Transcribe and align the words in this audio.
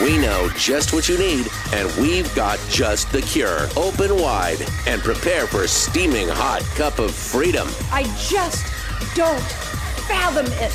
We 0.00 0.16
know 0.16 0.48
just 0.56 0.92
what 0.92 1.08
you 1.08 1.18
need, 1.18 1.48
and 1.72 1.90
we've 2.00 2.32
got 2.36 2.60
just 2.68 3.10
the 3.10 3.20
cure. 3.20 3.66
Open 3.76 4.14
wide 4.14 4.58
and 4.86 5.02
prepare 5.02 5.48
for 5.48 5.64
a 5.64 5.68
steaming 5.68 6.28
hot 6.28 6.62
cup 6.76 7.00
of 7.00 7.12
freedom. 7.12 7.66
I 7.90 8.04
just 8.16 8.64
don't 9.16 9.42
fathom 10.06 10.46
it. 10.46 10.72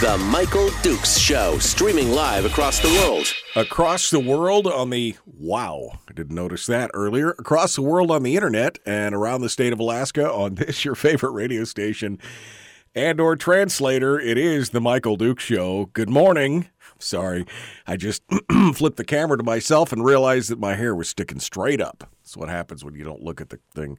The 0.00 0.18
Michael 0.18 0.70
Dukes 0.82 1.16
Show, 1.16 1.60
streaming 1.60 2.10
live 2.10 2.44
across 2.44 2.80
the 2.80 2.88
world. 2.88 3.32
Across 3.54 4.10
the 4.10 4.18
world 4.18 4.66
on 4.66 4.90
the 4.90 5.14
wow, 5.24 6.00
I 6.08 6.12
didn't 6.14 6.34
notice 6.34 6.66
that 6.66 6.90
earlier. 6.94 7.30
Across 7.30 7.76
the 7.76 7.82
world 7.82 8.10
on 8.10 8.24
the 8.24 8.34
internet 8.34 8.80
and 8.84 9.14
around 9.14 9.42
the 9.42 9.48
state 9.48 9.72
of 9.72 9.78
Alaska 9.78 10.28
on 10.28 10.54
this 10.56 10.84
your 10.84 10.96
favorite 10.96 11.30
radio 11.30 11.62
station 11.62 12.18
and 12.94 13.20
or 13.20 13.36
translator. 13.36 14.18
It 14.18 14.36
is 14.36 14.70
the 14.70 14.80
Michael 14.80 15.16
Dukes 15.16 15.44
Show. 15.44 15.86
Good 15.92 16.10
morning. 16.10 16.66
Sorry, 17.02 17.46
I 17.86 17.96
just 17.96 18.22
flipped 18.74 18.96
the 18.96 19.04
camera 19.04 19.36
to 19.36 19.44
myself 19.44 19.92
and 19.92 20.04
realized 20.04 20.50
that 20.50 20.60
my 20.60 20.74
hair 20.74 20.94
was 20.94 21.08
sticking 21.08 21.40
straight 21.40 21.80
up. 21.80 22.08
That's 22.22 22.36
what 22.36 22.48
happens 22.48 22.84
when 22.84 22.94
you 22.94 23.04
don't 23.04 23.22
look 23.22 23.40
at 23.40 23.50
the 23.50 23.58
thing. 23.74 23.98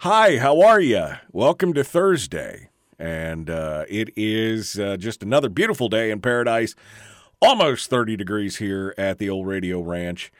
Hi, 0.00 0.38
how 0.38 0.60
are 0.62 0.80
you? 0.80 1.06
Welcome 1.32 1.74
to 1.74 1.84
Thursday 1.84 2.70
and 3.00 3.48
uh, 3.48 3.86
it 3.88 4.10
is 4.14 4.78
uh, 4.78 4.98
just 4.98 5.22
another 5.22 5.48
beautiful 5.48 5.88
day 5.88 6.10
in 6.10 6.20
paradise. 6.20 6.74
Almost 7.40 7.88
30 7.88 8.16
degrees 8.16 8.56
here 8.56 8.94
at 8.98 9.18
the 9.18 9.30
old 9.30 9.46
radio 9.46 9.80
ranch. 9.80 10.30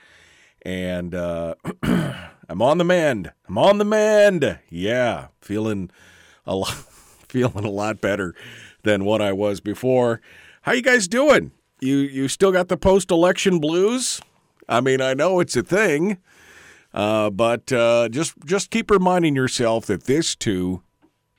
And 0.63 1.15
uh, 1.15 1.55
I'm 1.83 2.61
on 2.61 2.77
the 2.77 2.85
mend. 2.85 3.33
I'm 3.49 3.57
on 3.57 3.79
the 3.79 3.87
mend. 3.87 4.59
Yeah, 4.69 5.29
feeling 5.41 5.91
a 6.47 6.55
lot, 6.55 6.73
feeling 7.29 7.65
a 7.65 7.71
lot 7.71 8.03
better 8.03 8.35
than 8.83 9.07
what 9.07 9.23
I 9.23 9.33
was 9.33 9.61
before. 9.61 10.21
How 10.63 10.73
you 10.73 10.83
guys 10.83 11.09
doing? 11.09 11.53
You 11.81 11.97
you 11.97 12.29
still 12.29 12.53
got 12.53 12.69
the 12.69 12.77
post-election 12.77 13.59
blues? 13.59 14.21
I 14.69 14.81
mean, 14.81 15.01
I 15.01 15.15
know 15.15 15.41
it's 15.41 15.57
a 15.57 15.63
thing, 15.63 16.19
uh, 16.93 17.31
but 17.31 17.73
uh, 17.73 18.09
just 18.09 18.35
just 18.45 18.71
keep 18.71 18.91
reminding 18.91 19.35
yourself 19.35 19.87
that 19.87 20.05
this 20.05 20.35
too 20.37 20.83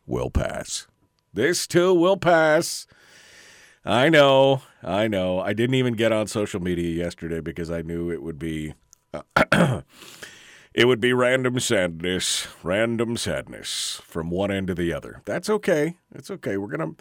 will 0.06 0.30
pass. 0.30 0.88
This 1.34 1.68
too 1.68 1.94
will 1.94 2.18
pass. 2.18 2.88
I 3.86 4.10
know. 4.10 4.62
I 4.84 5.08
know. 5.08 5.40
I 5.40 5.54
didn't 5.54 5.76
even 5.76 5.94
get 5.94 6.12
on 6.12 6.28
social 6.28 6.60
media 6.60 7.04
yesterday 7.04 7.40
because 7.40 7.72
I 7.72 7.82
knew 7.82 8.12
it 8.12 8.22
would 8.22 8.38
be 8.38 8.74
it 9.54 10.86
would 10.86 11.02
be 11.02 11.14
random 11.14 11.60
sadness, 11.60 12.48
random 12.64 13.18
sadness 13.18 14.02
from 14.04 14.30
one 14.30 14.52
end 14.52 14.68
to 14.68 14.76
the 14.76 14.94
other. 14.94 15.22
That's 15.26 15.50
okay. 15.50 15.98
It's 16.14 16.32
okay. 16.32 16.58
We're 16.58 16.76
to 16.78 16.96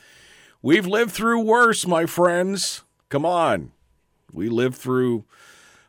We've 0.63 0.87
lived 0.87 1.13
through 1.13 1.41
worse, 1.41 1.87
my 1.87 2.05
friends. 2.07 2.85
Come 3.11 3.27
on. 3.27 3.73
We 4.33 4.49
lived 4.49 4.77
through 4.77 5.25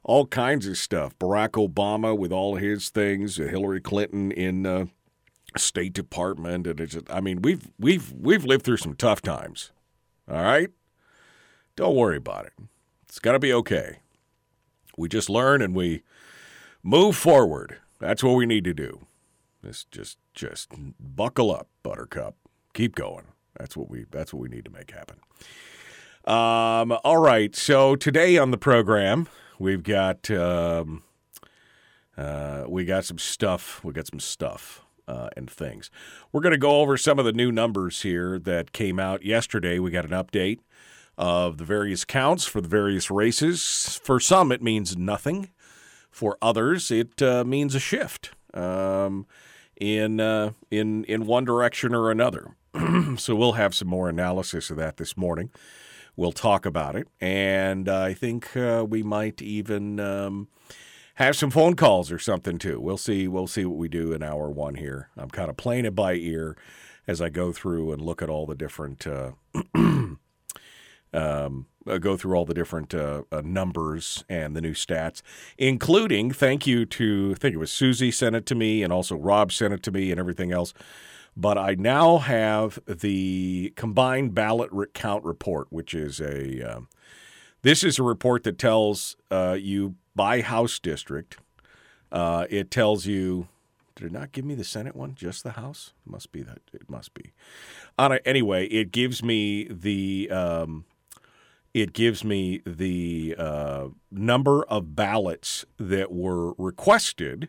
all 0.03 0.25
kinds 0.25 0.67
of 0.67 0.77
stuff. 0.77 1.17
Barack 1.19 1.51
Obama 1.51 2.17
with 2.17 2.31
all 2.31 2.55
his 2.55 2.89
things, 2.89 3.37
Hillary 3.37 3.79
Clinton 3.79 4.31
in 4.31 4.65
uh, 4.65 4.85
State 5.55 5.93
Department, 5.93 6.65
and 6.67 6.79
it's. 6.79 6.97
I 7.09 7.21
mean, 7.21 7.41
we've 7.41 7.69
we've 7.79 8.11
we've 8.11 8.43
lived 8.43 8.65
through 8.65 8.77
some 8.77 8.95
tough 8.95 9.21
times. 9.21 9.71
All 10.29 10.41
right, 10.41 10.69
don't 11.75 11.95
worry 11.95 12.17
about 12.17 12.45
it. 12.45 12.53
It's 13.07 13.19
got 13.19 13.33
to 13.33 13.39
be 13.39 13.53
okay. 13.53 13.99
We 14.97 15.07
just 15.07 15.29
learn 15.29 15.61
and 15.61 15.75
we 15.75 16.01
move 16.83 17.15
forward. 17.15 17.77
That's 17.99 18.23
what 18.23 18.35
we 18.35 18.45
need 18.45 18.63
to 18.63 18.73
do. 18.73 19.05
Just 19.63 19.91
just 19.91 20.17
just 20.33 20.71
buckle 20.99 21.53
up, 21.53 21.67
Buttercup. 21.83 22.35
Keep 22.73 22.95
going. 22.95 23.25
That's 23.59 23.77
what 23.77 23.89
we 23.89 24.05
that's 24.09 24.33
what 24.33 24.41
we 24.41 24.49
need 24.49 24.65
to 24.65 24.71
make 24.71 24.89
happen. 24.91 25.17
Um, 26.25 26.91
all 27.03 27.17
right. 27.17 27.55
So 27.55 27.95
today 27.95 28.37
on 28.37 28.51
the 28.51 28.57
program, 28.57 29.27
we've 29.57 29.81
got 29.81 30.29
um, 30.29 31.03
uh, 32.15 32.65
we 32.67 32.85
got 32.85 33.05
some 33.05 33.17
stuff. 33.17 33.83
We 33.83 33.93
got 33.93 34.07
some 34.07 34.19
stuff 34.19 34.83
uh, 35.07 35.29
and 35.35 35.49
things. 35.49 35.89
We're 36.31 36.41
going 36.41 36.51
to 36.51 36.59
go 36.59 36.81
over 36.81 36.95
some 36.95 37.17
of 37.17 37.25
the 37.25 37.33
new 37.33 37.51
numbers 37.51 38.03
here 38.03 38.37
that 38.39 38.71
came 38.71 38.99
out 38.99 39.23
yesterday. 39.25 39.79
We 39.79 39.89
got 39.89 40.05
an 40.05 40.11
update 40.11 40.59
of 41.17 41.57
the 41.57 41.65
various 41.65 42.05
counts 42.05 42.45
for 42.45 42.61
the 42.61 42.67
various 42.67 43.09
races. 43.09 43.99
For 44.03 44.19
some, 44.19 44.51
it 44.51 44.61
means 44.61 44.95
nothing. 44.95 45.49
For 46.11 46.37
others, 46.41 46.91
it 46.91 47.21
uh, 47.21 47.43
means 47.45 47.73
a 47.73 47.79
shift 47.79 48.31
um, 48.53 49.25
in 49.75 50.19
uh, 50.19 50.51
in 50.69 51.03
in 51.05 51.25
one 51.25 51.45
direction 51.45 51.95
or 51.95 52.11
another. 52.11 52.55
so 53.17 53.35
we'll 53.35 53.53
have 53.53 53.73
some 53.73 53.87
more 53.87 54.07
analysis 54.07 54.69
of 54.69 54.77
that 54.77 54.97
this 54.97 55.17
morning. 55.17 55.49
We'll 56.21 56.31
talk 56.31 56.67
about 56.67 56.95
it, 56.95 57.07
and 57.19 57.89
I 57.89 58.13
think 58.13 58.55
uh, 58.55 58.85
we 58.87 59.01
might 59.01 59.41
even. 59.41 59.99
Um, 59.99 60.49
have 61.15 61.35
some 61.35 61.49
phone 61.49 61.75
calls 61.75 62.11
or 62.11 62.19
something 62.19 62.59
too. 62.59 62.79
We'll 62.79 62.99
see. 62.99 63.27
We'll 63.27 63.47
see 63.47 63.65
what 63.65 63.79
we 63.79 63.87
do 63.87 64.13
in 64.13 64.21
hour 64.21 64.47
one 64.51 64.75
here. 64.75 65.09
I'm 65.17 65.31
kind 65.31 65.49
of 65.49 65.57
playing 65.57 65.85
it 65.85 65.95
by 65.95 66.13
ear 66.13 66.55
as 67.07 67.21
I 67.21 67.29
go 67.29 67.51
through 67.51 67.91
and 67.91 68.03
look 68.03 68.21
at 68.21 68.29
all 68.29 68.45
the 68.45 68.53
different. 68.53 69.07
Uh, 69.07 69.31
um, 69.75 70.19
uh, 71.87 71.97
go 71.97 72.15
through 72.15 72.35
all 72.35 72.45
the 72.45 72.53
different 72.53 72.93
uh, 72.93 73.23
uh, 73.31 73.41
numbers 73.43 74.23
and 74.29 74.55
the 74.55 74.61
new 74.61 74.73
stats, 74.73 75.23
including 75.57 76.29
thank 76.29 76.67
you 76.67 76.85
to 76.85 77.33
I 77.35 77.39
think 77.39 77.55
it 77.55 77.59
was 77.59 77.71
Susie 77.71 78.11
sent 78.11 78.35
it 78.35 78.45
to 78.45 78.53
me 78.53 78.83
and 78.83 78.93
also 78.93 79.15
Rob 79.15 79.51
sent 79.51 79.73
it 79.73 79.81
to 79.83 79.91
me 79.91 80.11
and 80.11 80.19
everything 80.19 80.51
else. 80.51 80.71
But 81.35 81.57
I 81.57 81.75
now 81.75 82.17
have 82.17 82.79
the 82.85 83.73
combined 83.75 84.35
ballot 84.35 84.71
count 84.93 85.23
report, 85.23 85.67
which 85.69 85.93
is 85.93 86.19
a 86.19 86.61
um, 86.61 86.89
this 87.61 87.83
is 87.83 87.99
a 87.99 88.03
report 88.03 88.43
that 88.43 88.57
tells 88.57 89.15
uh, 89.29 89.55
you 89.59 89.95
by 90.15 90.41
House 90.41 90.79
district. 90.79 91.37
Uh, 92.11 92.45
it 92.49 92.71
tells 92.71 93.05
you. 93.05 93.47
Did 93.95 94.07
it 94.07 94.11
not 94.13 94.31
give 94.31 94.45
me 94.45 94.55
the 94.55 94.63
Senate 94.63 94.95
one? 94.95 95.13
Just 95.15 95.43
the 95.43 95.51
House? 95.51 95.93
It 96.05 96.11
must 96.11 96.31
be 96.31 96.41
that. 96.43 96.59
It 96.73 96.89
must 96.89 97.13
be. 97.13 97.33
On 97.99 98.11
a, 98.11 98.19
anyway, 98.25 98.65
it 98.67 98.91
gives 98.91 99.21
me 99.23 99.67
the. 99.69 100.29
Um, 100.31 100.85
it 101.73 101.93
gives 101.93 102.25
me 102.25 102.61
the 102.65 103.35
uh, 103.37 103.87
number 104.11 104.63
of 104.63 104.93
ballots 104.93 105.65
that 105.77 106.11
were 106.11 106.53
requested 106.53 107.47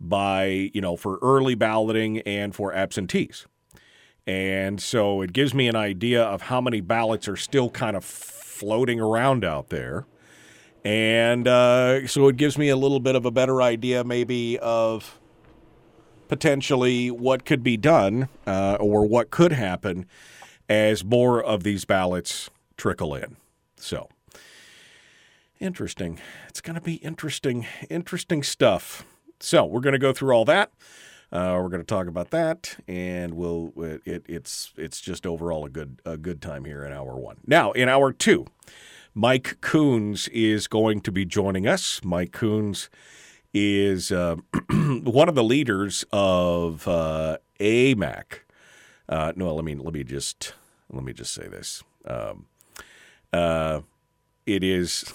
by 0.00 0.70
you 0.72 0.80
know 0.80 0.96
for 0.96 1.18
early 1.22 1.54
balloting 1.54 2.20
and 2.20 2.54
for 2.54 2.72
absentees. 2.72 3.46
And 4.26 4.78
so 4.78 5.22
it 5.22 5.32
gives 5.32 5.54
me 5.54 5.68
an 5.68 5.76
idea 5.76 6.22
of 6.22 6.42
how 6.42 6.60
many 6.60 6.82
ballots 6.82 7.28
are 7.28 7.36
still 7.36 7.70
kind 7.70 7.96
of 7.96 8.04
floating 8.04 9.00
around 9.00 9.42
out 9.42 9.70
there. 9.70 10.04
And 10.84 11.48
uh, 11.48 12.06
so 12.06 12.28
it 12.28 12.36
gives 12.36 12.58
me 12.58 12.68
a 12.68 12.76
little 12.76 13.00
bit 13.00 13.14
of 13.14 13.24
a 13.24 13.30
better 13.30 13.62
idea, 13.62 14.04
maybe, 14.04 14.58
of 14.58 15.18
potentially 16.28 17.10
what 17.10 17.44
could 17.46 17.62
be 17.62 17.78
done 17.78 18.28
uh, 18.46 18.76
or 18.78 19.06
what 19.06 19.30
could 19.30 19.52
happen 19.52 20.06
as 20.68 21.04
more 21.04 21.42
of 21.42 21.62
these 21.62 21.84
ballots 21.84 22.50
trickle 22.76 23.14
in. 23.14 23.36
So, 23.76 24.08
interesting. 25.58 26.20
It's 26.48 26.60
going 26.60 26.76
to 26.76 26.82
be 26.82 26.96
interesting, 26.96 27.66
interesting 27.88 28.42
stuff. 28.42 29.04
So, 29.40 29.64
we're 29.64 29.80
going 29.80 29.92
to 29.92 29.98
go 29.98 30.12
through 30.12 30.32
all 30.32 30.44
that. 30.46 30.72
Uh, 31.30 31.58
we're 31.60 31.68
going 31.68 31.82
to 31.82 31.86
talk 31.86 32.06
about 32.06 32.30
that, 32.30 32.76
and 32.88 33.34
we'll 33.34 33.72
it, 34.06 34.24
it's 34.26 34.72
it's 34.78 34.98
just 34.98 35.26
overall 35.26 35.66
a 35.66 35.68
good 35.68 36.00
a 36.06 36.16
good 36.16 36.40
time 36.40 36.64
here 36.64 36.84
in 36.84 36.92
hour 36.92 37.16
one. 37.16 37.36
Now, 37.46 37.72
in 37.72 37.86
hour 37.86 38.12
two, 38.12 38.46
Mike 39.14 39.60
Coons 39.60 40.28
is 40.28 40.66
going 40.66 41.02
to 41.02 41.12
be 41.12 41.26
joining 41.26 41.66
us. 41.66 42.00
Mike 42.02 42.32
Coons 42.32 42.88
is 43.52 44.10
uh, 44.10 44.36
one 44.70 45.28
of 45.28 45.34
the 45.34 45.44
leaders 45.44 46.04
of 46.12 46.88
uh, 46.88 47.36
AMAC. 47.60 48.40
Uh, 49.06 49.32
no, 49.36 49.54
let 49.54 49.64
me 49.64 49.74
let 49.74 49.92
me 49.92 50.04
just 50.04 50.54
let 50.90 51.04
me 51.04 51.12
just 51.12 51.34
say 51.34 51.46
this. 51.46 51.82
Um, 52.06 52.46
uh, 53.34 53.80
it 54.46 54.64
is 54.64 55.12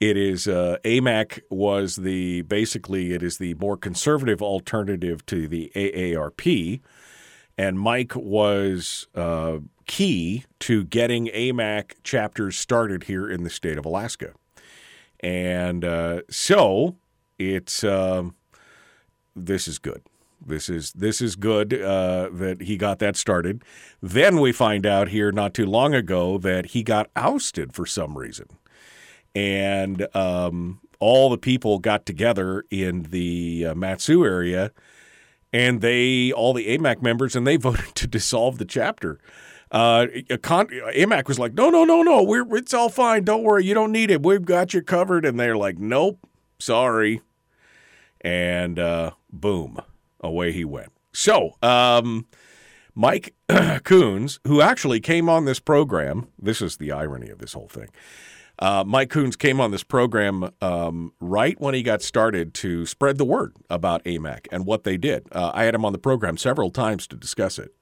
it 0.00 0.16
is 0.16 0.46
uh, 0.46 0.76
AMAC 0.84 1.40
was 1.50 1.96
the 1.96 2.42
basically 2.42 3.12
it 3.12 3.22
is 3.22 3.38
the 3.38 3.54
more 3.54 3.76
conservative 3.76 4.42
alternative 4.42 5.24
to 5.26 5.48
the 5.48 5.72
AARP, 5.74 6.80
and 7.56 7.80
Mike 7.80 8.14
was 8.14 9.06
uh, 9.14 9.58
key 9.86 10.44
to 10.60 10.84
getting 10.84 11.26
AMAC 11.28 11.92
chapters 12.04 12.58
started 12.58 13.04
here 13.04 13.30
in 13.30 13.42
the 13.42 13.50
state 13.50 13.78
of 13.78 13.86
Alaska. 13.86 14.32
And 15.20 15.84
uh, 15.84 16.22
so 16.28 16.96
it's 17.38 17.82
um, 17.84 18.34
this 19.34 19.66
is 19.66 19.78
good. 19.78 20.02
This 20.44 20.68
is 20.68 20.92
this 20.92 21.20
is 21.20 21.34
good 21.34 21.72
uh, 21.72 22.28
that 22.32 22.62
he 22.62 22.76
got 22.76 22.98
that 22.98 23.16
started. 23.16 23.62
Then 24.02 24.40
we 24.40 24.52
find 24.52 24.86
out 24.86 25.08
here 25.08 25.32
not 25.32 25.54
too 25.54 25.66
long 25.66 25.94
ago 25.94 26.38
that 26.38 26.66
he 26.66 26.82
got 26.82 27.10
ousted 27.16 27.74
for 27.74 27.86
some 27.86 28.16
reason, 28.18 28.46
and 29.36 30.08
um, 30.16 30.80
all 30.98 31.28
the 31.28 31.36
people 31.36 31.78
got 31.78 32.06
together 32.06 32.64
in 32.70 33.02
the 33.02 33.66
uh, 33.66 33.74
Matsu 33.74 34.24
area, 34.24 34.72
and 35.52 35.82
they 35.82 36.32
all 36.32 36.54
the 36.54 36.66
AMAC 36.66 37.02
members 37.02 37.36
and 37.36 37.46
they 37.46 37.56
voted 37.58 37.94
to 37.94 38.06
dissolve 38.06 38.56
the 38.56 38.64
chapter. 38.64 39.20
Uh, 39.70 40.06
con- 40.40 40.68
AMAC 40.68 41.28
was 41.28 41.38
like, 41.38 41.52
no, 41.52 41.68
no, 41.68 41.84
no, 41.84 42.02
no, 42.02 42.22
we're 42.22 42.56
it's 42.56 42.72
all 42.72 42.88
fine. 42.88 43.24
Don't 43.24 43.42
worry, 43.42 43.64
you 43.64 43.74
don't 43.74 43.92
need 43.92 44.10
it. 44.10 44.22
We've 44.22 44.44
got 44.44 44.72
you 44.72 44.80
covered. 44.80 45.26
And 45.26 45.38
they're 45.38 45.56
like, 45.56 45.76
nope, 45.76 46.18
sorry. 46.58 47.20
And 48.22 48.78
uh, 48.78 49.10
boom, 49.30 49.78
away 50.20 50.52
he 50.52 50.64
went. 50.64 50.92
So, 51.12 51.56
um, 51.62 52.26
Mike 52.94 53.34
Coons, 53.84 54.40
who 54.46 54.62
actually 54.62 55.00
came 55.00 55.28
on 55.28 55.44
this 55.44 55.60
program, 55.60 56.28
this 56.40 56.62
is 56.62 56.78
the 56.78 56.92
irony 56.92 57.28
of 57.28 57.38
this 57.38 57.52
whole 57.52 57.68
thing. 57.68 57.88
Uh, 58.58 58.84
Mike 58.86 59.10
Coons 59.10 59.36
came 59.36 59.60
on 59.60 59.70
this 59.70 59.82
program 59.82 60.50
um, 60.62 61.12
right 61.20 61.60
when 61.60 61.74
he 61.74 61.82
got 61.82 62.00
started 62.00 62.54
to 62.54 62.86
spread 62.86 63.18
the 63.18 63.24
word 63.24 63.54
about 63.68 64.02
AMAC 64.04 64.46
and 64.50 64.64
what 64.64 64.84
they 64.84 64.96
did. 64.96 65.26
Uh, 65.32 65.50
I 65.54 65.64
had 65.64 65.74
him 65.74 65.84
on 65.84 65.92
the 65.92 65.98
program 65.98 66.36
several 66.36 66.70
times 66.70 67.06
to 67.08 67.16
discuss 67.16 67.58
it. 67.58 67.74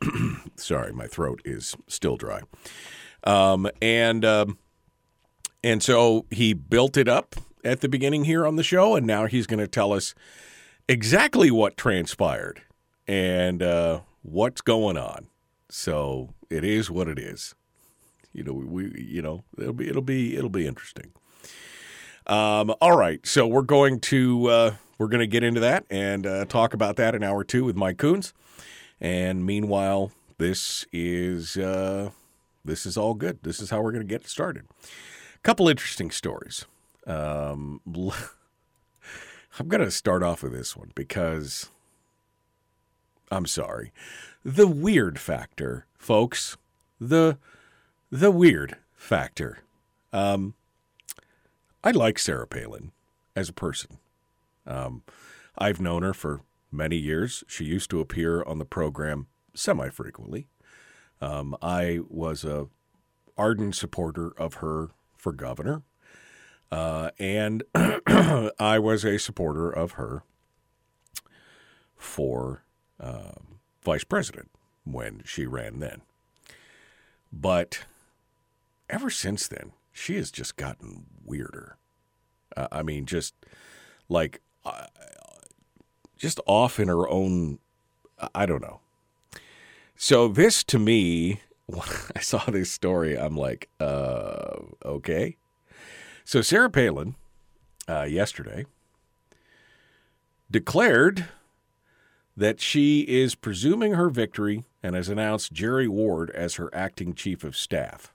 Sorry, 0.56 0.92
my 0.92 1.06
throat 1.06 1.42
is 1.44 1.76
still 1.88 2.16
dry. 2.16 2.42
Um, 3.24 3.68
and 3.82 4.24
um, 4.24 4.58
and 5.64 5.82
so 5.82 6.26
he 6.30 6.52
built 6.52 6.96
it 6.96 7.08
up 7.08 7.34
at 7.64 7.80
the 7.80 7.88
beginning 7.88 8.24
here 8.24 8.46
on 8.46 8.56
the 8.56 8.62
show, 8.62 8.94
and 8.94 9.06
now 9.06 9.26
he's 9.26 9.46
going 9.46 9.60
to 9.60 9.66
tell 9.66 9.92
us 9.92 10.14
exactly 10.88 11.50
what 11.50 11.76
transpired 11.76 12.62
and 13.08 13.62
uh, 13.62 14.00
what's 14.22 14.60
going 14.60 14.96
on. 14.96 15.26
So 15.70 16.34
it 16.50 16.64
is 16.64 16.90
what 16.90 17.08
it 17.08 17.18
is. 17.18 17.54
You 18.34 18.42
know, 18.42 18.52
we 18.52 18.92
you 19.00 19.22
know 19.22 19.44
it'll 19.56 19.72
be 19.72 19.88
it'll 19.88 20.02
be 20.02 20.36
it'll 20.36 20.50
be 20.50 20.66
interesting. 20.66 21.12
Um, 22.26 22.74
all 22.80 22.96
right, 22.96 23.24
so 23.26 23.46
we're 23.46 23.62
going 23.62 24.00
to 24.00 24.46
uh, 24.48 24.74
we're 24.98 25.08
going 25.08 25.20
to 25.20 25.26
get 25.26 25.44
into 25.44 25.60
that 25.60 25.84
and 25.88 26.26
uh, 26.26 26.44
talk 26.46 26.74
about 26.74 26.96
that 26.96 27.14
in 27.14 27.22
hour 27.22 27.44
two 27.44 27.64
with 27.64 27.76
Mike 27.76 27.98
Coons. 27.98 28.34
And 29.00 29.46
meanwhile, 29.46 30.12
this 30.38 30.84
is 30.92 31.56
uh, 31.56 32.10
this 32.64 32.86
is 32.86 32.96
all 32.96 33.14
good. 33.14 33.38
This 33.42 33.60
is 33.60 33.70
how 33.70 33.80
we're 33.80 33.92
going 33.92 34.06
to 34.06 34.12
get 34.12 34.26
started. 34.26 34.64
A 35.36 35.40
couple 35.42 35.68
interesting 35.68 36.10
stories. 36.10 36.64
Um, 37.06 37.80
I'm 39.58 39.68
going 39.68 39.84
to 39.84 39.90
start 39.90 40.22
off 40.22 40.42
with 40.42 40.52
this 40.52 40.76
one 40.76 40.90
because 40.94 41.70
I'm 43.30 43.46
sorry. 43.46 43.92
The 44.44 44.66
weird 44.66 45.18
factor, 45.18 45.86
folks. 45.96 46.56
The 47.00 47.38
the 48.14 48.30
weird 48.30 48.76
factor. 48.94 49.58
Um, 50.12 50.54
I 51.82 51.90
like 51.90 52.16
Sarah 52.20 52.46
Palin 52.46 52.92
as 53.34 53.48
a 53.48 53.52
person. 53.52 53.98
Um, 54.64 55.02
I've 55.58 55.80
known 55.80 56.04
her 56.04 56.14
for 56.14 56.42
many 56.70 56.94
years. 56.94 57.42
She 57.48 57.64
used 57.64 57.90
to 57.90 57.98
appear 57.98 58.44
on 58.44 58.60
the 58.60 58.64
program 58.64 59.26
semi 59.52 59.88
frequently. 59.88 60.46
Um, 61.20 61.56
I 61.60 62.02
was 62.08 62.44
a 62.44 62.68
ardent 63.36 63.74
supporter 63.74 64.28
of 64.38 64.54
her 64.54 64.90
for 65.16 65.32
governor, 65.32 65.82
uh, 66.70 67.10
and 67.18 67.64
I 67.74 68.78
was 68.78 69.04
a 69.04 69.18
supporter 69.18 69.68
of 69.68 69.92
her 69.92 70.22
for 71.96 72.62
uh, 73.00 73.32
vice 73.82 74.04
president 74.04 74.52
when 74.84 75.22
she 75.24 75.46
ran 75.46 75.80
then. 75.80 76.02
But 77.32 77.86
ever 78.94 79.10
since 79.10 79.48
then, 79.48 79.72
she 79.90 80.14
has 80.16 80.30
just 80.30 80.56
gotten 80.56 81.06
weirder. 81.24 81.76
Uh, 82.56 82.68
I 82.70 82.82
mean, 82.82 83.06
just 83.06 83.34
like 84.08 84.40
uh, 84.64 84.86
just 86.16 86.40
off 86.46 86.78
in 86.78 86.86
her 86.86 87.08
own. 87.08 87.58
I 88.34 88.46
don't 88.46 88.62
know. 88.62 88.80
So 89.96 90.28
this 90.28 90.62
to 90.64 90.78
me, 90.78 91.40
when 91.66 91.82
I 92.16 92.20
saw 92.20 92.44
this 92.46 92.70
story, 92.70 93.18
I'm 93.18 93.36
like, 93.36 93.68
uh, 93.80 94.58
okay. 94.84 95.36
So 96.24 96.40
Sarah 96.40 96.70
Palin, 96.70 97.16
uh, 97.88 98.04
yesterday, 98.04 98.64
declared 100.50 101.26
that 102.36 102.60
she 102.60 103.00
is 103.00 103.34
presuming 103.34 103.94
her 103.94 104.08
victory 104.08 104.64
and 104.82 104.94
has 104.94 105.08
announced 105.08 105.52
Jerry 105.52 105.88
Ward 105.88 106.30
as 106.30 106.54
her 106.54 106.70
acting 106.74 107.14
chief 107.14 107.44
of 107.44 107.56
staff. 107.56 108.13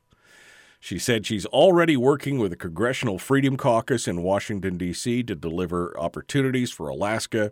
She 0.79 0.97
said 0.97 1.25
she's 1.25 1.45
already 1.47 1.97
working 1.97 2.39
with 2.39 2.51
the 2.51 2.57
Congressional 2.57 3.19
Freedom 3.19 3.57
Caucus 3.57 4.07
in 4.07 4.23
Washington, 4.23 4.77
D.C. 4.77 5.23
to 5.23 5.35
deliver 5.35 5.97
opportunities 5.99 6.71
for 6.71 6.87
Alaska 6.87 7.51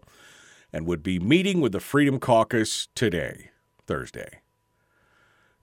and 0.72 0.86
would 0.86 1.04
be 1.04 1.20
meeting 1.20 1.60
with 1.60 1.74
the 1.74 1.82
Freedom 1.82 2.20
Caucus 2.20 2.88
today, 2.96 3.52
Thursday. 3.86 4.40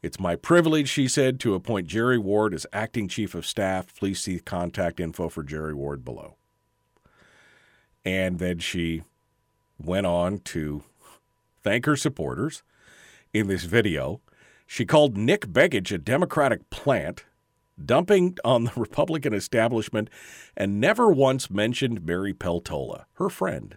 It's 0.03 0.21
my 0.21 0.37
privilege, 0.37 0.91
she 0.91 1.09
said, 1.09 1.41
to 1.41 1.55
appoint 1.55 1.87
Jerry 1.87 2.19
Ward 2.19 2.53
as 2.53 2.67
acting 2.75 3.09
chief 3.09 3.35
of 3.35 3.47
staff. 3.47 3.97
Please 3.97 4.21
see 4.21 4.39
contact 4.39 5.01
info 5.01 5.31
for 5.31 5.43
Jerry 5.43 5.73
Ward 5.73 6.05
below. 6.05 6.37
And 8.05 8.39
then 8.39 8.59
she 8.59 9.03
went 9.83 10.07
on 10.07 10.41
to 10.41 10.85
thank 11.63 11.87
her 11.87 11.97
supporters 11.97 12.63
in 13.33 13.47
this 13.47 13.65
video. 13.65 14.21
She 14.67 14.85
called 14.85 15.17
Nick 15.17 15.47
Begich 15.47 15.91
a 15.91 15.97
Democratic 15.97 16.69
plant 16.69 17.25
dumping 17.83 18.37
on 18.45 18.65
the 18.65 18.73
Republican 18.77 19.33
establishment, 19.33 20.11
and 20.57 20.81
never 20.81 21.11
once 21.11 21.51
mentioned 21.51 22.05
Mary 22.05 22.35
Peltola, 22.35 23.05
her 23.15 23.29
friend, 23.29 23.77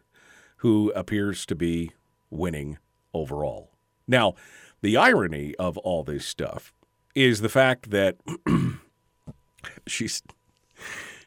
who 0.57 0.91
appears 0.95 1.45
to 1.45 1.55
be 1.55 1.91
winning 2.29 2.77
overall. 3.13 3.71
Now, 4.07 4.35
the 4.81 4.97
irony 4.97 5.55
of 5.55 5.77
all 5.77 6.03
this 6.03 6.25
stuff 6.25 6.73
is 7.15 7.41
the 7.41 7.49
fact 7.49 7.89
that 7.89 8.17
she's 9.87 10.21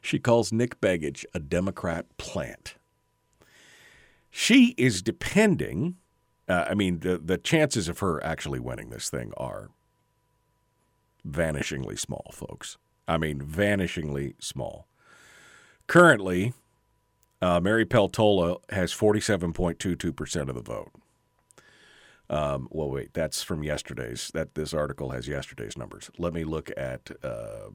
she 0.01 0.19
calls 0.19 0.53
Nick 0.53 0.81
Begich 0.81 1.25
a 1.35 1.41
Democrat 1.41 2.07
plant. 2.17 2.77
She 4.31 4.75
is 4.79 5.03
depending. 5.03 5.97
Uh, 6.49 6.67
I 6.71 6.75
mean, 6.75 7.00
the 7.00 7.19
the 7.19 7.39
chances 7.39 7.89
of 7.89 7.99
her 7.99 8.23
actually 8.25 8.61
winning 8.61 8.91
this 8.91 9.11
thing 9.11 9.33
are 9.37 9.71
vanishingly 11.29 11.99
small, 11.99 12.31
folks. 12.33 12.77
I 13.07 13.19
mean, 13.19 13.41
vanishingly 13.41 14.35
small. 14.39 14.87
Currently, 15.87 16.53
uh, 17.43 17.61
Mary 17.61 17.85
Peltola 17.85 18.59
has 18.71 18.93
47.22% 18.93 20.49
of 20.49 20.55
the 20.55 20.62
vote. 20.62 20.93
Um, 22.29 22.69
well, 22.71 22.89
wait, 22.91 23.12
that's 23.12 23.43
from 23.43 23.65
yesterday's. 23.65 24.31
That 24.33 24.55
this 24.55 24.73
article 24.73 25.11
has 25.11 25.27
yesterday's 25.27 25.77
numbers. 25.77 26.11
Let 26.17 26.33
me 26.33 26.45
look 26.45 26.71
at 26.77 27.11
uh, 27.25 27.71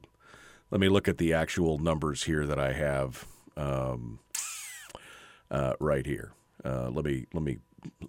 let 0.70 0.80
me 0.80 0.88
look 0.88 1.08
at 1.08 1.18
the 1.18 1.34
actual 1.34 1.78
numbers 1.78 2.24
here 2.24 2.46
that 2.46 2.58
I 2.58 2.72
have 2.72 3.26
um, 3.56 4.20
uh, 5.50 5.74
right 5.78 6.06
here. 6.06 6.32
Uh, 6.64 6.88
let 6.88 7.04
me 7.04 7.26
let 7.34 7.42
me 7.42 7.58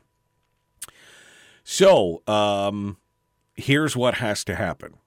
So, 1.68 2.22
um, 2.28 2.98
here's 3.56 3.98
what 3.98 4.16
has 4.16 4.44
to 4.44 4.56
happen. 4.56 4.98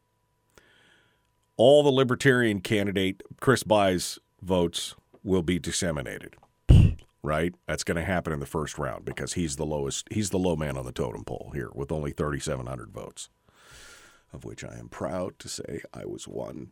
All 1.59 1.83
the 1.83 1.91
Libertarian 1.91 2.61
candidate 2.61 3.23
Chris 3.41 3.65
Bye's 3.65 4.19
votes 4.41 4.95
will 5.25 5.43
be 5.43 5.59
disseminated. 5.59 6.37
Right? 7.21 7.53
That's 7.67 7.83
going 7.83 7.97
to 7.97 8.05
happen 8.05 8.33
in 8.33 8.39
the 8.39 8.47
first 8.47 8.79
round 8.79 9.05
because 9.05 9.33
he's 9.33 9.57
the 9.57 9.67
lowest 9.67 10.07
he's 10.11 10.31
the 10.31 10.39
low 10.39 10.55
man 10.55 10.79
on 10.79 10.87
the 10.87 10.93
totem 10.93 11.25
pole 11.25 11.51
here 11.53 11.69
with 11.75 11.91
only 11.91 12.13
3700 12.13 12.91
votes. 12.91 13.29
Of 14.33 14.45
which 14.45 14.63
I 14.63 14.79
am 14.79 14.89
proud 14.89 15.37
to 15.41 15.49
say 15.49 15.83
I 15.93 16.07
was 16.07 16.29
one. 16.29 16.69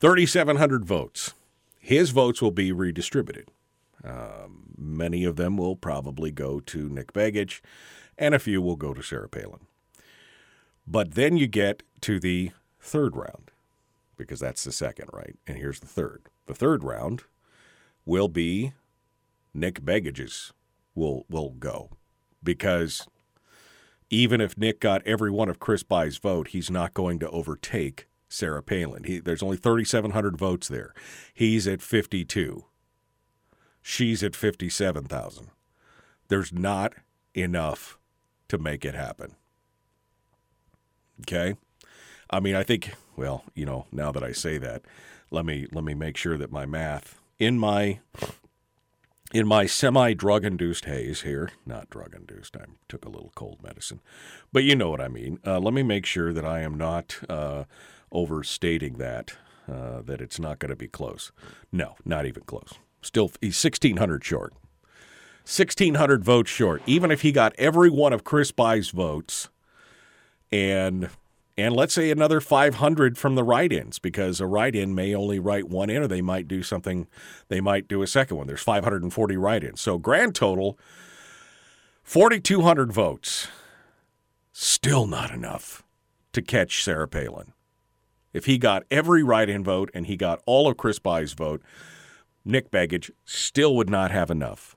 3700 0.00 0.84
votes. 0.84 1.34
His 1.78 2.10
votes 2.10 2.42
will 2.42 2.50
be 2.50 2.72
redistributed. 2.72 3.48
Um, 4.02 4.74
many 4.76 5.24
of 5.24 5.36
them 5.36 5.56
will 5.56 5.76
probably 5.76 6.32
go 6.32 6.58
to 6.60 6.88
Nick 6.88 7.12
Begich, 7.12 7.60
and 8.18 8.34
a 8.34 8.40
few 8.40 8.60
will 8.60 8.76
go 8.76 8.92
to 8.92 9.02
Sarah 9.02 9.28
Palin. 9.28 9.66
But 10.84 11.14
then 11.14 11.36
you 11.36 11.46
get 11.46 11.84
to 12.02 12.18
the 12.18 12.50
third 12.80 13.16
round, 13.16 13.52
because 14.16 14.40
that's 14.40 14.64
the 14.64 14.72
second, 14.72 15.10
right? 15.12 15.36
And 15.46 15.56
here's 15.58 15.80
the 15.80 15.86
third. 15.86 16.28
The 16.46 16.54
third 16.54 16.84
round 16.84 17.24
will 18.04 18.28
be 18.28 18.72
Nick 19.52 19.84
Begich's 19.84 20.52
will 20.94 21.26
will 21.28 21.50
go 21.50 21.90
because 22.42 23.06
even 24.08 24.40
if 24.40 24.56
Nick 24.56 24.80
got 24.80 25.06
every 25.06 25.30
one 25.30 25.48
of 25.48 25.58
Chris 25.58 25.82
Bye's 25.82 26.16
vote, 26.16 26.48
he's 26.48 26.70
not 26.70 26.94
going 26.94 27.18
to 27.18 27.30
overtake 27.30 28.06
Sarah 28.28 28.62
Palin. 28.62 29.04
He, 29.04 29.18
there's 29.18 29.42
only 29.42 29.56
3,700 29.56 30.36
votes 30.36 30.68
there. 30.68 30.94
He's 31.34 31.66
at 31.66 31.82
52. 31.82 32.64
She's 33.82 34.22
at 34.22 34.36
57,000. 34.36 35.48
There's 36.28 36.52
not 36.52 36.94
enough 37.34 37.98
to 38.48 38.58
make 38.58 38.84
it 38.84 38.94
happen. 38.94 39.34
Okay? 41.22 41.56
I 42.30 42.40
mean, 42.40 42.54
I 42.54 42.62
think 42.62 42.94
well, 43.16 43.44
you 43.54 43.64
know, 43.64 43.86
now 43.90 44.12
that 44.12 44.22
I 44.22 44.32
say 44.32 44.58
that, 44.58 44.82
let 45.30 45.44
me 45.44 45.66
let 45.72 45.84
me 45.84 45.94
make 45.94 46.16
sure 46.16 46.36
that 46.38 46.52
my 46.52 46.66
math 46.66 47.18
in 47.38 47.58
my 47.58 48.00
in 49.32 49.46
my 49.46 49.66
semi 49.66 50.14
drug 50.14 50.44
induced 50.44 50.84
haze 50.84 51.22
here, 51.22 51.50
not 51.64 51.90
drug 51.90 52.14
induced, 52.14 52.56
I 52.56 52.64
took 52.88 53.04
a 53.04 53.08
little 53.08 53.32
cold 53.34 53.62
medicine, 53.62 54.00
but 54.52 54.64
you 54.64 54.76
know 54.76 54.90
what 54.90 55.00
I 55.00 55.08
mean. 55.08 55.40
Uh, 55.44 55.58
let 55.58 55.74
me 55.74 55.82
make 55.82 56.06
sure 56.06 56.32
that 56.32 56.44
I 56.44 56.60
am 56.60 56.76
not 56.76 57.18
uh, 57.28 57.64
overstating 58.12 58.98
that, 58.98 59.34
uh, 59.70 60.02
that 60.02 60.20
it's 60.20 60.38
not 60.38 60.58
going 60.58 60.70
to 60.70 60.76
be 60.76 60.88
close. 60.88 61.32
No, 61.72 61.96
not 62.04 62.26
even 62.26 62.44
close. 62.44 62.74
Still, 63.02 63.30
he's 63.40 63.62
1,600 63.62 64.24
short. 64.24 64.52
1,600 65.44 66.24
votes 66.24 66.50
short. 66.50 66.82
Even 66.86 67.10
if 67.10 67.22
he 67.22 67.30
got 67.30 67.54
every 67.56 67.90
one 67.90 68.12
of 68.12 68.24
Chris 68.24 68.50
Bye's 68.50 68.90
votes 68.90 69.48
and 70.50 71.08
and 71.58 71.74
let's 71.74 71.94
say 71.94 72.10
another 72.10 72.40
500 72.40 73.16
from 73.16 73.34
the 73.34 73.44
write-ins 73.44 73.98
because 73.98 74.40
a 74.40 74.46
write-in 74.46 74.94
may 74.94 75.14
only 75.14 75.38
write 75.38 75.68
one 75.68 75.88
in 75.88 76.02
or 76.02 76.06
they 76.06 76.20
might 76.20 76.48
do 76.48 76.62
something 76.62 77.06
they 77.48 77.60
might 77.60 77.88
do 77.88 78.02
a 78.02 78.06
second 78.06 78.36
one. 78.36 78.46
There's 78.46 78.62
540 78.62 79.36
write-ins. 79.36 79.80
So 79.80 79.98
grand 79.98 80.34
total 80.34 80.78
4200 82.02 82.92
votes. 82.92 83.48
Still 84.52 85.06
not 85.06 85.30
enough 85.30 85.82
to 86.32 86.42
catch 86.42 86.82
sarah 86.82 87.08
palin. 87.08 87.52
If 88.32 88.44
he 88.44 88.58
got 88.58 88.84
every 88.90 89.22
write-in 89.22 89.64
vote 89.64 89.90
and 89.94 90.06
he 90.06 90.16
got 90.16 90.42
all 90.44 90.68
of 90.68 90.76
chris 90.76 90.98
Bye's 90.98 91.32
vote 91.32 91.62
nick 92.44 92.70
begich 92.70 93.10
still 93.24 93.74
would 93.74 93.90
not 93.90 94.10
have 94.10 94.30
enough 94.30 94.76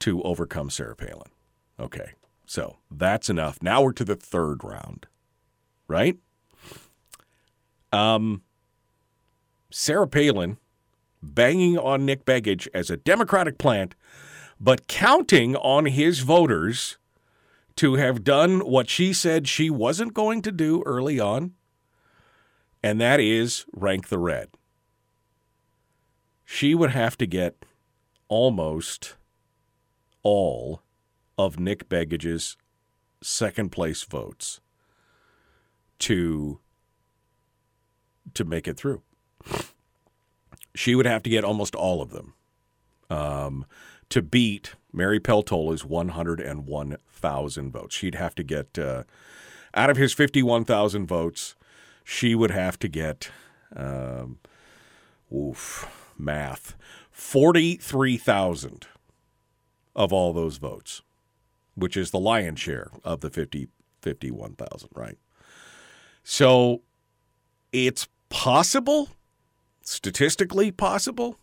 to 0.00 0.22
overcome 0.22 0.70
sarah 0.70 0.96
palin. 0.96 1.30
Okay 1.78 2.14
so 2.52 2.76
that's 2.90 3.30
enough. 3.30 3.62
Now 3.62 3.80
we're 3.82 3.92
to 3.92 4.04
the 4.04 4.14
third 4.16 4.62
round 4.62 5.06
right? 5.88 6.16
Um, 7.92 8.42
Sarah 9.70 10.08
Palin 10.08 10.56
banging 11.22 11.78
on 11.78 12.04
Nick 12.04 12.24
Begich 12.24 12.68
as 12.74 12.90
a 12.90 12.96
Democratic 12.96 13.58
plant, 13.58 13.94
but 14.60 14.88
counting 14.88 15.56
on 15.56 15.86
his 15.86 16.20
voters 16.20 16.98
to 17.76 17.94
have 17.94 18.24
done 18.24 18.60
what 18.60 18.88
she 18.88 19.12
said 19.12 19.48
she 19.48 19.70
wasn't 19.70 20.14
going 20.14 20.42
to 20.42 20.52
do 20.52 20.82
early 20.84 21.18
on, 21.20 21.52
and 22.82 23.00
that 23.00 23.20
is 23.20 23.64
rank 23.72 24.08
the 24.08 24.18
red. 24.18 24.48
She 26.44 26.74
would 26.74 26.90
have 26.90 27.16
to 27.18 27.26
get 27.26 27.64
almost 28.28 29.16
all 30.22 30.82
of 31.38 31.58
Nick 31.58 31.88
Begich's 31.88 32.56
second 33.22 33.70
place 33.70 34.02
votes 34.02 34.61
to 36.02 36.58
to 38.34 38.44
make 38.44 38.66
it 38.68 38.76
through. 38.76 39.02
She 40.74 40.94
would 40.94 41.06
have 41.06 41.22
to 41.24 41.30
get 41.30 41.44
almost 41.44 41.74
all 41.74 42.00
of 42.00 42.10
them 42.10 42.34
um, 43.10 43.66
to 44.08 44.22
beat 44.22 44.74
Mary 44.92 45.20
Peltola's 45.20 45.84
101,000 45.84 47.72
votes. 47.72 47.94
She'd 47.94 48.14
have 48.14 48.34
to 48.36 48.42
get 48.42 48.78
uh, 48.78 49.02
out 49.74 49.90
of 49.90 49.96
his 49.96 50.12
51,000 50.12 51.06
votes. 51.06 51.56
She 52.04 52.34
would 52.34 52.50
have 52.50 52.78
to 52.78 52.88
get, 52.88 53.30
um, 53.76 54.38
oof, 55.34 55.88
math, 56.16 56.74
43,000 57.10 58.86
of 59.94 60.12
all 60.12 60.32
those 60.32 60.56
votes, 60.56 61.02
which 61.74 61.96
is 61.98 62.10
the 62.10 62.18
lion's 62.18 62.60
share 62.60 62.90
of 63.04 63.20
the 63.20 63.30
50, 63.30 63.68
51,000, 64.00 64.88
right? 64.94 65.18
So 66.22 66.82
it's 67.72 68.08
possible, 68.28 69.10
statistically 69.82 70.70
possible, 70.70 71.38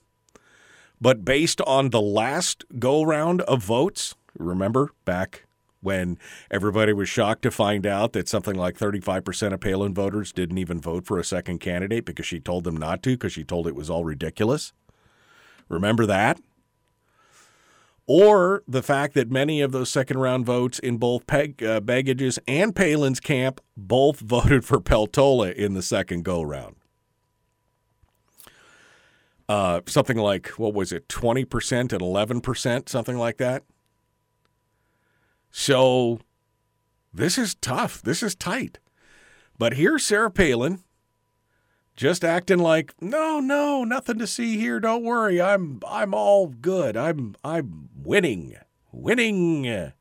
but 1.01 1.23
based 1.23 1.61
on 1.61 1.89
the 1.89 2.01
last 2.01 2.65
go 2.77 3.03
round 3.03 3.41
of 3.41 3.63
votes, 3.63 4.15
remember 4.37 4.91
back 5.05 5.45
when 5.81 6.17
everybody 6.51 6.91
was 6.91 7.07
shocked 7.07 7.41
to 7.43 7.51
find 7.51 7.85
out 7.85 8.13
that 8.13 8.27
something 8.27 8.55
like 8.55 8.77
35% 8.77 9.53
of 9.53 9.61
Palin 9.61 9.93
voters 9.93 10.33
didn't 10.33 10.57
even 10.57 10.81
vote 10.81 11.05
for 11.05 11.17
a 11.17 11.23
second 11.23 11.59
candidate 11.59 12.03
because 12.03 12.25
she 12.25 12.39
told 12.39 12.65
them 12.65 12.75
not 12.75 13.01
to 13.03 13.11
because 13.11 13.31
she 13.31 13.45
told 13.45 13.65
it 13.65 13.75
was 13.75 13.89
all 13.89 14.03
ridiculous. 14.03 14.73
Remember 15.69 16.05
that? 16.05 16.39
Or 18.11 18.63
the 18.67 18.81
fact 18.81 19.13
that 19.13 19.29
many 19.29 19.61
of 19.61 19.71
those 19.71 19.87
second 19.87 20.17
round 20.17 20.43
votes 20.43 20.79
in 20.79 20.97
both 20.97 21.27
Peg, 21.27 21.61
uh, 21.61 21.79
Begich's 21.79 22.39
and 22.47 22.75
Palin's 22.75 23.19
camp 23.19 23.61
both 23.77 24.19
voted 24.19 24.65
for 24.65 24.79
Peltola 24.79 25.53
in 25.53 25.75
the 25.75 25.83
second 25.83 26.25
go 26.25 26.41
round. 26.41 26.75
Uh, 29.47 29.81
something 29.85 30.17
like, 30.17 30.47
what 30.57 30.73
was 30.73 30.91
it, 30.91 31.07
20% 31.07 31.93
and 31.93 32.01
11%, 32.01 32.89
something 32.89 33.17
like 33.17 33.37
that. 33.37 33.63
So 35.51 36.19
this 37.13 37.37
is 37.37 37.53
tough. 37.53 38.01
This 38.01 38.23
is 38.23 38.33
tight. 38.33 38.79
But 39.59 39.73
here's 39.73 40.03
Sarah 40.03 40.31
Palin 40.31 40.79
just 41.99 42.23
acting 42.23 42.59
like 42.59 42.93
no 43.01 43.41
no 43.41 43.83
nothing 43.83 44.17
to 44.17 44.25
see 44.25 44.57
here 44.57 44.79
don't 44.79 45.03
worry 45.03 45.41
i'm 45.41 45.81
i'm 45.85 46.13
all 46.13 46.47
good 46.47 46.95
i'm 46.95 47.35
i'm 47.43 47.89
winning 47.93 48.55
winning. 48.93 49.91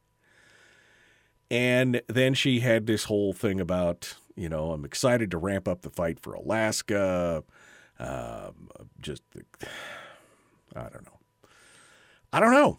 And 1.50 2.02
then 2.06 2.34
she 2.34 2.60
had 2.60 2.86
this 2.86 3.04
whole 3.04 3.32
thing 3.32 3.58
about 3.58 4.14
you 4.36 4.48
know 4.48 4.70
i'm 4.70 4.84
excited 4.84 5.32
to 5.32 5.38
ramp 5.38 5.66
up 5.66 5.82
the 5.82 5.90
fight 5.90 6.20
for 6.20 6.34
alaska 6.34 7.42
um, 7.98 8.70
just 9.00 9.24
i 10.76 10.82
don't 10.82 11.04
know. 11.04 11.18
I 12.32 12.38
don't 12.38 12.52
know. 12.52 12.78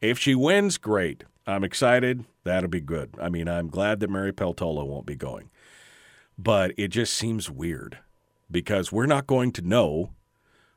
If 0.00 0.20
she 0.20 0.36
wins 0.36 0.78
great. 0.78 1.24
I'm 1.48 1.64
excited. 1.64 2.24
That'll 2.44 2.70
be 2.70 2.80
good. 2.80 3.16
I 3.20 3.28
mean 3.28 3.48
i'm 3.48 3.66
glad 3.66 3.98
that 3.98 4.10
mary 4.10 4.32
peltola 4.32 4.86
won't 4.86 5.06
be 5.06 5.16
going. 5.16 5.50
But 6.38 6.72
it 6.76 6.88
just 6.88 7.14
seems 7.14 7.50
weird 7.50 7.98
because 8.50 8.92
we're 8.92 9.06
not 9.06 9.26
going 9.26 9.52
to 9.52 9.62
know 9.62 10.14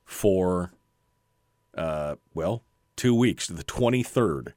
for, 0.05 0.73
uh, 1.75 2.15
well, 2.33 2.63
two 2.95 3.15
weeks, 3.15 3.47
the 3.47 3.63
23rd. 3.63 4.53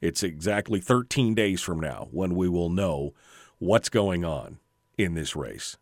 It's 0.00 0.22
exactly 0.22 0.80
13 0.80 1.34
days 1.34 1.60
from 1.60 1.80
now 1.80 2.08
when 2.10 2.36
we 2.36 2.48
will 2.48 2.70
know 2.70 3.14
what's 3.58 3.88
going 3.88 4.24
on 4.24 4.58
in 4.96 5.14
this 5.14 5.34
race. 5.34 5.76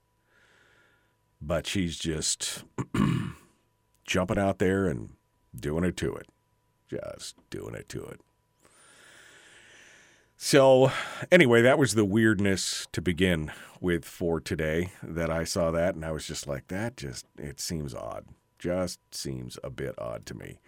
But 1.40 1.66
she's 1.66 1.98
just 1.98 2.64
jumping 4.06 4.38
out 4.38 4.58
there 4.58 4.86
and 4.86 5.10
doing 5.54 5.84
it 5.84 5.96
to 5.98 6.14
it. 6.14 6.28
Just 6.88 7.36
doing 7.50 7.74
it 7.74 7.88
to 7.90 8.04
it. 8.04 8.20
So, 10.36 10.92
anyway, 11.32 11.62
that 11.62 11.78
was 11.78 11.94
the 11.94 12.04
weirdness 12.04 12.86
to 12.92 13.00
begin 13.00 13.50
with 13.80 14.04
for 14.04 14.40
today 14.40 14.92
that 15.02 15.30
I 15.30 15.44
saw 15.44 15.70
that 15.70 15.94
and 15.94 16.04
I 16.04 16.12
was 16.12 16.26
just 16.26 16.46
like 16.46 16.68
that 16.68 16.96
just 16.96 17.26
it 17.38 17.60
seems 17.60 17.94
odd. 17.94 18.26
Just 18.58 19.00
seems 19.12 19.58
a 19.62 19.70
bit 19.70 19.94
odd 19.98 20.26
to 20.26 20.34
me. 20.34 20.60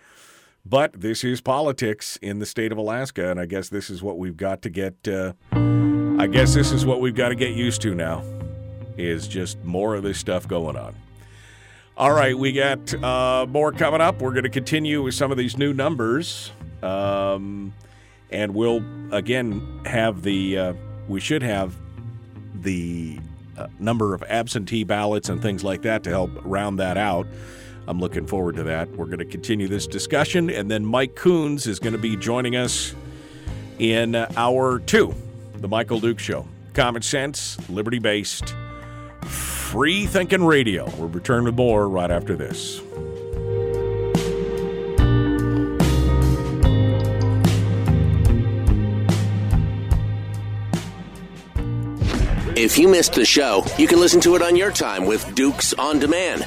But 0.64 1.00
this 1.00 1.24
is 1.24 1.40
politics 1.40 2.18
in 2.20 2.38
the 2.38 2.46
state 2.46 2.72
of 2.72 2.78
Alaska, 2.78 3.30
and 3.30 3.40
I 3.40 3.46
guess 3.46 3.68
this 3.70 3.88
is 3.88 4.02
what 4.02 4.18
we've 4.18 4.36
got 4.36 4.60
to 4.62 4.70
get. 4.70 5.08
Uh, 5.08 5.32
I 5.52 6.26
guess 6.26 6.52
this 6.52 6.72
is 6.72 6.84
what 6.84 7.00
we've 7.00 7.14
got 7.14 7.30
to 7.30 7.34
get 7.34 7.54
used 7.54 7.80
to 7.82 7.94
now. 7.94 8.22
Is 8.98 9.28
just 9.28 9.62
more 9.64 9.94
of 9.94 10.02
this 10.02 10.18
stuff 10.18 10.46
going 10.46 10.76
on. 10.76 10.94
All 11.96 12.12
right, 12.12 12.36
we 12.36 12.52
got 12.52 12.92
uh, 13.02 13.46
more 13.48 13.72
coming 13.72 14.00
up. 14.00 14.20
We're 14.20 14.32
going 14.32 14.44
to 14.44 14.50
continue 14.50 15.02
with 15.02 15.14
some 15.14 15.30
of 15.30 15.38
these 15.38 15.56
new 15.56 15.72
numbers, 15.72 16.52
um, 16.82 17.72
and 18.30 18.54
we'll 18.54 18.82
again 19.12 19.82
have 19.84 20.22
the. 20.22 20.58
Uh, 20.58 20.72
we 21.08 21.20
should 21.20 21.42
have 21.42 21.74
the 22.54 23.18
uh, 23.56 23.66
number 23.78 24.14
of 24.14 24.22
absentee 24.24 24.84
ballots 24.84 25.28
and 25.28 25.40
things 25.40 25.64
like 25.64 25.82
that 25.82 26.02
to 26.04 26.10
help 26.10 26.30
round 26.44 26.78
that 26.78 26.96
out. 26.96 27.26
I'm 27.86 27.98
looking 27.98 28.26
forward 28.26 28.56
to 28.56 28.64
that. 28.64 28.90
We're 28.90 29.06
going 29.06 29.20
to 29.20 29.24
continue 29.24 29.66
this 29.66 29.86
discussion, 29.86 30.50
and 30.50 30.70
then 30.70 30.84
Mike 30.84 31.14
Coons 31.14 31.66
is 31.66 31.78
going 31.78 31.94
to 31.94 31.98
be 31.98 32.16
joining 32.16 32.56
us 32.56 32.94
in 33.78 34.14
hour 34.14 34.80
two, 34.80 35.14
the 35.54 35.68
Michael 35.68 35.98
Duke 35.98 36.18
Show. 36.18 36.46
Common 36.74 37.00
sense, 37.00 37.56
liberty 37.70 37.98
based, 37.98 38.54
free 39.22 40.06
thinking 40.06 40.44
radio. 40.44 40.84
We'll 40.98 41.08
return 41.08 41.44
with 41.44 41.54
more 41.54 41.88
right 41.88 42.10
after 42.10 42.36
this. 42.36 42.82
If 52.60 52.76
you 52.76 52.88
missed 52.88 53.12
the 53.12 53.24
show, 53.24 53.64
you 53.78 53.86
can 53.86 54.00
listen 54.00 54.20
to 54.22 54.34
it 54.34 54.42
on 54.42 54.56
your 54.56 54.72
time 54.72 55.06
with 55.06 55.32
Dukes 55.36 55.74
on 55.74 56.00
Demand. 56.00 56.44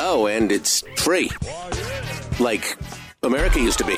Oh, 0.00 0.26
and 0.26 0.50
it's 0.50 0.82
free. 0.96 1.30
Like 2.40 2.76
America 3.22 3.60
used 3.60 3.78
to 3.78 3.84
be. 3.84 3.96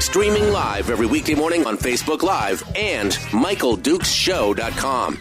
Streaming 0.00 0.50
live 0.50 0.90
every 0.90 1.06
weekday 1.06 1.36
morning 1.36 1.64
on 1.66 1.76
Facebook 1.76 2.24
Live 2.24 2.64
and 2.74 3.12
MichaelDukesShow.com. 3.30 5.18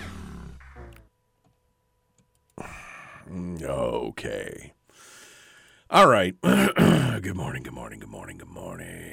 Okay. 3.61 4.73
All 5.91 6.07
right. 6.07 6.35
good 6.41 7.35
morning, 7.35 7.61
good 7.61 7.73
morning, 7.73 7.99
good 7.99 8.09
morning, 8.09 8.39
good 8.39 8.49
morning. 8.49 9.10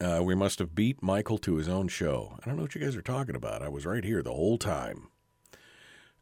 Uh, 0.00 0.20
we 0.22 0.34
must 0.34 0.58
have 0.58 0.74
beat 0.74 1.02
Michael 1.02 1.36
to 1.38 1.56
his 1.56 1.68
own 1.68 1.86
show. 1.86 2.38
I 2.40 2.46
don't 2.46 2.56
know 2.56 2.62
what 2.62 2.74
you 2.74 2.80
guys 2.80 2.96
are 2.96 3.02
talking 3.02 3.36
about. 3.36 3.62
I 3.62 3.68
was 3.68 3.84
right 3.84 4.02
here 4.02 4.22
the 4.22 4.32
whole 4.32 4.56
time. 4.56 5.08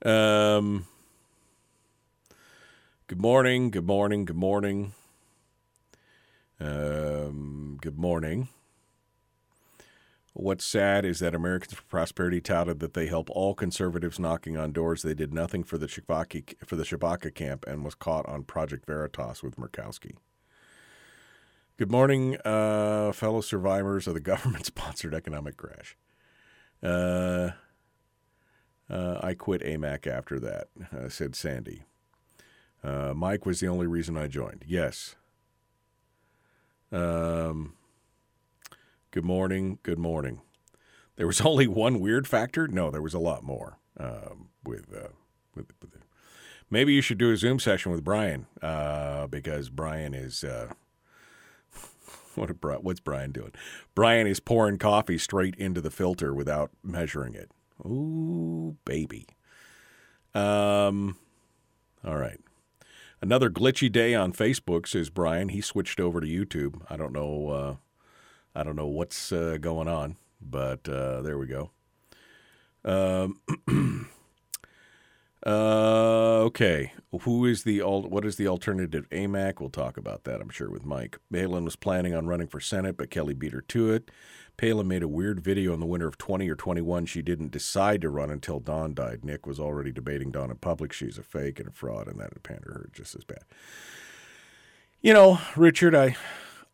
Um, 0.04 0.86
good 3.06 3.20
morning, 3.20 3.70
good 3.70 3.86
morning, 3.86 4.24
good 4.24 4.36
morning. 4.36 4.94
Um, 6.58 7.78
good 7.80 7.98
morning. 7.98 8.48
What's 10.32 10.64
sad 10.64 11.04
is 11.04 11.20
that 11.20 11.34
Americans 11.34 11.74
for 11.74 11.82
Prosperity 11.82 12.40
touted 12.40 12.80
that 12.80 12.94
they 12.94 13.06
help 13.06 13.28
all 13.30 13.54
conservatives 13.54 14.18
knocking 14.18 14.56
on 14.56 14.72
doors. 14.72 15.02
They 15.02 15.14
did 15.14 15.32
nothing 15.32 15.62
for 15.62 15.78
the 15.78 15.86
Tshibaka, 15.86 16.54
for 16.64 16.76
the 16.76 16.84
Tshibaka 16.84 17.34
camp 17.34 17.64
and 17.66 17.84
was 17.84 17.94
caught 17.94 18.26
on 18.26 18.42
Project 18.42 18.86
Veritas 18.86 19.42
with 19.42 19.56
Murkowski. 19.56 20.16
Good 21.78 21.92
morning, 21.92 22.36
uh, 22.44 23.12
fellow 23.12 23.40
survivors 23.40 24.08
of 24.08 24.14
the 24.14 24.20
government-sponsored 24.34 25.14
economic 25.14 25.56
crash. 25.56 25.96
Uh, 26.82 27.50
uh, 28.90 29.20
I 29.22 29.34
quit 29.34 29.62
AMAC 29.62 30.08
after 30.08 30.40
that, 30.40 30.66
uh, 30.92 31.08
said 31.08 31.36
Sandy. 31.36 31.84
Uh, 32.82 33.14
Mike 33.14 33.46
was 33.46 33.60
the 33.60 33.68
only 33.68 33.86
reason 33.86 34.16
I 34.16 34.26
joined. 34.26 34.64
Yes. 34.66 35.14
Um, 36.90 37.74
good 39.12 39.24
morning. 39.24 39.78
Good 39.84 40.00
morning. 40.00 40.40
There 41.14 41.28
was 41.28 41.40
only 41.42 41.68
one 41.68 42.00
weird 42.00 42.26
factor. 42.26 42.66
No, 42.66 42.90
there 42.90 43.02
was 43.02 43.14
a 43.14 43.20
lot 43.20 43.44
more. 43.44 43.78
Um, 43.96 44.48
with, 44.64 44.92
uh, 44.92 45.10
with, 45.54 45.66
with 45.80 45.92
maybe 46.70 46.92
you 46.92 47.02
should 47.02 47.18
do 47.18 47.30
a 47.30 47.36
Zoom 47.36 47.60
session 47.60 47.92
with 47.92 48.02
Brian 48.02 48.48
because 49.30 49.70
Brian 49.70 50.12
is 50.12 50.44
what 52.38 52.50
a, 52.50 52.54
what's 52.80 53.00
Brian 53.00 53.32
doing? 53.32 53.52
Brian 53.94 54.26
is 54.26 54.40
pouring 54.40 54.78
coffee 54.78 55.18
straight 55.18 55.54
into 55.56 55.80
the 55.80 55.90
filter 55.90 56.34
without 56.34 56.70
measuring 56.82 57.34
it. 57.34 57.50
Ooh, 57.84 58.76
baby. 58.84 59.26
Um, 60.34 61.16
all 62.04 62.16
right. 62.16 62.40
Another 63.20 63.50
glitchy 63.50 63.90
day 63.90 64.14
on 64.14 64.32
Facebook, 64.32 64.86
says 64.86 65.10
Brian. 65.10 65.48
He 65.48 65.60
switched 65.60 65.98
over 65.98 66.20
to 66.20 66.26
YouTube. 66.26 66.82
I 66.88 66.96
don't 66.96 67.12
know. 67.12 67.48
Uh, 67.48 67.76
I 68.54 68.62
don't 68.62 68.76
know 68.76 68.86
what's 68.86 69.32
uh, 69.32 69.58
going 69.60 69.88
on, 69.88 70.16
but 70.40 70.88
uh, 70.88 71.22
there 71.22 71.38
we 71.38 71.46
go. 71.46 71.70
Um, 72.84 73.40
uh, 75.46 76.40
okay. 76.46 76.92
Who 77.22 77.46
is 77.46 77.62
the 77.62 77.80
alt? 77.80 78.10
what 78.10 78.24
is 78.24 78.36
the 78.36 78.48
alternative 78.48 79.08
AMAC? 79.10 79.60
We'll 79.60 79.70
talk 79.70 79.96
about 79.96 80.24
that, 80.24 80.40
I'm 80.40 80.50
sure, 80.50 80.70
with 80.70 80.84
Mike. 80.84 81.18
Palin 81.32 81.64
was 81.64 81.76
planning 81.76 82.14
on 82.14 82.26
running 82.26 82.48
for 82.48 82.60
Senate, 82.60 82.96
but 82.96 83.10
Kelly 83.10 83.34
beat 83.34 83.52
her 83.52 83.60
to 83.62 83.92
it. 83.92 84.10
Palin 84.56 84.88
made 84.88 85.04
a 85.04 85.08
weird 85.08 85.38
video 85.40 85.72
in 85.72 85.78
the 85.78 85.86
winter 85.86 86.08
of 86.08 86.18
20 86.18 86.48
or 86.50 86.56
21. 86.56 87.06
She 87.06 87.22
didn't 87.22 87.52
decide 87.52 88.00
to 88.02 88.10
run 88.10 88.30
until 88.30 88.58
Don 88.58 88.92
died. 88.92 89.24
Nick 89.24 89.46
was 89.46 89.60
already 89.60 89.92
debating 89.92 90.32
Don 90.32 90.50
in 90.50 90.56
public. 90.56 90.92
She's 90.92 91.16
a 91.16 91.22
fake 91.22 91.60
and 91.60 91.68
a 91.68 91.72
fraud, 91.72 92.08
and 92.08 92.18
that 92.18 92.34
would 92.34 92.42
pander 92.42 92.72
her 92.72 92.90
just 92.92 93.14
as 93.14 93.22
bad. 93.22 93.44
You 95.00 95.14
know, 95.14 95.38
Richard, 95.54 95.94
I 95.94 96.16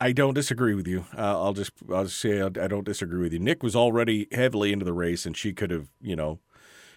I 0.01 0.13
don't 0.13 0.35
disagree 0.35 0.75
with 0.75 0.89
you. 0.89 1.05
Uh, 1.17 1.43
I'll 1.43 1.53
just 1.53 1.73
I'll 1.93 2.05
just 2.05 2.19
say 2.19 2.41
I 2.41 2.49
don't 2.49 2.85
disagree 2.85 3.21
with 3.21 3.35
you. 3.35 3.39
Nick 3.39 3.63
was 3.63 3.77
already 3.77 4.29
heavily 4.33 4.73
into 4.73 4.87
the 4.87 4.95
race, 4.95 5.27
and 5.27 5.37
she 5.37 5.53
could 5.53 5.71
have, 5.71 5.89
you 6.01 6.17
know, 6.17 6.41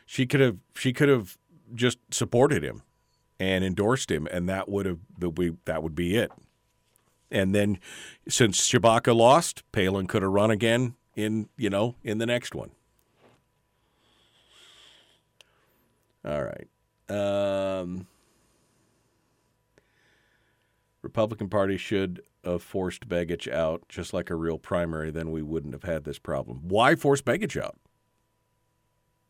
she 0.05 0.25
could 0.25 0.39
have 0.39 0.57
she 0.73 0.93
could 0.93 1.09
have 1.09 1.37
just 1.73 1.99
supported 2.11 2.63
him 2.63 2.83
and 3.39 3.63
endorsed 3.63 4.11
him, 4.11 4.27
and 4.31 4.47
that 4.49 4.69
would 4.69 4.85
have 4.85 4.99
that 5.65 5.83
would 5.83 5.95
be 5.95 6.15
it. 6.15 6.31
And 7.29 7.53
then, 7.53 7.79
since 8.27 8.59
Tshibaka 8.61 9.15
lost, 9.15 9.63
Palin 9.71 10.07
could 10.07 10.21
have 10.21 10.31
run 10.31 10.51
again 10.51 10.95
in 11.15 11.49
you 11.57 11.69
know 11.69 11.95
in 12.03 12.17
the 12.17 12.25
next 12.25 12.55
one. 12.55 12.71
All 16.25 16.43
right. 16.43 16.67
Um, 17.09 18.07
Republican 21.01 21.47
Party 21.47 21.77
should 21.77 22.21
have 22.43 22.61
forced 22.61 23.07
Begich 23.07 23.51
out, 23.51 23.83
just 23.87 24.13
like 24.13 24.29
a 24.29 24.35
real 24.35 24.57
primary. 24.57 25.09
Then 25.09 25.31
we 25.31 25.41
wouldn't 25.41 25.73
have 25.73 25.83
had 25.83 26.03
this 26.03 26.19
problem. 26.19 26.61
Why 26.63 26.95
force 26.95 27.21
Begich 27.21 27.61
out? 27.61 27.77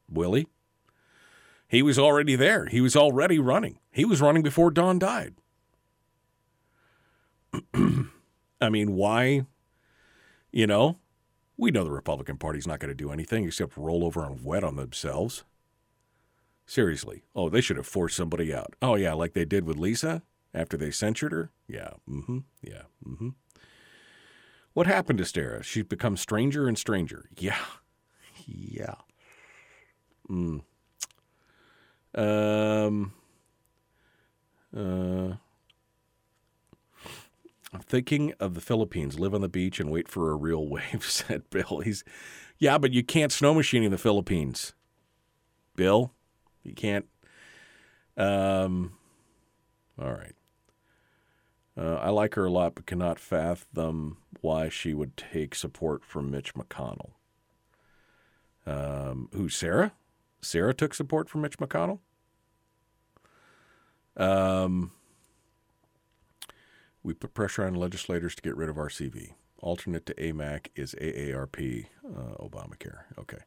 Willie? 0.10 0.48
He 1.68 1.82
was 1.82 2.00
already 2.00 2.36
there. 2.36 2.66
He 2.68 2.80
was 2.82 2.96
already 2.96 3.40
running. 3.40 3.80
He 3.92 4.06
was 4.06 4.22
running 4.22 4.44
before 4.44 4.72
Don 4.72 5.00
died. 5.00 5.36
I 8.62 8.70
mean, 8.70 8.94
why? 8.94 9.46
You 10.52 10.66
know, 10.68 10.98
we 11.58 11.72
know 11.72 11.84
the 11.84 11.92
Republican 11.92 12.38
Party's 12.38 12.68
not 12.68 12.80
going 12.80 12.90
to 12.90 12.96
do 12.96 13.12
anything 13.12 13.46
except 13.46 13.76
roll 13.76 14.06
over 14.06 14.24
and 14.26 14.44
wet 14.44 14.64
on 14.64 14.76
themselves. 14.76 15.44
Seriously. 16.66 17.24
Oh, 17.36 17.50
they 17.50 17.62
should 17.62 17.78
have 17.78 17.88
forced 17.88 18.16
somebody 18.18 18.54
out. 18.54 18.76
Oh, 18.82 18.96
yeah, 18.96 19.14
like 19.14 19.34
they 19.34 19.46
did 19.46 19.66
with 19.66 19.78
Lisa 19.78 20.24
after 20.54 20.78
they 20.78 20.92
censured 20.92 21.32
her? 21.32 21.52
Yeah. 21.68 21.92
Mm 22.10 22.26
hmm. 22.26 22.38
Yeah. 22.62 22.84
Mm 23.06 23.18
hmm. 23.18 23.30
What 24.74 24.88
happened 24.88 25.18
to 25.20 25.26
Stara? 25.26 25.64
She's 25.64 25.86
become 25.86 26.16
stranger 26.18 26.68
and 26.68 26.78
stranger. 26.78 27.30
Yeah. 27.38 27.58
Yeah. 28.50 28.94
Mm. 30.30 30.62
Um, 32.18 33.14
uh, 34.76 35.36
I'm 37.74 37.82
thinking 37.82 38.34
of 38.40 38.56
the 38.56 38.62
Philippines. 38.62 39.20
Live 39.20 39.34
on 39.36 39.42
the 39.42 39.48
beach 39.48 39.80
and 39.80 39.92
wait 39.92 40.08
for 40.08 40.32
a 40.32 40.36
real 40.36 40.68
wave," 40.68 41.06
said 41.08 41.50
Bill. 41.50 41.82
He's, 41.84 42.04
yeah, 42.58 42.78
but 42.78 42.92
you 42.92 43.04
can't 43.04 43.32
snow 43.32 43.54
machine 43.54 43.84
in 43.84 43.92
the 43.92 43.98
Philippines. 43.98 44.74
Bill, 45.76 46.12
you 46.64 46.74
can't. 46.74 47.06
Um, 48.18 48.94
all 50.02 50.12
right. 50.12 50.34
Uh, 51.78 51.96
I 51.96 52.10
like 52.10 52.34
her 52.34 52.46
a 52.46 52.52
lot, 52.52 52.74
but 52.74 52.88
cannot 52.88 53.20
fathom 53.20 54.18
why 54.42 54.70
she 54.70 54.96
would 54.96 55.16
take 55.16 55.54
support 55.54 56.04
from 56.04 56.32
Mitch 56.32 56.56
McConnell. 56.56 57.12
Um, 58.66 59.30
who, 59.34 59.48
Sarah? 59.48 59.94
Sarah 60.42 60.74
took 60.74 60.96
support 60.96 61.30
from 61.30 61.42
Mitch 61.42 61.60
McConnell? 61.60 62.00
Um, 64.18 64.92
we 67.04 67.14
put 67.14 67.34
pressure 67.34 67.66
on 67.66 67.76
legislators 67.76 68.36
to 68.36 68.42
get 68.42 68.58
rid 68.58 68.70
of 68.70 68.76
RCV. 68.76 69.34
Alternate 69.60 70.06
to 70.08 70.14
AMAC 70.16 70.68
is 70.76 70.94
AARP, 71.02 71.86
uh, 72.06 72.36
Obamacare. 72.44 73.04
Okay. 73.18 73.38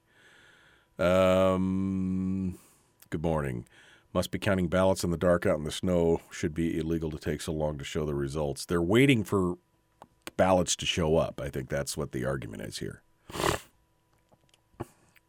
Um, 0.99 2.59
good 3.11 3.23
morning. 3.23 3.67
Must 4.13 4.31
be 4.31 4.39
counting 4.39 4.69
ballots 4.69 5.05
in 5.05 5.11
the 5.11 5.17
dark 5.17 5.47
out 5.47 5.59
in 5.59 5.65
the 5.65 5.71
snow. 5.71 6.21
Should 6.31 6.55
be 6.55 6.79
illegal 6.79 7.11
to 7.11 7.19
take 7.19 7.41
so 7.41 7.53
long 7.53 7.79
to 7.79 7.85
show 7.85 8.05
the 8.07 8.15
results. 8.15 8.65
They're 8.65 8.83
waiting 8.83 9.23
for 9.23 9.57
ballots 10.37 10.75
to 10.77 10.87
show 10.87 11.17
up. 11.17 11.41
I 11.41 11.49
think 11.49 11.69
that's 11.69 11.97
what 11.97 12.13
the 12.13 12.25
argument 12.25 12.63
is 12.63 12.79
here. 12.79 13.03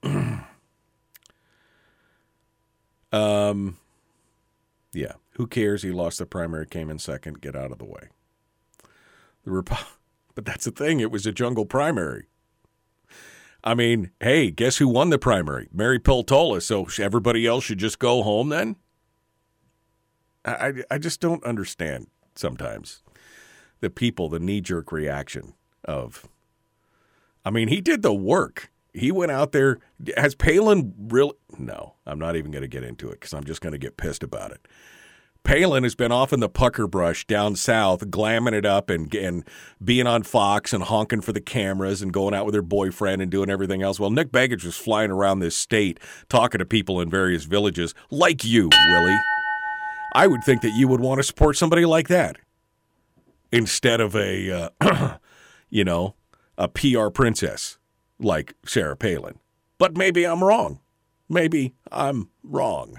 um, 3.11 3.77
yeah. 4.93 5.13
Who 5.31 5.47
cares? 5.47 5.83
He 5.83 5.91
lost 5.91 6.19
the 6.19 6.25
primary, 6.25 6.65
came 6.65 6.89
in 6.89 6.99
second. 6.99 7.41
Get 7.41 7.55
out 7.55 7.71
of 7.71 7.77
the 7.77 7.85
way. 7.85 8.09
The 9.43 9.51
Rep- 9.51 9.69
but 10.35 10.45
that's 10.45 10.65
the 10.65 10.71
thing. 10.71 10.99
It 10.99 11.11
was 11.11 11.25
a 11.25 11.31
jungle 11.31 11.65
primary. 11.65 12.27
I 13.63 13.75
mean, 13.75 14.11
hey, 14.19 14.49
guess 14.49 14.77
who 14.77 14.87
won 14.87 15.09
the 15.11 15.19
primary? 15.19 15.69
Mary 15.71 15.99
Peltola. 15.99 16.61
So 16.61 16.87
everybody 17.01 17.45
else 17.45 17.63
should 17.63 17.77
just 17.77 17.99
go 17.99 18.23
home 18.23 18.49
then? 18.49 18.75
I, 20.43 20.51
I, 20.51 20.73
I 20.91 20.97
just 20.97 21.21
don't 21.21 21.43
understand 21.43 22.07
sometimes 22.35 23.03
the 23.79 23.89
people, 23.89 24.29
the 24.29 24.39
knee 24.39 24.61
jerk 24.61 24.91
reaction 24.91 25.53
of, 25.85 26.27
I 27.45 27.51
mean, 27.51 27.67
he 27.67 27.81
did 27.81 28.01
the 28.01 28.13
work. 28.13 28.70
He 28.93 29.11
went 29.11 29.31
out 29.31 29.51
there. 29.51 29.79
Has 30.17 30.35
Palin 30.35 30.93
really? 30.97 31.33
No, 31.57 31.95
I'm 32.05 32.19
not 32.19 32.35
even 32.35 32.51
going 32.51 32.63
to 32.63 32.67
get 32.67 32.83
into 32.83 33.07
it 33.09 33.19
because 33.19 33.33
I'm 33.33 33.45
just 33.45 33.61
going 33.61 33.71
to 33.71 33.79
get 33.79 33.97
pissed 33.97 34.23
about 34.23 34.51
it. 34.51 34.67
Palin 35.43 35.83
has 35.83 35.95
been 35.95 36.11
off 36.11 36.31
in 36.31 36.39
the 36.39 36.49
pucker 36.49 36.85
brush 36.87 37.25
down 37.25 37.55
south, 37.55 38.11
glamming 38.11 38.53
it 38.53 38.65
up 38.65 38.89
and, 38.89 39.13
and 39.15 39.43
being 39.83 40.05
on 40.05 40.21
Fox 40.21 40.71
and 40.71 40.83
honking 40.83 41.21
for 41.21 41.33
the 41.33 41.41
cameras 41.41 42.01
and 42.01 42.13
going 42.13 42.33
out 42.33 42.45
with 42.45 42.53
her 42.53 42.61
boyfriend 42.61 43.21
and 43.21 43.31
doing 43.31 43.49
everything 43.49 43.81
else. 43.81 43.99
Well, 43.99 44.11
Nick 44.11 44.31
Begich 44.31 44.63
was 44.63 44.77
flying 44.77 45.09
around 45.09 45.39
this 45.39 45.55
state 45.55 45.99
talking 46.29 46.59
to 46.59 46.65
people 46.65 47.01
in 47.01 47.09
various 47.09 47.45
villages 47.45 47.95
like 48.11 48.45
you, 48.45 48.69
Willie. 48.89 49.19
I 50.13 50.27
would 50.27 50.43
think 50.43 50.61
that 50.61 50.75
you 50.75 50.87
would 50.87 50.99
want 50.99 51.19
to 51.19 51.23
support 51.23 51.57
somebody 51.57 51.85
like 51.85 52.07
that 52.09 52.37
instead 53.51 53.99
of 53.99 54.15
a, 54.15 54.69
uh, 54.79 55.17
you 55.69 55.83
know, 55.83 56.15
a 56.57 56.67
PR 56.67 57.09
princess 57.09 57.79
like 58.23 58.53
Sarah 58.65 58.95
Palin. 58.95 59.39
But 59.77 59.97
maybe 59.97 60.25
I'm 60.25 60.43
wrong. 60.43 60.79
Maybe 61.27 61.73
I'm 61.91 62.29
wrong. 62.43 62.95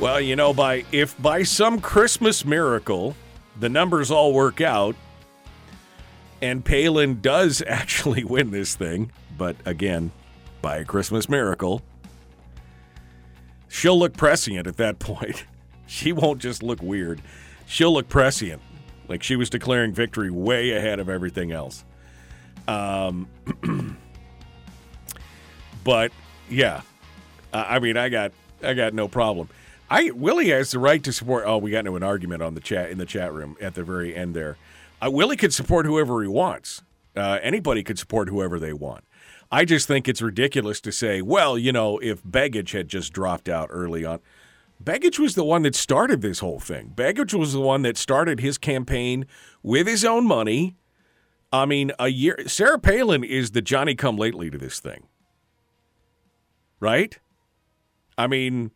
Well, 0.00 0.20
you 0.20 0.36
know, 0.36 0.54
by 0.54 0.84
if 0.92 1.20
by 1.20 1.42
some 1.42 1.80
Christmas 1.80 2.44
miracle 2.44 3.16
the 3.58 3.68
numbers 3.68 4.12
all 4.12 4.32
work 4.32 4.60
out 4.60 4.94
and 6.40 6.64
Palin 6.64 7.20
does 7.20 7.62
actually 7.66 8.22
win 8.22 8.52
this 8.52 8.76
thing, 8.76 9.10
but 9.36 9.56
again, 9.64 10.12
by 10.62 10.76
a 10.76 10.84
Christmas 10.84 11.28
miracle, 11.28 11.82
she'll 13.66 13.98
look 13.98 14.16
prescient 14.16 14.68
at 14.68 14.76
that 14.76 14.98
point. 15.00 15.44
She 15.88 16.12
won't 16.12 16.40
just 16.40 16.62
look 16.62 16.80
weird. 16.80 17.20
She'll 17.66 17.92
look 17.92 18.08
prescient, 18.08 18.62
like 19.08 19.24
she 19.24 19.34
was 19.34 19.50
declaring 19.50 19.92
victory 19.92 20.30
way 20.30 20.70
ahead 20.72 21.00
of 21.00 21.08
everything 21.08 21.50
else. 21.50 21.84
Um, 22.68 23.28
but 25.82 26.12
yeah, 26.48 26.82
I 27.52 27.80
mean, 27.80 27.96
I 27.96 28.10
got 28.10 28.30
I 28.62 28.74
got 28.74 28.94
no 28.94 29.08
problem. 29.08 29.48
I 29.90 30.10
Willie 30.10 30.50
has 30.50 30.70
the 30.70 30.78
right 30.78 31.02
to 31.02 31.12
support. 31.12 31.44
Oh, 31.46 31.58
we 31.58 31.70
got 31.70 31.80
into 31.80 31.96
an 31.96 32.02
argument 32.02 32.42
on 32.42 32.54
the 32.54 32.60
chat 32.60 32.90
in 32.90 32.98
the 32.98 33.06
chat 33.06 33.32
room 33.32 33.56
at 33.60 33.74
the 33.74 33.82
very 33.82 34.14
end 34.14 34.34
there. 34.34 34.56
Uh, 35.00 35.10
Willie 35.10 35.36
could 35.36 35.54
support 35.54 35.86
whoever 35.86 36.22
he 36.22 36.28
wants. 36.28 36.82
Uh, 37.16 37.38
anybody 37.42 37.82
could 37.82 37.98
support 37.98 38.28
whoever 38.28 38.58
they 38.58 38.72
want. 38.72 39.04
I 39.50 39.64
just 39.64 39.88
think 39.88 40.08
it's 40.08 40.20
ridiculous 40.20 40.80
to 40.82 40.92
say, 40.92 41.22
well, 41.22 41.56
you 41.56 41.72
know, 41.72 41.98
if 41.98 42.22
Begich 42.22 42.72
had 42.72 42.88
just 42.88 43.12
dropped 43.12 43.48
out 43.48 43.68
early 43.70 44.04
on. 44.04 44.20
Begich 44.82 45.18
was 45.18 45.34
the 45.34 45.44
one 45.44 45.62
that 45.62 45.74
started 45.74 46.20
this 46.20 46.38
whole 46.38 46.60
thing. 46.60 46.92
Begich 46.94 47.34
was 47.34 47.52
the 47.52 47.60
one 47.60 47.82
that 47.82 47.96
started 47.96 48.40
his 48.40 48.58
campaign 48.58 49.26
with 49.62 49.86
his 49.86 50.04
own 50.04 50.26
money. 50.26 50.76
I 51.52 51.64
mean, 51.64 51.92
a 51.98 52.08
year. 52.08 52.46
Sarah 52.46 52.78
Palin 52.78 53.24
is 53.24 53.52
the 53.52 53.62
Johnny 53.62 53.94
come 53.94 54.16
lately 54.16 54.50
to 54.50 54.58
this 54.58 54.80
thing. 54.80 55.08
Right? 56.78 57.18
I 58.16 58.26
mean, 58.26 58.70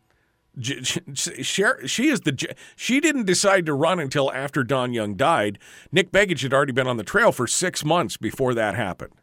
she 0.61 2.09
is 2.09 2.21
the 2.21 2.55
she 2.75 2.99
didn't 2.99 3.25
decide 3.25 3.65
to 3.65 3.73
run 3.73 3.99
until 3.99 4.31
after 4.31 4.63
Don 4.63 4.93
Young 4.93 5.15
died. 5.15 5.57
Nick 5.91 6.11
Begich 6.11 6.43
had 6.43 6.53
already 6.53 6.71
been 6.71 6.87
on 6.87 6.97
the 6.97 7.03
trail 7.03 7.31
for 7.31 7.47
six 7.47 7.83
months 7.83 8.17
before 8.17 8.53
that 8.53 8.75
happened. 8.75 9.13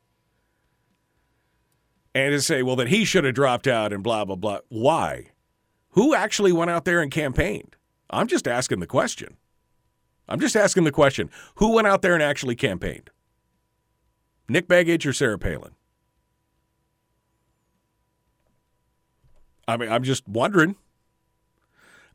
And 2.13 2.33
to 2.33 2.41
say, 2.41 2.65
well, 2.65 2.75
that 2.77 2.89
he 2.89 3.05
should 3.05 3.23
have 3.23 3.35
dropped 3.35 3.69
out 3.69 3.93
and 3.93 4.03
blah 4.03 4.25
blah 4.25 4.37
blah. 4.37 4.59
Why? 4.69 5.31
Who 5.91 6.15
actually 6.15 6.53
went 6.53 6.71
out 6.71 6.85
there 6.85 7.01
and 7.01 7.11
campaigned? 7.11 7.77
I'm 8.11 8.27
just 8.27 8.49
asking 8.49 8.81
the 8.81 8.87
question. 8.87 9.37
I'm 10.29 10.41
just 10.41 10.57
asking 10.57 10.85
the 10.85 10.93
question. 10.93 11.31
Who 11.57 11.73
went 11.73 11.87
out 11.87 12.03
there 12.03 12.15
and 12.15 12.23
actually 12.23 12.57
campaigned? 12.57 13.11
Nick 14.49 14.67
Begich 14.67 15.07
or 15.07 15.13
Sarah 15.13 15.39
Palin? 15.39 15.73
I 19.69 19.77
mean, 19.77 19.91
I'm 19.93 20.03
just 20.03 20.29
wondering. 20.29 20.75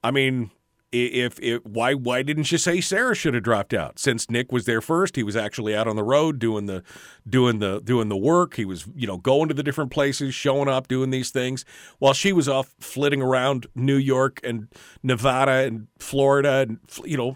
I 0.06 0.12
mean, 0.12 0.52
if, 0.92 1.40
if 1.40 1.66
why 1.66 1.96
why 1.96 2.22
didn't 2.22 2.52
you 2.52 2.60
say 2.60 2.80
Sarah 2.80 3.16
should 3.16 3.34
have 3.34 3.42
dropped 3.42 3.74
out? 3.74 3.98
Since 3.98 4.30
Nick 4.30 4.52
was 4.52 4.66
there 4.66 4.82
first, 4.82 5.16
he 5.16 5.24
was 5.24 5.36
actually 5.36 5.76
out 5.76 5.88
on 5.88 5.96
the 5.96 6.04
road 6.04 6.38
doing 6.38 6.68
the 6.68 6.84
doing 7.28 7.58
the 7.58 7.82
doing 7.84 8.08
the 8.10 8.16
work. 8.16 8.54
He 8.54 8.66
was 8.66 8.86
you 8.96 9.08
know 9.08 9.18
going 9.18 9.48
to 9.48 9.56
the 9.56 9.64
different 9.64 9.90
places, 9.90 10.36
showing 10.36 10.70
up, 10.70 10.88
doing 10.88 11.10
these 11.10 11.32
things, 11.32 11.66
while 11.98 12.14
she 12.14 12.32
was 12.32 12.48
off 12.48 12.76
flitting 12.80 13.20
around 13.20 13.66
New 13.74 13.96
York 13.96 14.40
and 14.44 14.68
Nevada 15.02 15.66
and 15.66 15.88
Florida 15.98 16.68
and 16.70 16.80
you 17.04 17.18
know. 17.18 17.36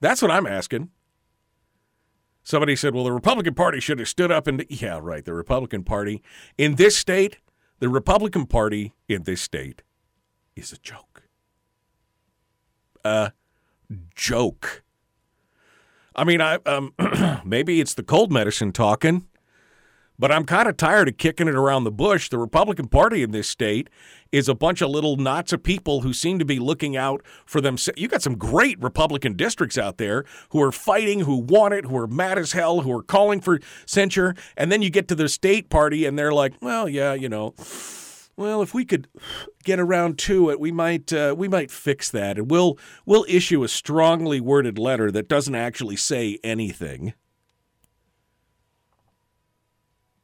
That's 0.00 0.22
what 0.22 0.30
I'm 0.30 0.46
asking. 0.46 0.90
Somebody 2.44 2.76
said, 2.76 2.94
"Well, 2.94 3.02
the 3.02 3.12
Republican 3.12 3.54
Party 3.54 3.80
should 3.80 3.98
have 3.98 4.08
stood 4.08 4.30
up 4.30 4.46
and 4.46 4.64
yeah, 4.68 5.00
right. 5.02 5.24
The 5.24 5.34
Republican 5.34 5.82
Party 5.82 6.22
in 6.56 6.76
this 6.76 6.96
state, 6.96 7.38
the 7.80 7.88
Republican 7.88 8.46
Party 8.46 8.94
in 9.08 9.24
this 9.24 9.42
state." 9.42 9.82
Is 10.56 10.72
a 10.72 10.78
joke. 10.78 11.22
A 13.04 13.32
joke. 14.14 14.82
I 16.16 16.24
mean, 16.24 16.40
I 16.40 16.56
um, 16.66 16.94
maybe 17.44 17.80
it's 17.80 17.94
the 17.94 18.02
cold 18.02 18.32
medicine 18.32 18.72
talking, 18.72 19.26
but 20.16 20.30
I'm 20.30 20.44
kind 20.44 20.68
of 20.68 20.76
tired 20.76 21.08
of 21.08 21.16
kicking 21.18 21.48
it 21.48 21.54
around 21.56 21.84
the 21.84 21.90
bush. 21.90 22.28
The 22.28 22.38
Republican 22.38 22.86
Party 22.86 23.22
in 23.22 23.32
this 23.32 23.48
state 23.48 23.90
is 24.30 24.48
a 24.48 24.54
bunch 24.54 24.80
of 24.80 24.90
little 24.90 25.16
knots 25.16 25.52
of 25.52 25.62
people 25.62 26.02
who 26.02 26.12
seem 26.12 26.38
to 26.38 26.44
be 26.44 26.60
looking 26.60 26.96
out 26.96 27.22
for 27.44 27.60
them. 27.60 27.76
You 27.96 28.06
got 28.06 28.22
some 28.22 28.36
great 28.36 28.80
Republican 28.80 29.34
districts 29.34 29.76
out 29.76 29.98
there 29.98 30.24
who 30.50 30.62
are 30.62 30.72
fighting, 30.72 31.20
who 31.20 31.38
want 31.38 31.74
it, 31.74 31.84
who 31.84 31.96
are 31.96 32.06
mad 32.06 32.38
as 32.38 32.52
hell, 32.52 32.82
who 32.82 32.96
are 32.96 33.02
calling 33.02 33.40
for 33.40 33.58
censure, 33.86 34.34
and 34.56 34.70
then 34.70 34.82
you 34.82 34.90
get 34.90 35.08
to 35.08 35.14
the 35.16 35.28
state 35.28 35.68
party 35.68 36.06
and 36.06 36.16
they're 36.16 36.32
like, 36.32 36.54
well, 36.62 36.88
yeah, 36.88 37.12
you 37.12 37.28
know 37.28 37.54
well, 38.36 38.62
if 38.62 38.74
we 38.74 38.84
could 38.84 39.08
get 39.62 39.78
around 39.78 40.18
to 40.20 40.50
it, 40.50 40.58
we 40.58 40.72
might 40.72 41.12
uh, 41.12 41.34
we 41.36 41.48
might 41.48 41.70
fix 41.70 42.10
that, 42.10 42.38
and 42.38 42.50
we'll 42.50 42.78
we'll 43.06 43.24
issue 43.28 43.62
a 43.62 43.68
strongly 43.68 44.40
worded 44.40 44.78
letter 44.78 45.10
that 45.10 45.28
doesn't 45.28 45.54
actually 45.54 45.96
say 45.96 46.38
anything, 46.42 47.14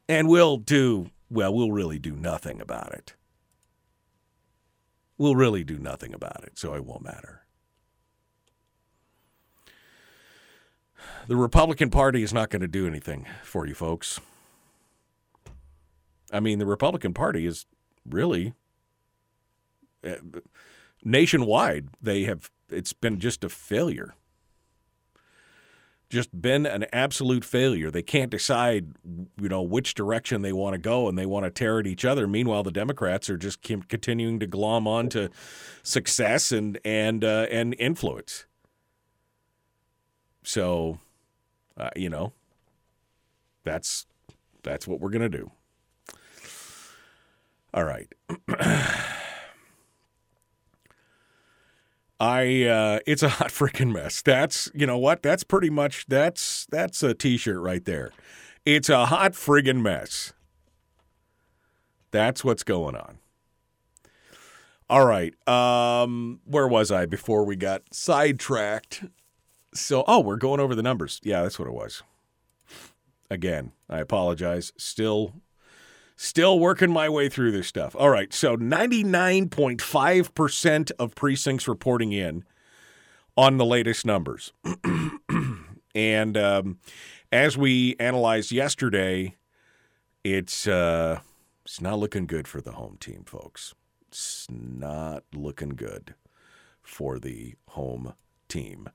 and 0.09 0.29
we'll 0.29 0.57
do 0.57 1.11
well. 1.31 1.55
We'll 1.55 1.73
really 1.73 1.99
do 1.99 2.17
nothing 2.17 2.61
about 2.61 2.93
it. 2.93 3.15
We'll 5.17 5.37
really 5.37 5.65
do 5.65 5.79
nothing 5.79 6.15
about 6.15 6.45
it, 6.45 6.59
so 6.59 6.75
it 6.75 6.85
won't 6.85 7.05
matter. 7.05 7.45
The 11.29 11.37
Republican 11.37 11.91
Party 11.91 12.23
is 12.23 12.33
not 12.33 12.51
going 12.51 12.63
to 12.63 12.69
do 12.69 12.87
anything 12.87 13.27
for 13.45 13.67
you 13.67 13.75
folks. 13.75 14.21
I 16.33 16.41
mean, 16.41 16.59
the 16.59 16.67
Republican 16.67 17.15
Party 17.15 17.47
is 17.47 17.67
really 18.09 18.55
uh, 20.05 20.15
nationwide 21.05 21.89
they 22.01 22.25
have 22.25 22.51
it's 22.73 22.93
been 22.93 23.19
just 23.19 23.45
a 23.45 23.49
failure. 23.49 24.15
Just 26.09 26.41
been 26.43 26.67
an 26.67 26.87
absolute 26.93 27.45
failure. 27.45 27.89
They 27.91 28.03
can't 28.03 28.31
decide 28.31 28.95
you 29.41 29.49
know 29.49 29.63
which 29.63 29.95
direction 29.95 30.43
they 30.43 30.53
want 30.53 30.75
to 30.75 30.79
go 30.79 31.09
and 31.09 31.17
they 31.17 31.27
want 31.27 31.45
to 31.45 31.51
tear 31.51 31.79
at 31.79 31.87
each 31.87 32.05
other. 32.05 32.27
Meanwhile 32.27 32.65
the 32.65 32.73
democrats 32.73 33.31
are 33.31 33.37
just 33.37 33.63
continuing 33.63 34.41
to 34.41 34.47
glom 34.47 34.89
on 34.89 35.09
to 35.11 35.31
success 35.83 36.51
and 36.51 36.79
and 36.85 37.25
uh, 37.25 37.47
and 37.51 37.77
influence. 37.79 38.47
So, 40.43 40.99
uh, 41.77 41.91
you 41.95 42.09
know, 42.09 42.33
that's 43.63 44.07
that's 44.63 44.89
what 44.89 45.01
we're 45.01 45.11
gonna 45.11 45.29
do. 45.29 45.53
All 47.73 47.85
right. 47.85 48.09
I 52.21 52.65
uh 52.65 52.99
it's 53.07 53.23
a 53.23 53.29
hot 53.31 53.49
freaking 53.51 53.93
mess. 53.93 54.21
That's 54.23 54.71
you 54.75 54.87
know 54.87 54.99
what? 54.99 55.23
That's 55.23 55.43
pretty 55.45 55.71
much 55.71 56.07
that's 56.07 56.67
that's 56.71 57.03
a 57.03 57.15
t-shirt 57.15 57.61
right 57.61 57.85
there. 57.85 58.11
It's 58.67 58.91
a 58.91 59.07
hot 59.07 59.33
friggin' 59.33 59.81
mess. 59.81 60.35
That's 62.11 62.45
what's 62.45 62.63
going 62.63 62.95
on. 62.95 63.19
All 64.91 65.07
right. 65.07 65.35
Um 65.49 66.41
where 66.45 66.69
was 66.69 66.91
I 66.91 67.07
before 67.07 67.45
we 67.45 67.57
got 67.57 67.83
sidetracked? 67.93 69.05
So 69.73 70.05
oh, 70.07 70.21
we're 70.21 70.37
going 70.37 70.61
over 70.61 70.75
the 70.75 70.83
numbers. 70.83 71.21
Yeah, 71.23 71.43
that's 71.43 71.59
what 71.59 71.69
it 71.69 71.75
was. 71.75 72.03
Again, 73.31 73.73
I 73.89 74.01
apologize. 74.01 74.73
Still 74.77 75.35
Still 76.23 76.59
working 76.59 76.93
my 76.93 77.09
way 77.09 77.31
through 77.31 77.51
this 77.51 77.67
stuff. 77.67 77.97
All 77.99 78.11
right, 78.11 78.31
so 78.31 78.55
99.5% 78.55 80.91
of 80.99 81.15
precincts 81.15 81.67
reporting 81.67 82.13
in 82.13 82.45
on 83.39 83.57
the 83.57 83.65
latest 83.65 84.05
numbers. 84.05 84.53
and 85.95 86.37
um, 86.37 86.79
as 87.33 87.57
we 87.57 87.97
analyzed 87.99 88.53
yesterday, 88.53 89.39
it's 90.23 90.69
uh, 90.69 91.21
it's 91.65 91.81
not 91.81 91.99
looking 91.99 92.27
good 92.27 92.47
for 92.47 92.61
the 92.61 92.73
home 92.73 92.99
team, 93.01 93.25
folks. 93.25 93.75
It's 94.07 94.47
not 94.51 95.25
looking 95.35 95.71
good 95.71 96.15
for 96.83 97.19
the 97.19 97.55
home 97.69 98.13
team. 98.47 98.91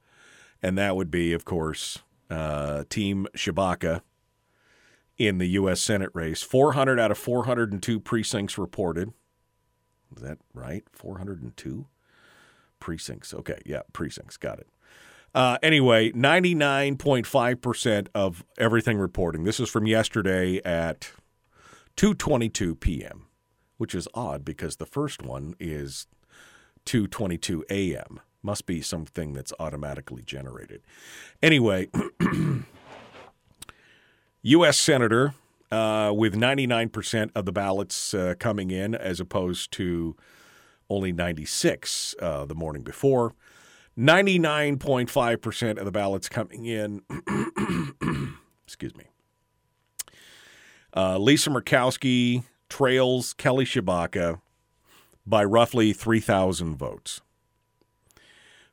And 0.62 0.78
that 0.78 0.96
would 0.96 1.10
be, 1.10 1.34
of 1.34 1.44
course, 1.44 1.98
uh, 2.30 2.84
Team 2.88 3.26
Tshibaka 3.36 4.02
in 5.18 5.38
the 5.38 5.48
U.S. 5.50 5.82
Senate 5.82 6.12
race. 6.14 6.42
400 6.42 7.00
out 7.00 7.12
of 7.12 7.18
402 7.18 8.00
precincts 8.00 8.58
reported. 8.58 9.14
Is 10.16 10.22
that 10.22 10.38
right? 10.54 10.84
402 10.92 11.88
precincts. 12.80 13.34
Okay, 13.34 13.60
yeah, 13.66 13.82
precincts. 13.94 14.38
Got 14.38 14.60
it. 14.60 14.68
Uh, 15.34 15.58
anyway, 15.62 16.12
99.5% 16.12 18.08
of 18.16 18.46
everything 18.58 18.98
reporting. 18.98 19.44
This 19.44 19.60
is 19.60 19.70
from 19.70 19.86
yesterday 19.86 20.62
at 20.64 21.12
2:22 21.98 22.80
p.m., 22.80 23.28
which 23.78 23.94
is 23.94 24.08
odd 24.14 24.46
because 24.46 24.78
the 24.78 24.86
first 24.86 25.22
one 25.24 25.56
is 25.60 26.08
2:22 26.86 27.64
a.m. 27.70 28.22
Must 28.42 28.66
be 28.66 28.82
something 28.82 29.34
that's 29.34 29.52
automatically 29.60 30.24
generated. 30.24 30.82
Anyway, 31.42 31.90
U.S. 34.48 34.78
Senator 34.78 35.34
uh, 35.72 36.14
with 36.16 36.36
99% 36.36 37.32
of 37.34 37.46
the 37.46 37.52
ballots 37.52 38.14
uh, 38.14 38.36
coming 38.38 38.70
in, 38.70 38.94
as 38.94 39.20
opposed 39.20 39.72
to 39.72 40.16
only 40.88 41.12
96 41.12 42.14
uh, 42.22 42.46
the 42.46 42.54
morning 42.54 42.84
before. 42.84 43.34
99.5% 43.98 45.78
of 45.80 45.86
the 45.86 45.92
ballots 45.92 46.30
coming 46.30 46.66
in. 46.66 47.02
excuse 48.68 48.96
me. 48.96 49.06
Uh, 50.96 51.18
Lisa 51.18 51.50
Murkowski 51.50 52.44
trails 52.70 53.34
Kelly 53.34 53.66
Tshibaka 53.66 54.42
by 55.26 55.44
roughly 55.44 55.92
3,000 55.92 56.76
votes. 56.76 57.20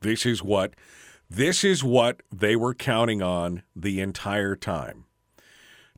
This 0.00 0.26
is 0.26 0.42
what 0.42 0.74
this 1.30 1.64
is 1.64 1.82
what 1.82 2.22
they 2.30 2.54
were 2.54 2.74
counting 2.74 3.22
on 3.22 3.62
the 3.74 4.00
entire 4.00 4.54
time. 4.54 5.04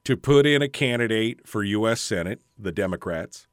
To 0.04 0.16
put 0.16 0.46
in 0.46 0.62
a 0.62 0.68
candidate 0.68 1.46
for 1.46 1.64
US 1.64 2.00
Senate, 2.00 2.40
the 2.56 2.70
Democrats, 2.70 3.48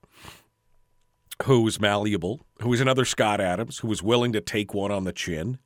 who 1.43 1.61
was 1.61 1.81
malleable, 1.81 2.41
who 2.61 2.69
was 2.69 2.79
another 2.79 3.05
Scott 3.05 3.39
McAdams, 3.39 3.81
who 3.81 3.87
was 3.87 4.03
willing 4.03 4.31
to 4.33 4.41
take 4.41 4.73
one 4.73 4.91
on 4.91 5.03
the 5.03 5.11
chin 5.11 5.57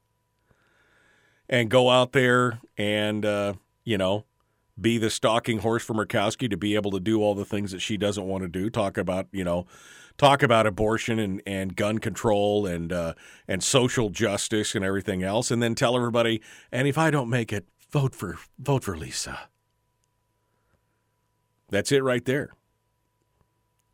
and 1.50 1.70
go 1.70 1.90
out 1.90 2.14
there 2.14 2.62
and 2.78 3.26
uh, 3.26 3.54
you 3.84 3.98
know, 3.98 4.24
be 4.80 4.98
the 4.98 5.10
stalking 5.10 5.60
horse 5.60 5.84
for 5.84 5.94
Murkowski 5.94 6.50
to 6.50 6.58
be 6.58 6.76
able 6.76 6.92
to 6.92 7.00
do 7.00 7.22
all 7.22 7.34
the 7.34 7.46
things 7.46 7.72
that 7.72 7.80
she 7.80 7.98
doesn't 7.98 8.26
want 8.26 8.44
to 8.44 8.48
do. 8.48 8.70
Talk 8.70 8.98
about, 8.98 9.28
you 9.32 9.44
know, 9.44 9.66
talk 10.18 10.44
about 10.44 10.68
abortion 10.68 11.20
and, 11.20 11.42
and 11.46 11.76
gun 11.76 11.98
control 12.00 12.66
and 12.66 12.92
uh, 12.92 13.14
and 13.48 13.64
social 13.64 14.10
justice 14.10 14.76
and 14.76 14.84
everything 14.86 15.24
else, 15.24 15.52
and 15.52 15.62
then 15.62 15.76
tell 15.76 15.96
everybody, 15.96 16.42
and 16.72 16.88
if 16.88 16.98
I 16.98 17.12
don't 17.12 17.30
make 17.30 17.52
it, 17.52 17.66
vote 17.92 18.14
for 18.14 18.38
vote 18.60 18.84
for 18.84 18.98
Lisa. 18.98 19.50
That's 21.70 21.92
it 21.92 22.04
right 22.04 22.24
there. 22.26 22.54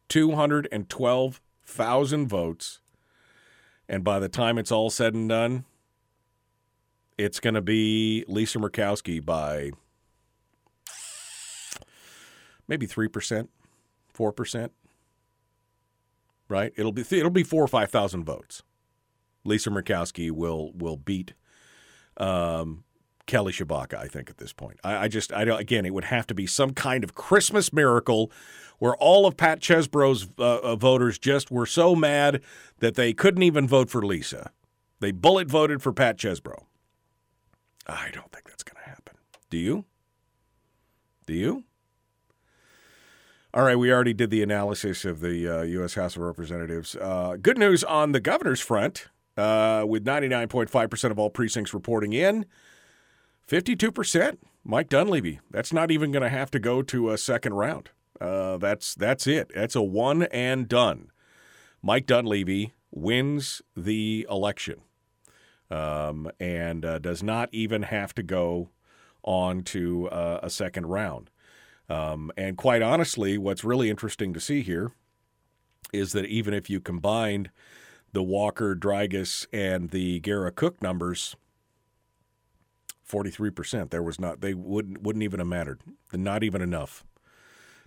Two 0.09 0.31
hundred 0.33 0.67
and 0.71 0.89
twelve 0.89 1.41
thousand 1.65 2.27
votes, 2.27 2.81
and 3.87 4.03
by 4.03 4.19
the 4.19 4.29
time 4.29 4.57
it's 4.57 4.71
all 4.71 4.89
said 4.89 5.13
and 5.13 5.29
done, 5.29 5.65
it's 7.17 7.39
going 7.39 7.53
to 7.55 7.61
be 7.61 8.25
Lisa 8.27 8.59
Murkowski 8.59 9.23
by 9.23 9.71
maybe 12.73 12.87
3%, 12.87 13.47
4%. 14.17 14.69
Right? 16.49 16.73
It'll 16.75 16.91
be 16.91 17.01
it'll 17.01 17.29
be 17.29 17.43
4 17.43 17.63
or 17.63 17.67
5,000 17.67 18.23
votes. 18.23 18.63
Lisa 19.43 19.69
Murkowski 19.69 20.31
will 20.31 20.71
will 20.73 20.97
beat 20.97 21.33
um, 22.17 22.83
Kelly 23.25 23.53
Tshibaka, 23.53 23.95
I 23.95 24.07
think, 24.07 24.29
at 24.29 24.37
this 24.37 24.53
point. 24.53 24.79
I, 24.83 25.05
I, 25.05 25.07
just, 25.07 25.33
I 25.33 25.45
don't, 25.45 25.59
again, 25.59 25.85
it 25.85 25.93
would 25.93 26.05
have 26.05 26.27
to 26.27 26.35
be 26.35 26.45
some 26.45 26.71
kind 26.71 27.03
of 27.03 27.15
Christmas 27.15 27.73
miracle 27.73 28.31
where 28.79 28.95
all 28.97 29.25
of 29.25 29.37
Pat 29.37 29.61
Chesbro's 29.61 30.27
uh, 30.37 30.59
uh 30.59 30.75
voters 30.75 31.17
just 31.17 31.49
were 31.49 31.65
so 31.65 31.95
mad 31.95 32.41
that 32.79 32.95
they 32.95 33.13
couldn't 33.13 33.43
even 33.43 33.67
vote 33.67 33.89
for 33.89 34.01
Lisa. 34.01 34.51
They 34.99 35.11
bullet 35.11 35.47
voted 35.47 35.81
for 35.81 35.93
Pat 35.93 36.17
Chesbro. 36.17 36.65
I 37.87 38.09
don't 38.11 38.31
think 38.31 38.47
that's 38.47 38.63
going 38.63 38.81
to 38.83 38.89
happen. 38.89 39.15
Do 39.49 39.57
you? 39.57 39.85
Do 41.25 41.33
you? 41.33 41.63
All 43.53 43.63
right, 43.63 43.77
we 43.77 43.91
already 43.93 44.13
did 44.13 44.31
the 44.31 44.41
analysis 44.41 45.05
of 45.05 45.19
the 45.19 45.47
uh, 45.47 45.61
U.S. 45.61 45.93
House 45.93 46.15
of 46.15 46.23
Representatives. 46.23 46.95
Uh, 46.95 47.37
good 47.39 47.57
news 47.57 47.83
on 47.83 48.11
the 48.11 48.19
governor's 48.19 48.61
front. 48.61 49.09
uh, 49.37 49.83
with 49.87 50.05
99.5% 50.05 51.11
of 51.11 51.19
all 51.19 51.29
precincts 51.29 51.73
reporting 51.73 52.13
in. 52.13 52.45
52%, 53.47 54.37
Mike 54.63 54.89
Dunleavy. 54.89 55.39
That's 55.51 55.73
not 55.73 55.91
even 55.91 56.11
going 56.11 56.23
to 56.23 56.29
have 56.29 56.51
to 56.51 56.59
go 56.59 56.81
to 56.83 57.09
a 57.11 57.17
second 57.17 57.53
round. 57.53 57.89
Uh, 58.21 58.57
that's 58.57 58.93
that's 58.95 59.27
it. 59.27 59.51
That's 59.53 59.75
a 59.75 59.81
one 59.81 60.23
and 60.23 60.67
done. 60.69 61.11
Mike 61.81 62.05
Dunleavy 62.05 62.73
wins 62.91 63.61
the 63.75 64.25
election 64.29 64.81
um, 65.69 66.29
and 66.39 66.85
uh, 66.85 66.99
does 66.99 67.21
not 67.23 67.49
even 67.51 67.83
have 67.83 68.13
to 68.15 68.23
go 68.23 68.69
on 69.23 69.63
to 69.63 70.07
uh, 70.09 70.39
a 70.43 70.49
second 70.49 70.85
round. 70.85 71.29
Um, 71.93 72.31
and 72.35 72.57
quite 72.57 72.81
honestly, 72.81 73.37
what's 73.37 73.63
really 73.63 73.89
interesting 73.89 74.33
to 74.33 74.39
see 74.39 74.61
here 74.63 74.91
is 75.93 76.11
that 76.13 76.25
even 76.25 76.53
if 76.53 76.67
you 76.67 76.79
combined 76.79 77.51
the 78.13 78.23
Walker, 78.23 78.75
Drygas, 78.75 79.45
and 79.53 79.91
the 79.91 80.19
Gara 80.21 80.51
Cook 80.51 80.81
numbers, 80.81 81.35
43%, 83.07 83.91
there 83.91 84.01
was 84.01 84.19
not, 84.19 84.41
they 84.41 84.55
wouldn't, 84.55 85.03
wouldn't 85.03 85.21
even 85.21 85.39
have 85.39 85.47
mattered. 85.47 85.81
Not 86.11 86.43
even 86.43 86.63
enough. 86.63 87.05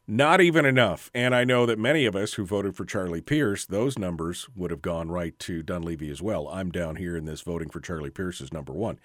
Not 0.07 0.41
even 0.41 0.65
enough. 0.65 1.11
And 1.13 1.35
I 1.35 1.43
know 1.43 1.67
that 1.67 1.79
many 1.81 2.07
of 2.07 2.15
us 2.15 2.35
who 2.35 2.47
voted 2.47 2.77
for 2.77 2.85
Charlie 2.85 3.21
Pierce, 3.21 3.67
those 3.67 3.99
numbers 3.99 4.49
would 4.55 4.71
have 4.71 4.83
gone 4.83 5.11
right 5.11 5.37
to 5.41 5.65
Dunleavy 5.65 6.11
as 6.11 6.23
well. 6.23 6.47
I'm 6.49 6.71
down 6.71 6.95
here 6.95 7.17
in 7.17 7.25
this 7.25 7.41
voting 7.41 7.71
for 7.71 7.81
Charlie 7.81 8.11
Pierce 8.11 8.41
as 8.41 8.53
number 8.53 8.73
one. 8.73 9.01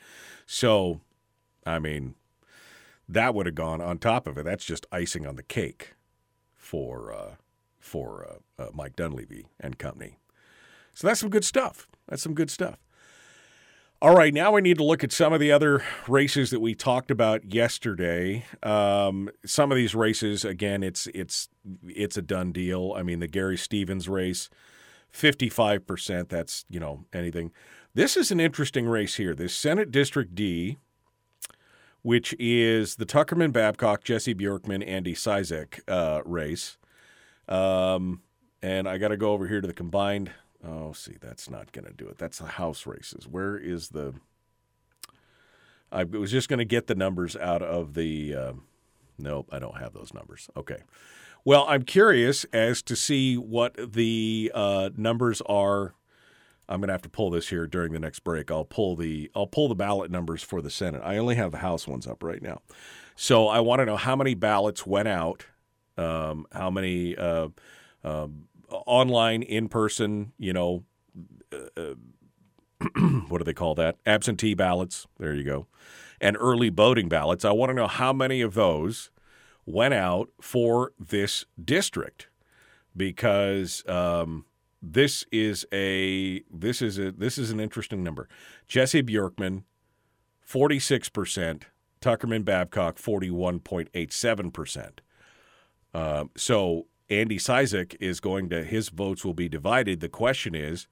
So, 0.45 1.01
I 1.65 1.79
mean, 1.79 2.13
that 3.13 3.35
would 3.35 3.45
have 3.45 3.55
gone 3.55 3.81
on 3.81 3.97
top 3.97 4.27
of 4.27 4.37
it. 4.37 4.45
That's 4.45 4.65
just 4.65 4.85
icing 4.91 5.25
on 5.25 5.35
the 5.35 5.43
cake 5.43 5.95
for 6.55 7.13
uh, 7.13 7.35
for 7.79 8.25
uh, 8.59 8.63
uh, 8.63 8.69
Mike 8.73 8.95
Dunleavy 8.95 9.47
and 9.59 9.77
company. 9.77 10.17
So 10.93 11.07
that's 11.07 11.19
some 11.19 11.29
good 11.29 11.45
stuff. 11.45 11.87
That's 12.07 12.21
some 12.21 12.33
good 12.33 12.49
stuff. 12.49 12.77
All 14.03 14.15
right, 14.15 14.33
now 14.33 14.51
we 14.53 14.61
need 14.61 14.77
to 14.77 14.83
look 14.83 15.03
at 15.03 15.11
some 15.11 15.31
of 15.31 15.39
the 15.39 15.51
other 15.51 15.83
races 16.07 16.49
that 16.49 16.59
we 16.59 16.73
talked 16.73 17.11
about 17.11 17.53
yesterday. 17.53 18.45
Um, 18.63 19.29
some 19.45 19.71
of 19.71 19.75
these 19.75 19.93
races, 19.93 20.43
again, 20.43 20.81
it's 20.81 21.05
it's 21.13 21.49
it's 21.87 22.17
a 22.17 22.21
done 22.23 22.51
deal. 22.51 22.95
I 22.97 23.03
mean, 23.03 23.19
the 23.19 23.27
Gary 23.27 23.57
Stevens 23.57 24.09
race, 24.09 24.49
fifty-five 25.11 25.85
percent. 25.85 26.29
That's 26.29 26.65
you 26.67 26.79
know 26.79 27.05
anything. 27.13 27.51
This 27.93 28.17
is 28.17 28.31
an 28.31 28.39
interesting 28.39 28.87
race 28.87 29.15
here. 29.15 29.35
This 29.35 29.53
Senate 29.53 29.91
District 29.91 30.33
D, 30.33 30.77
which 32.01 32.35
is 32.39 32.95
the 32.95 33.05
Tuckerman 33.05 33.51
Babcock, 33.51 34.03
Jesse 34.03 34.33
Bjorkman, 34.33 34.85
Andy 34.87 35.13
Cizek 35.13 35.79
uh, 35.87 36.21
race. 36.25 36.77
Um, 37.47 38.21
and 38.61 38.87
I 38.87 38.97
got 38.97 39.09
to 39.09 39.17
go 39.17 39.33
over 39.33 39.47
here 39.47 39.61
to 39.61 39.67
the 39.67 39.73
combined. 39.73 40.31
Oh, 40.65 40.93
see, 40.93 41.17
that's 41.19 41.49
not 41.49 41.71
going 41.71 41.85
to 41.85 41.93
do 41.93 42.07
it. 42.07 42.17
That's 42.17 42.39
the 42.39 42.45
house 42.45 42.85
races. 42.85 43.27
Where 43.27 43.57
is 43.57 43.89
the. 43.89 44.13
I 45.91 46.03
was 46.03 46.31
just 46.31 46.47
going 46.47 46.59
to 46.59 46.65
get 46.65 46.87
the 46.87 46.95
numbers 46.95 47.35
out 47.35 47.61
of 47.61 47.93
the. 47.93 48.35
Uh, 48.35 48.53
nope, 49.17 49.49
I 49.51 49.59
don't 49.59 49.77
have 49.77 49.93
those 49.93 50.13
numbers. 50.13 50.49
Okay. 50.55 50.83
Well, 51.43 51.65
I'm 51.67 51.83
curious 51.83 52.43
as 52.53 52.83
to 52.83 52.95
see 52.95 53.35
what 53.35 53.93
the 53.93 54.51
uh, 54.53 54.91
numbers 54.95 55.41
are. 55.47 55.95
I'm 56.69 56.79
going 56.79 56.87
to 56.87 56.93
have 56.93 57.01
to 57.03 57.09
pull 57.09 57.29
this 57.29 57.49
here 57.49 57.67
during 57.67 57.91
the 57.91 57.99
next 57.99 58.21
break. 58.21 58.49
I'll 58.49 58.65
pull 58.65 58.95
the 58.95 59.29
I'll 59.35 59.47
pull 59.47 59.67
the 59.67 59.75
ballot 59.75 60.11
numbers 60.11 60.41
for 60.41 60.61
the 60.61 60.69
Senate. 60.69 61.01
I 61.03 61.17
only 61.17 61.35
have 61.35 61.51
the 61.51 61.57
House 61.57 61.87
ones 61.87 62.07
up 62.07 62.23
right 62.23 62.41
now, 62.41 62.61
so 63.15 63.47
I 63.47 63.59
want 63.59 63.79
to 63.79 63.85
know 63.85 63.97
how 63.97 64.15
many 64.15 64.35
ballots 64.35 64.85
went 64.85 65.07
out, 65.07 65.45
um, 65.97 66.45
how 66.51 66.69
many 66.69 67.15
uh, 67.17 67.49
um, 68.03 68.47
online, 68.69 69.41
in 69.41 69.67
person, 69.67 70.33
you 70.37 70.53
know, 70.53 70.83
uh, 71.51 71.95
what 73.27 73.39
do 73.39 73.43
they 73.43 73.53
call 73.53 73.75
that? 73.75 73.97
Absentee 74.05 74.53
ballots. 74.53 75.07
There 75.19 75.33
you 75.33 75.43
go, 75.43 75.67
and 76.21 76.37
early 76.39 76.69
voting 76.69 77.09
ballots. 77.09 77.43
I 77.43 77.51
want 77.51 77.69
to 77.71 77.73
know 77.73 77.87
how 77.87 78.13
many 78.13 78.41
of 78.41 78.53
those 78.53 79.11
went 79.65 79.93
out 79.93 80.29
for 80.39 80.93
this 80.97 81.45
district 81.63 82.29
because. 82.95 83.83
Um, 83.87 84.45
this 84.81 85.25
is 85.31 85.65
a 85.71 86.41
this 86.51 86.81
is 86.81 86.97
a 86.97 87.11
this 87.11 87.37
is 87.37 87.51
an 87.51 87.59
interesting 87.59 88.03
number. 88.03 88.27
Jesse 88.67 89.03
Bjorkman, 89.03 89.63
forty 90.41 90.79
six 90.79 91.09
percent. 91.09 91.65
Tuckerman 92.01 92.43
Babcock, 92.43 92.97
forty 92.97 93.29
one 93.29 93.59
point 93.59 93.89
eight 93.93 94.11
seven 94.11 94.49
percent. 94.49 95.01
Uh, 95.93 96.25
so 96.35 96.87
Andy 97.09 97.37
Cizek 97.37 97.95
is 97.99 98.19
going 98.19 98.49
to 98.49 98.63
his 98.63 98.89
votes 98.89 99.23
will 99.23 99.35
be 99.35 99.47
divided. 99.49 99.99
The 99.99 100.09
question 100.09 100.55
is, 100.55 100.87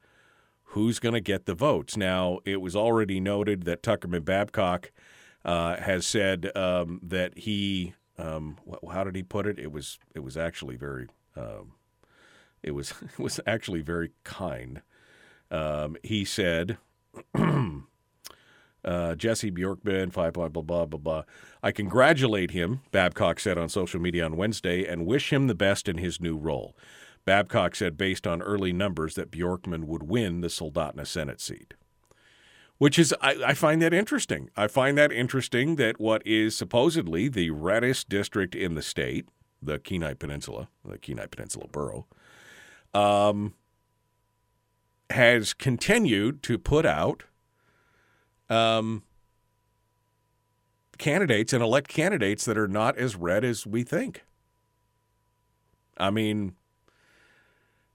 who's 0.63 0.99
going 0.99 1.15
to 1.15 1.21
get 1.21 1.45
the 1.45 1.55
votes? 1.55 1.97
Now 1.97 2.39
it 2.45 2.61
was 2.61 2.75
already 2.75 3.19
noted 3.19 3.63
that 3.63 3.81
Tuckerman 3.81 4.23
Babcock 4.23 4.91
uh, 5.43 5.77
has 5.77 6.05
said 6.05 6.55
um, 6.55 6.99
that 7.01 7.37
he. 7.39 7.93
Um, 8.17 8.57
how 8.91 9.05
did 9.05 9.15
he 9.15 9.23
put 9.23 9.47
it? 9.47 9.57
It 9.57 9.71
was 9.71 9.97
it 10.13 10.19
was 10.19 10.37
actually 10.37 10.75
very. 10.75 11.07
Um, 11.35 11.71
it 12.63 12.71
was 12.71 12.93
it 13.01 13.19
was 13.19 13.39
actually 13.45 13.81
very 13.81 14.11
kind. 14.23 14.81
Um, 15.51 15.97
he 16.03 16.25
said, 16.25 16.77
uh, 17.35 19.15
Jesse 19.15 19.51
Bjorkman, 19.51 20.11
five 20.11 20.33
blah 20.33 20.49
blah 20.49 20.61
blah 20.61 20.85
blah 20.85 20.99
blah. 20.99 21.23
I 21.61 21.71
congratulate 21.71 22.51
him, 22.51 22.81
Babcock 22.91 23.39
said 23.39 23.57
on 23.57 23.69
social 23.69 23.99
media 23.99 24.25
on 24.25 24.37
Wednesday, 24.37 24.85
and 24.85 25.05
wish 25.05 25.33
him 25.33 25.47
the 25.47 25.55
best 25.55 25.87
in 25.87 25.97
his 25.97 26.21
new 26.21 26.37
role. 26.37 26.75
Babcock 27.25 27.75
said, 27.75 27.97
based 27.97 28.25
on 28.25 28.41
early 28.41 28.73
numbers, 28.73 29.15
that 29.15 29.29
Bjorkman 29.29 29.83
would 29.83 30.03
win 30.03 30.41
the 30.41 30.47
Soldotna 30.47 31.05
Senate 31.05 31.39
seat. 31.39 31.75
Which 32.79 32.97
is, 32.97 33.13
I, 33.21 33.35
I 33.47 33.53
find 33.53 33.81
that 33.81 33.93
interesting. 33.93 34.49
I 34.55 34.67
find 34.67 34.97
that 34.97 35.11
interesting 35.11 35.75
that 35.75 35.99
what 35.99 36.25
is 36.25 36.55
supposedly 36.55 37.27
the 37.27 37.51
reddest 37.51 38.07
district 38.07 38.55
in 38.55 38.75
the 38.75 38.81
state, 38.81 39.27
the 39.61 39.77
Kenai 39.77 40.13
Peninsula, 40.13 40.69
the 40.83 40.97
Kenai 40.97 41.27
Peninsula 41.27 41.67
Borough, 41.67 42.07
um, 42.93 43.53
has 45.09 45.53
continued 45.53 46.43
to 46.43 46.57
put 46.57 46.85
out 46.85 47.23
um, 48.49 49.03
candidates 50.97 51.53
and 51.53 51.63
elect 51.63 51.87
candidates 51.87 52.45
that 52.45 52.57
are 52.57 52.67
not 52.67 52.97
as 52.97 53.15
red 53.15 53.43
as 53.43 53.65
we 53.65 53.83
think. 53.83 54.23
I 55.97 56.09
mean, 56.09 56.53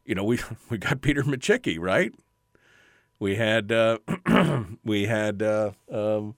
you 0.05 0.15
know, 0.15 0.25
we 0.25 0.39
we 0.71 0.79
got 0.79 1.01
Peter 1.01 1.23
Micciche, 1.23 1.79
right? 1.79 2.13
We 3.19 3.37
had 3.37 3.73
uh, 3.73 3.99
we 4.85 5.07
had 5.07 5.43
uh, 5.43 5.73
um, 5.91 6.35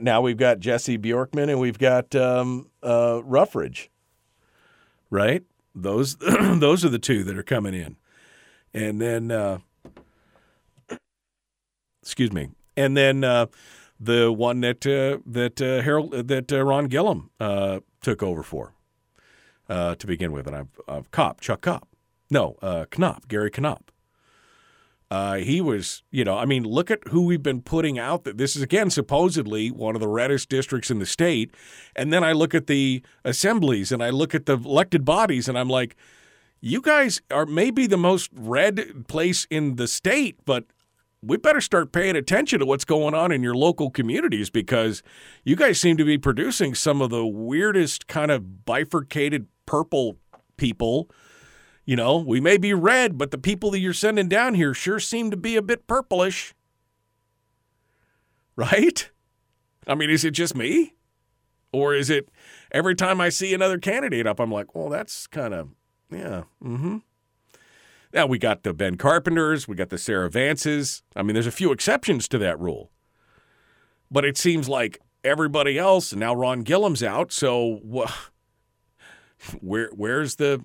now 0.00 0.20
we've 0.20 0.36
got 0.36 0.60
Jesse 0.60 0.98
Bjorkman 0.98 1.48
and 1.48 1.60
we've 1.60 1.78
got 1.78 2.14
um, 2.14 2.70
uh, 2.82 3.20
Ruffridge, 3.24 3.88
right? 5.10 5.42
Those 5.76 6.16
those 6.20 6.84
are 6.84 6.88
the 6.88 6.98
two 6.98 7.22
that 7.24 7.36
are 7.36 7.42
coming 7.42 7.74
in, 7.74 7.96
and 8.72 9.00
then 9.00 9.30
uh, 9.30 9.58
excuse 12.02 12.32
me, 12.32 12.48
and 12.76 12.96
then 12.96 13.22
uh, 13.22 13.46
the 14.00 14.32
one 14.32 14.60
that 14.62 14.86
uh, 14.86 15.18
that 15.26 15.60
uh, 15.60 15.82
Harold 15.82 16.12
that 16.12 16.50
uh, 16.50 16.62
Ron 16.62 16.88
Gillham 16.88 17.28
took 18.00 18.22
over 18.22 18.42
for 18.42 18.72
to 19.68 20.06
begin 20.06 20.32
with, 20.32 20.46
and 20.46 20.56
I've, 20.56 20.80
I've 20.88 21.10
Chuck 21.40 21.60
Kopp, 21.60 21.86
no 22.30 22.56
Knopp 22.96 23.28
Gary 23.28 23.50
Knopp. 25.10 25.38
he 25.38 25.60
was, 25.60 26.02
you 26.10 26.24
know, 26.24 26.36
I 26.36 26.44
mean, 26.44 26.64
look 26.64 26.90
at 26.90 27.00
who 27.08 27.26
we've 27.26 27.42
been 27.42 27.62
putting 27.62 27.98
out. 27.98 28.24
That 28.24 28.38
this 28.38 28.56
is 28.56 28.62
again 28.62 28.90
supposedly 28.90 29.70
one 29.70 29.94
of 29.94 30.00
the 30.00 30.08
reddest 30.08 30.48
districts 30.48 30.90
in 30.90 30.98
the 30.98 31.06
state, 31.06 31.54
and 31.94 32.12
then 32.12 32.24
I 32.24 32.32
look 32.32 32.54
at 32.54 32.66
the 32.66 33.02
assemblies 33.24 33.92
and 33.92 34.02
I 34.02 34.10
look 34.10 34.34
at 34.34 34.46
the 34.46 34.56
elected 34.56 35.04
bodies, 35.04 35.48
and 35.48 35.58
I'm 35.58 35.68
like, 35.68 35.96
you 36.60 36.80
guys 36.80 37.20
are 37.30 37.46
maybe 37.46 37.86
the 37.86 37.96
most 37.96 38.30
red 38.32 39.06
place 39.08 39.46
in 39.50 39.76
the 39.76 39.86
state, 39.86 40.38
but 40.44 40.64
we 41.22 41.36
better 41.36 41.60
start 41.60 41.92
paying 41.92 42.16
attention 42.16 42.60
to 42.60 42.66
what's 42.66 42.84
going 42.84 43.14
on 43.14 43.32
in 43.32 43.42
your 43.42 43.54
local 43.54 43.90
communities 43.90 44.50
because 44.50 45.02
you 45.44 45.56
guys 45.56 45.80
seem 45.80 45.96
to 45.96 46.04
be 46.04 46.18
producing 46.18 46.74
some 46.74 47.02
of 47.02 47.10
the 47.10 47.26
weirdest 47.26 48.06
kind 48.06 48.30
of 48.30 48.64
bifurcated 48.64 49.46
purple 49.66 50.16
people. 50.56 51.10
You 51.86 51.94
know, 51.94 52.18
we 52.18 52.40
may 52.40 52.58
be 52.58 52.74
red, 52.74 53.16
but 53.16 53.30
the 53.30 53.38
people 53.38 53.70
that 53.70 53.78
you're 53.78 53.92
sending 53.92 54.28
down 54.28 54.54
here 54.54 54.74
sure 54.74 54.98
seem 54.98 55.30
to 55.30 55.36
be 55.36 55.56
a 55.56 55.62
bit 55.62 55.86
purplish. 55.86 56.52
Right? 58.58 59.10
I 59.86 59.94
mean, 59.94 60.08
is 60.08 60.24
it 60.24 60.30
just 60.30 60.56
me? 60.56 60.94
Or 61.72 61.94
is 61.94 62.08
it 62.08 62.30
every 62.72 62.94
time 62.94 63.20
I 63.20 63.28
see 63.28 63.52
another 63.52 63.78
candidate 63.78 64.26
up, 64.26 64.40
I'm 64.40 64.50
like, 64.50 64.74
well, 64.74 64.88
that's 64.88 65.26
kind 65.26 65.52
of, 65.52 65.68
yeah, 66.10 66.44
mm 66.64 66.78
hmm. 66.78 66.96
Now 68.14 68.24
we 68.24 68.38
got 68.38 68.62
the 68.62 68.72
Ben 68.72 68.96
Carpenters, 68.96 69.68
we 69.68 69.76
got 69.76 69.90
the 69.90 69.98
Sarah 69.98 70.30
Vances. 70.30 71.02
I 71.14 71.22
mean, 71.22 71.34
there's 71.34 71.46
a 71.46 71.50
few 71.50 71.70
exceptions 71.70 72.28
to 72.28 72.38
that 72.38 72.58
rule. 72.58 72.90
But 74.10 74.24
it 74.24 74.38
seems 74.38 74.70
like 74.70 75.00
everybody 75.22 75.78
else, 75.78 76.14
now 76.14 76.34
Ron 76.34 76.62
Gillham's 76.62 77.02
out, 77.02 77.30
so 77.30 77.80
where 79.60 79.90
where's 79.92 80.36
the 80.36 80.64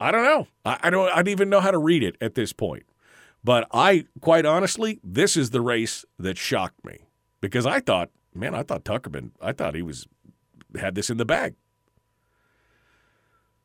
I 0.00 0.10
don't 0.10 0.24
know. 0.24 0.46
I, 0.64 0.78
I 0.84 0.90
don't 0.90 1.10
I 1.10 1.16
don't 1.16 1.28
even 1.28 1.50
know 1.50 1.60
how 1.60 1.70
to 1.70 1.78
read 1.78 2.02
it 2.02 2.16
at 2.20 2.34
this 2.34 2.52
point. 2.52 2.84
But 3.44 3.68
I, 3.72 4.06
quite 4.20 4.44
honestly, 4.44 4.98
this 5.04 5.36
is 5.36 5.50
the 5.50 5.60
race 5.60 6.04
that 6.18 6.36
shocked 6.36 6.84
me 6.84 7.06
because 7.40 7.64
I 7.64 7.78
thought, 7.78 8.10
man, 8.34 8.56
I 8.56 8.64
thought 8.64 8.84
Tuckerman, 8.84 9.30
I 9.40 9.52
thought 9.52 9.76
he 9.76 9.82
was 9.82 10.08
had 10.76 10.94
this 10.96 11.10
in 11.10 11.16
the 11.16 11.24
bag. 11.24 11.54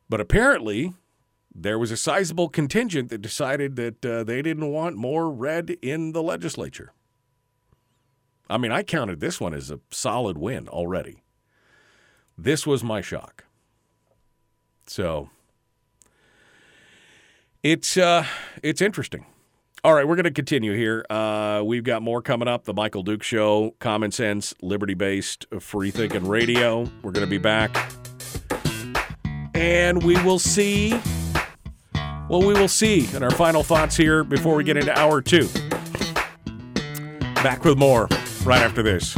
But 0.07 0.21
apparently, 0.21 0.93
there 1.53 1.79
was 1.79 1.91
a 1.91 1.97
sizable 1.97 2.47
contingent 2.47 3.09
that 3.09 3.21
decided 3.21 3.75
that 3.77 4.05
uh, 4.05 4.23
they 4.23 4.41
didn't 4.41 4.71
want 4.71 4.97
more 4.97 5.31
red 5.31 5.71
in 5.81 6.11
the 6.11 6.21
legislature. 6.21 6.93
I 8.49 8.57
mean, 8.57 8.71
I 8.71 8.83
counted 8.83 9.19
this 9.19 9.39
one 9.39 9.53
as 9.53 9.71
a 9.71 9.79
solid 9.89 10.37
win 10.37 10.67
already. 10.67 11.23
This 12.37 12.67
was 12.67 12.83
my 12.83 13.01
shock. 13.01 13.45
So 14.85 15.29
it's 17.63 17.97
uh, 17.97 18.25
it's 18.63 18.81
interesting. 18.81 19.25
All 19.83 19.95
right, 19.95 20.07
we're 20.07 20.15
going 20.15 20.25
to 20.25 20.31
continue 20.31 20.75
here. 20.75 21.03
Uh, 21.09 21.63
we've 21.65 21.83
got 21.83 22.03
more 22.03 22.21
coming 22.21 22.47
up. 22.47 22.65
The 22.65 22.73
Michael 22.73 23.01
Duke 23.01 23.23
Show, 23.23 23.75
common 23.79 24.11
sense, 24.11 24.53
liberty 24.61 24.93
based, 24.93 25.47
free 25.59 25.89
thinking 25.89 26.27
radio. 26.27 26.81
We're 27.01 27.11
going 27.11 27.25
to 27.25 27.29
be 27.29 27.39
back. 27.39 27.91
And 29.55 30.03
we 30.03 30.21
will 30.23 30.39
see. 30.39 30.91
Well, 32.29 32.41
we 32.41 32.53
will 32.53 32.67
see 32.67 33.13
in 33.15 33.23
our 33.23 33.31
final 33.31 33.63
thoughts 33.63 33.97
here 33.97 34.23
before 34.23 34.55
we 34.55 34.63
get 34.63 34.77
into 34.77 34.97
hour 34.97 35.19
two. 35.19 35.49
Back 37.35 37.65
with 37.65 37.77
more 37.77 38.07
right 38.45 38.61
after 38.61 38.83
this. 38.83 39.17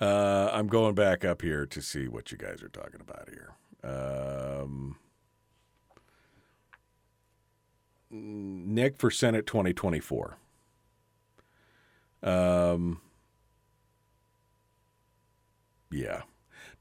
uh, 0.00 0.50
I'm 0.52 0.66
going 0.66 0.94
back 0.94 1.24
up 1.24 1.42
here 1.42 1.66
to 1.66 1.80
see 1.82 2.08
what 2.08 2.30
you 2.30 2.38
guys 2.38 2.62
are 2.62 2.68
talking 2.68 3.00
about 3.00 3.28
here. 3.28 3.54
Um, 3.82 4.96
Nick 8.10 8.96
for 8.98 9.10
Senate 9.10 9.46
2024. 9.46 10.38
Um, 12.22 13.00
yeah. 15.90 16.22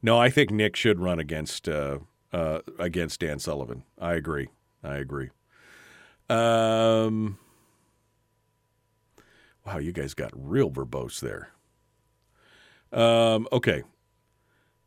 No, 0.01 0.20
I 0.20 0.30
think 0.30 0.51
Nick 0.51 0.76
should 0.76 0.99
run 0.99 1.20
against 1.20 1.68
uh, 1.68 1.99
uh, 2.32 2.59
against 2.78 3.22
Dan 3.22 3.39
Sullivan. 3.39 3.84
I 3.99 4.13
agree. 4.13 4.49
I 4.84 4.95
agree. 4.97 5.30
Um, 6.30 7.38
wow, 9.66 9.78
you 9.78 9.91
guys 9.91 10.13
got 10.13 10.32
real 10.34 10.70
verbose 10.70 11.20
there. 11.20 11.49
Um, 12.95 13.47
okay. 13.51 13.83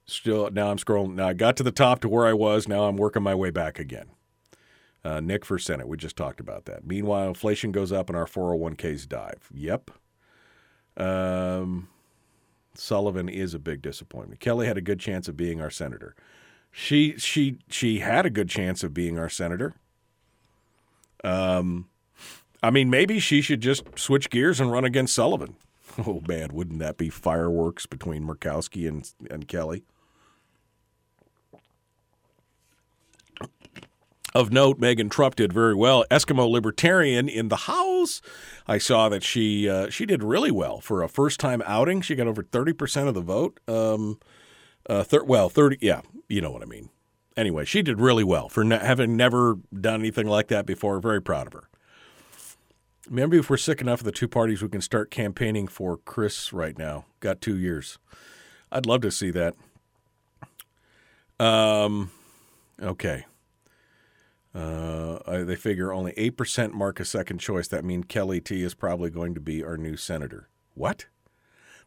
Still, 0.06 0.50
now 0.50 0.70
I'm 0.70 0.78
scrolling. 0.78 1.14
Now 1.14 1.28
I 1.28 1.34
got 1.34 1.56
to 1.58 1.62
the 1.62 1.70
top 1.70 2.00
to 2.00 2.08
where 2.08 2.26
I 2.26 2.32
was. 2.32 2.66
Now 2.66 2.84
I'm 2.84 2.96
working 2.96 3.22
my 3.22 3.34
way 3.34 3.50
back 3.50 3.78
again. 3.78 4.06
Uh, 5.04 5.20
Nick 5.20 5.44
for 5.44 5.58
Senate. 5.58 5.86
We 5.86 5.96
just 5.96 6.16
talked 6.16 6.40
about 6.40 6.64
that. 6.64 6.86
Meanwhile, 6.86 7.28
inflation 7.28 7.70
goes 7.70 7.92
up 7.92 8.08
and 8.08 8.16
our 8.16 8.26
401ks 8.26 9.06
dive. 9.06 9.48
Yep. 9.54 9.90
Um, 10.96 11.88
Sullivan 12.74 13.28
is 13.28 13.54
a 13.54 13.58
big 13.58 13.82
disappointment. 13.82 14.40
Kelly 14.40 14.66
had 14.66 14.78
a 14.78 14.82
good 14.82 14.98
chance 14.98 15.28
of 15.28 15.36
being 15.36 15.60
our 15.60 15.70
senator. 15.70 16.16
She 16.70 17.16
she 17.16 17.58
she 17.68 18.00
had 18.00 18.26
a 18.26 18.30
good 18.30 18.48
chance 18.48 18.84
of 18.84 18.92
being 18.92 19.18
our 19.18 19.28
senator. 19.28 19.74
Um, 21.24 21.88
I 22.62 22.70
mean, 22.70 22.90
maybe 22.90 23.18
she 23.18 23.40
should 23.40 23.60
just 23.60 23.84
switch 23.98 24.30
gears 24.30 24.60
and 24.60 24.70
run 24.70 24.84
against 24.84 25.14
Sullivan. 25.14 25.56
Oh 26.06 26.22
man, 26.28 26.50
wouldn't 26.52 26.78
that 26.78 26.96
be 26.96 27.10
fireworks 27.10 27.84
between 27.86 28.24
Murkowski 28.24 28.86
and 28.86 29.10
and 29.30 29.48
Kelly? 29.48 29.84
Of 34.34 34.52
note, 34.52 34.78
Megan 34.78 35.08
Trump 35.08 35.36
did 35.36 35.52
very 35.52 35.74
well. 35.74 36.04
Eskimo 36.10 36.48
Libertarian 36.48 37.28
in 37.28 37.48
the 37.48 37.56
House. 37.56 38.20
I 38.66 38.78
saw 38.78 39.08
that 39.08 39.24
she 39.24 39.68
uh, 39.68 39.88
she 39.88 40.06
did 40.06 40.22
really 40.22 40.50
well 40.50 40.80
for 40.80 41.02
a 41.02 41.08
first 41.08 41.40
time 41.40 41.62
outing. 41.66 42.02
She 42.02 42.14
got 42.14 42.26
over 42.28 42.42
thirty 42.42 42.72
percent 42.72 43.08
of 43.08 43.14
the 43.14 43.20
vote. 43.22 43.58
Um, 43.66 44.20
uh, 44.88 45.02
thir- 45.02 45.24
well, 45.24 45.48
thirty. 45.48 45.78
Yeah, 45.80 46.02
you 46.28 46.40
know 46.40 46.50
what 46.50 46.62
I 46.62 46.66
mean. 46.66 46.90
Anyway, 47.36 47.64
she 47.64 47.82
did 47.82 48.00
really 48.00 48.24
well 48.24 48.48
for 48.48 48.62
ne- 48.64 48.78
having 48.78 49.16
never 49.16 49.56
done 49.80 50.00
anything 50.00 50.26
like 50.26 50.48
that 50.48 50.66
before. 50.66 51.00
Very 51.00 51.22
proud 51.22 51.46
of 51.48 51.54
her. 51.54 51.68
Maybe 53.10 53.38
if 53.38 53.48
we're 53.48 53.56
sick 53.56 53.80
enough 53.80 54.00
of 54.00 54.04
the 54.04 54.12
two 54.12 54.28
parties, 54.28 54.62
we 54.62 54.68
can 54.68 54.80
start 54.80 55.10
campaigning 55.10 55.66
for 55.66 55.96
Chris 55.96 56.52
right 56.52 56.76
now. 56.76 57.06
Got 57.20 57.40
two 57.40 57.56
years. 57.56 57.98
I'd 58.70 58.86
love 58.86 59.00
to 59.02 59.10
see 59.10 59.30
that. 59.30 59.54
Um, 61.40 62.10
okay. 62.82 63.24
Uh, 64.54 65.44
they 65.44 65.56
figure 65.56 65.92
only 65.92 66.12
8% 66.12 66.72
mark 66.72 67.00
a 67.00 67.04
second 67.04 67.38
choice. 67.38 67.68
That 67.68 67.84
means 67.84 68.06
Kelly 68.08 68.40
T 68.40 68.62
is 68.62 68.74
probably 68.74 69.10
going 69.10 69.34
to 69.34 69.40
be 69.40 69.62
our 69.62 69.76
new 69.76 69.96
senator. 69.96 70.48
What? 70.74 71.06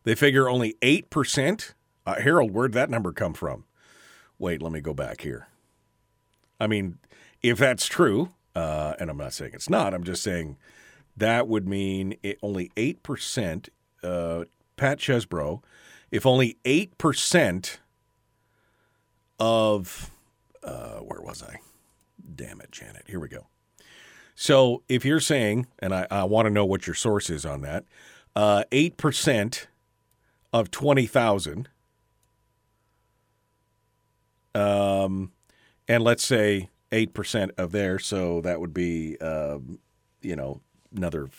They 0.04 0.16
figure 0.16 0.50
only 0.50 0.76
8%? 0.82 1.74
Uh, 2.06 2.22
Harold, 2.22 2.52
where'd 2.52 2.74
that 2.74 2.90
number 2.90 3.12
come 3.12 3.34
from? 3.34 3.66
Wait, 4.40 4.62
let 4.62 4.72
me 4.72 4.82
go 4.82 4.94
back 4.94 5.22
here. 5.22 5.48
I 6.60 6.68
mean, 6.68 6.98
if 7.42 7.58
that's 7.58 7.86
true, 7.86 8.30
uh, 8.56 8.94
and 9.00 9.10
I'm 9.10 9.18
not 9.18 9.34
saying 9.34 9.52
it's 9.54 9.70
not, 9.70 9.94
I'm 9.94 10.04
just 10.04 10.24
saying 10.24 10.58
that 11.18 11.48
would 11.48 11.68
mean 11.68 12.16
it, 12.24 12.40
only 12.42 12.72
8%. 12.76 13.70
Uh, 14.04 14.46
Pat 14.82 14.98
Chesbro, 14.98 15.62
if 16.10 16.26
only 16.26 16.58
8% 16.66 17.78
of, 19.40 20.10
uh, 20.64 20.98
where 20.98 21.22
was 21.22 21.44
I? 21.44 21.58
Damn 22.36 22.62
it, 22.62 22.72
Janet. 22.72 23.04
Here 23.06 23.20
we 23.20 23.28
go. 23.28 23.46
So 24.34 24.82
if 24.90 25.06
you're 25.06 25.20
saying, 25.20 25.68
and 25.78 25.94
I, 25.94 26.08
I 26.10 26.24
want 26.24 26.48
to 26.48 26.50
know 26.50 26.66
what 26.66 26.88
your 26.88 26.96
source 26.96 27.30
is 27.30 27.46
on 27.46 27.62
that, 27.62 27.86
uh, 28.36 28.64
8% 28.72 29.68
of 30.52 30.72
20,000, 30.72 31.70
um, 34.56 35.32
and 35.88 36.04
let's 36.04 36.24
say 36.24 36.70
8% 36.92 37.52
of 37.58 37.72
there, 37.72 38.00
so 38.00 38.42
that 38.42 38.60
would 38.60 38.74
be, 38.74 39.16
um, 39.20 39.78
you 40.24 40.36
know, 40.36 40.62
another, 40.96 41.30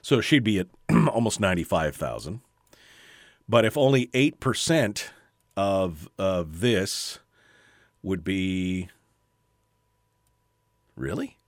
so 0.00 0.20
she'd 0.20 0.44
be 0.44 0.58
at 0.58 0.68
almost 1.08 1.40
95,000. 1.40 2.40
But 3.48 3.64
if 3.64 3.76
only 3.76 4.06
8% 4.08 5.04
of, 5.56 6.08
of 6.18 6.60
this 6.60 7.18
would 8.02 8.24
be 8.24 8.88
Really? 10.96 11.38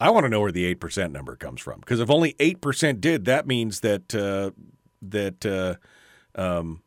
I 0.00 0.10
want 0.10 0.24
to 0.24 0.30
know 0.30 0.40
where 0.40 0.52
the 0.52 0.64
eight 0.64 0.80
percent 0.80 1.12
number 1.12 1.34
comes 1.34 1.60
from 1.60 1.80
because 1.80 2.00
if 2.00 2.08
only 2.08 2.36
eight 2.38 2.60
percent 2.60 3.00
did, 3.00 3.24
that 3.24 3.46
means 3.46 3.80
that 3.80 4.14
uh, 4.14 4.52
that 5.02 5.44
uh, 5.44 6.40
um, 6.40 6.82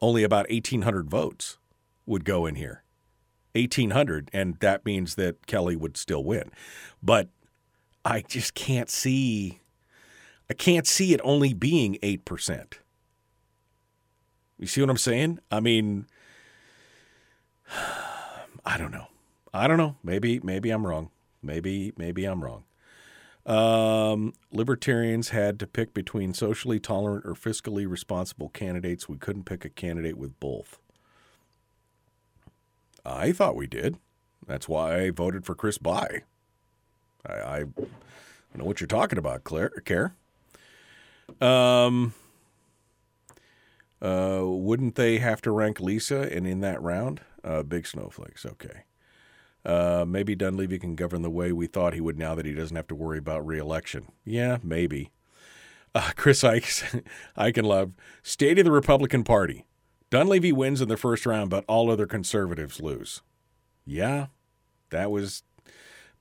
only 0.00 0.22
about 0.22 0.46
eighteen 0.48 0.82
hundred 0.82 1.10
votes 1.10 1.58
would 2.06 2.24
go 2.24 2.46
in 2.46 2.54
here, 2.54 2.84
eighteen 3.56 3.90
hundred, 3.90 4.30
and 4.32 4.56
that 4.60 4.84
means 4.84 5.16
that 5.16 5.46
Kelly 5.46 5.74
would 5.74 5.96
still 5.96 6.22
win. 6.22 6.50
But 7.02 7.28
I 8.04 8.20
just 8.22 8.54
can't 8.54 8.90
see. 8.90 9.60
I 10.50 10.54
can't 10.54 10.86
see 10.86 11.14
it 11.14 11.20
only 11.24 11.54
being 11.54 11.98
eight 12.02 12.24
percent. 12.24 12.78
You 14.58 14.66
see 14.66 14.80
what 14.80 14.90
I'm 14.90 14.96
saying? 14.96 15.40
I 15.50 15.60
mean, 15.60 16.06
I 18.64 18.78
don't 18.78 18.92
know. 18.92 19.06
I 19.52 19.66
don't 19.66 19.78
know. 19.78 19.96
Maybe 20.02 20.40
maybe 20.42 20.70
I'm 20.70 20.86
wrong. 20.86 21.10
Maybe 21.42 21.92
maybe 21.96 22.24
I'm 22.24 22.42
wrong. 22.42 22.64
Um, 23.46 24.32
libertarians 24.50 25.28
had 25.28 25.58
to 25.60 25.66
pick 25.66 25.92
between 25.92 26.32
socially 26.32 26.80
tolerant 26.80 27.26
or 27.26 27.34
fiscally 27.34 27.86
responsible 27.88 28.48
candidates. 28.48 29.08
We 29.08 29.18
couldn't 29.18 29.44
pick 29.44 29.64
a 29.64 29.68
candidate 29.68 30.16
with 30.16 30.38
both. 30.40 30.78
I 33.04 33.32
thought 33.32 33.54
we 33.54 33.66
did. 33.66 33.98
That's 34.46 34.66
why 34.66 34.98
I 34.98 35.10
voted 35.10 35.44
for 35.44 35.54
Chris 35.54 35.76
Bye. 35.76 36.22
I, 37.26 37.32
I 37.32 37.64
know 38.54 38.64
what 38.64 38.80
you're 38.80 38.86
talking 38.88 39.18
about, 39.18 39.44
Claire. 39.44 39.70
Care. 39.84 40.14
Um. 41.40 42.14
Uh, 44.02 44.42
wouldn't 44.44 44.96
they 44.96 45.16
have 45.18 45.40
to 45.40 45.50
rank 45.50 45.80
Lisa 45.80 46.28
and 46.30 46.46
in 46.46 46.60
that 46.60 46.82
round? 46.82 47.22
Uh, 47.42 47.62
big 47.62 47.86
snowflakes. 47.86 48.44
Okay. 48.44 48.84
Uh, 49.64 50.04
maybe 50.06 50.34
Dunleavy 50.34 50.78
can 50.78 50.94
govern 50.94 51.22
the 51.22 51.30
way 51.30 51.50
we 51.50 51.66
thought 51.66 51.94
he 51.94 52.00
would 52.02 52.18
now 52.18 52.34
that 52.34 52.44
he 52.44 52.52
doesn't 52.52 52.76
have 52.76 52.88
to 52.88 52.94
worry 52.94 53.16
about 53.16 53.46
reelection. 53.46 54.12
Yeah, 54.24 54.58
maybe. 54.62 55.10
Uh, 55.94 56.10
Chris 56.16 56.44
Ike, 56.44 56.68
I 57.36 57.50
can 57.50 57.64
love 57.64 57.92
State 58.22 58.58
of 58.58 58.66
the 58.66 58.72
Republican 58.72 59.24
Party. 59.24 59.64
Dunleavy 60.10 60.52
wins 60.52 60.82
in 60.82 60.88
the 60.88 60.98
first 60.98 61.24
round, 61.24 61.48
but 61.48 61.64
all 61.66 61.90
other 61.90 62.06
conservatives 62.06 62.82
lose. 62.82 63.22
Yeah, 63.86 64.26
that 64.90 65.10
was 65.10 65.44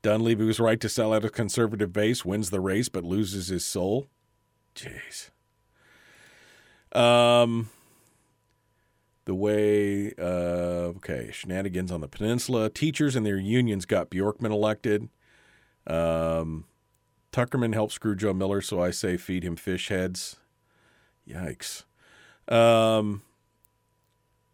Dunleavy 0.04 0.44
was 0.44 0.60
right 0.60 0.80
to 0.82 0.90
sell 0.90 1.14
out 1.14 1.26
a 1.26 1.30
conservative 1.30 1.92
base, 1.92 2.24
wins 2.24 2.50
the 2.50 2.60
race, 2.60 2.90
but 2.90 3.04
loses 3.04 3.48
his 3.48 3.66
soul. 3.66 4.08
Jeez. 4.76 5.30
Um, 6.96 7.70
the 9.26 9.34
way, 9.34 10.14
uh, 10.20 10.92
okay, 10.98 11.32
shenanigans 11.32 11.92
on 11.92 12.02
the 12.02 12.10
peninsula. 12.10 12.70
Teachers 12.70 13.16
and 13.16 13.26
their 13.26 13.38
unions 13.38 13.86
got 13.86 14.10
Bjorkman 14.10 14.52
elected. 14.52 15.08
Um, 15.88 16.66
Tuckerman 17.32 17.74
helped 17.74 17.94
screw 17.94 18.16
Joe 18.16 18.34
Miller, 18.34 18.62
so 18.62 18.82
I 18.82 18.92
say 18.92 19.16
feed 19.16 19.44
him 19.44 19.56
fish 19.56 19.88
heads. 19.88 20.36
Yikes. 21.28 21.86
Um, 22.50 23.22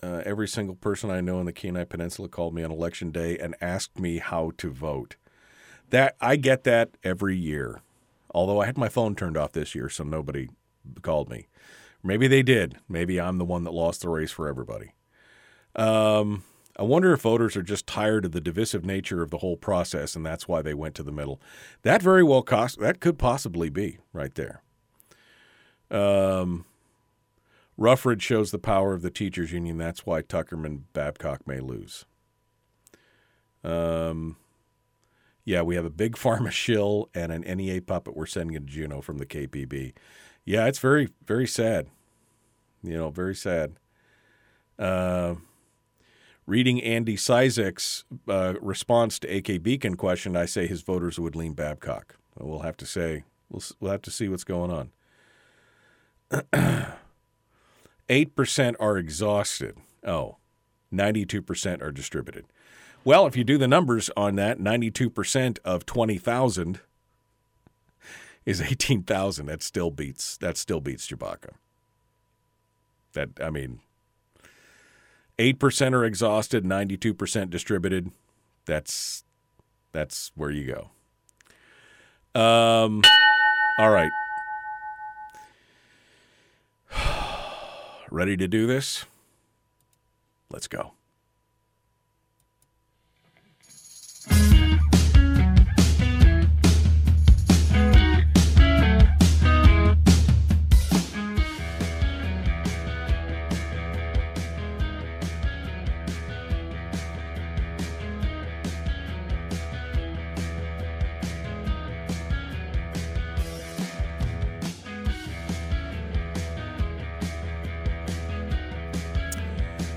uh, 0.04 0.22
every 0.26 0.48
single 0.48 0.76
person 0.76 1.10
I 1.10 1.22
know 1.22 1.40
in 1.40 1.48
the 1.48 1.52
Kenai 1.52 1.86
Peninsula 1.86 2.30
called 2.30 2.54
me 2.54 2.64
on 2.64 2.72
election 2.72 3.12
day 3.12 3.38
and 3.40 3.56
asked 3.60 4.00
me 4.00 4.20
how 4.20 4.52
to 4.58 4.70
vote. 4.70 5.16
That 5.90 6.16
I 6.22 6.36
get 6.36 6.64
that 6.66 6.92
every 7.04 7.38
year. 7.38 7.82
Although 8.32 8.62
I 8.62 8.68
had 8.68 8.78
my 8.78 8.90
phone 8.90 9.16
turned 9.16 9.38
off 9.38 9.54
this 9.54 9.74
year, 9.74 9.90
so 9.90 10.04
nobody 10.04 10.50
called 11.02 11.30
me. 11.30 11.48
Maybe 12.04 12.28
they 12.28 12.44
did. 12.44 12.78
Maybe 12.88 13.20
I'm 13.20 13.38
the 13.38 13.46
one 13.46 13.64
that 13.64 13.74
lost 13.74 14.02
the 14.02 14.10
race 14.10 14.32
for 14.32 14.48
everybody. 14.48 14.94
Um, 15.76 16.44
I 16.78 16.84
wonder 16.84 17.12
if 17.12 17.22
voters 17.22 17.58
are 17.58 17.64
just 17.64 17.88
tired 17.88 18.26
of 18.26 18.32
the 18.32 18.40
divisive 18.40 18.86
nature 18.86 19.22
of 19.22 19.32
the 19.32 19.40
whole 19.40 19.58
process, 19.58 20.16
and 20.16 20.26
that's 20.26 20.48
why 20.48 20.62
they 20.62 20.74
went 20.74 20.96
to 20.96 21.04
the 21.04 21.12
middle. 21.12 21.42
That 21.82 22.02
very 22.02 22.24
well 22.24 22.42
cost. 22.42 22.80
That 22.80 23.02
could 23.02 23.18
possibly 23.18 23.70
be 23.70 23.98
right 24.14 24.34
there. 24.36 24.62
Um, 25.92 26.66
shows 28.20 28.52
the 28.52 28.60
power 28.60 28.94
of 28.94 29.02
the 29.02 29.12
teachers 29.12 29.52
union. 29.52 29.78
That's 29.78 30.06
why 30.06 30.22
Tuckerman 30.22 30.84
Babcock 30.94 31.46
may 31.48 31.60
lose. 31.60 32.06
Um, 33.64 34.38
yeah, 35.50 35.64
we 35.64 35.76
have 35.76 35.86
a 35.86 35.90
big 35.90 36.16
pharma 36.16 36.52
shill 36.52 37.10
and 37.16 37.32
an 37.32 37.42
NEA 37.42 37.82
puppet 37.82 38.16
we're 38.16 38.28
sending 38.28 38.54
to 38.54 38.60
Juneau 38.60 39.02
from 39.02 39.18
the 39.18 39.26
KPB. 39.26 39.94
Yeah, 40.46 40.68
it's 40.68 40.78
very, 40.78 41.10
very 41.26 41.48
sad. 41.48 41.88
You 42.84 42.94
know, 42.94 43.10
very 43.10 43.36
sad. 43.36 43.78
Uh, 44.78 45.36
reading 46.46 46.82
Andy 46.84 47.16
Cizek's 47.16 48.06
uh, 48.28 48.54
response 48.62 49.18
to 49.20 49.28
AK 49.28 49.64
Beacon 49.64 49.96
question, 49.96 50.36
I 50.36 50.46
say 50.46 50.68
his 50.68 50.84
voters 50.84 51.20
would 51.20 51.36
lean 51.36 51.54
Babcock. 51.54 52.16
We'll 52.38 52.60
have 52.60 52.78
to 52.78 52.86
say, 52.86 53.24
we'll, 53.50 53.64
we'll 53.80 53.92
have 53.92 54.04
to 54.04 54.12
see 54.12 54.30
what's 54.30 54.44
going 54.44 54.72
on. 54.72 54.92
8% 58.08 58.76
are 58.80 58.98
exhausted. 58.98 59.78
Oh, 60.06 60.38
92% 60.94 61.82
are 61.82 61.92
distributed. 61.92 62.46
Well, 63.04 63.26
if 63.26 63.38
you 63.38 63.44
do 63.44 63.58
the 63.58 63.68
numbers 63.68 64.10
on 64.18 64.36
that, 64.36 64.60
92% 64.60 65.58
of 65.64 65.86
20,000 65.86 66.80
is 68.46 68.62
18,000. 68.62 69.46
That 69.46 69.64
still 69.64 69.92
beats 69.92 70.38
that 70.38 70.58
still 70.58 70.82
beats 70.82 71.08
Chewbacca. 71.08 71.52
That 73.14 73.30
I 73.42 73.50
mean 73.50 73.80
8% 75.38 75.94
are 75.94 76.04
exhausted, 76.06 76.66
92% 76.66 77.50
distributed. 77.50 78.12
That's 78.66 79.24
that's 79.92 80.32
where 80.36 80.52
you 80.52 80.66
go. 82.36 82.40
Um 82.40 83.02
all 83.80 83.92
right. 83.92 84.12
Ready 88.12 88.36
to 88.36 88.48
do 88.48 88.68
this? 88.68 89.06
Let's 90.52 90.68
go. 90.68 90.94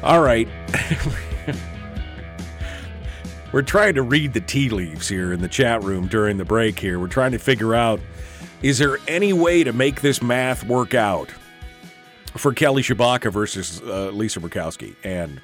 All 0.02 0.20
right. 0.20 0.48
We're 3.52 3.62
trying 3.62 3.94
to 3.94 4.02
read 4.02 4.32
the 4.32 4.40
tea 4.40 4.68
leaves 4.68 5.08
here 5.08 5.32
in 5.32 5.40
the 5.40 5.48
chat 5.48 5.82
room 5.82 6.08
during 6.08 6.38
the 6.38 6.44
break 6.44 6.78
here. 6.78 6.98
We're 6.98 7.06
trying 7.06 7.32
to 7.32 7.38
figure 7.38 7.74
out 7.74 8.00
is 8.62 8.78
there 8.78 8.98
any 9.06 9.32
way 9.32 9.62
to 9.64 9.72
make 9.72 10.00
this 10.00 10.22
math 10.22 10.64
work 10.64 10.94
out 10.94 11.30
for 12.36 12.52
Kelly 12.52 12.82
Tshibaka 12.82 13.32
versus 13.32 13.80
uh, 13.82 14.10
Lisa 14.10 14.40
Murkowski? 14.40 14.96
And 15.04 15.40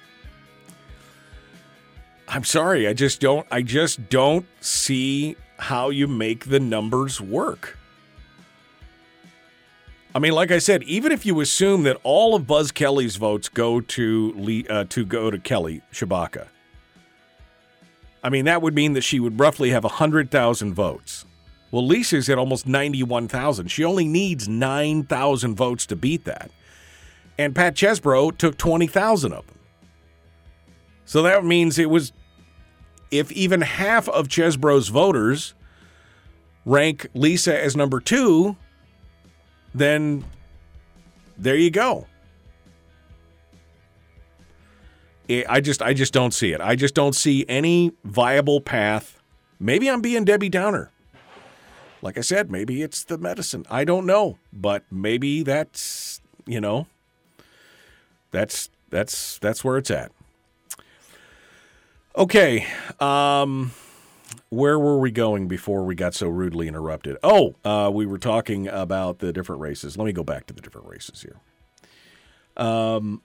I'm 2.27 2.45
sorry, 2.45 2.89
I 2.89 2.95
just 2.95 3.21
don't 3.21 3.47
I 3.51 3.63
just 3.63 4.09
don't 4.09 4.47
see 4.61 5.37
how 5.59 5.91
you 5.91 6.07
make 6.09 6.47
the 6.47 6.61
numbers 6.61 7.21
work. 7.21 7.78
I 10.15 10.21
mean, 10.21 10.33
like 10.33 10.51
I 10.51 10.59
said, 10.59 10.83
even 10.85 11.13
if 11.13 11.27
you 11.27 11.41
assume 11.41 11.83
that 11.83 11.99
all 12.03 12.35
of 12.35 12.47
Buzz 12.47 12.73
Kelley's 12.73 13.17
votes 13.17 13.49
go 13.49 13.81
to 13.81 14.33
Lee, 14.33 14.67
uh, 14.69 14.85
to 14.85 15.05
go 15.05 15.31
to 15.31 15.39
Kelly 15.39 15.83
Tshibaka, 15.93 16.49
I 18.25 18.31
mean 18.31 18.47
that 18.47 18.63
would 18.63 18.75
mean 18.75 18.95
that 18.95 19.03
she 19.03 19.21
would 19.21 19.39
roughly 19.39 19.71
have 19.71 19.85
hundred 19.85 20.31
thousand 20.31 20.75
votes. 20.75 21.25
Well, 21.71 21.87
Lisa's 21.87 22.29
at 22.31 22.39
almost 22.39 22.67
ninety-one 22.67 23.29
thousand. 23.29 23.69
She 23.69 23.85
only 23.85 24.07
needs 24.07 24.49
nine 24.49 25.05
thousand 25.05 25.57
votes 25.57 25.87
to 25.87 25.97
beat 25.97 26.25
that, 26.25 26.51
and 27.37 27.55
Pat 27.55 27.75
Chesbro 27.75 28.37
took 28.37 28.57
twenty 28.57 28.87
thousand 28.87 29.35
of 29.35 29.47
them. 29.47 29.59
So 31.05 31.23
that 31.23 31.45
means 31.45 31.79
it 31.79 31.91
was 31.91 32.13
if 33.11 33.31
even 33.33 33.61
half 33.61 34.09
of 34.09 34.29
Chesbro's 34.29 34.89
voters 34.89 35.55
rank 36.65 37.07
Lisa 37.15 37.63
as 37.63 37.77
number 37.77 38.01
two 38.01 38.57
then 39.75 40.25
there 41.37 41.57
you 41.57 41.71
go. 41.71 42.07
I 45.31 45.61
just 45.61 45.83
I 45.83 45.93
just 45.93 46.15
don't 46.15 46.33
see 46.33 46.53
it. 46.53 46.61
I 46.61 46.75
just 46.75 46.95
don't 46.95 47.15
see 47.15 47.45
any 47.49 47.93
viable 48.03 48.61
path. 48.63 49.21
Maybe 49.61 49.91
I'm 49.91 50.01
being 50.01 50.25
Debbie 50.25 50.49
Downer. 50.49 50.91
Like 52.01 52.17
I 52.17 52.23
said, 52.23 52.51
maybe 52.51 52.83
it's 52.83 53.05
the 53.05 53.19
medicine. 53.19 53.67
I 53.69 53.85
don't 53.85 54.07
know, 54.07 54.39
but 54.53 54.85
maybe 54.91 55.43
that's, 55.43 56.21
you 56.47 56.61
know, 56.61 56.87
that's 58.31 58.71
that's 58.89 59.39
that's 59.39 59.65
where 59.65 59.77
it's 59.79 59.91
at. 59.91 60.13
Okay. 62.17 62.67
Um 63.01 63.73
where 64.49 64.79
were 64.79 64.99
we 64.99 65.11
going 65.11 65.49
before 65.49 65.85
we 65.85 65.95
got 65.95 66.15
so 66.15 66.29
rudely 66.29 66.69
interrupted? 66.69 67.17
Oh, 67.23 67.57
uh, 67.65 67.91
we 67.93 68.07
were 68.07 68.19
talking 68.19 68.69
about 68.69 69.19
the 69.19 69.33
different 69.33 69.61
races. 69.61 69.97
Let 69.97 70.05
me 70.05 70.13
go 70.13 70.25
back 70.25 70.47
to 70.47 70.55
the 70.55 70.61
different 70.61 70.89
races 70.89 71.23
here. 71.23 71.41
Um, 72.57 73.23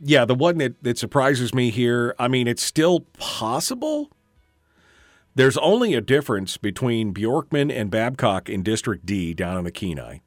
yeah, 0.00 0.24
the 0.24 0.34
one 0.34 0.58
that, 0.58 0.82
that 0.82 0.98
surprises 0.98 1.54
me 1.54 1.70
here, 1.70 2.14
I 2.18 2.28
mean, 2.28 2.48
it's 2.48 2.62
still 2.62 3.00
possible. 3.18 4.10
There's 5.34 5.56
only 5.58 5.94
a 5.94 6.00
difference 6.00 6.56
between 6.56 7.14
Bjorkman 7.14 7.72
and 7.72 7.90
Babcock 7.90 8.50
in 8.50 8.62
District 8.62 9.06
D 9.06 9.32
down 9.32 9.56
in 9.56 9.64
the 9.64 9.70
Kenai. 9.70 10.18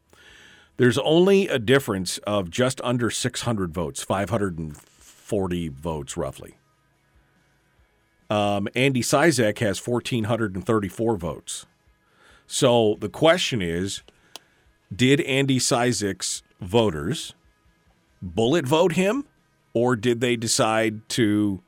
There's 0.77 0.97
only 0.97 1.47
a 1.47 1.59
difference 1.59 2.17
of 2.19 2.49
just 2.49 2.81
under 2.83 3.09
600 3.09 3.73
votes, 3.73 4.03
540 4.03 5.67
votes 5.69 6.17
roughly. 6.17 6.57
Um, 8.29 8.67
Andy 8.75 9.01
Cizek 9.01 9.59
has 9.59 9.85
1,434 9.85 11.15
votes. 11.15 11.65
So 12.47 12.97
the 12.99 13.09
question 13.09 13.61
is 13.61 14.01
did 14.95 15.21
Andy 15.21 15.59
Cizek's 15.59 16.43
voters 16.61 17.33
bullet 18.21 18.65
vote 18.65 18.93
him, 18.93 19.25
or 19.73 19.95
did 19.95 20.21
they 20.21 20.35
decide 20.35 21.07
to 21.09 21.61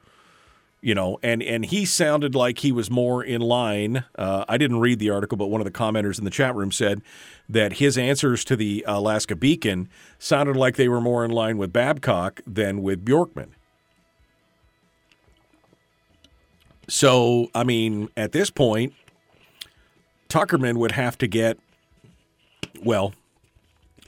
you 0.79 0.93
know, 0.93 1.17
and 1.23 1.41
and 1.41 1.65
he 1.65 1.85
sounded 1.85 2.35
like 2.35 2.59
he 2.59 2.71
was 2.71 2.89
more 2.89 3.23
in 3.23 3.41
line. 3.41 4.05
Uh, 4.15 4.45
I 4.47 4.57
didn't 4.57 4.79
read 4.79 4.99
the 4.99 5.09
article, 5.09 5.37
but 5.37 5.47
one 5.47 5.59
of 5.59 5.65
the 5.65 5.71
commenters 5.71 6.19
in 6.19 6.23
the 6.23 6.31
chat 6.31 6.55
room 6.55 6.71
said 6.71 7.01
that 7.49 7.73
his 7.73 7.97
answers 7.97 8.45
to 8.45 8.55
the 8.55 8.85
Alaska 8.87 9.35
Beacon 9.35 9.89
sounded 10.19 10.55
like 10.55 10.75
they 10.75 10.87
were 10.87 11.01
more 11.01 11.25
in 11.25 11.31
line 11.31 11.57
with 11.57 11.73
Babcock 11.73 12.41
than 12.45 12.81
with 12.81 13.03
Bjorkman. 13.03 13.49
So, 16.87 17.49
I 17.53 17.63
mean, 17.63 18.09
at 18.15 18.31
this 18.31 18.49
point, 18.49 18.93
Tuckerman 20.29 20.77
would 20.77 20.93
have 20.93 21.17
to 21.17 21.27
get, 21.27 21.59
well, 22.83 23.13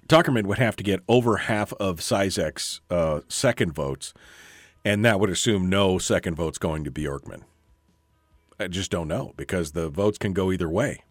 Tuckerman 0.08 0.46
would 0.46 0.58
have 0.58 0.76
to 0.78 0.84
get 0.84 1.02
over 1.08 1.38
half 1.38 1.74
of 1.74 2.00
Cizek's 2.00 2.82
uh, 2.90 3.22
second 3.28 3.74
votes, 3.74 4.14
and 4.84 5.04
that 5.06 5.20
would 5.20 5.30
assume 5.30 5.70
no 5.70 5.98
second 5.98 6.36
votes 6.36 6.58
going 6.58 6.84
to 6.84 6.92
Bjorkman. 6.92 7.44
I 8.60 8.68
just 8.68 8.92
don't 8.92 9.08
know 9.08 9.34
because 9.38 9.72
the 9.72 9.90
votes 9.90 10.18
can 10.18 10.34
go 10.34 10.52
either 10.52 10.70
way. 10.70 11.04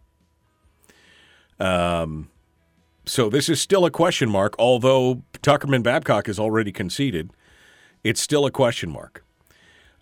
Um, 1.59 2.29
so 3.05 3.29
this 3.29 3.49
is 3.49 3.61
still 3.61 3.85
a 3.85 3.91
question 3.91 4.29
mark, 4.29 4.55
although 4.59 5.23
Tuckerman 5.41 5.83
Babcock 5.83 6.29
is 6.29 6.39
already 6.39 6.71
conceded. 6.71 7.31
It's 8.03 8.21
still 8.21 8.45
a 8.45 8.51
question 8.51 8.91
mark. 8.91 9.23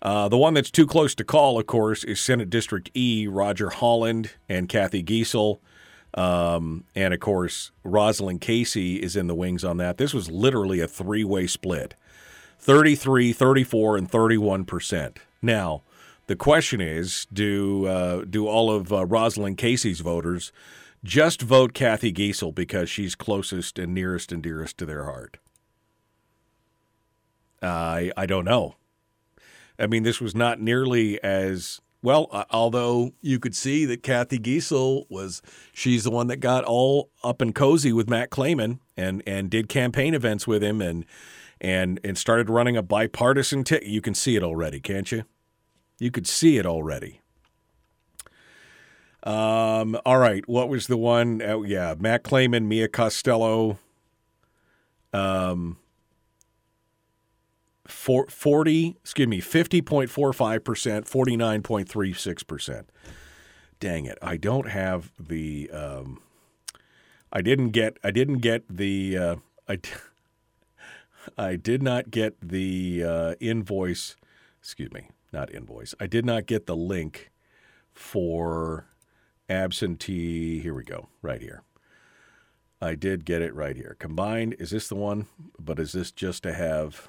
Uh, 0.00 0.28
the 0.28 0.38
one 0.38 0.54
that's 0.54 0.70
too 0.70 0.86
close 0.86 1.14
to 1.16 1.24
call, 1.24 1.58
of 1.58 1.66
course, 1.66 2.04
is 2.04 2.20
Senate 2.20 2.50
District 2.50 2.90
E, 2.94 3.26
Roger 3.26 3.70
Holland 3.70 4.32
and 4.48 4.68
Kathy 4.68 5.02
Giessel. 5.02 5.58
Um, 6.14 6.84
and 6.94 7.12
of 7.12 7.20
course, 7.20 7.70
Roselynn 7.84 8.40
Cacy 8.40 8.96
is 8.96 9.16
in 9.16 9.26
the 9.26 9.34
wings 9.34 9.64
on 9.64 9.76
that. 9.78 9.98
This 9.98 10.14
was 10.14 10.30
literally 10.30 10.80
a 10.80 10.88
three 10.88 11.24
way 11.24 11.46
split 11.46 11.94
33, 12.58 13.32
34, 13.32 13.96
and 13.96 14.10
31%. 14.10 15.18
Now, 15.42 15.82
the 16.26 16.36
question 16.36 16.80
is 16.80 17.26
do, 17.32 17.86
uh, 17.86 18.24
do 18.24 18.46
all 18.46 18.70
of 18.70 18.92
uh, 18.92 19.04
Roselynn 19.04 19.56
Cacy's 19.56 20.00
voters 20.00 20.52
just 21.04 21.42
vote 21.42 21.74
Kathy 21.74 22.12
Giessel 22.12 22.54
because 22.54 22.90
she's 22.90 23.14
closest 23.14 23.78
and 23.78 23.94
nearest 23.94 24.32
and 24.32 24.42
dearest 24.42 24.78
to 24.78 24.86
their 24.86 25.04
heart? 25.04 25.38
I 27.62 28.12
I 28.16 28.26
don't 28.26 28.44
know. 28.44 28.76
I 29.78 29.86
mean, 29.86 30.02
this 30.02 30.20
was 30.20 30.34
not 30.34 30.60
nearly 30.60 31.22
as 31.22 31.80
well. 32.02 32.28
Uh, 32.30 32.44
although 32.50 33.12
you 33.20 33.38
could 33.38 33.54
see 33.54 33.84
that 33.86 34.02
Kathy 34.02 34.38
Giessel 34.38 35.04
was 35.08 35.42
she's 35.72 36.04
the 36.04 36.10
one 36.10 36.26
that 36.28 36.38
got 36.38 36.64
all 36.64 37.10
up 37.22 37.40
and 37.40 37.54
cozy 37.54 37.92
with 37.92 38.08
Matt 38.08 38.30
Claman 38.30 38.80
and 38.96 39.22
and 39.26 39.50
did 39.50 39.68
campaign 39.68 40.14
events 40.14 40.46
with 40.46 40.62
him 40.62 40.80
and 40.80 41.04
and 41.60 42.00
and 42.04 42.16
started 42.16 42.50
running 42.50 42.76
a 42.76 42.82
bipartisan 42.82 43.64
ticket. 43.64 43.88
You 43.88 44.00
can 44.00 44.14
see 44.14 44.36
it 44.36 44.42
already, 44.42 44.80
can't 44.80 45.10
you? 45.10 45.24
You 45.98 46.10
could 46.10 46.26
see 46.26 46.58
it 46.58 46.66
already. 46.66 47.20
Um, 49.24 49.98
all 50.06 50.18
right, 50.18 50.48
what 50.48 50.68
was 50.68 50.86
the 50.86 50.96
one? 50.96 51.42
Oh, 51.42 51.64
yeah, 51.64 51.94
Matt 51.98 52.22
Claman, 52.22 52.68
Mia 52.68 52.88
Costello. 52.88 53.78
Um, 55.12 55.78
40, 57.88 58.96
excuse 59.00 59.28
me, 59.28 59.40
50.45%, 59.40 61.08
49.36%. 61.08 62.84
Dang 63.80 64.04
it. 64.06 64.18
I 64.20 64.36
don't 64.36 64.68
have 64.68 65.12
the 65.18 65.70
um, 65.70 66.20
I 67.32 67.42
didn't 67.42 67.70
get 67.70 67.98
I 68.02 68.10
didn't 68.10 68.38
get 68.38 68.64
the 68.68 69.16
uh, 69.16 69.36
I 69.68 69.78
I 71.38 71.56
did 71.56 71.82
not 71.82 72.10
get 72.10 72.36
the 72.40 73.04
uh, 73.04 73.34
invoice, 73.40 74.16
excuse 74.60 74.92
me, 74.92 75.10
not 75.32 75.52
invoice. 75.54 75.94
I 76.00 76.06
did 76.06 76.24
not 76.24 76.46
get 76.46 76.66
the 76.66 76.76
link 76.76 77.30
for 77.92 78.86
absentee. 79.48 80.60
Here 80.60 80.74
we 80.74 80.84
go, 80.84 81.08
right 81.22 81.40
here. 81.40 81.62
I 82.80 82.94
did 82.94 83.24
get 83.24 83.42
it 83.42 83.54
right 83.54 83.76
here. 83.76 83.96
Combined, 83.98 84.54
is 84.58 84.70
this 84.70 84.88
the 84.88 84.94
one? 84.94 85.26
But 85.58 85.78
is 85.78 85.92
this 85.92 86.10
just 86.10 86.42
to 86.44 86.52
have 86.52 87.08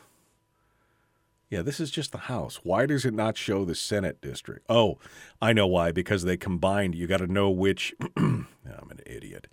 yeah, 1.49 1.63
this 1.63 1.79
is 1.79 1.89
just 1.89 2.11
the 2.11 2.19
House. 2.19 2.59
Why 2.63 2.85
does 2.85 3.05
it 3.05 3.13
not 3.13 3.37
show 3.37 3.65
the 3.65 3.73
Senate 3.73 4.21
district? 4.21 4.65
Oh, 4.69 4.99
I 5.41 5.51
know 5.51 5.65
why. 5.65 5.91
Because 5.91 6.23
they 6.23 6.37
combined. 6.37 6.93
You 6.93 7.07
got 7.07 7.17
to 7.17 7.27
know 7.27 7.49
which. 7.49 7.93
I'm 8.17 8.47
an 8.65 8.99
idiot. 9.05 9.47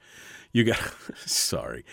You 0.53 0.65
got. 0.65 0.79
sorry. 1.17 1.85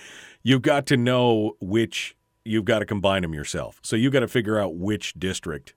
You've 0.41 0.61
got 0.61 0.85
to 0.87 0.97
know 0.97 1.55
which. 1.61 2.17
You've 2.43 2.65
got 2.65 2.79
to 2.79 2.85
combine 2.85 3.21
them 3.21 3.33
yourself. 3.33 3.79
So 3.81 3.95
you 3.95 4.09
got 4.09 4.19
to 4.19 4.27
figure 4.27 4.59
out 4.59 4.75
which 4.75 5.13
district. 5.13 5.75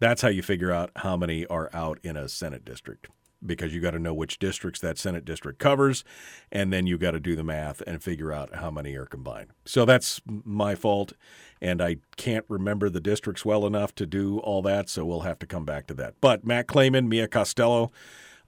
That's 0.00 0.22
how 0.22 0.28
you 0.28 0.42
figure 0.42 0.72
out 0.72 0.90
how 0.96 1.16
many 1.16 1.46
are 1.46 1.70
out 1.72 2.00
in 2.02 2.16
a 2.16 2.28
Senate 2.28 2.64
district 2.64 3.06
because 3.44 3.74
you 3.74 3.80
got 3.80 3.92
to 3.92 3.98
know 3.98 4.14
which 4.14 4.38
districts 4.38 4.80
that 4.80 4.98
Senate 4.98 5.24
district 5.24 5.58
covers, 5.58 6.04
and 6.50 6.72
then 6.72 6.86
you 6.86 6.98
got 6.98 7.12
to 7.12 7.20
do 7.20 7.34
the 7.34 7.44
math 7.44 7.82
and 7.86 8.02
figure 8.02 8.32
out 8.32 8.56
how 8.56 8.70
many 8.70 8.94
are 8.94 9.06
combined. 9.06 9.50
So 9.64 9.84
that's 9.84 10.20
my 10.26 10.74
fault, 10.74 11.12
and 11.60 11.82
I 11.82 11.96
can't 12.16 12.44
remember 12.48 12.88
the 12.88 13.00
districts 13.00 13.44
well 13.44 13.66
enough 13.66 13.94
to 13.96 14.06
do 14.06 14.38
all 14.38 14.62
that, 14.62 14.88
so 14.88 15.04
we'll 15.04 15.20
have 15.20 15.38
to 15.40 15.46
come 15.46 15.64
back 15.64 15.86
to 15.88 15.94
that. 15.94 16.14
But 16.20 16.44
Matt 16.44 16.66
Claman, 16.68 17.08
Mia 17.08 17.28
Costello, 17.28 17.90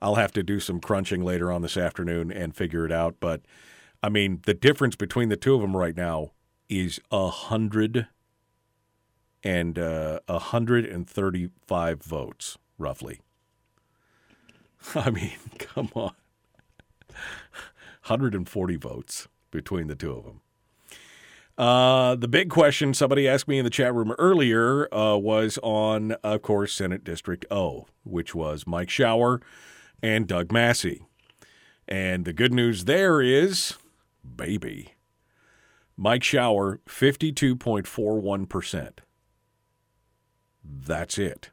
I'll 0.01 0.15
have 0.15 0.33
to 0.33 0.43
do 0.43 0.59
some 0.59 0.79
crunching 0.79 1.23
later 1.23 1.51
on 1.51 1.61
this 1.61 1.77
afternoon 1.77 2.31
and 2.31 2.55
figure 2.55 2.85
it 2.85 2.91
out. 2.91 3.15
But 3.19 3.41
I 4.03 4.09
mean, 4.09 4.41
the 4.45 4.53
difference 4.53 4.95
between 4.95 5.29
the 5.29 5.37
two 5.37 5.55
of 5.55 5.61
them 5.61 5.75
right 5.75 5.95
now 5.95 6.31
is 6.69 6.99
a 7.11 7.29
hundred 7.29 8.07
and 9.43 9.79
uh, 9.79 10.19
a 10.27 10.39
hundred 10.39 10.85
and 10.85 11.09
thirty-five 11.09 12.03
votes, 12.03 12.57
roughly. 12.77 13.21
I 14.95 15.09
mean, 15.09 15.33
come 15.57 15.89
on. 15.95 16.13
140 18.07 18.75
votes 18.75 19.27
between 19.51 19.87
the 19.87 19.95
two 19.95 20.11
of 20.11 20.25
them. 20.25 20.41
Uh, 21.57 22.15
the 22.15 22.27
big 22.27 22.49
question 22.49 22.93
somebody 22.93 23.27
asked 23.27 23.47
me 23.47 23.57
in 23.57 23.63
the 23.63 23.69
chat 23.69 23.93
room 23.93 24.13
earlier 24.19 24.93
uh, 24.93 25.15
was 25.15 25.57
on, 25.63 26.11
of 26.23 26.41
course, 26.41 26.73
Senate 26.73 27.03
District 27.03 27.45
O, 27.49 27.87
which 28.03 28.35
was 28.35 28.67
Mike 28.67 28.89
Shower 28.89 29.41
and 30.03 30.27
Doug 30.27 30.51
Massey. 30.51 31.01
And 31.87 32.25
the 32.25 32.33
good 32.33 32.53
news 32.53 32.85
there 32.85 33.21
is, 33.21 33.75
baby, 34.35 34.95
Mike 35.95 36.23
Shower, 36.23 36.81
52.41%. 36.87 38.89
That's 40.63 41.17
it. 41.17 41.51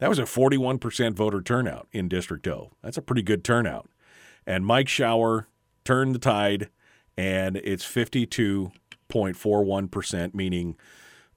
That 0.00 0.08
was 0.08 0.18
a 0.18 0.22
41% 0.22 1.12
voter 1.12 1.40
turnout 1.42 1.86
in 1.92 2.08
District 2.08 2.48
O. 2.48 2.72
That's 2.82 2.96
a 2.96 3.02
pretty 3.02 3.20
good 3.20 3.44
turnout. 3.44 3.90
And 4.46 4.64
Mike 4.64 4.88
Shower 4.88 5.46
turned 5.84 6.14
the 6.14 6.18
tide, 6.18 6.70
and 7.18 7.58
it's 7.58 7.84
52.41%, 7.84 10.34
meaning, 10.34 10.78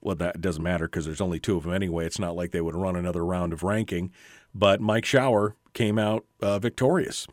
well, 0.00 0.16
that 0.16 0.40
doesn't 0.40 0.62
matter 0.62 0.86
because 0.86 1.04
there's 1.04 1.20
only 1.20 1.38
two 1.38 1.58
of 1.58 1.64
them 1.64 1.74
anyway. 1.74 2.06
It's 2.06 2.18
not 2.18 2.36
like 2.36 2.52
they 2.52 2.62
would 2.62 2.74
run 2.74 2.96
another 2.96 3.22
round 3.22 3.52
of 3.52 3.62
ranking. 3.62 4.10
But 4.54 4.80
Mike 4.80 5.04
Shower 5.04 5.56
came 5.74 5.98
out 5.98 6.24
uh, 6.40 6.58
victorious 6.58 7.26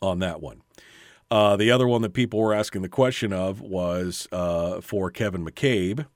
on 0.00 0.20
that 0.20 0.40
one. 0.40 0.62
Uh, 1.28 1.56
the 1.56 1.72
other 1.72 1.88
one 1.88 2.02
that 2.02 2.14
people 2.14 2.38
were 2.38 2.54
asking 2.54 2.82
the 2.82 2.88
question 2.88 3.32
of 3.32 3.60
was 3.60 4.28
uh, 4.30 4.80
for 4.80 5.10
Kevin 5.10 5.44
McCabe, 5.44 6.06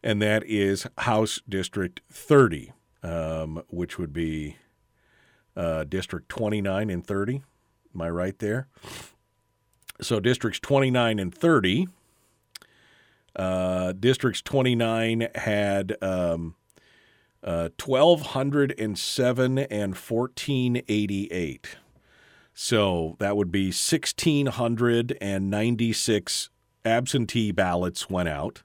and 0.00 0.22
that 0.22 0.44
is 0.44 0.86
House 0.98 1.40
District 1.48 2.00
30 2.10 2.70
um, 3.06 3.62
which 3.68 3.98
would 3.98 4.12
be 4.12 4.56
uh, 5.56 5.84
District 5.84 6.28
29 6.28 6.90
and 6.90 7.06
30. 7.06 7.42
Am 7.94 8.02
I 8.02 8.10
right 8.10 8.38
there? 8.38 8.68
So 10.00 10.20
districts 10.20 10.60
29 10.60 11.18
and 11.18 11.34
30. 11.34 11.88
Uh, 13.34 13.92
districts 13.92 14.42
29 14.42 15.28
had 15.34 15.96
um, 16.02 16.54
uh, 17.42 17.70
1,207 17.82 19.58
and 19.58 19.94
1488. 19.94 21.76
So 22.52 23.16
that 23.18 23.34
would 23.36 23.50
be 23.52 23.66
1,696 23.66 26.50
absentee 26.84 27.52
ballots 27.52 28.10
went 28.10 28.28
out 28.28 28.62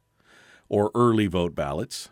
or 0.69 0.91
early 0.95 1.27
vote 1.27 1.55
ballots. 1.55 2.09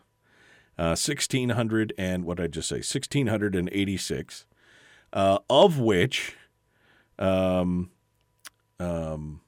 1600 0.88 1.92
uh, 1.92 2.02
and 2.02 2.26
what 2.26 2.38
did 2.38 2.44
I 2.44 2.48
just 2.48 2.70
say? 2.70 2.78
1686, 2.78 4.46
uh, 5.14 5.38
of 5.50 5.80
which, 5.80 6.36
um, 7.18 7.90
um, 8.80 9.42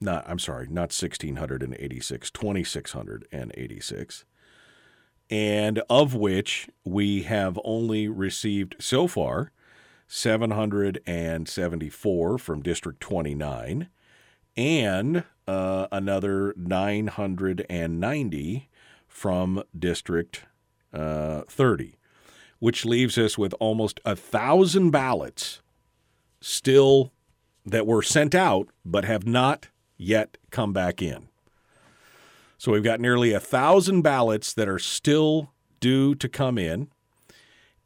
not, 0.00 0.24
I'm 0.28 0.38
sorry, 0.38 0.66
not 0.66 0.92
1686, 0.92 2.30
2686. 2.30 4.24
And 5.30 5.82
of 5.90 6.14
which 6.14 6.70
we 6.84 7.24
have 7.24 7.60
only 7.64 8.08
received 8.08 8.76
so 8.78 9.06
far 9.06 9.52
774 10.06 12.38
from 12.38 12.62
District 12.62 12.98
29 12.98 13.88
and 14.56 15.24
uh, 15.46 15.86
another 15.92 16.54
990 16.56 18.70
from 19.06 19.62
District 19.78 20.46
uh, 20.92 21.42
30. 21.48 21.94
which 22.60 22.84
leaves 22.84 23.16
us 23.16 23.38
with 23.38 23.54
almost 23.60 24.00
a 24.04 24.16
thousand 24.16 24.90
ballots 24.90 25.60
still 26.40 27.12
that 27.64 27.86
were 27.86 28.02
sent 28.02 28.34
out 28.34 28.68
but 28.84 29.04
have 29.04 29.26
not 29.26 29.68
yet 29.96 30.36
come 30.50 30.72
back 30.72 31.00
in. 31.02 31.28
So 32.56 32.72
we've 32.72 32.82
got 32.82 33.00
nearly 33.00 33.32
a 33.32 33.40
thousand 33.40 34.02
ballots 34.02 34.52
that 34.54 34.68
are 34.68 34.80
still 34.80 35.52
due 35.80 36.14
to 36.16 36.28
come 36.28 36.58
in. 36.58 36.88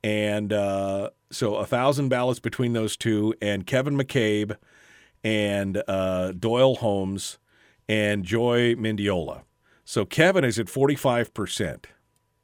And 0.02 0.52
uh, 0.52 1.10
so 1.30 1.56
a 1.56 1.66
thousand 1.66 2.08
ballots 2.08 2.40
between 2.40 2.72
those 2.72 2.96
two, 2.96 3.34
and 3.42 3.66
Kevin 3.66 3.96
McCabe 3.96 4.56
and 5.22 5.82
uh, 5.86 6.32
Doyle 6.32 6.76
Holmes 6.76 7.38
and 7.88 8.24
Joy 8.24 8.74
Mendiola. 8.74 9.42
So 9.84 10.04
Kevin 10.04 10.44
is 10.44 10.58
at 10.58 10.66
45%. 10.66 11.84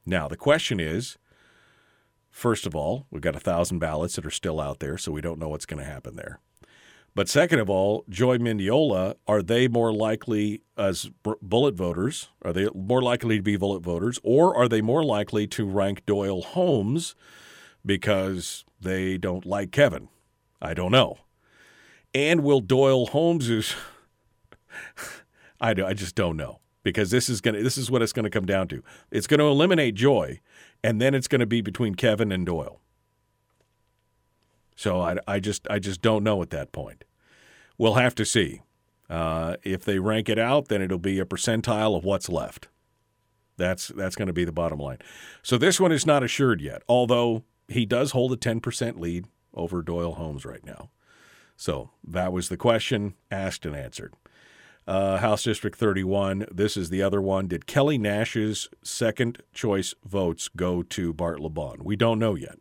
Now, 0.08 0.26
the 0.26 0.38
question 0.38 0.80
is 0.80 1.18
first 2.30 2.66
of 2.66 2.74
all, 2.74 3.06
we've 3.10 3.20
got 3.20 3.36
a 3.36 3.40
thousand 3.40 3.78
ballots 3.78 4.16
that 4.16 4.24
are 4.24 4.30
still 4.30 4.58
out 4.58 4.78
there, 4.78 4.96
so 4.96 5.12
we 5.12 5.20
don't 5.20 5.38
know 5.38 5.50
what's 5.50 5.66
going 5.66 5.84
to 5.84 5.90
happen 5.90 6.16
there. 6.16 6.40
But 7.14 7.28
second 7.28 7.58
of 7.58 7.68
all, 7.68 8.04
Joy 8.08 8.38
Mendiola, 8.38 9.16
are 9.26 9.42
they 9.42 9.68
more 9.68 9.92
likely 9.92 10.62
as 10.78 11.10
bullet 11.42 11.74
voters? 11.74 12.30
Are 12.42 12.54
they 12.54 12.70
more 12.74 13.02
likely 13.02 13.36
to 13.36 13.42
be 13.42 13.58
bullet 13.58 13.80
voters, 13.80 14.18
or 14.22 14.56
are 14.56 14.66
they 14.66 14.80
more 14.80 15.04
likely 15.04 15.46
to 15.48 15.66
rank 15.66 16.06
Doyle 16.06 16.40
Holmes 16.40 17.14
because 17.84 18.64
they 18.80 19.18
don't 19.18 19.44
like 19.44 19.72
Kevin? 19.72 20.08
I 20.62 20.72
don't 20.72 20.92
know. 20.92 21.18
And 22.14 22.42
will 22.42 22.60
Doyle 22.60 23.06
Holmes 23.06 23.74
I 25.60 25.74
do, 25.74 25.84
I 25.84 25.92
just 25.92 26.14
don't 26.14 26.38
know 26.38 26.60
because 26.88 27.10
this 27.10 27.28
is 27.28 27.40
gonna 27.40 27.62
this 27.62 27.78
is 27.78 27.90
what 27.90 28.02
it's 28.02 28.12
going 28.12 28.24
to 28.24 28.30
come 28.30 28.46
down 28.46 28.68
to. 28.68 28.82
It's 29.10 29.26
going 29.26 29.40
to 29.40 29.46
eliminate 29.46 29.94
Joy, 29.94 30.40
and 30.82 31.00
then 31.00 31.14
it's 31.14 31.28
going 31.28 31.40
to 31.40 31.46
be 31.46 31.60
between 31.60 31.94
Kevin 31.94 32.32
and 32.32 32.44
Doyle. 32.44 32.80
So 34.76 35.00
I, 35.00 35.16
I 35.26 35.40
just 35.40 35.66
I 35.70 35.78
just 35.78 36.02
don't 36.02 36.22
know 36.22 36.40
at 36.42 36.50
that 36.50 36.72
point. 36.72 37.04
We'll 37.76 37.94
have 37.94 38.14
to 38.16 38.24
see. 38.24 38.62
Uh, 39.10 39.56
if 39.62 39.84
they 39.84 39.98
rank 39.98 40.28
it 40.28 40.38
out, 40.38 40.68
then 40.68 40.82
it'll 40.82 40.98
be 40.98 41.18
a 41.18 41.24
percentile 41.24 41.96
of 41.96 42.04
what's 42.04 42.28
left. 42.28 42.68
That's 43.56 43.88
that's 43.88 44.16
going 44.16 44.28
to 44.28 44.32
be 44.32 44.44
the 44.44 44.52
bottom 44.52 44.78
line. 44.78 44.98
So 45.42 45.58
this 45.58 45.80
one 45.80 45.92
is 45.92 46.06
not 46.06 46.22
assured 46.22 46.60
yet, 46.60 46.82
although 46.88 47.44
he 47.66 47.84
does 47.84 48.12
hold 48.12 48.32
a 48.32 48.36
10% 48.36 48.98
lead 48.98 49.26
over 49.52 49.82
Doyle 49.82 50.14
Holmes 50.14 50.44
right 50.44 50.64
now. 50.64 50.90
So 51.56 51.90
that 52.06 52.32
was 52.32 52.48
the 52.48 52.56
question 52.56 53.14
asked 53.30 53.66
and 53.66 53.74
answered. 53.74 54.14
Uh, 54.88 55.18
House 55.18 55.42
District 55.42 55.76
31, 55.76 56.46
this 56.50 56.74
is 56.74 56.88
the 56.88 57.02
other 57.02 57.20
one. 57.20 57.46
Did 57.46 57.66
Kelly 57.66 57.98
Nash's 57.98 58.70
second 58.82 59.42
choice 59.52 59.94
votes 60.02 60.48
go 60.48 60.82
to 60.82 61.12
Bart 61.12 61.40
LeBon? 61.40 61.82
We 61.82 61.94
don't 61.94 62.18
know 62.18 62.34
yet. 62.34 62.58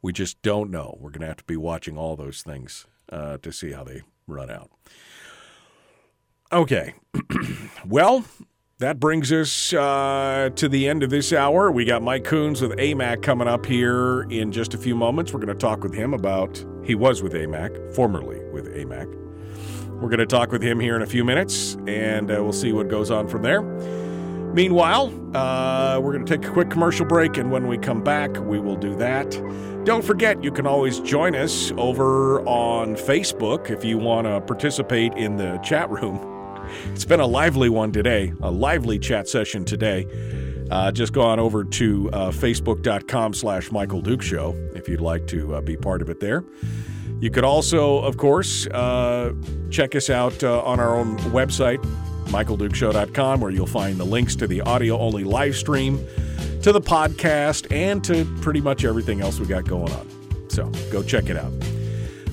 We 0.00 0.14
just 0.14 0.40
don't 0.40 0.70
know. 0.70 0.96
We're 0.98 1.10
going 1.10 1.20
to 1.20 1.26
have 1.26 1.36
to 1.36 1.44
be 1.44 1.58
watching 1.58 1.98
all 1.98 2.16
those 2.16 2.40
things 2.40 2.86
uh, 3.12 3.36
to 3.42 3.52
see 3.52 3.72
how 3.72 3.84
they 3.84 4.00
run 4.26 4.48
out. 4.48 4.70
Okay. 6.50 6.94
well, 7.86 8.24
that 8.78 8.98
brings 8.98 9.30
us 9.30 9.74
uh, 9.74 10.48
to 10.56 10.66
the 10.66 10.88
end 10.88 11.02
of 11.02 11.10
this 11.10 11.34
hour. 11.34 11.70
We 11.70 11.84
got 11.84 12.00
Mike 12.00 12.24
Coons 12.24 12.62
with 12.62 12.70
AMAC 12.78 13.22
coming 13.22 13.48
up 13.48 13.66
here 13.66 14.22
in 14.30 14.50
just 14.50 14.72
a 14.72 14.78
few 14.78 14.94
moments. 14.94 15.34
We're 15.34 15.40
going 15.40 15.48
to 15.48 15.54
talk 15.54 15.82
with 15.82 15.92
him 15.92 16.14
about, 16.14 16.64
he 16.84 16.94
was 16.94 17.22
with 17.22 17.34
AMAC, 17.34 17.94
formerly 17.94 18.42
with 18.50 18.74
AMAC. 18.74 19.27
We're 20.00 20.08
going 20.08 20.18
to 20.20 20.26
talk 20.26 20.52
with 20.52 20.62
him 20.62 20.78
here 20.78 20.94
in 20.94 21.02
a 21.02 21.06
few 21.06 21.24
minutes, 21.24 21.76
and 21.86 22.30
uh, 22.30 22.42
we'll 22.42 22.52
see 22.52 22.72
what 22.72 22.88
goes 22.88 23.10
on 23.10 23.26
from 23.26 23.42
there. 23.42 23.62
Meanwhile, 24.54 25.12
uh, 25.36 25.98
we're 26.00 26.12
going 26.12 26.24
to 26.24 26.38
take 26.38 26.48
a 26.48 26.52
quick 26.52 26.70
commercial 26.70 27.04
break, 27.04 27.36
and 27.36 27.50
when 27.50 27.66
we 27.66 27.78
come 27.78 28.02
back, 28.02 28.36
we 28.38 28.60
will 28.60 28.76
do 28.76 28.94
that. 28.96 29.30
Don't 29.84 30.04
forget, 30.04 30.42
you 30.42 30.52
can 30.52 30.66
always 30.66 31.00
join 31.00 31.34
us 31.34 31.72
over 31.76 32.40
on 32.46 32.94
Facebook 32.94 33.70
if 33.70 33.84
you 33.84 33.98
want 33.98 34.26
to 34.26 34.40
participate 34.40 35.14
in 35.14 35.36
the 35.36 35.58
chat 35.58 35.90
room. 35.90 36.18
It's 36.92 37.04
been 37.04 37.20
a 37.20 37.26
lively 37.26 37.68
one 37.68 37.90
today, 37.90 38.32
a 38.40 38.50
lively 38.50 38.98
chat 38.98 39.28
session 39.28 39.64
today. 39.64 40.06
Uh, 40.70 40.92
just 40.92 41.12
go 41.12 41.22
on 41.22 41.40
over 41.40 41.64
to 41.64 42.10
uh, 42.12 42.30
facebook.com 42.30 43.34
slash 43.34 43.72
Michael 43.72 44.00
Duke 44.00 44.22
Show 44.22 44.54
if 44.74 44.88
you'd 44.88 45.00
like 45.00 45.26
to 45.28 45.56
uh, 45.56 45.60
be 45.60 45.76
part 45.76 46.02
of 46.02 46.10
it 46.10 46.20
there. 46.20 46.44
You 47.20 47.30
could 47.30 47.44
also, 47.44 47.98
of 47.98 48.16
course, 48.16 48.66
uh, 48.68 49.32
check 49.70 49.94
us 49.96 50.08
out 50.08 50.42
uh, 50.44 50.62
on 50.62 50.78
our 50.78 50.96
own 50.96 51.18
website, 51.30 51.78
michaeldukeshow.com, 52.26 53.40
where 53.40 53.50
you'll 53.50 53.66
find 53.66 53.96
the 53.96 54.04
links 54.04 54.36
to 54.36 54.46
the 54.46 54.60
audio 54.60 54.98
only 54.98 55.24
live 55.24 55.56
stream, 55.56 55.98
to 56.62 56.70
the 56.70 56.80
podcast, 56.80 57.72
and 57.72 58.04
to 58.04 58.24
pretty 58.40 58.60
much 58.60 58.84
everything 58.84 59.20
else 59.20 59.40
we 59.40 59.46
got 59.46 59.64
going 59.64 59.92
on. 59.92 60.08
So 60.48 60.70
go 60.92 61.02
check 61.02 61.28
it 61.28 61.36
out. 61.36 61.52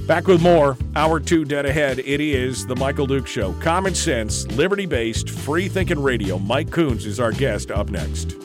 Back 0.07 0.27
with 0.27 0.41
more. 0.41 0.77
Hour 0.95 1.19
two 1.19 1.45
dead 1.45 1.65
ahead. 1.65 1.97
It 1.99 2.21
is 2.21 2.67
The 2.67 2.75
Michael 2.75 3.07
Duke 3.07 3.25
Show. 3.25 3.53
Common 3.53 3.95
sense, 3.95 4.45
liberty 4.51 4.85
based, 4.85 5.31
free 5.31 5.67
thinking 5.67 6.01
radio. 6.01 6.37
Mike 6.37 6.69
Coons 6.69 7.07
is 7.07 7.19
our 7.19 7.31
guest 7.31 7.71
up 7.71 7.89
next. 7.89 8.44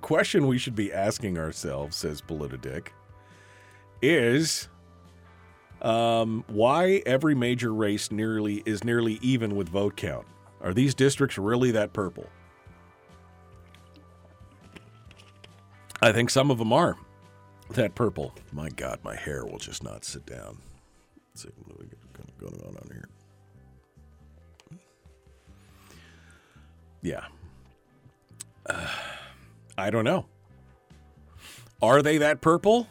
Question 0.00 0.46
we 0.46 0.58
should 0.58 0.74
be 0.74 0.92
asking 0.92 1.38
ourselves, 1.38 1.96
says 1.96 2.20
Politidick, 2.20 2.88
is 4.02 4.68
um, 5.82 6.44
why 6.48 7.02
every 7.06 7.34
major 7.34 7.72
race 7.72 8.10
nearly 8.10 8.62
is 8.66 8.84
nearly 8.84 9.18
even 9.22 9.56
with 9.56 9.68
vote 9.68 9.96
count. 9.96 10.26
Are 10.60 10.74
these 10.74 10.94
districts 10.94 11.38
really 11.38 11.70
that 11.70 11.92
purple? 11.92 12.26
I 16.02 16.12
think 16.12 16.30
some 16.30 16.50
of 16.50 16.58
them 16.58 16.72
are 16.72 16.96
that 17.70 17.94
purple. 17.94 18.34
My 18.52 18.68
God, 18.70 19.00
my 19.02 19.14
hair 19.14 19.44
will 19.44 19.58
just 19.58 19.82
not 19.82 20.04
sit 20.04 20.26
down. 20.26 20.58
Let's 21.28 21.42
see 21.42 21.48
what's 21.56 22.32
going 22.38 22.60
on 22.66 22.76
on 22.76 22.88
here. 22.90 23.08
Yeah. 27.02 27.24
Uh, 28.66 28.86
I 29.80 29.90
don't 29.90 30.04
know. 30.04 30.26
Are 31.82 32.02
they 32.02 32.18
that 32.18 32.40
purple? 32.40 32.88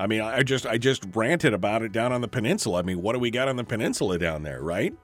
I 0.00 0.06
mean, 0.06 0.20
I 0.20 0.42
just 0.42 0.64
I 0.66 0.78
just 0.78 1.04
ranted 1.14 1.52
about 1.52 1.82
it 1.82 1.90
down 1.90 2.12
on 2.12 2.20
the 2.20 2.28
peninsula. 2.28 2.78
I 2.78 2.82
mean, 2.82 3.02
what 3.02 3.14
do 3.14 3.18
we 3.18 3.30
got 3.30 3.48
on 3.48 3.56
the 3.56 3.64
peninsula 3.64 4.18
down 4.18 4.42
there, 4.42 4.62
right? 4.62 4.94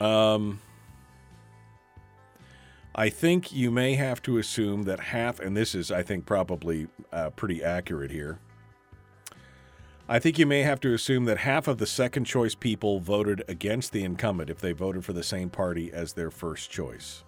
Um 0.00 0.60
I 2.94 3.08
think 3.08 3.52
you 3.52 3.70
may 3.70 3.94
have 3.94 4.20
to 4.22 4.36
assume 4.38 4.82
that 4.82 5.00
half, 5.00 5.38
and 5.38 5.56
this 5.56 5.74
is, 5.74 5.92
I 5.92 6.02
think, 6.02 6.26
probably 6.26 6.88
uh, 7.12 7.30
pretty 7.30 7.62
accurate 7.62 8.10
here. 8.10 8.40
I 10.08 10.18
think 10.18 10.40
you 10.40 10.44
may 10.44 10.62
have 10.62 10.80
to 10.80 10.92
assume 10.92 11.24
that 11.26 11.38
half 11.38 11.68
of 11.68 11.78
the 11.78 11.86
second 11.86 12.24
choice 12.24 12.56
people 12.56 12.98
voted 12.98 13.44
against 13.46 13.92
the 13.92 14.02
incumbent 14.02 14.50
if 14.50 14.58
they 14.58 14.72
voted 14.72 15.04
for 15.04 15.12
the 15.12 15.22
same 15.22 15.50
party 15.50 15.92
as 15.92 16.14
their 16.14 16.32
first 16.32 16.70
choice. 16.70 17.22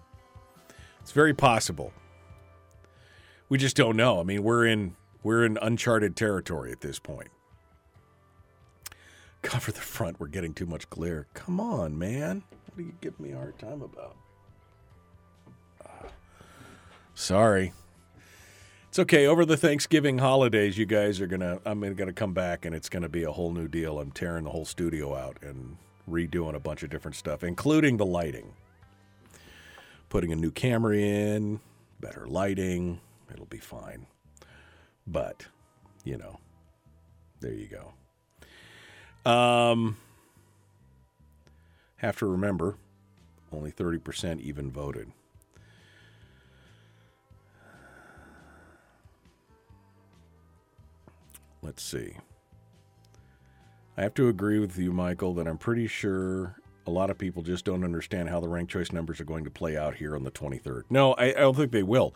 It's 1.03 1.11
very 1.11 1.33
possible. 1.33 1.93
We 3.49 3.57
just 3.59 3.75
don't 3.75 3.95
know. 3.95 4.19
I 4.19 4.23
mean, 4.23 4.41
we're 4.41 4.65
in 4.65 4.95
we're 5.21 5.45
in 5.45 5.57
uncharted 5.61 6.15
territory 6.15 6.71
at 6.71 6.81
this 6.81 6.97
point. 6.97 7.29
Cover 9.41 9.71
the 9.71 9.81
front. 9.81 10.19
We're 10.19 10.27
getting 10.27 10.53
too 10.53 10.65
much 10.65 10.89
glare. 10.89 11.27
Come 11.33 11.59
on, 11.59 11.99
man. 11.99 12.43
What 12.65 12.79
are 12.79 12.87
you 12.87 12.93
giving 13.01 13.25
me 13.25 13.33
a 13.33 13.37
hard 13.37 13.59
time 13.59 13.81
about? 13.81 14.15
Sorry. 17.13 17.73
It's 18.89 18.99
okay. 18.99 19.27
Over 19.27 19.45
the 19.45 19.57
Thanksgiving 19.57 20.19
holidays, 20.19 20.77
you 20.77 20.85
guys 20.85 21.19
are 21.19 21.27
gonna. 21.27 21.59
I'm 21.65 21.81
gonna 21.95 22.13
come 22.13 22.33
back, 22.33 22.65
and 22.65 22.73
it's 22.73 22.89
gonna 22.89 23.09
be 23.09 23.23
a 23.23 23.31
whole 23.31 23.51
new 23.51 23.67
deal. 23.67 23.99
I'm 23.99 24.11
tearing 24.11 24.45
the 24.45 24.51
whole 24.51 24.65
studio 24.65 25.15
out 25.15 25.37
and 25.41 25.77
redoing 26.09 26.55
a 26.55 26.59
bunch 26.59 26.83
of 26.83 26.89
different 26.89 27.15
stuff, 27.15 27.43
including 27.43 27.97
the 27.97 28.05
lighting 28.05 28.53
putting 30.13 30.31
a 30.31 30.35
new 30.35 30.51
camera 30.51 30.95
in, 30.95 31.59
better 31.99 32.27
lighting, 32.27 33.01
it'll 33.33 33.47
be 33.47 33.57
fine. 33.57 34.05
But, 35.07 35.47
you 36.03 36.19
know, 36.19 36.39
there 37.39 37.51
you 37.51 37.67
go. 39.25 39.31
Um, 39.31 39.97
have 41.95 42.15
to 42.19 42.27
remember 42.27 42.75
only 43.51 43.71
30% 43.71 44.39
even 44.41 44.69
voted. 44.69 45.11
Let's 51.63 51.81
see. 51.81 52.17
I 53.97 54.03
have 54.03 54.13
to 54.13 54.27
agree 54.27 54.59
with 54.59 54.77
you, 54.77 54.91
Michael, 54.91 55.33
that 55.33 55.47
I'm 55.47 55.57
pretty 55.57 55.87
sure 55.87 56.57
a 56.85 56.91
lot 56.91 57.09
of 57.09 57.17
people 57.17 57.43
just 57.43 57.65
don't 57.65 57.83
understand 57.83 58.29
how 58.29 58.39
the 58.39 58.47
ranked 58.47 58.71
choice 58.71 58.91
numbers 58.91 59.19
are 59.19 59.25
going 59.25 59.43
to 59.43 59.49
play 59.49 59.77
out 59.77 59.95
here 59.95 60.15
on 60.15 60.23
the 60.23 60.31
23rd. 60.31 60.83
No, 60.89 61.13
I, 61.13 61.25
I 61.25 61.33
don't 61.33 61.55
think 61.55 61.71
they 61.71 61.83
will. 61.83 62.13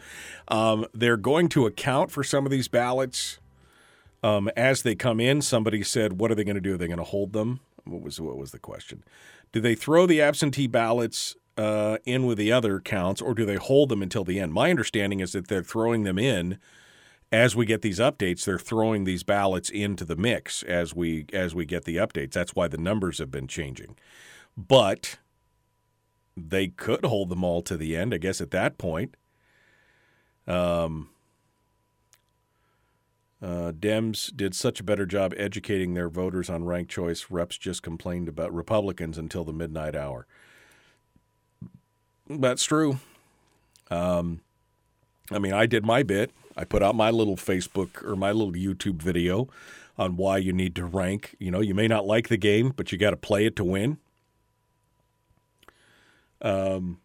Um, 0.48 0.86
they're 0.94 1.18
going 1.18 1.50
to 1.50 1.66
account 1.66 2.12
for 2.12 2.24
some 2.24 2.46
of 2.46 2.52
these 2.52 2.68
ballots 2.68 3.40
um, 4.24 4.50
as 4.56 4.84
they 4.84 4.96
come 4.96 5.20
in. 5.20 5.42
Somebody 5.42 5.84
said, 5.84 6.20
"What 6.20 6.32
are 6.32 6.36
they 6.36 6.44
going 6.44 6.56
to 6.56 6.62
do? 6.62 6.76
Are 6.76 6.78
they 6.78 6.88
going 6.88 6.98
to 6.98 7.04
hold 7.04 7.34
them?" 7.34 7.60
What 7.86 8.02
was 8.02 8.20
what 8.20 8.38
was 8.38 8.52
the 8.52 8.60
question? 8.60 9.04
Do 9.52 9.62
they 9.62 9.76
throw 9.76 10.06
the 10.06 10.22
absentee 10.22 10.68
ballots 10.68 11.36
uh, 11.58 11.98
in 12.06 12.26
with 12.26 12.38
the 12.38 12.52
other 12.52 12.80
counts, 12.80 13.22
or 13.22 13.34
do 13.34 13.46
they 13.46 13.56
hold 13.56 13.90
them 13.90 14.02
until 14.02 14.24
the 14.24 14.40
end? 14.40 14.54
My 14.54 14.70
understanding 14.70 15.20
is 15.20 15.32
that 15.32 15.48
they're 15.48 15.64
throwing 15.64 16.04
them 16.04 16.20
in 16.20 16.58
as 17.32 17.56
we 17.56 17.66
get 17.66 17.82
these 17.82 18.00
updates. 18.00 18.46
They're 18.46 18.60
throwing 18.60 19.04
these 19.04 19.24
ballots 19.24 19.70
into 19.70 20.06
the 20.06 20.16
mix 20.16 20.64
as 20.64 20.94
we 20.94 21.26
as 21.34 21.56
we 21.56 21.66
get 21.66 21.86
the 21.86 21.98
updates. 21.98 22.34
That's 22.34 22.56
why 22.56 22.68
the 22.68 22.78
numbers 22.78 23.20
have 23.20 23.32
been 23.32 23.48
changing 23.48 23.96
but 24.58 25.18
they 26.36 26.68
could 26.68 27.06
hold 27.06 27.30
them 27.30 27.44
all 27.44 27.62
to 27.62 27.78
the 27.78 27.96
end, 27.96 28.14
I 28.14 28.18
guess, 28.18 28.42
at 28.42 28.52
that 28.52 28.78
point. 28.78 29.16
Um, 30.48 31.10
uh, 33.42 33.72
Dems 33.72 34.36
did 34.36 34.56
such 34.56 34.80
a 34.80 34.84
better 34.84 35.06
job 35.06 35.34
educating 35.38 35.94
their 35.94 36.10
voters 36.10 36.50
on 36.50 36.66
ranked 36.66 36.92
choice. 36.92 37.28
Reps 37.30 37.58
just 37.58 37.84
complained 37.84 38.28
about 38.28 38.54
Republicans 38.54 39.18
until 39.18 39.44
the 39.44 39.54
midnight 39.54 39.96
hour. 39.96 40.26
That's 42.28 42.64
true. 42.64 43.00
Um, 43.92 44.42
I 45.32 45.40
mean, 45.40 45.54
I 45.54 45.66
did 45.66 45.86
my 45.86 46.04
bit. 46.04 46.32
I 46.56 46.64
put 46.64 46.82
out 46.82 46.96
my 46.96 47.12
little 47.12 47.36
Facebook 47.36 48.04
or 48.04 48.16
my 48.16 48.32
little 48.32 48.54
YouTube 48.54 49.02
video 49.02 49.48
on 49.98 50.18
why 50.18 50.38
you 50.38 50.52
need 50.52 50.76
to 50.76 50.86
rank. 50.86 51.36
You 51.40 51.52
know, 51.52 51.62
you 51.62 51.76
may 51.76 51.88
not 51.88 52.06
like 52.06 52.30
the 52.30 52.38
game, 52.38 52.74
but 52.76 52.92
you 52.92 52.98
got 52.98 53.12
to 53.12 53.18
play 53.18 53.46
it 53.46 53.56
to 53.58 53.64
win. 53.64 53.98
Um, 56.42 57.00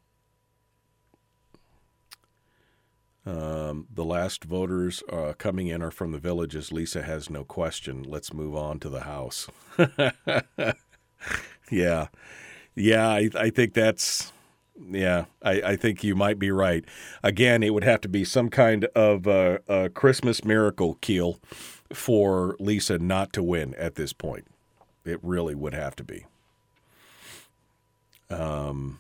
um, 3.24 3.86
the 3.92 4.04
last 4.04 4.44
voters 4.44 5.02
uh, 5.10 5.32
coming 5.38 5.68
in 5.68 5.82
are 5.82 5.90
from 5.92 6.12
the 6.12 6.18
villages. 6.18 6.72
Lisa 6.72 7.02
has 7.02 7.30
no 7.30 7.44
question. 7.44 8.02
Let's 8.02 8.32
move 8.32 8.56
on 8.56 8.80
to 8.80 8.88
the 8.88 9.02
house. 9.02 9.48
yeah. 11.70 12.08
Yeah, 12.74 13.08
I, 13.08 13.30
I 13.36 13.50
think 13.50 13.74
that's. 13.74 14.32
Yeah, 14.90 15.26
I, 15.42 15.62
I 15.62 15.76
think 15.76 16.02
you 16.02 16.16
might 16.16 16.38
be 16.38 16.50
right. 16.50 16.84
Again, 17.22 17.62
it 17.62 17.74
would 17.74 17.84
have 17.84 18.00
to 18.00 18.08
be 18.08 18.24
some 18.24 18.48
kind 18.48 18.86
of 18.96 19.28
uh, 19.28 19.58
a 19.68 19.90
Christmas 19.90 20.44
miracle, 20.44 20.94
Keel, 21.02 21.38
for 21.92 22.56
Lisa 22.58 22.98
not 22.98 23.32
to 23.34 23.42
win 23.42 23.74
at 23.74 23.94
this 23.96 24.12
point. 24.12 24.46
It 25.04 25.18
really 25.22 25.54
would 25.54 25.74
have 25.74 25.94
to 25.96 26.04
be. 26.04 26.24
Um, 28.30 28.98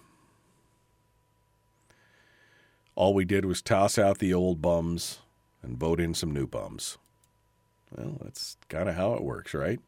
all 3.02 3.14
we 3.14 3.24
did 3.24 3.44
was 3.44 3.60
toss 3.60 3.98
out 3.98 4.18
the 4.18 4.32
old 4.32 4.62
bums 4.62 5.18
and 5.60 5.76
vote 5.76 5.98
in 5.98 6.14
some 6.14 6.30
new 6.30 6.46
bums. 6.46 6.98
Well, 7.90 8.16
that's 8.22 8.56
kind 8.68 8.88
of 8.88 8.94
how 8.94 9.14
it 9.14 9.24
works, 9.24 9.54
right? 9.54 9.80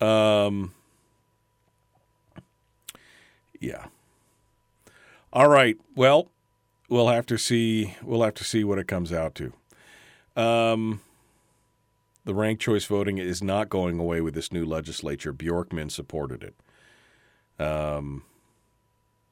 Um, 0.00 0.74
yeah. 3.60 3.86
All 5.32 5.48
right. 5.48 5.76
Well, 5.94 6.30
we'll 6.88 7.06
have 7.06 7.26
to 7.26 7.38
see. 7.38 7.94
We'll 8.02 8.24
have 8.24 8.34
to 8.34 8.44
see 8.44 8.64
what 8.64 8.80
it 8.80 8.88
comes 8.88 9.12
out 9.12 9.36
to. 9.36 9.52
Um, 10.34 11.00
the 12.24 12.34
ranked 12.34 12.60
choice 12.60 12.86
voting 12.86 13.18
is 13.18 13.40
not 13.40 13.68
going 13.68 14.00
away 14.00 14.20
with 14.20 14.34
this 14.34 14.50
new 14.50 14.64
legislature. 14.64 15.32
Bjorkman 15.32 15.92
supported 15.92 16.42
it. 16.42 17.64
Um, 17.64 18.24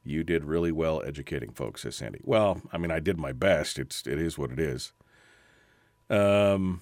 you 0.03 0.23
did 0.23 0.45
really 0.45 0.71
well 0.71 1.01
educating 1.05 1.51
folks, 1.51 1.81
says 1.81 1.97
Sandy. 1.97 2.21
Well, 2.23 2.61
I 2.71 2.77
mean, 2.77 2.91
I 2.91 2.99
did 2.99 3.17
my 3.17 3.31
best. 3.31 3.77
It's 3.77 4.05
it 4.07 4.19
is 4.19 4.37
what 4.37 4.51
it 4.51 4.59
is. 4.59 4.93
Um, 6.09 6.81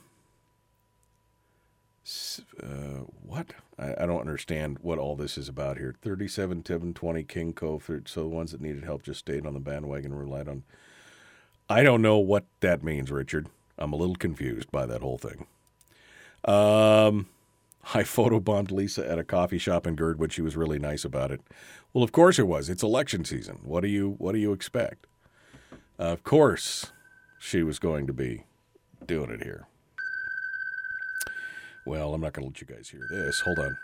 uh, 2.61 3.03
what? 3.21 3.53
I, 3.77 3.93
I, 3.99 4.05
don't 4.07 4.21
understand 4.21 4.79
what 4.81 4.97
all 4.97 5.15
this 5.15 5.37
is 5.37 5.47
about 5.47 5.77
here. 5.77 5.93
37, 6.01 6.65
7, 6.65 6.93
20, 6.93 7.23
King 7.23 7.53
Cove. 7.53 7.89
So 8.05 8.23
the 8.23 8.27
ones 8.27 8.51
that 8.51 8.61
needed 8.61 8.83
help 8.83 9.03
just 9.03 9.19
stayed 9.19 9.45
on 9.45 9.53
the 9.53 9.59
bandwagon 9.59 10.11
and 10.11 10.19
relied 10.19 10.47
on. 10.47 10.63
I 11.69 11.83
don't 11.83 12.01
know 12.01 12.17
what 12.17 12.45
that 12.61 12.83
means, 12.83 13.11
Richard. 13.11 13.47
I'm 13.77 13.93
a 13.93 13.97
little 13.97 14.15
confused 14.15 14.71
by 14.71 14.87
that 14.87 15.01
whole 15.01 15.19
thing. 15.19 15.45
Um, 16.43 17.27
I 17.93 18.03
photobombed 18.03 18.71
Lisa 18.71 19.09
at 19.09 19.19
a 19.19 19.23
coffee 19.23 19.57
shop 19.57 19.85
in 19.85 19.95
Girdwood. 19.95 20.33
She 20.33 20.41
was 20.41 20.57
really 20.57 20.79
nice 20.79 21.05
about 21.05 21.31
it. 21.31 21.41
Well, 21.93 22.03
of 22.03 22.11
course 22.11 22.37
it 22.37 22.47
was. 22.47 22.69
It's 22.69 22.83
election 22.83 23.25
season. 23.25 23.59
What 23.63 23.81
do 23.81 23.87
you 23.87 24.15
What 24.17 24.33
do 24.33 24.39
you 24.39 24.53
expect? 24.53 25.07
Uh, 25.99 26.03
of 26.03 26.23
course, 26.23 26.91
she 27.39 27.63
was 27.63 27.79
going 27.79 28.07
to 28.07 28.13
be 28.13 28.45
doing 29.05 29.31
it 29.31 29.43
here. 29.43 29.67
Well, 31.85 32.13
I'm 32.13 32.21
not 32.21 32.33
going 32.33 32.43
to 32.43 32.49
let 32.49 32.61
you 32.61 32.75
guys 32.75 32.89
hear 32.89 33.01
this. 33.09 33.41
Hold 33.41 33.59
on. 33.59 33.77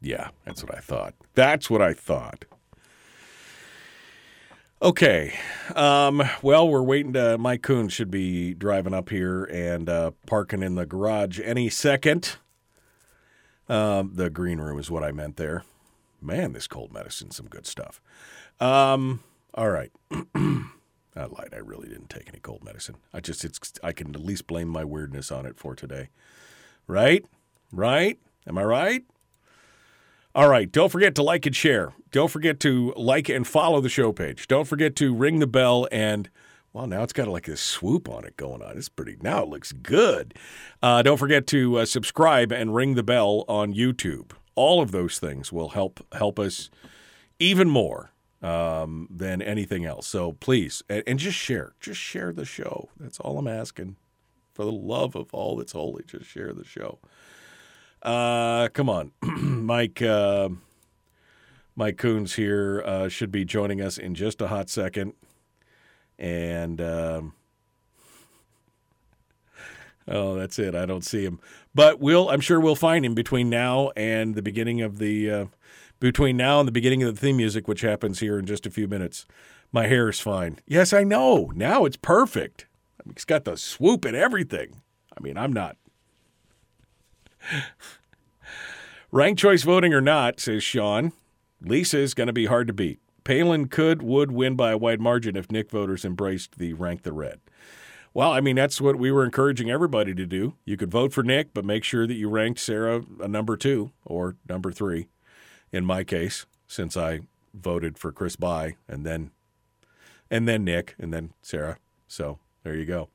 Yeah, 0.00 0.28
that's 0.44 0.62
what 0.62 0.74
I 0.76 0.80
thought. 0.80 1.14
That's 1.34 1.68
what 1.70 1.82
I 1.82 1.92
thought. 1.92 2.44
Okay. 4.80 5.34
Um, 5.74 6.22
well, 6.40 6.68
we're 6.68 6.82
waiting 6.82 7.12
to. 7.14 7.36
Mike 7.36 7.62
Coons 7.62 7.92
should 7.92 8.12
be 8.12 8.54
driving 8.54 8.94
up 8.94 9.08
here 9.08 9.44
and 9.44 9.88
uh, 9.88 10.12
parking 10.26 10.62
in 10.62 10.76
the 10.76 10.86
garage 10.86 11.40
any 11.42 11.68
second. 11.68 12.36
Um, 13.68 14.12
the 14.14 14.30
green 14.30 14.60
room 14.60 14.78
is 14.78 14.88
what 14.88 15.02
I 15.02 15.10
meant 15.10 15.36
there. 15.36 15.64
Man, 16.20 16.52
this 16.52 16.68
cold 16.68 16.92
medicine, 16.92 17.32
some 17.32 17.46
good 17.46 17.66
stuff. 17.66 18.00
Um, 18.60 19.20
all 19.54 19.70
right. 19.70 19.90
I 20.34 21.24
lied. 21.24 21.52
I 21.52 21.58
really 21.58 21.88
didn't 21.88 22.10
take 22.10 22.28
any 22.28 22.38
cold 22.38 22.62
medicine. 22.62 22.96
I 23.12 23.18
just, 23.18 23.44
it's, 23.44 23.72
I 23.82 23.90
can 23.90 24.14
at 24.14 24.24
least 24.24 24.46
blame 24.46 24.68
my 24.68 24.84
weirdness 24.84 25.32
on 25.32 25.44
it 25.44 25.58
for 25.58 25.74
today. 25.74 26.10
Right? 26.86 27.26
Right? 27.72 28.20
Am 28.46 28.56
I 28.56 28.62
right? 28.62 29.04
All 30.38 30.48
right. 30.48 30.70
Don't 30.70 30.92
forget 30.92 31.16
to 31.16 31.22
like 31.24 31.46
and 31.46 31.56
share. 31.56 31.94
Don't 32.12 32.30
forget 32.30 32.60
to 32.60 32.92
like 32.96 33.28
and 33.28 33.44
follow 33.44 33.80
the 33.80 33.88
show 33.88 34.12
page. 34.12 34.46
Don't 34.46 34.66
forget 34.66 34.94
to 34.94 35.12
ring 35.12 35.40
the 35.40 35.48
bell 35.48 35.88
and. 35.90 36.30
Well, 36.72 36.86
now 36.86 37.02
it's 37.02 37.12
got 37.12 37.26
like 37.26 37.46
this 37.46 37.60
swoop 37.60 38.08
on 38.08 38.24
it 38.24 38.36
going 38.36 38.62
on. 38.62 38.78
It's 38.78 38.88
pretty. 38.88 39.16
Now 39.20 39.42
it 39.42 39.48
looks 39.48 39.72
good. 39.72 40.34
Uh, 40.80 41.02
don't 41.02 41.16
forget 41.16 41.48
to 41.48 41.78
uh, 41.78 41.86
subscribe 41.86 42.52
and 42.52 42.72
ring 42.72 42.94
the 42.94 43.02
bell 43.02 43.44
on 43.48 43.74
YouTube. 43.74 44.30
All 44.54 44.80
of 44.80 44.92
those 44.92 45.18
things 45.18 45.52
will 45.52 45.70
help 45.70 46.06
help 46.12 46.38
us 46.38 46.70
even 47.40 47.68
more 47.68 48.12
um, 48.40 49.08
than 49.10 49.42
anything 49.42 49.86
else. 49.86 50.06
So 50.06 50.34
please, 50.34 50.84
and, 50.88 51.02
and 51.04 51.18
just 51.18 51.36
share. 51.36 51.72
Just 51.80 51.98
share 51.98 52.32
the 52.32 52.44
show. 52.44 52.90
That's 52.96 53.18
all 53.18 53.38
I'm 53.38 53.48
asking. 53.48 53.96
For 54.54 54.64
the 54.64 54.70
love 54.70 55.16
of 55.16 55.34
all 55.34 55.56
that's 55.56 55.72
holy, 55.72 56.04
just 56.06 56.26
share 56.26 56.52
the 56.52 56.64
show. 56.64 57.00
Uh, 58.02 58.68
come 58.68 58.88
on, 58.88 59.12
Mike. 59.22 60.00
Uh, 60.02 60.50
Mike 61.74 61.96
Coons 61.96 62.34
here 62.34 62.82
uh, 62.84 63.08
should 63.08 63.30
be 63.30 63.44
joining 63.44 63.80
us 63.80 63.98
in 63.98 64.14
just 64.14 64.40
a 64.40 64.48
hot 64.48 64.68
second, 64.68 65.12
and 66.18 66.80
um, 66.80 67.34
oh, 70.08 70.34
that's 70.34 70.58
it. 70.58 70.74
I 70.74 70.86
don't 70.86 71.04
see 71.04 71.24
him, 71.24 71.40
but 71.74 72.00
we'll. 72.00 72.30
I'm 72.30 72.40
sure 72.40 72.60
we'll 72.60 72.74
find 72.74 73.04
him 73.04 73.14
between 73.14 73.48
now 73.48 73.90
and 73.96 74.34
the 74.34 74.42
beginning 74.42 74.80
of 74.80 74.98
the 74.98 75.30
uh, 75.30 75.44
between 76.00 76.36
now 76.36 76.60
and 76.60 76.68
the 76.68 76.72
beginning 76.72 77.02
of 77.02 77.14
the 77.14 77.20
theme 77.20 77.36
music, 77.36 77.68
which 77.68 77.82
happens 77.82 78.20
here 78.20 78.38
in 78.38 78.46
just 78.46 78.66
a 78.66 78.70
few 78.70 78.88
minutes. 78.88 79.26
My 79.70 79.86
hair 79.86 80.08
is 80.08 80.18
fine. 80.20 80.58
Yes, 80.66 80.92
I 80.92 81.04
know. 81.04 81.52
Now 81.54 81.84
it's 81.84 81.96
perfect. 81.96 82.66
I 82.98 83.06
mean, 83.06 83.12
it's 83.12 83.24
got 83.24 83.44
the 83.44 83.56
swoop 83.56 84.04
and 84.04 84.16
everything. 84.16 84.82
I 85.16 85.20
mean, 85.20 85.36
I'm 85.36 85.52
not 85.52 85.76
Ranked 89.10 89.40
choice 89.40 89.62
voting 89.62 89.94
or 89.94 90.00
not, 90.00 90.38
says 90.40 90.62
Sean, 90.62 91.12
Lisa 91.60 91.98
is 91.98 92.14
going 92.14 92.26
to 92.26 92.32
be 92.32 92.46
hard 92.46 92.66
to 92.66 92.72
beat. 92.72 93.00
Palin 93.24 93.68
could, 93.68 94.02
would 94.02 94.32
win 94.32 94.54
by 94.54 94.70
a 94.70 94.78
wide 94.78 95.00
margin 95.00 95.36
if 95.36 95.50
Nick 95.50 95.70
voters 95.70 96.04
embraced 96.04 96.58
the 96.58 96.72
rank 96.74 97.02
the 97.02 97.12
red. 97.12 97.40
Well, 98.14 98.32
I 98.32 98.40
mean, 98.40 98.56
that's 98.56 98.80
what 98.80 98.96
we 98.96 99.12
were 99.12 99.24
encouraging 99.24 99.70
everybody 99.70 100.14
to 100.14 100.26
do. 100.26 100.54
You 100.64 100.76
could 100.76 100.90
vote 100.90 101.12
for 101.12 101.22
Nick, 101.22 101.52
but 101.52 101.64
make 101.64 101.84
sure 101.84 102.06
that 102.06 102.14
you 102.14 102.28
ranked 102.28 102.60
Sarah 102.60 103.02
a 103.20 103.28
number 103.28 103.56
two 103.56 103.92
or 104.04 104.36
number 104.48 104.72
three, 104.72 105.08
in 105.72 105.84
my 105.84 106.04
case, 106.04 106.46
since 106.66 106.96
I 106.96 107.20
voted 107.54 107.98
for 107.98 108.12
Chris 108.12 108.36
Bye 108.36 108.76
and 108.88 109.04
then 109.04 109.30
and 110.30 110.46
then 110.46 110.64
Nick 110.64 110.94
and 110.98 111.12
then 111.12 111.32
Sarah. 111.42 111.78
So 112.06 112.38
there 112.62 112.74
you 112.74 112.84
go. 112.84 113.08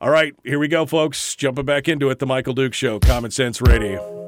All 0.00 0.10
right, 0.10 0.34
here 0.44 0.58
we 0.58 0.68
go, 0.68 0.84
folks. 0.84 1.34
Jumping 1.36 1.64
back 1.64 1.88
into 1.88 2.10
it. 2.10 2.18
The 2.18 2.26
Michael 2.26 2.52
Duke 2.52 2.74
Show, 2.74 3.00
Common 3.00 3.30
Sense 3.30 3.60
Radio. 3.62 4.26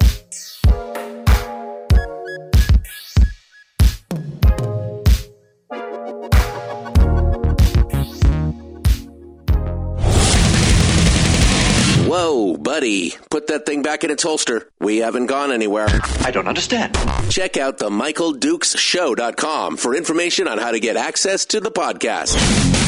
Whoa, 12.07 12.57
buddy. 12.57 13.13
Put 13.31 13.49
that 13.49 13.67
thing 13.67 13.83
back 13.83 14.03
in 14.03 14.11
its 14.11 14.23
holster. 14.23 14.71
We 14.81 14.99
haven't 14.99 15.27
gone 15.27 15.53
anywhere. 15.53 15.89
I 16.21 16.31
don't 16.31 16.49
understand. 16.49 16.97
Check 17.29 17.59
out 17.59 17.77
the 17.77 17.91
MichaelDukesShow.com 17.91 19.77
for 19.77 19.95
information 19.95 20.49
on 20.49 20.57
how 20.57 20.71
to 20.71 20.81
get 20.81 20.97
access 20.97 21.45
to 21.47 21.61
the 21.61 21.71
podcast. 21.71 22.88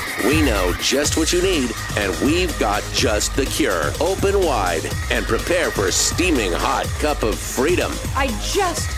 We 0.25 0.41
know 0.41 0.73
just 0.79 1.17
what 1.17 1.33
you 1.33 1.41
need, 1.41 1.71
and 1.97 2.15
we've 2.23 2.57
got 2.59 2.83
just 2.93 3.35
the 3.35 3.45
cure. 3.45 3.91
Open 3.99 4.39
wide 4.39 4.83
and 5.09 5.25
prepare 5.25 5.71
for 5.71 5.87
a 5.87 5.91
steaming 5.91 6.51
hot 6.51 6.85
cup 6.99 7.23
of 7.23 7.39
freedom. 7.39 7.91
I 8.15 8.27
just 8.43 8.89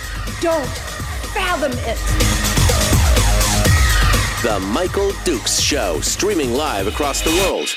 don't 0.41 0.67
fathom 1.33 1.71
it. 1.73 1.97
The 4.43 4.59
Michael 4.59 5.13
Dukes 5.23 5.61
Show, 5.61 6.01
streaming 6.01 6.53
live 6.53 6.87
across 6.87 7.21
the 7.21 7.31
world. 7.31 7.69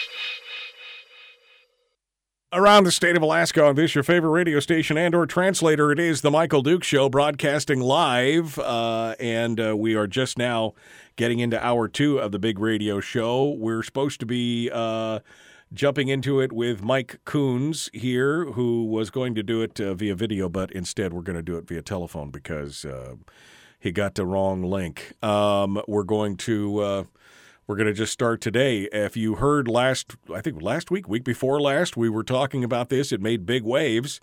Around 2.52 2.84
the 2.84 2.92
state 2.92 3.16
of 3.16 3.22
Alaska 3.22 3.64
on 3.64 3.76
this, 3.76 3.94
your 3.94 4.02
favorite 4.02 4.30
radio 4.30 4.58
station 4.60 4.96
and 4.96 5.14
or 5.14 5.26
translator, 5.26 5.92
it 5.92 6.00
is 6.00 6.22
the 6.22 6.30
Michael 6.30 6.62
Dukes 6.62 6.86
Show, 6.86 7.08
broadcasting 7.08 7.80
live, 7.80 8.58
uh, 8.58 9.14
and 9.20 9.60
uh, 9.60 9.76
we 9.76 9.94
are 9.94 10.06
just 10.06 10.38
now 10.38 10.74
getting 11.16 11.38
into 11.38 11.62
hour 11.64 11.88
two 11.88 12.18
of 12.18 12.30
the 12.30 12.38
big 12.38 12.58
radio 12.58 13.00
show. 13.00 13.50
We're 13.50 13.82
supposed 13.82 14.20
to 14.20 14.26
be 14.26 14.70
uh, 14.72 15.20
jumping 15.72 16.08
into 16.08 16.40
it 16.40 16.52
with 16.52 16.82
Mike 16.82 17.20
Coons 17.24 17.90
here, 17.92 18.44
who 18.52 18.84
was 18.84 19.10
going 19.10 19.34
to 19.34 19.42
do 19.42 19.62
it 19.62 19.80
uh, 19.80 19.94
via 19.94 20.14
video, 20.14 20.48
but 20.48 20.70
instead 20.72 21.12
we're 21.12 21.22
going 21.22 21.36
to 21.36 21.42
do 21.42 21.56
it 21.56 21.66
via 21.66 21.82
telephone 21.82 22.30
because 22.30 22.84
uh, 22.84 23.14
he 23.78 23.92
got 23.92 24.14
the 24.14 24.26
wrong 24.26 24.62
link. 24.62 25.12
Um, 25.24 25.82
we're 25.88 26.04
going 26.04 26.36
to 26.38 26.78
uh, 26.80 27.04
we're 27.66 27.76
going 27.76 27.88
to 27.88 27.94
just 27.94 28.12
start 28.12 28.40
today. 28.40 28.88
If 28.92 29.16
you 29.16 29.36
heard 29.36 29.66
last, 29.66 30.16
I 30.32 30.40
think 30.40 30.62
last 30.62 30.90
week, 30.90 31.08
week 31.08 31.24
before 31.24 31.60
last, 31.60 31.96
we 31.96 32.08
were 32.08 32.22
talking 32.22 32.62
about 32.62 32.90
this. 32.90 33.10
It 33.10 33.20
made 33.20 33.44
big 33.44 33.64
waves. 33.64 34.20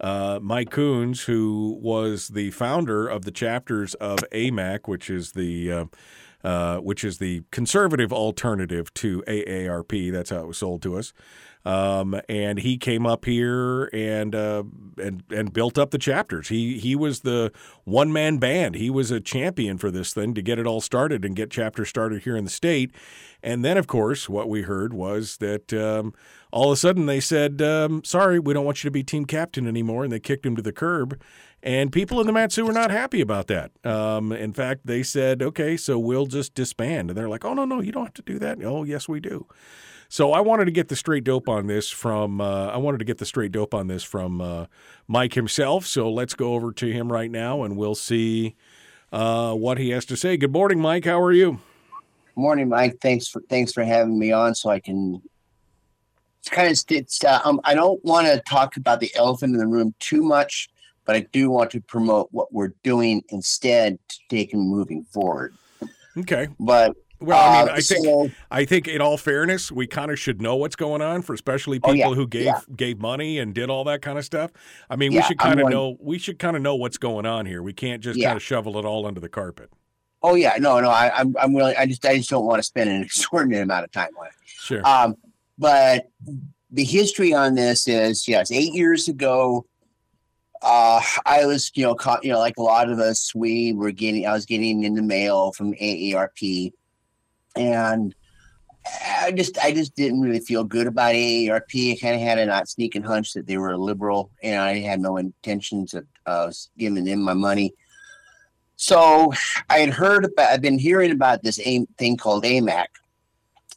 Uh, 0.00 0.38
Mike 0.40 0.70
Coons, 0.70 1.24
who 1.24 1.76
was 1.82 2.28
the 2.28 2.52
founder 2.52 3.06
of 3.08 3.24
the 3.24 3.32
chapters 3.32 3.94
of 3.94 4.20
AMAC, 4.32 4.86
which 4.86 5.10
is 5.10 5.32
the 5.32 5.72
uh, 5.72 5.84
uh, 6.44 6.78
which 6.78 7.04
is 7.04 7.18
the 7.18 7.42
conservative 7.50 8.12
alternative 8.12 8.92
to 8.94 9.22
AARP. 9.26 10.12
That's 10.12 10.30
how 10.30 10.40
it 10.40 10.46
was 10.46 10.58
sold 10.58 10.82
to 10.82 10.96
us. 10.96 11.12
Um, 11.68 12.18
and 12.30 12.60
he 12.60 12.78
came 12.78 13.04
up 13.04 13.26
here 13.26 13.90
and 13.92 14.34
uh, 14.34 14.62
and 14.96 15.22
and 15.28 15.52
built 15.52 15.76
up 15.76 15.90
the 15.90 15.98
chapters. 15.98 16.48
He 16.48 16.78
he 16.78 16.96
was 16.96 17.20
the 17.20 17.52
one 17.84 18.10
man 18.10 18.38
band. 18.38 18.74
He 18.76 18.88
was 18.88 19.10
a 19.10 19.20
champion 19.20 19.76
for 19.76 19.90
this 19.90 20.14
thing 20.14 20.32
to 20.32 20.40
get 20.40 20.58
it 20.58 20.66
all 20.66 20.80
started 20.80 21.26
and 21.26 21.36
get 21.36 21.50
chapters 21.50 21.90
started 21.90 22.22
here 22.22 22.38
in 22.38 22.44
the 22.44 22.50
state. 22.50 22.90
And 23.42 23.62
then, 23.62 23.76
of 23.76 23.86
course, 23.86 24.30
what 24.30 24.48
we 24.48 24.62
heard 24.62 24.94
was 24.94 25.36
that 25.36 25.70
um, 25.74 26.14
all 26.50 26.72
of 26.72 26.72
a 26.72 26.76
sudden 26.76 27.04
they 27.04 27.20
said, 27.20 27.60
um, 27.60 28.02
"Sorry, 28.02 28.38
we 28.38 28.54
don't 28.54 28.64
want 28.64 28.82
you 28.82 28.88
to 28.88 28.92
be 28.92 29.02
team 29.02 29.26
captain 29.26 29.66
anymore," 29.66 30.04
and 30.04 30.12
they 30.12 30.20
kicked 30.20 30.46
him 30.46 30.56
to 30.56 30.62
the 30.62 30.72
curb. 30.72 31.20
And 31.62 31.92
people 31.92 32.18
in 32.18 32.26
the 32.26 32.32
Matsu 32.32 32.64
were 32.64 32.72
not 32.72 32.90
happy 32.90 33.20
about 33.20 33.48
that. 33.48 33.72
Um, 33.84 34.32
in 34.32 34.54
fact, 34.54 34.86
they 34.86 35.02
said, 35.02 35.42
"Okay, 35.42 35.76
so 35.76 35.98
we'll 35.98 36.26
just 36.26 36.54
disband." 36.54 37.10
And 37.10 37.18
they're 37.18 37.28
like, 37.28 37.44
"Oh 37.44 37.52
no, 37.52 37.66
no, 37.66 37.82
you 37.82 37.92
don't 37.92 38.04
have 38.04 38.14
to 38.14 38.22
do 38.22 38.38
that." 38.38 38.64
Oh, 38.64 38.84
yes, 38.84 39.06
we 39.06 39.20
do. 39.20 39.46
So 40.10 40.32
I 40.32 40.40
wanted 40.40 40.64
to 40.64 40.70
get 40.70 40.88
the 40.88 40.96
straight 40.96 41.24
dope 41.24 41.48
on 41.48 41.66
this 41.66 41.90
from 41.90 42.40
uh, 42.40 42.68
I 42.68 42.78
wanted 42.78 42.98
to 42.98 43.04
get 43.04 43.18
the 43.18 43.26
straight 43.26 43.52
dope 43.52 43.74
on 43.74 43.88
this 43.88 44.02
from 44.02 44.40
uh, 44.40 44.66
Mike 45.06 45.34
himself. 45.34 45.86
So 45.86 46.10
let's 46.10 46.34
go 46.34 46.54
over 46.54 46.72
to 46.72 46.90
him 46.90 47.12
right 47.12 47.30
now, 47.30 47.62
and 47.62 47.76
we'll 47.76 47.94
see 47.94 48.56
uh, 49.12 49.52
what 49.54 49.76
he 49.76 49.90
has 49.90 50.06
to 50.06 50.16
say. 50.16 50.38
Good 50.38 50.52
morning, 50.52 50.80
Mike. 50.80 51.04
How 51.04 51.20
are 51.20 51.32
you? 51.32 51.60
Morning, 52.36 52.70
Mike. 52.70 52.98
Thanks 53.02 53.28
for 53.28 53.42
thanks 53.50 53.72
for 53.72 53.84
having 53.84 54.18
me 54.18 54.32
on, 54.32 54.54
so 54.54 54.70
I 54.70 54.80
can. 54.80 55.20
It's 56.40 56.48
kind 56.48 56.70
of 56.70 56.84
it's. 56.88 57.22
Uh, 57.22 57.40
um, 57.44 57.60
I 57.64 57.74
don't 57.74 58.02
want 58.02 58.28
to 58.28 58.40
talk 58.48 58.78
about 58.78 59.00
the 59.00 59.14
elephant 59.14 59.52
in 59.52 59.58
the 59.58 59.66
room 59.66 59.94
too 59.98 60.22
much, 60.22 60.70
but 61.04 61.16
I 61.16 61.20
do 61.32 61.50
want 61.50 61.70
to 61.72 61.82
promote 61.82 62.28
what 62.30 62.50
we're 62.50 62.72
doing 62.82 63.22
instead 63.28 63.98
to 64.08 64.18
take 64.30 64.54
and 64.54 64.70
moving 64.70 65.04
forward. 65.04 65.54
Okay. 66.16 66.48
But 66.58 66.96
Well, 67.20 67.38
I 67.38 67.60
mean, 67.64 67.68
Uh, 67.70 67.72
I 67.74 67.80
think 67.80 68.04
so- 68.04 68.30
I 68.50 68.64
think 68.64 68.86
in 68.88 69.00
all 69.00 69.16
fairness, 69.18 69.72
we 69.72 69.86
kind 69.88 70.10
of 70.10 70.18
should 70.18 70.40
know 70.40 70.54
what's 70.56 70.76
going 70.76 71.02
on 71.02 71.22
for 71.22 71.34
especially 71.34 71.78
people 71.78 71.90
Oh, 71.90 71.94
yeah, 71.94 72.08
who 72.10 72.26
gave 72.28 72.44
yeah. 72.44 72.60
gave 72.76 73.00
money 73.00 73.38
and 73.38 73.52
did 73.54 73.70
all 73.70 73.82
that 73.84 74.02
kind 74.02 74.18
of 74.18 74.24
stuff. 74.24 74.52
I 74.88 74.96
mean, 74.96 75.12
we 75.12 75.22
should 75.22 75.38
kind 75.38 75.60
of 75.60 75.68
know 75.68 75.96
we 76.00 76.18
should 76.18 76.38
kind 76.38 76.56
of 76.56 76.62
know 76.62 76.76
what's 76.76 76.98
going 76.98 77.26
on 77.26 77.44
here. 77.46 77.62
We 77.62 77.72
can't 77.72 78.00
just 78.02 78.18
Yeah. 78.18 78.28
kind 78.28 78.36
of 78.36 78.42
shovel 78.42 78.78
it 78.78 78.84
all 78.84 79.04
under 79.06 79.20
the 79.20 79.28
carpet. 79.28 79.70
oh 80.22 80.34
yeah, 80.34 80.54
no, 80.58 80.80
no, 80.80 80.90
I, 80.90 81.12
I'm 81.14 81.34
I'm 81.40 81.52
willing. 81.52 81.74
I 81.78 81.86
just 81.86 82.04
I 82.06 82.16
just 82.18 82.30
don't 82.30 82.44
want 82.44 82.58
to 82.58 82.62
spend 82.64 82.88
an 82.90 83.02
extraordinary 83.08 83.62
amount 83.62 83.84
of 83.84 83.90
time 83.92 84.10
on 84.20 84.26
it. 84.26 84.32
Sure. 84.44 84.86
Um, 84.86 85.16
but 85.58 86.08
the 86.70 86.84
history 86.84 87.32
on 87.32 87.54
this 87.54 87.88
is 87.88 88.26
yes, 88.28 88.50
eight 88.52 88.74
years 88.74 89.08
ago, 89.08 89.64
uh, 90.62 91.00
I 91.24 91.46
was 91.46 91.70
you 91.74 91.84
know 91.84 91.94
caught 91.94 92.24
you 92.24 92.32
know 92.32 92.38
like 92.38 92.56
a 92.58 92.62
lot 92.62 92.90
of 92.90 92.98
us, 93.00 93.32
we 93.34 93.72
were 93.72 93.90
getting 93.92 94.26
I 94.26 94.32
was 94.32 94.44
getting 94.46 94.84
in 94.84 94.94
the 94.94 95.02
mail 95.02 95.52
from 95.52 95.72
AARP, 95.74 96.72
and 97.58 98.14
I 99.20 99.32
just 99.32 99.58
I 99.58 99.72
just 99.72 99.94
didn't 99.94 100.20
really 100.20 100.40
feel 100.40 100.64
good 100.64 100.86
about 100.86 101.14
AARP. 101.14 101.92
I 101.92 101.98
kind 102.00 102.14
of 102.14 102.22
had 102.22 102.38
a 102.38 102.46
not 102.46 102.68
sneaking 102.68 103.02
hunch 103.02 103.34
that 103.34 103.46
they 103.46 103.58
were 103.58 103.76
liberal, 103.76 104.30
and 104.42 104.60
I 104.60 104.78
had 104.78 105.00
no 105.00 105.18
intentions 105.18 105.92
of 105.94 106.06
uh, 106.24 106.50
giving 106.78 107.04
them 107.04 107.20
my 107.20 107.34
money. 107.34 107.74
So 108.76 109.32
I 109.68 109.80
had 109.80 109.90
heard 109.90 110.24
about, 110.24 110.52
I've 110.52 110.62
been 110.62 110.78
hearing 110.78 111.10
about 111.10 111.42
this 111.42 111.58
AIM, 111.62 111.86
thing 111.98 112.16
called 112.16 112.44
AMAC, 112.44 112.86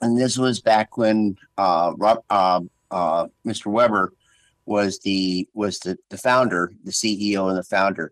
and 0.01 0.17
this 0.17 0.37
was 0.37 0.61
back 0.61 0.95
when 0.95 1.37
uh, 1.57 1.93
uh, 2.29 2.61
uh, 2.91 3.27
Mr. 3.45 3.65
Weber 3.65 4.13
was 4.65 4.99
the 4.99 5.47
was 5.53 5.79
the, 5.79 5.97
the 6.09 6.17
founder, 6.17 6.71
the 6.83 6.91
CEO 6.91 7.49
and 7.49 7.57
the 7.57 7.63
founder. 7.63 8.11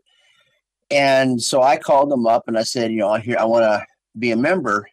And 0.91 1.41
so 1.41 1.61
I 1.61 1.77
called 1.77 2.09
them 2.09 2.25
up 2.25 2.47
and 2.47 2.57
I 2.57 2.63
said, 2.63 2.91
you 2.91 2.97
know, 2.97 3.09
I 3.09 3.19
hear 3.19 3.37
I 3.39 3.45
want 3.45 3.63
to 3.63 3.85
be 4.17 4.31
a 4.31 4.35
member, 4.35 4.89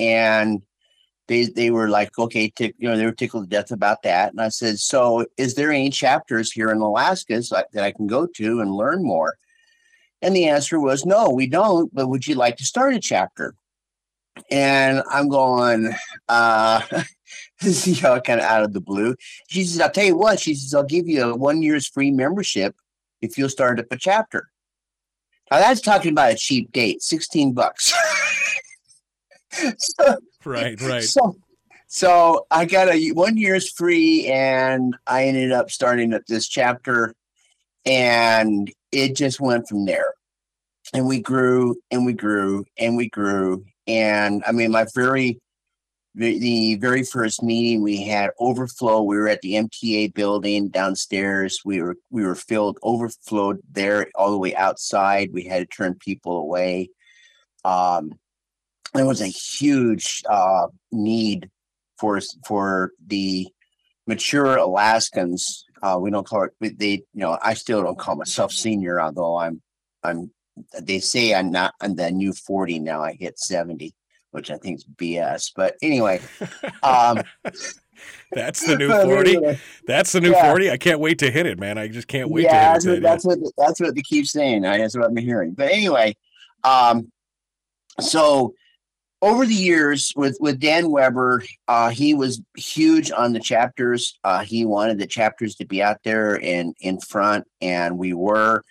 and 0.00 0.62
they 1.28 1.44
they 1.44 1.70
were 1.70 1.88
like, 1.88 2.18
okay, 2.18 2.52
you 2.58 2.72
know, 2.80 2.96
they 2.96 3.04
were 3.04 3.12
tickled 3.12 3.44
to 3.44 3.48
death 3.48 3.70
about 3.70 4.02
that. 4.02 4.32
And 4.32 4.40
I 4.40 4.48
said, 4.48 4.80
so 4.80 5.26
is 5.36 5.54
there 5.54 5.70
any 5.70 5.90
chapters 5.90 6.50
here 6.50 6.70
in 6.70 6.78
Alaska 6.78 7.40
so 7.42 7.58
I- 7.58 7.64
that 7.72 7.84
I 7.84 7.92
can 7.92 8.08
go 8.08 8.26
to 8.26 8.60
and 8.60 8.74
learn 8.74 9.04
more? 9.04 9.36
And 10.22 10.34
the 10.34 10.48
answer 10.48 10.80
was 10.80 11.06
no, 11.06 11.30
we 11.30 11.46
don't. 11.46 11.94
But 11.94 12.08
would 12.08 12.26
you 12.26 12.34
like 12.34 12.56
to 12.56 12.64
start 12.64 12.94
a 12.94 12.98
chapter? 12.98 13.54
And 14.50 15.02
I'm 15.10 15.28
going, 15.28 15.92
uh, 16.28 16.80
this 17.60 17.86
is 17.86 17.98
you 17.98 18.02
know, 18.02 18.20
kind 18.20 18.40
of 18.40 18.46
out 18.46 18.64
of 18.64 18.72
the 18.72 18.80
blue. 18.80 19.14
She 19.48 19.64
says, 19.64 19.80
I'll 19.80 19.90
tell 19.90 20.04
you 20.04 20.16
what. 20.16 20.40
She 20.40 20.54
says, 20.54 20.74
I'll 20.74 20.82
give 20.82 21.06
you 21.06 21.22
a 21.22 21.36
one 21.36 21.62
year's 21.62 21.86
free 21.86 22.10
membership 22.10 22.74
if 23.20 23.38
you'll 23.38 23.48
start 23.48 23.78
up 23.78 23.86
a 23.90 23.96
chapter. 23.96 24.50
Now 25.50 25.58
that's 25.58 25.80
talking 25.80 26.12
about 26.12 26.32
a 26.32 26.36
cheap 26.36 26.72
date, 26.72 27.02
16 27.02 27.52
bucks. 27.52 27.92
so, 29.52 30.16
right, 30.44 30.80
right. 30.80 31.02
so, 31.02 31.36
so 31.86 32.46
I 32.50 32.64
got 32.64 32.88
a 32.88 33.08
one 33.10 33.36
year's 33.36 33.70
free, 33.70 34.26
and 34.26 34.96
I 35.06 35.24
ended 35.24 35.52
up 35.52 35.70
starting 35.70 36.14
up 36.14 36.22
this 36.26 36.48
chapter, 36.48 37.14
and 37.84 38.72
it 38.92 39.16
just 39.16 39.40
went 39.40 39.68
from 39.68 39.84
there. 39.84 40.14
And 40.92 41.06
we 41.06 41.20
grew, 41.20 41.76
and 41.90 42.04
we 42.04 42.12
grew, 42.12 42.64
and 42.78 42.96
we 42.96 43.08
grew, 43.08 43.64
and 43.86 44.42
I 44.46 44.52
mean, 44.52 44.72
my 44.72 44.86
very 44.94 45.40
the, 46.14 46.38
the 46.38 46.74
very 46.76 47.04
first 47.04 47.42
meeting 47.42 47.82
we 47.82 48.02
had 48.02 48.30
overflow. 48.38 49.02
We 49.02 49.16
were 49.16 49.28
at 49.28 49.42
the 49.42 49.54
MTA 49.54 50.12
building 50.14 50.68
downstairs. 50.68 51.60
We 51.64 51.82
were 51.82 51.96
we 52.10 52.24
were 52.24 52.34
filled, 52.34 52.78
overflowed 52.82 53.60
there 53.70 54.08
all 54.14 54.30
the 54.30 54.38
way 54.38 54.54
outside. 54.54 55.30
We 55.32 55.44
had 55.44 55.58
to 55.58 55.76
turn 55.76 55.94
people 55.94 56.38
away. 56.38 56.90
Um, 57.64 58.12
there 58.94 59.06
was 59.06 59.20
a 59.20 59.26
huge 59.26 60.22
uh, 60.28 60.66
need 60.92 61.50
for 61.98 62.20
for 62.46 62.92
the 63.06 63.48
mature 64.06 64.56
Alaskans. 64.56 65.64
Uh, 65.82 65.98
we 66.00 66.10
don't 66.10 66.26
call 66.26 66.44
it. 66.60 66.78
They, 66.78 66.90
you 66.90 67.04
know, 67.14 67.38
I 67.42 67.54
still 67.54 67.82
don't 67.82 67.98
call 67.98 68.16
myself 68.16 68.52
senior, 68.52 69.00
although 69.00 69.36
I'm, 69.38 69.62
I'm. 70.02 70.30
They 70.80 70.98
say 71.00 71.34
I'm 71.34 71.50
not. 71.50 71.74
I'm 71.80 71.94
the 71.94 72.10
new 72.10 72.32
forty 72.32 72.78
now. 72.78 73.02
I 73.02 73.12
hit 73.14 73.38
seventy, 73.38 73.94
which 74.32 74.50
I 74.50 74.58
think 74.58 74.76
is 74.78 74.84
BS. 74.84 75.52
But 75.54 75.76
anyway, 75.80 76.20
um, 76.82 77.22
That's 78.32 78.64
the 78.66 78.76
new 78.76 78.88
forty. 79.02 79.36
anyway, 79.36 79.58
That's 79.86 80.12
the 80.12 80.20
new 80.20 80.32
Yeah. 80.32 80.50
forty. 80.50 80.70
I 80.70 80.76
can't 80.76 81.00
wait 81.00 81.18
to 81.20 81.30
hit 81.30 81.46
it, 81.46 81.58
man. 81.58 81.78
I 81.78 81.88
just 81.88 82.08
can't 82.08 82.30
wait 82.30 82.44
yeah, 82.44 82.50
to 82.50 82.56
hit 82.56 82.72
that's 82.72 82.84
it. 82.86 82.90
what, 82.90 83.02
that's 83.02 83.24
what 83.24 83.38
that's 83.56 83.80
what 83.80 83.94
they 83.94 84.02
keep 84.02 84.26
saying. 84.26 84.66
I 84.66 84.78
That's 84.78 84.96
what 84.96 85.06
I'm 85.06 85.16
hearing. 85.16 85.52
But 85.52 85.70
anyway, 85.70 86.16
um, 86.64 87.10
so 88.00 88.54
over 89.22 89.44
the 89.44 89.54
years 89.54 90.12
with 90.16 90.36
with 90.40 90.60
Dan 90.60 90.90
Weber, 90.90 91.42
uh, 91.68 91.90
he 91.90 92.14
was 92.14 92.40
huge 92.56 93.10
on 93.10 93.32
the 93.32 93.40
chapters. 93.40 94.18
Uh, 94.24 94.42
he 94.42 94.64
wanted 94.64 94.98
the 94.98 95.06
chapters 95.06 95.54
to 95.56 95.66
be 95.66 95.82
out 95.82 95.98
there 96.04 96.42
and 96.42 96.74
in 96.80 97.00
front, 97.00 97.46
and 97.60 97.98
we 97.98 98.14
were. 98.14 98.62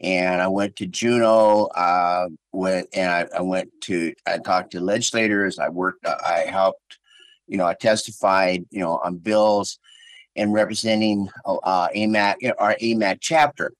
And 0.00 0.40
I 0.40 0.48
went 0.48 0.76
to 0.76 0.86
Juneau. 0.86 1.66
Uh, 1.74 2.28
and 2.52 3.10
I, 3.10 3.26
I 3.36 3.42
went 3.42 3.70
to. 3.82 4.14
I 4.26 4.38
talked 4.38 4.72
to 4.72 4.80
legislators. 4.80 5.58
I 5.58 5.68
worked. 5.68 6.06
uh, 6.06 6.16
I 6.26 6.40
helped. 6.40 6.98
You 7.46 7.58
know, 7.58 7.66
I 7.66 7.74
testified. 7.74 8.64
You 8.70 8.80
know, 8.80 9.00
on 9.04 9.16
bills 9.16 9.78
and 10.36 10.52
representing 10.52 11.28
uh, 11.44 11.88
AMAC, 11.88 12.36
our 12.58 12.76
AMAC 12.80 13.18
chapter. 13.20 13.72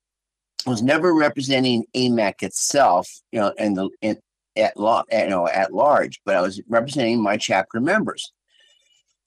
Was 0.67 0.83
never 0.83 1.15
representing 1.15 1.85
AMAC 1.95 2.43
itself, 2.43 3.09
you 3.31 3.41
know, 3.41 3.55
in 3.59 3.75
the 3.75 3.89
in, 4.03 4.19
at 4.59 4.77
law, 4.77 5.05
you 5.11 5.29
know, 5.29 5.49
at 5.49 5.73
large, 5.73 6.21
but 6.25 6.35
I 6.35 6.41
was 6.41 6.61
representing 6.69 7.23
my 7.23 7.37
chapter 7.37 7.81
members. 7.81 8.33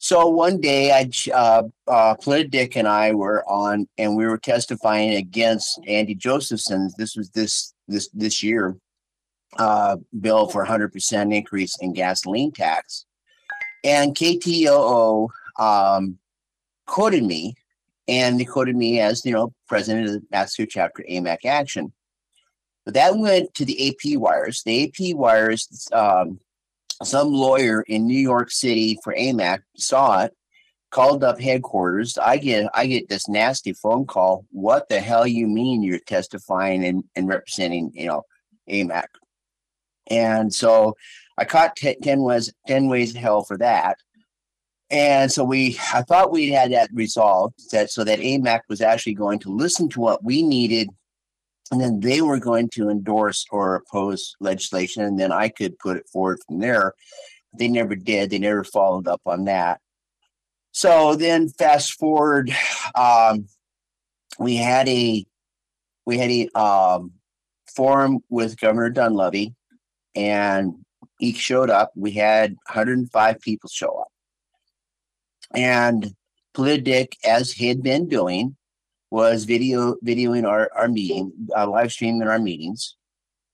So 0.04 0.28
one 0.28 0.60
day, 0.60 0.92
I 0.92 1.12
uh, 1.32 1.64
uh, 1.88 2.16
Polita 2.16 2.50
Dick 2.50 2.76
and 2.76 2.88
I 2.88 3.14
were 3.14 3.48
on, 3.48 3.88
and 4.00 4.16
we 4.16 4.26
were 4.26 4.40
testifying 4.40 5.14
against 5.14 5.80
Andy 5.88 6.16
Josephson's. 6.16 6.96
This 6.96 7.16
was 7.16 7.30
this 7.30 7.76
this 7.88 8.10
this 8.12 8.42
year 8.42 8.76
uh, 9.60 9.98
bill 10.20 10.48
for 10.48 10.66
100% 10.66 11.36
increase 11.36 11.78
in 11.82 11.94
gasoline 11.94 12.52
tax, 12.52 13.06
and 13.84 14.16
KTOO 14.16 15.30
um, 15.60 16.18
quoted 16.88 17.24
me, 17.24 17.54
and 18.08 18.40
they 18.40 18.46
quoted 18.46 18.76
me 18.76 19.00
as 19.00 19.24
you 19.24 19.34
know 19.34 19.54
president 19.68 20.08
of 20.08 20.14
the 20.14 20.24
Massachusetts 20.32 20.74
chapter 20.74 21.06
AMAC 21.08 21.46
Action. 21.46 21.94
But 22.86 22.96
that 22.96 23.18
went 23.18 23.54
to 23.56 23.66
the 23.66 23.90
AP 23.90 24.18
wires. 24.18 24.64
The 24.64 24.86
AP 24.86 25.16
wires, 25.16 25.88
um, 25.92 26.40
some 27.04 27.32
lawyer 27.32 27.82
in 27.82 28.08
New 28.08 28.20
York 28.20 28.52
City 28.52 28.98
for 29.04 29.14
AMAC 29.14 29.60
saw 29.76 30.24
it, 30.24 30.36
called 30.90 31.24
up 31.24 31.40
headquarters. 31.40 32.18
I 32.18 32.38
get 32.38 32.70
I 32.74 32.86
get 32.88 33.10
this 33.10 33.28
nasty 33.28 33.74
phone 33.74 34.06
call. 34.06 34.46
What 34.52 34.90
the 34.90 35.00
hell 35.00 35.26
you 35.26 35.48
mean 35.48 35.84
you're 35.84 36.00
testifying 36.00 36.84
and, 36.86 37.04
and 37.16 37.28
representing 37.28 37.92
you 37.94 38.08
know 38.08 38.24
AMAC? 38.70 39.06
And 40.08 40.54
so 40.54 40.96
I 41.38 41.46
caught 41.46 41.76
t- 41.76 41.98
ten 42.02 42.22
ways 42.22 42.52
ten 42.68 42.88
ways 42.88 43.14
to 43.14 43.20
hell 43.20 43.44
for 43.44 43.58
that. 43.58 43.98
And 44.92 45.32
so 45.32 45.46
we, 45.46 45.80
I 45.94 46.02
thought 46.02 46.34
we 46.34 46.50
had 46.50 46.74
that 46.74 46.90
resolved 46.94 47.72
that 47.72 47.90
so 47.90 48.04
that 48.04 48.20
AMAC 48.20 48.60
was 48.68 48.82
actually 48.82 49.14
going 49.14 49.40
to 49.40 49.56
listen 49.56 49.88
to 49.90 50.02
what 50.02 50.22
we 50.22 50.44
needed, 50.44 50.90
and 51.72 51.80
then 51.80 52.02
they 52.02 52.22
were 52.22 52.40
going 52.40 52.70
to 52.70 52.90
endorse 52.90 53.46
or 53.50 53.76
oppose 53.76 54.36
legislation, 54.40 55.04
and 55.04 55.18
then 55.18 55.32
I 55.32 55.48
could 55.48 55.80
put 55.80 55.98
it 55.98 56.08
forward 56.10 56.40
from 56.46 56.60
there. 56.60 56.94
They 57.58 57.70
never 57.70 57.96
did. 57.96 58.30
They 58.30 58.40
never 58.40 58.64
followed 58.64 59.08
up 59.08 59.22
on 59.26 59.46
that. 59.46 59.80
So 60.72 61.16
then, 61.16 61.50
fast 61.50 61.94
forward, 61.94 62.52
um, 62.96 63.48
we 64.38 64.56
had 64.58 64.88
a 64.90 65.26
we 66.06 66.18
had 66.18 66.30
a 66.30 66.60
um, 66.60 67.14
forum 67.74 68.20
with 68.30 68.60
Governor 68.60 68.90
Dunleavy, 68.90 69.56
and 70.16 70.74
he 71.20 71.34
showed 71.34 71.70
up. 71.70 71.92
We 71.96 72.12
had 72.12 72.52
105 72.68 73.40
people 73.40 73.70
show 73.70 74.00
up. 74.00 74.08
And 75.54 76.14
Politidic, 76.54 77.14
as 77.26 77.52
he 77.52 77.68
had 77.68 77.84
been 77.84 78.08
doing, 78.08 78.56
was 79.12 79.44
video 79.44 79.96
videoing 80.04 80.48
our, 80.48 80.72
our 80.76 80.88
meeting, 80.88 81.32
uh, 81.56 81.70
live 81.70 81.92
streaming 81.92 82.28
our 82.28 82.40
meetings. 82.40 82.96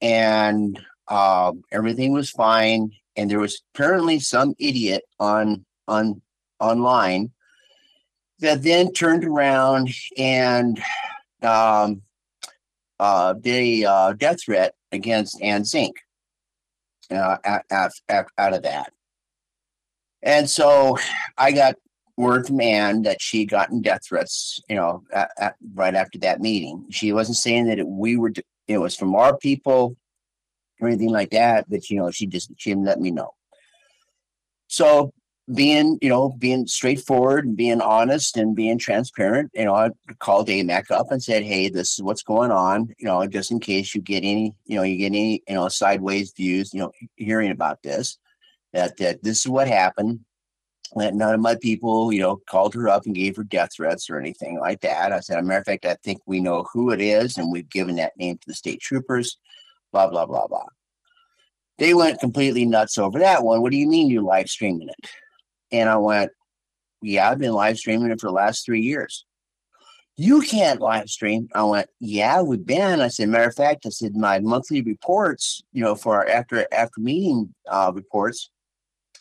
And 0.02 0.80
uh, 1.08 1.52
everything 1.72 2.14
was 2.14 2.30
fine. 2.30 2.92
And 3.16 3.30
there 3.30 3.40
was 3.40 3.62
apparently 3.74 4.20
some 4.20 4.54
idiot 4.60 5.04
on 5.20 5.66
on 5.88 6.22
online 6.60 7.32
that 8.40 8.62
then 8.62 8.94
turned 8.94 9.26
around 9.26 9.90
and 10.18 10.80
um, 11.42 12.02
uh, 13.00 13.34
did 13.34 13.56
a 13.56 13.86
uh, 13.86 14.14
death 14.14 14.44
threat 14.44 14.76
against 14.92 15.42
Anne 15.42 15.66
Zink 15.66 15.96
uh, 17.10 17.38
out, 17.44 17.64
out, 18.10 18.28
out 18.38 18.54
of 18.54 18.64
that. 18.64 18.92
And 20.22 20.50
so 20.50 20.98
I 21.38 21.52
got 21.52 21.76
word 22.18 22.48
from 22.48 22.60
Anne 22.60 23.04
that 23.04 23.22
she 23.22 23.42
had 23.42 23.50
gotten 23.50 23.82
death 23.82 24.06
threats, 24.06 24.60
you 24.68 24.76
know, 24.76 25.04
at, 25.14 25.30
at, 25.38 25.56
right 25.76 25.94
after 25.94 26.18
that 26.20 26.42
meeting. 26.42 26.86
She 26.90 27.14
wasn't 27.14 27.38
saying 27.38 27.68
that 27.68 27.80
it, 27.80 27.88
we 27.88 28.18
were, 28.18 28.34
it 28.68 28.80
was 28.80 28.96
from 28.96 29.16
our 29.16 29.38
people 29.38 29.96
or 30.82 30.88
anything 30.88 31.12
like 31.12 31.30
that, 31.30 31.70
but, 31.70 31.90
you 31.90 31.98
know, 31.98 32.12
she 32.12 32.26
just, 32.26 32.52
she 32.58 32.72
didn't 32.72 32.86
let 32.86 33.00
me 33.00 33.12
know. 33.12 33.34
So 34.68 35.14
being, 35.54 35.98
you 36.02 36.10
know, 36.10 36.30
being 36.30 36.68
straightforward 36.68 37.46
and 37.46 37.56
being 37.56 37.82
honest 37.82 38.36
and 38.36 38.56
being 38.56 38.78
transparent, 38.78 39.52
you 39.54 39.66
know, 39.66 39.76
I 39.76 39.92
called 40.20 40.50
AMAC 40.50 40.92
up 40.92 41.12
and 41.12 41.24
said, 41.24 41.44
Hey, 41.44 41.70
this 41.70 41.94
is 41.94 42.04
what's 42.04 42.24
going 42.24 42.52
on, 42.52 42.94
you 42.98 43.06
know, 43.06 43.26
just 43.28 43.52
in 43.52 43.60
case 43.60 43.96
you 43.96 44.02
get 44.02 44.24
any, 44.24 44.56
you 44.66 44.76
know, 44.76 44.84
you 44.84 44.98
get 44.98 45.06
any, 45.06 45.44
you 45.48 45.56
know, 45.56 45.70
sideways 45.70 46.34
views, 46.34 46.74
you 46.74 46.82
know, 46.82 46.92
hearing 47.16 47.52
about 47.52 47.82
this, 47.82 48.18
that, 48.74 48.98
that 48.98 49.24
this 49.24 49.42
is 49.42 49.48
what 49.48 49.68
happened 49.68 50.20
that 50.96 51.16
none 51.16 51.34
of 51.34 51.40
my 51.40 51.56
people, 51.56 52.12
you 52.12 52.22
know, 52.22 52.42
called 52.50 52.74
her 52.74 52.88
up 52.88 53.06
and 53.06 53.16
gave 53.16 53.36
her 53.36 53.44
death 53.44 53.72
threats 53.76 54.10
or 54.10 54.18
anything 54.20 54.60
like 54.60 54.82
that. 54.82 55.12
I 55.12 55.20
said, 55.20 55.38
a 55.38 55.44
matter 55.44 55.60
of 55.60 55.66
fact, 55.66 55.86
I 55.86 55.96
think 56.04 56.22
we 56.26 56.40
know 56.40 56.66
who 56.72 56.92
it 56.92 57.02
is, 57.02 57.38
and 57.38 57.52
we've 57.52 57.70
given 57.70 57.98
that 57.98 58.18
name 58.18 58.38
to 58.38 58.48
the 58.48 58.54
state 58.54 58.80
troopers, 58.80 59.38
blah, 59.92 60.08
blah, 60.08 60.26
blah, 60.26 60.48
blah. 60.48 60.68
They 61.78 61.94
went 61.94 62.20
completely 62.20 62.66
nuts 62.66 62.98
over 62.98 63.20
that 63.20 63.44
one. 63.44 63.62
What 63.62 63.72
do 63.72 63.78
you 63.78 63.88
mean 63.88 64.10
you're 64.10 64.24
live 64.24 64.50
streaming 64.50 64.90
it? 64.90 65.10
And 65.72 65.90
I 65.90 65.98
went, 65.98 66.32
Yeah, 67.02 67.30
I've 67.30 67.40
been 67.40 67.54
live 67.54 67.78
streaming 67.78 68.12
it 68.12 68.20
for 68.20 68.28
the 68.28 68.34
last 68.34 68.66
three 68.66 68.82
years. 68.82 69.26
You 70.16 70.42
can't 70.42 70.82
live 70.82 71.10
stream. 71.10 71.50
I 71.54 71.64
went, 71.64 71.90
Yeah, 72.00 72.42
we've 72.42 72.66
been. 72.66 73.02
I 73.02 73.10
said, 73.10 73.30
matter 73.30 73.50
of 73.50 73.56
fact, 73.56 73.86
I 73.86 73.90
said 73.90 74.16
my 74.16 74.40
monthly 74.40 74.82
reports, 74.82 75.62
you 75.72 75.84
know, 75.84 75.94
for 75.94 76.16
our 76.16 76.28
after 76.28 76.66
after 76.72 77.00
meeting 77.00 77.54
uh, 77.70 77.92
reports, 77.94 78.50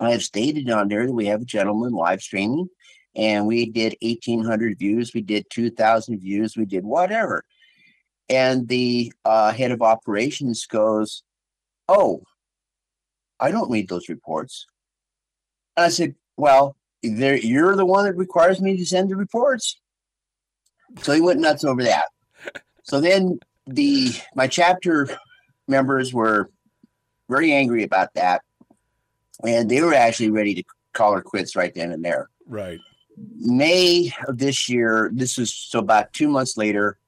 I 0.01 0.11
have 0.11 0.23
stated 0.23 0.71
on 0.71 0.89
there 0.89 1.07
that 1.07 1.13
we 1.13 1.27
have 1.27 1.43
a 1.43 1.47
gentleman 1.47 1.93
live 1.93 2.21
streaming 2.21 2.69
and 3.15 3.47
we 3.47 3.71
did 3.71 3.97
1800 4.03 4.79
views, 4.79 5.13
we 5.15 5.23
did 5.23 5.47
2000 5.51 6.21
views, 6.21 6.57
we 6.57 6.67
did 6.67 6.85
whatever. 6.85 7.45
And 8.29 8.69
the 8.69 9.13
uh, 9.25 9.53
head 9.53 9.71
of 9.71 9.83
operations 9.83 10.67
goes, 10.67 11.23
Oh, 11.89 12.23
I 13.39 13.51
don't 13.51 13.71
read 13.71 13.89
those 13.89 14.09
reports. 14.09 14.67
And 15.77 15.87
I 15.87 15.89
said, 15.89 16.15
Well, 16.37 16.77
you're 17.03 17.77
the 17.77 17.87
one 17.87 18.05
that 18.05 18.17
requires 18.17 18.61
me 18.61 18.77
to 18.77 18.85
send 18.85 19.11
the 19.11 19.17
reports. 19.17 19.81
So 21.03 21.13
he 21.13 21.21
went 21.21 21.41
nuts 21.41 21.65
over 21.65 21.83
that. 21.85 22.05
So 22.83 23.01
then 23.01 23.39
the 23.67 24.11
my 24.35 24.47
chapter 24.47 25.09
members 25.69 26.13
were 26.13 26.51
very 27.29 27.53
angry 27.53 27.83
about 27.83 28.15
that 28.15 28.43
and 29.45 29.71
they 29.71 29.83
were 29.83 29.95
actually 29.95 30.31
ready 30.31 30.55
to 30.55 30.65
call 30.93 31.15
her 31.15 31.23
quits 31.23 31.57
right 31.57 31.75
then 31.75 31.93
and 31.93 32.05
there. 32.05 32.29
Right. 32.47 32.81
May 33.37 34.13
of 34.27 34.39
this 34.39 34.69
year, 34.69 35.11
this 35.13 35.39
was 35.39 35.53
so 35.53 35.79
about 35.79 36.13
two 36.13 36.29
months 36.29 36.57
later, 36.57 36.99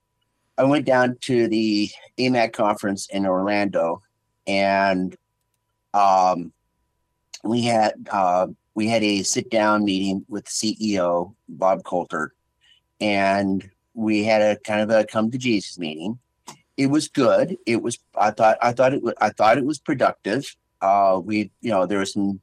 I 0.56 0.64
went 0.64 0.86
down 0.86 1.16
to 1.22 1.48
the 1.48 1.90
AMAC 2.18 2.52
conference 2.52 3.08
in 3.10 3.26
Orlando, 3.26 4.02
and 4.46 5.14
um, 5.94 6.52
we 7.44 7.62
had 7.62 7.94
uh, 8.10 8.48
we 8.74 8.88
had 8.88 9.02
a 9.02 9.22
sit 9.22 9.50
down 9.50 9.84
meeting 9.84 10.24
with 10.28 10.46
CEO 10.46 11.34
Bob 11.48 11.84
Coulter, 11.84 12.32
and 13.00 13.68
we 13.94 14.24
had 14.24 14.42
a 14.42 14.58
kind 14.60 14.80
of 14.80 14.90
a 14.90 15.04
come 15.04 15.30
to 15.30 15.38
Jesus 15.38 15.78
meeting. 15.78 16.18
It 16.76 16.86
was 16.86 17.08
good. 17.08 17.56
It 17.66 17.82
was 17.82 17.98
I 18.16 18.30
thought 18.30 18.58
I 18.62 18.72
thought 18.72 18.94
it 18.94 19.02
was 19.02 19.14
I 19.20 19.30
thought 19.30 19.58
it 19.58 19.66
was 19.66 19.78
productive 19.78 20.56
uh, 20.80 21.20
we 21.22 21.50
you 21.60 21.70
know 21.70 21.86
there 21.86 21.98
were 21.98 22.06
some 22.06 22.40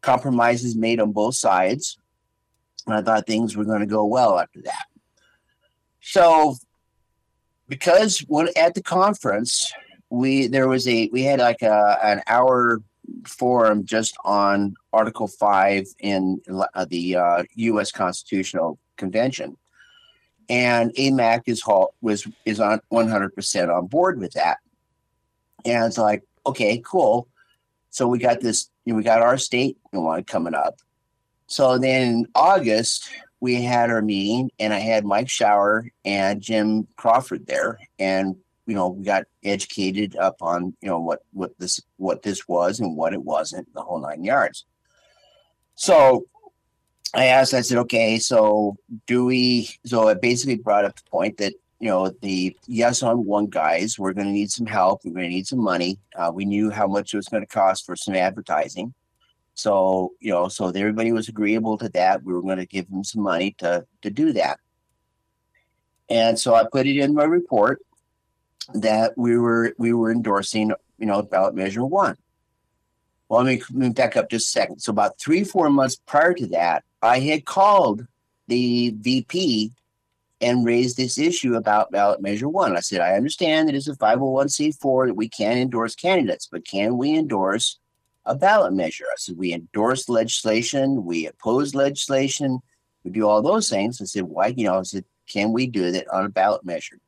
compromises 0.00 0.74
made 0.76 1.00
on 1.00 1.12
both 1.12 1.34
sides 1.34 1.98
and 2.86 2.94
i 2.94 3.02
thought 3.02 3.26
things 3.26 3.56
were 3.56 3.64
going 3.64 3.80
to 3.80 3.86
go 3.86 4.04
well 4.04 4.38
after 4.38 4.62
that. 4.62 4.86
So 6.00 6.56
because 7.68 8.20
when 8.20 8.48
at 8.56 8.74
the 8.74 8.82
conference 8.82 9.72
we 10.10 10.48
there 10.48 10.68
was 10.68 10.88
a 10.88 11.08
we 11.12 11.22
had 11.22 11.38
like 11.38 11.62
a 11.62 11.98
an 12.02 12.20
hour 12.26 12.80
forum 13.26 13.84
just 13.84 14.16
on 14.24 14.74
article 14.92 15.28
5 15.28 15.86
in 16.00 16.40
uh, 16.74 16.84
the 16.84 17.16
uh, 17.16 17.42
us 17.56 17.92
constitutional 17.92 18.78
convention. 18.96 19.56
And 20.48 20.92
amac 20.94 21.42
is 21.46 21.60
halt 21.62 21.94
was 22.00 22.26
is 22.44 22.60
on 22.60 22.80
100% 22.92 23.76
on 23.76 23.86
board 23.86 24.18
with 24.18 24.32
that. 24.32 24.58
And 25.64 25.84
it's 25.84 25.98
like 25.98 26.22
okay 26.46 26.82
cool 26.84 27.28
so 27.90 28.06
we 28.06 28.18
got 28.18 28.40
this, 28.40 28.70
you 28.84 28.92
know, 28.92 28.96
we 28.96 29.02
got 29.02 29.20
our 29.20 29.36
state 29.36 29.76
one 29.90 30.24
coming 30.24 30.54
up. 30.54 30.78
So 31.46 31.78
then 31.78 32.08
in 32.08 32.26
August, 32.34 33.10
we 33.40 33.62
had 33.62 33.90
our 33.90 34.02
meeting 34.02 34.50
and 34.58 34.72
I 34.72 34.78
had 34.78 35.04
Mike 35.04 35.28
Shower 35.28 35.90
and 36.04 36.40
Jim 36.40 36.86
Crawford 36.96 37.46
there. 37.46 37.78
And, 37.98 38.36
you 38.66 38.74
know, 38.74 38.88
we 38.88 39.04
got 39.04 39.24
educated 39.42 40.16
up 40.16 40.36
on, 40.40 40.76
you 40.80 40.88
know, 40.88 41.00
what, 41.00 41.24
what 41.32 41.58
this, 41.58 41.80
what 41.96 42.22
this 42.22 42.46
was 42.46 42.80
and 42.80 42.96
what 42.96 43.12
it 43.12 43.22
wasn't, 43.22 43.72
the 43.74 43.82
whole 43.82 44.00
nine 44.00 44.22
yards. 44.22 44.64
So 45.74 46.26
I 47.12 47.26
asked, 47.26 47.54
I 47.54 47.62
said, 47.62 47.78
okay, 47.78 48.18
so 48.18 48.76
do 49.06 49.24
we, 49.24 49.70
so 49.84 50.08
it 50.08 50.22
basically 50.22 50.56
brought 50.56 50.84
up 50.84 50.94
the 50.94 51.10
point 51.10 51.38
that, 51.38 51.54
you 51.80 51.88
know, 51.88 52.10
the 52.20 52.54
yes 52.66 53.02
on 53.02 53.24
one 53.24 53.46
guys, 53.46 53.98
we're 53.98 54.12
going 54.12 54.26
to 54.26 54.32
need 54.32 54.50
some 54.50 54.66
help. 54.66 55.00
We're 55.02 55.14
going 55.14 55.30
to 55.30 55.34
need 55.34 55.46
some 55.46 55.62
money. 55.62 55.98
Uh, 56.14 56.30
we 56.32 56.44
knew 56.44 56.70
how 56.70 56.86
much 56.86 57.14
it 57.14 57.16
was 57.16 57.28
going 57.28 57.42
to 57.42 57.46
cost 57.46 57.86
for 57.86 57.96
some 57.96 58.14
advertising. 58.14 58.92
So, 59.54 60.12
you 60.20 60.30
know, 60.30 60.48
so 60.48 60.68
everybody 60.68 61.10
was 61.12 61.28
agreeable 61.28 61.78
to 61.78 61.88
that. 61.90 62.22
We 62.22 62.34
were 62.34 62.42
going 62.42 62.58
to 62.58 62.66
give 62.66 62.88
them 62.90 63.02
some 63.02 63.22
money 63.22 63.54
to, 63.58 63.86
to 64.02 64.10
do 64.10 64.32
that. 64.34 64.60
And 66.10 66.38
so 66.38 66.54
I 66.54 66.64
put 66.70 66.86
it 66.86 66.98
in 66.98 67.14
my 67.14 67.24
report 67.24 67.80
that 68.74 69.16
we 69.16 69.38
were, 69.38 69.74
we 69.78 69.94
were 69.94 70.12
endorsing, 70.12 70.72
you 70.98 71.06
know, 71.06 71.22
ballot 71.22 71.54
measure 71.54 71.84
one. 71.84 72.16
Well, 73.28 73.42
let 73.42 73.54
me, 73.54 73.62
let 73.70 73.88
me 73.88 73.88
back 73.90 74.16
up 74.16 74.28
just 74.28 74.48
a 74.48 74.50
second. 74.50 74.80
So 74.80 74.90
about 74.90 75.18
three, 75.18 75.44
four 75.44 75.70
months 75.70 75.96
prior 76.04 76.34
to 76.34 76.46
that, 76.48 76.84
I 77.00 77.20
had 77.20 77.46
called 77.46 78.06
the 78.48 78.94
VP 78.98 79.72
and 80.40 80.64
raised 80.64 80.96
this 80.96 81.18
issue 81.18 81.54
about 81.54 81.90
ballot 81.90 82.22
measure 82.22 82.48
one. 82.48 82.76
I 82.76 82.80
said, 82.80 83.00
I 83.00 83.12
understand 83.12 83.70
it's 83.70 83.88
a 83.88 83.94
501c4 83.94 85.08
that 85.08 85.14
we 85.14 85.28
can 85.28 85.58
endorse 85.58 85.94
candidates, 85.94 86.48
but 86.50 86.66
can 86.66 86.96
we 86.96 87.16
endorse 87.16 87.78
a 88.24 88.34
ballot 88.34 88.72
measure? 88.72 89.04
I 89.04 89.16
said, 89.18 89.36
we 89.36 89.52
endorse 89.52 90.08
legislation, 90.08 91.04
we 91.04 91.26
oppose 91.26 91.74
legislation, 91.74 92.60
we 93.04 93.10
do 93.10 93.26
all 93.26 93.42
those 93.42 93.68
things. 93.68 94.00
I 94.00 94.04
said, 94.04 94.24
why, 94.24 94.48
you 94.48 94.64
know, 94.64 94.78
I 94.78 94.82
said, 94.82 95.04
can 95.26 95.52
we 95.52 95.66
do 95.66 95.90
that 95.92 96.08
on 96.08 96.24
a 96.24 96.30
ballot 96.30 96.64
measure? 96.64 96.98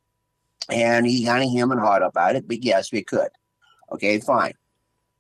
And 0.68 1.06
he 1.06 1.24
kind 1.24 1.44
of 1.44 1.50
him 1.50 1.70
and 1.72 1.80
hawed 1.80 2.02
about 2.02 2.36
it, 2.36 2.46
but 2.46 2.62
yes, 2.62 2.92
we 2.92 3.02
could. 3.02 3.28
Okay, 3.90 4.20
fine. 4.20 4.54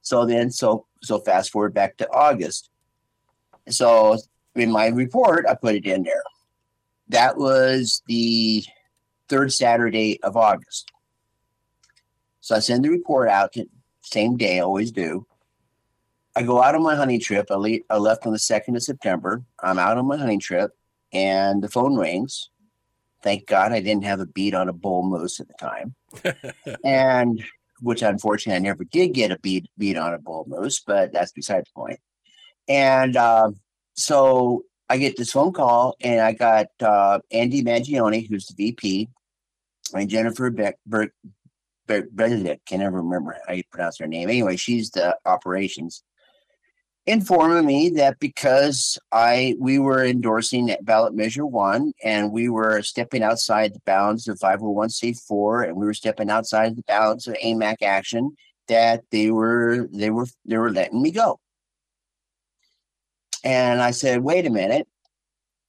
So 0.02 0.26
then, 0.26 0.50
so 0.50 0.86
so 1.02 1.18
fast 1.18 1.50
forward 1.50 1.74
back 1.74 1.96
to 1.98 2.10
August. 2.10 2.70
So 3.68 4.18
in 4.54 4.70
my 4.70 4.88
report, 4.88 5.46
I 5.48 5.54
put 5.54 5.74
it 5.74 5.86
in 5.86 6.02
there. 6.02 6.22
That 7.12 7.36
was 7.36 8.02
the 8.06 8.64
third 9.28 9.52
Saturday 9.52 10.18
of 10.22 10.34
August. 10.34 10.90
So 12.40 12.56
I 12.56 12.60
send 12.60 12.84
the 12.84 12.88
report 12.88 13.28
out 13.28 13.52
to, 13.52 13.66
same 14.00 14.38
day, 14.38 14.56
I 14.56 14.62
always 14.62 14.92
do. 14.92 15.26
I 16.34 16.42
go 16.42 16.62
out 16.62 16.74
on 16.74 16.82
my 16.82 16.96
hunting 16.96 17.20
trip. 17.20 17.48
I, 17.50 17.56
le- 17.56 17.84
I 17.90 17.98
left 17.98 18.26
on 18.26 18.32
the 18.32 18.38
2nd 18.38 18.76
of 18.76 18.82
September. 18.82 19.42
I'm 19.62 19.78
out 19.78 19.98
on 19.98 20.06
my 20.06 20.16
hunting 20.16 20.40
trip 20.40 20.72
and 21.12 21.62
the 21.62 21.68
phone 21.68 21.96
rings. 21.96 22.48
Thank 23.22 23.46
God 23.46 23.72
I 23.72 23.80
didn't 23.80 24.04
have 24.04 24.20
a 24.20 24.26
beat 24.26 24.54
on 24.54 24.70
a 24.70 24.72
bull 24.72 25.02
moose 25.02 25.38
at 25.38 25.48
the 25.48 25.54
time. 25.54 25.94
and 26.84 27.44
which 27.82 28.00
unfortunately 28.00 28.56
I 28.56 28.70
never 28.70 28.84
did 28.84 29.12
get 29.12 29.32
a 29.32 29.38
beat 29.38 29.68
beat 29.76 29.98
on 29.98 30.14
a 30.14 30.18
bull 30.18 30.46
moose, 30.48 30.80
but 30.80 31.12
that's 31.12 31.32
beside 31.32 31.66
the 31.66 31.70
point. 31.74 32.00
And 32.68 33.16
uh, 33.16 33.50
so 33.94 34.64
I 34.88 34.98
get 34.98 35.16
this 35.16 35.32
phone 35.32 35.52
call, 35.52 35.96
and 36.00 36.20
I 36.20 36.32
got 36.32 36.66
uh, 36.80 37.20
Andy 37.30 37.62
Mangione, 37.62 38.28
who's 38.28 38.46
the 38.46 38.54
VP, 38.54 39.08
and 39.94 40.08
Jennifer 40.08 40.50
Beck, 40.50 40.76
Ber- 40.86 41.12
Benedict. 41.86 42.66
Can 42.66 42.80
never 42.80 43.02
remember 43.02 43.36
how 43.46 43.54
you 43.54 43.62
pronounce 43.70 43.98
her 43.98 44.06
name. 44.06 44.28
Anyway, 44.28 44.56
she's 44.56 44.90
the 44.90 45.16
operations. 45.24 46.02
Informing 47.04 47.66
me 47.66 47.90
that 47.90 48.20
because 48.20 48.96
I 49.10 49.56
we 49.58 49.80
were 49.80 50.04
endorsing 50.04 50.74
ballot 50.82 51.14
measure 51.14 51.44
one 51.44 51.92
and 52.04 52.30
we 52.30 52.48
were 52.48 52.80
stepping 52.82 53.24
outside 53.24 53.74
the 53.74 53.82
bounds 53.84 54.28
of 54.28 54.38
501c4 54.38 55.66
and 55.66 55.76
we 55.76 55.84
were 55.84 55.94
stepping 55.94 56.30
outside 56.30 56.76
the 56.76 56.84
bounds 56.86 57.26
of 57.26 57.34
AMAC 57.44 57.82
action, 57.82 58.36
that 58.68 59.02
they 59.10 59.32
were 59.32 59.88
they 59.92 60.10
were 60.10 60.26
they 60.44 60.58
were 60.58 60.70
letting 60.70 61.02
me 61.02 61.10
go. 61.10 61.40
And 63.44 63.82
I 63.82 63.90
said, 63.90 64.22
wait 64.22 64.46
a 64.46 64.50
minute. 64.50 64.86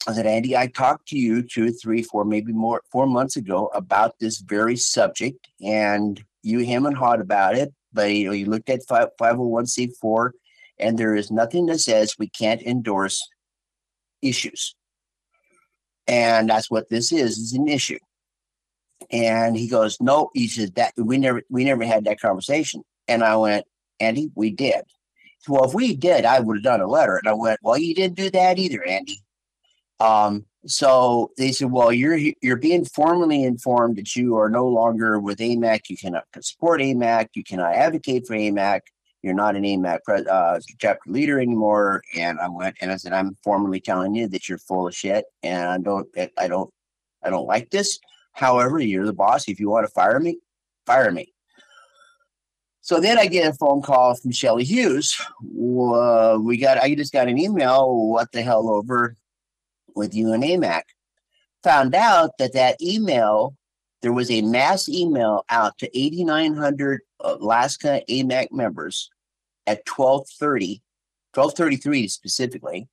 I 0.07 0.13
said, 0.13 0.27
Andy, 0.27 0.55
I 0.57 0.67
talked 0.67 1.07
to 1.09 1.17
you 1.17 1.41
two, 1.41 1.71
three, 1.71 2.03
four, 2.03 2.25
maybe 2.25 2.51
more, 2.51 2.81
four 2.91 3.07
months 3.07 3.37
ago 3.37 3.71
about 3.73 4.19
this 4.19 4.39
very 4.39 4.75
subject, 4.75 5.47
and 5.63 6.21
you 6.41 6.59
him 6.59 6.85
and 6.85 6.95
hawed 6.95 7.21
about 7.21 7.55
it. 7.55 7.73
But 7.93 8.13
you 8.13 8.25
know, 8.25 8.33
you 8.33 8.47
looked 8.47 8.69
at 8.69 8.85
5, 8.87 9.09
501c4, 9.19 10.31
and 10.79 10.97
there 10.97 11.15
is 11.15 11.31
nothing 11.31 11.67
that 11.67 11.79
says 11.79 12.17
we 12.19 12.27
can't 12.27 12.61
endorse 12.61 13.25
issues. 14.21 14.75
And 16.07 16.49
that's 16.49 16.69
what 16.69 16.89
this 16.89 17.11
is, 17.13 17.37
is 17.37 17.53
an 17.53 17.67
issue. 17.69 17.99
And 19.11 19.55
he 19.55 19.69
goes, 19.69 19.97
No, 20.01 20.31
he 20.33 20.47
said 20.47 20.75
that 20.75 20.93
we 20.97 21.17
never 21.17 21.43
we 21.49 21.63
never 21.63 21.85
had 21.85 22.05
that 22.05 22.19
conversation. 22.19 22.83
And 23.07 23.23
I 23.23 23.35
went, 23.35 23.65
Andy, 23.99 24.31
we 24.35 24.49
did. 24.49 24.81
Well, 25.47 25.65
if 25.65 25.73
we 25.73 25.95
did, 25.95 26.25
I 26.25 26.39
would 26.39 26.57
have 26.57 26.63
done 26.63 26.81
a 26.81 26.87
letter. 26.87 27.17
And 27.17 27.27
I 27.27 27.33
went, 27.33 27.59
Well, 27.63 27.77
you 27.77 27.93
didn't 27.93 28.15
do 28.15 28.29
that 28.31 28.57
either, 28.57 28.83
Andy. 28.83 29.21
Um, 29.99 30.45
so 30.65 31.31
they 31.37 31.51
said, 31.51 31.71
Well, 31.71 31.91
you're 31.91 32.17
you're 32.41 32.57
being 32.57 32.85
formally 32.85 33.43
informed 33.43 33.97
that 33.97 34.15
you 34.15 34.37
are 34.37 34.49
no 34.49 34.67
longer 34.67 35.19
with 35.19 35.39
AMAC. 35.39 35.89
You 35.89 35.97
cannot 35.97 36.25
support 36.41 36.81
AMAC. 36.81 37.29
You 37.33 37.43
cannot 37.43 37.75
advocate 37.75 38.25
for 38.27 38.35
AMAC. 38.35 38.81
You're 39.21 39.33
not 39.33 39.55
an 39.55 39.63
AMAC 39.63 39.99
uh, 40.29 40.59
chapter 40.79 41.09
leader 41.09 41.39
anymore. 41.39 42.01
And 42.15 42.39
I 42.39 42.49
went 42.49 42.75
and 42.81 42.91
I 42.91 42.97
said, 42.97 43.13
I'm 43.13 43.37
formally 43.43 43.79
telling 43.79 44.13
you 44.13 44.27
that 44.27 44.49
you're 44.49 44.57
full 44.57 44.87
of 44.87 44.95
shit, 44.95 45.25
and 45.41 45.69
I 45.69 45.77
don't, 45.77 46.07
I 46.37 46.47
don't, 46.47 46.69
I 47.23 47.29
don't 47.29 47.47
like 47.47 47.69
this. 47.69 47.99
However, 48.33 48.79
you're 48.79 49.05
the 49.05 49.13
boss. 49.13 49.47
If 49.47 49.59
you 49.59 49.69
want 49.69 49.85
to 49.85 49.91
fire 49.93 50.19
me, 50.19 50.39
fire 50.85 51.11
me. 51.11 51.33
So 52.84 52.99
then 52.99 53.18
I 53.18 53.27
get 53.27 53.47
a 53.47 53.53
phone 53.53 53.81
call 53.81 54.14
from 54.14 54.31
Shelley 54.31 54.65
Hughes. 54.65 55.18
Uh, 55.41 56.38
we 56.41 56.57
got, 56.57 56.77
I 56.80 56.93
just 56.95 57.14
got 57.14 57.30
an 57.30 57.39
email. 57.39 58.10
What 58.10 58.34
the 58.34 58.41
hell 58.41 58.69
over 58.69 59.15
with 59.95 60.14
you 60.14 60.34
and 60.34 60.43
AMAC? 60.43 60.81
Found 61.64 61.95
out 61.95 62.31
that 62.39 62.51
that 62.55 62.76
email, 62.81 63.55
there 64.01 64.11
was 64.11 64.30
a 64.30 64.41
mass 64.41 64.89
email 64.89 65.45
out 65.47 65.77
to 65.77 65.97
8,900 65.97 66.99
Alaska 67.22 68.01
AMAC 68.10 68.51
members 68.51 69.10
at 69.65 69.88
1230, 69.88 70.81
1233 71.34 72.10
specifically, 72.10 72.89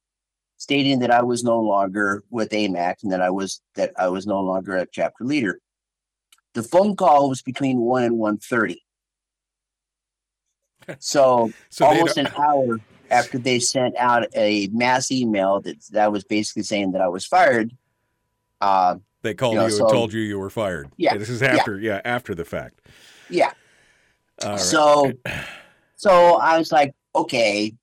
stating 0.57 1.01
that 1.01 1.11
I 1.11 1.25
was 1.25 1.43
no 1.43 1.59
longer 1.59 2.23
with 2.31 2.51
AMAC 2.51 3.03
and 3.03 3.11
that 3.11 3.21
I 3.21 3.31
was 3.31 3.61
that 3.75 3.93
I 3.99 4.07
was 4.07 4.25
no 4.25 4.41
longer 4.41 4.77
a 4.77 4.87
chapter 4.87 5.25
leader. 5.25 5.59
The 6.55 6.63
phone 6.63 6.95
call 6.95 7.29
was 7.29 7.43
between 7.43 7.81
one 7.81 8.05
and 8.05 8.19
one 8.19 8.39
thirty. 8.39 8.85
So, 10.99 11.51
So 11.71 11.87
almost 11.87 12.17
an 12.17 12.29
hour 12.39 12.81
after 13.11 13.39
they 13.39 13.59
sent 13.59 13.97
out 13.97 14.27
a 14.35 14.69
mass 14.69 15.11
email 15.11 15.61
that 15.63 15.77
that 15.91 16.13
was 16.13 16.25
basically 16.25 16.63
saying 16.63 16.93
that 16.93 17.01
I 17.01 17.09
was 17.09 17.27
fired. 17.27 17.73
Uh, 18.61 18.97
They 19.23 19.35
called 19.35 19.55
You 19.55 19.61
know, 19.61 19.67
you 19.67 19.73
so- 19.73 19.85
and 19.87 19.93
told 19.93 20.13
you 20.13 20.21
you 20.21 20.39
were 20.39 20.51
fired. 20.51 20.91
Yeah, 20.97 21.17
This 21.17 21.29
is 21.29 21.43
after, 21.43 21.79
yeah, 21.79 22.01
after 22.05 22.35
the 22.35 22.45
fact. 22.45 22.81
yeah. 23.29 23.53
Right. 24.45 24.59
So, 24.59 25.13
so 25.97 26.37
I 26.37 26.57
was 26.59 26.73
like, 26.73 26.95
okay. 27.15 27.75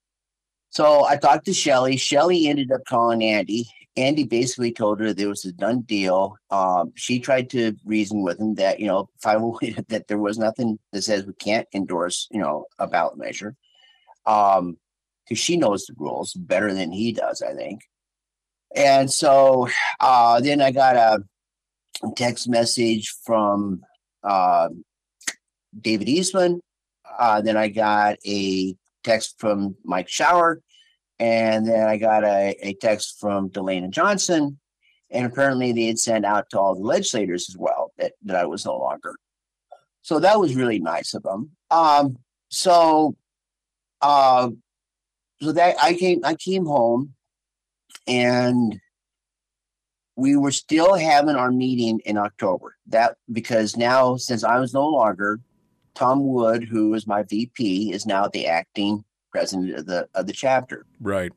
So 0.71 1.05
I 1.05 1.15
talked 1.17 1.45
to 1.45 1.53
Shelley. 1.53 1.97
Shelley 1.97 2.47
ended 2.47 2.71
up 2.71 2.81
calling 2.85 3.23
Andy. 3.23 3.67
Andy 3.97 4.23
basically 4.23 4.71
told 4.71 4.99
her 4.99 5.11
there 5.11 5.27
was 5.27 5.43
a 5.43 5.51
done 5.51 5.81
deal. 5.81 6.37
Um, 6.51 6.93
she 6.95 7.19
tried 7.19 7.49
to 7.49 7.73
reason 7.83 8.21
with 8.21 8.39
him 8.39 8.55
that 8.55 8.79
you 8.79 8.85
know, 8.85 9.09
501 9.21 9.85
that 9.89 10.07
there 10.07 10.19
was 10.19 10.37
nothing 10.37 10.79
that 10.93 11.01
says 11.01 11.25
we 11.25 11.33
can't 11.33 11.67
endorse, 11.73 12.27
you 12.31 12.39
know, 12.39 12.65
a 12.79 12.87
ballot 12.87 13.17
measure. 13.17 13.55
Um, 14.25 14.77
because 15.27 15.39
she 15.39 15.57
knows 15.57 15.85
the 15.85 15.93
rules 15.97 16.33
better 16.33 16.73
than 16.73 16.91
he 16.91 17.11
does, 17.11 17.41
I 17.41 17.53
think. 17.53 17.81
And 18.75 19.11
so 19.11 19.67
uh, 19.99 20.39
then 20.39 20.61
I 20.61 20.71
got 20.71 20.95
a 20.95 21.19
text 22.15 22.47
message 22.47 23.13
from 23.25 23.81
uh, 24.23 24.69
David 25.79 26.07
Eastman. 26.07 26.61
Uh, 27.19 27.41
then 27.41 27.57
I 27.57 27.67
got 27.67 28.17
a 28.25 28.75
text 29.03 29.35
from 29.39 29.75
Mike 29.83 30.07
Shower. 30.07 30.61
And 31.19 31.67
then 31.67 31.87
I 31.87 31.97
got 31.97 32.23
a, 32.23 32.55
a 32.61 32.73
text 32.75 33.19
from 33.19 33.49
DeLena 33.49 33.89
Johnson. 33.89 34.59
And 35.09 35.25
apparently 35.25 35.71
they 35.71 35.87
had 35.87 35.99
sent 35.99 36.25
out 36.25 36.49
to 36.49 36.59
all 36.59 36.75
the 36.75 36.81
legislators 36.81 37.49
as 37.49 37.57
well 37.57 37.91
that, 37.97 38.13
that 38.23 38.35
I 38.35 38.45
was 38.45 38.65
no 38.65 38.77
longer. 38.77 39.15
So 40.01 40.19
that 40.19 40.39
was 40.39 40.55
really 40.55 40.79
nice 40.79 41.13
of 41.13 41.23
them. 41.23 41.51
Um, 41.71 42.17
so 42.49 43.15
uh, 44.01 44.49
so 45.41 45.51
that 45.51 45.75
I 45.81 45.93
came 45.93 46.21
I 46.23 46.35
came 46.35 46.65
home 46.65 47.13
and 48.07 48.79
we 50.15 50.35
were 50.35 50.51
still 50.51 50.95
having 50.95 51.35
our 51.35 51.51
meeting 51.51 51.99
in 52.05 52.17
October. 52.17 52.75
That 52.87 53.17
because 53.31 53.77
now 53.77 54.17
since 54.17 54.43
I 54.43 54.59
was 54.59 54.73
no 54.73 54.87
longer 54.87 55.39
Tom 55.93 56.27
Wood, 56.27 56.63
who 56.63 56.91
was 56.91 57.07
my 57.07 57.23
VP, 57.23 57.91
is 57.91 58.05
now 58.05 58.27
the 58.27 58.47
acting 58.47 59.03
president 59.37 59.77
of 59.77 59.85
the 59.85 60.07
of 60.15 60.27
the 60.27 60.33
chapter. 60.33 60.85
right. 60.99 61.31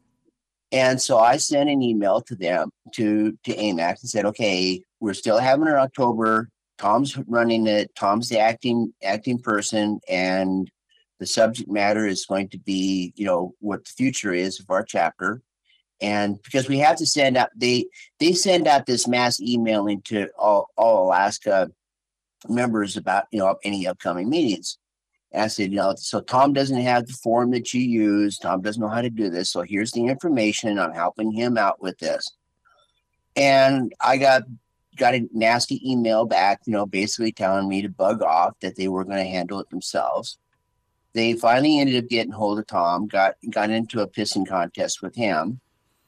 And 0.73 1.03
so 1.03 1.19
I 1.19 1.37
sent 1.37 1.69
an 1.69 1.83
email 1.83 2.21
to 2.23 2.37
them 2.37 2.71
to 2.95 3.37
to 3.45 3.55
AMAC 3.55 4.01
and 4.01 4.11
said, 4.11 4.25
okay, 4.27 4.83
we're 5.01 5.15
still 5.15 5.39
having 5.39 5.67
our 5.67 5.79
October. 5.79 6.49
Tom's 6.79 7.19
running 7.27 7.67
it. 7.67 7.95
Tom's 7.95 8.29
the 8.29 8.39
acting 8.39 8.93
acting 9.03 9.39
person, 9.39 10.01
and 10.09 10.71
the 11.19 11.27
subject 11.27 11.69
matter 11.69 12.07
is 12.07 12.25
going 12.25 12.49
to 12.51 12.59
be, 12.59 13.13
you 13.17 13.27
know, 13.27 13.55
what 13.61 13.85
the 13.85 13.91
future 13.91 14.33
is 14.33 14.61
of 14.61 14.71
our 14.71 14.85
chapter. 14.85 15.43
And 16.01 16.41
because 16.43 16.69
we 16.69 16.79
have 16.79 16.97
to 16.97 17.07
send 17.07 17.37
out, 17.37 17.51
they 17.55 17.87
they 18.19 18.33
send 18.33 18.67
out 18.67 18.87
this 18.87 19.07
mass 19.07 19.41
emailing 19.41 20.03
to 20.03 20.29
all 20.39 20.69
all 20.77 21.05
Alaska 21.07 21.71
members 22.49 22.97
about 22.97 23.25
you 23.33 23.41
know 23.41 23.57
any 23.65 23.87
upcoming 23.87 24.31
meetings. 24.31 24.79
Said, 25.33 25.71
you 25.71 25.77
know, 25.77 25.95
so 25.97 26.21
Tom 26.21 26.53
doesn't 26.53 26.81
have 26.81 27.07
the 27.07 27.13
form 27.13 27.53
that 27.53 27.73
you 27.73 27.81
use. 27.81 28.37
Tom 28.37 28.63
doesn't 28.63 28.81
know 28.83 28.89
how 28.89 29.01
to 29.01 29.11
do 29.11 29.31
this. 29.31 29.51
So 29.51 29.63
here's 29.63 29.93
the 29.93 30.07
information. 30.07 30.79
I'm 30.79 30.93
helping 30.93 31.31
him 31.31 31.57
out 31.57 31.81
with 31.81 31.99
this. 31.99 32.33
And 33.37 33.93
I 34.01 34.17
got 34.17 34.43
got 34.97 35.15
a 35.15 35.29
nasty 35.33 35.81
email 35.89 36.25
back, 36.27 36.61
you 36.67 36.73
know, 36.73 36.85
basically 36.85 37.33
telling 37.33 37.69
me 37.69 37.81
to 37.83 37.89
bug 37.89 38.23
off 38.23 38.59
that 38.61 38.77
they 38.77 38.89
were 38.89 39.05
going 39.05 39.19
to 39.19 39.25
handle 39.25 39.61
it 39.61 39.71
themselves. 39.71 40.39
They 41.13 41.35
finally 41.35 41.79
ended 41.79 42.05
up 42.05 42.11
getting 42.11 42.33
hold 42.33 42.59
of 42.59 42.67
Tom, 42.67 43.07
got 43.07 43.35
got 43.51 43.71
into 43.71 44.01
a 44.01 44.09
pissing 44.09 44.47
contest 44.47 45.01
with 45.01 45.15
him. 45.15 45.61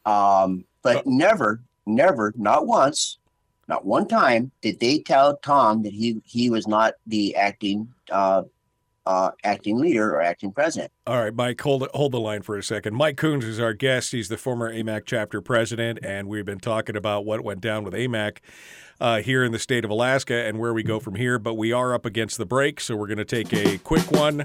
Um, 0.05 0.65
but 0.83 1.07
never, 1.07 1.63
never, 1.87 2.33
not 2.37 2.67
once, 2.67 3.19
not 3.69 3.85
one 3.85 4.09
time 4.09 4.51
did 4.61 4.81
they 4.81 4.99
tell 4.99 5.37
Tom 5.39 5.83
that 5.85 5.93
he 5.93 6.21
he 6.25 6.51
was 6.51 6.67
not 6.67 6.95
the 7.07 7.37
acting 7.37 7.93
uh, 8.11 8.43
uh, 9.07 9.31
acting 9.45 9.79
leader 9.79 10.15
or 10.15 10.23
acting 10.23 10.53
president. 10.53 10.93
All 11.07 11.19
right, 11.19 11.35
Mike, 11.35 11.61
hold 11.61 11.87
hold 11.95 12.13
the 12.13 12.21
line 12.21 12.43
for 12.43 12.57
a 12.57 12.63
second. 12.63 12.95
Mike 12.95 13.17
Coons 13.17 13.45
is 13.45 13.59
our 13.59 13.73
guest. 13.73 14.13
He's 14.13 14.29
the 14.29 14.37
former 14.37 14.73
AMAC 14.73 15.03
chapter 15.07 15.41
president, 15.41 15.99
and 16.03 16.29
we've 16.29 16.45
been 16.45 16.61
talking 16.61 16.97
about 16.97 17.25
what 17.25 17.43
went 17.43 17.61
down 17.61 17.85
with 17.85 17.95
AMAC 17.95 18.39
uh, 19.01 19.21
here 19.21 19.45
in 19.45 19.53
the 19.53 19.59
state 19.59 19.85
of 19.85 19.91
Alaska 19.91 20.47
and 20.47 20.59
where 20.59 20.73
we 20.73 20.83
go 20.83 21.01
from 21.01 21.17
here. 21.17 21.39
But 21.39 21.55
we 21.55 21.73
are 21.73 21.95
up 21.95 22.07
against 22.07 22.39
the 22.39 22.47
break, 22.47 22.81
so 22.81 22.97
we're 22.97 23.09
going 23.09 23.19
to 23.19 23.25
take 23.25 23.53
a 23.53 23.79
quick 23.79 24.11
one. 24.13 24.45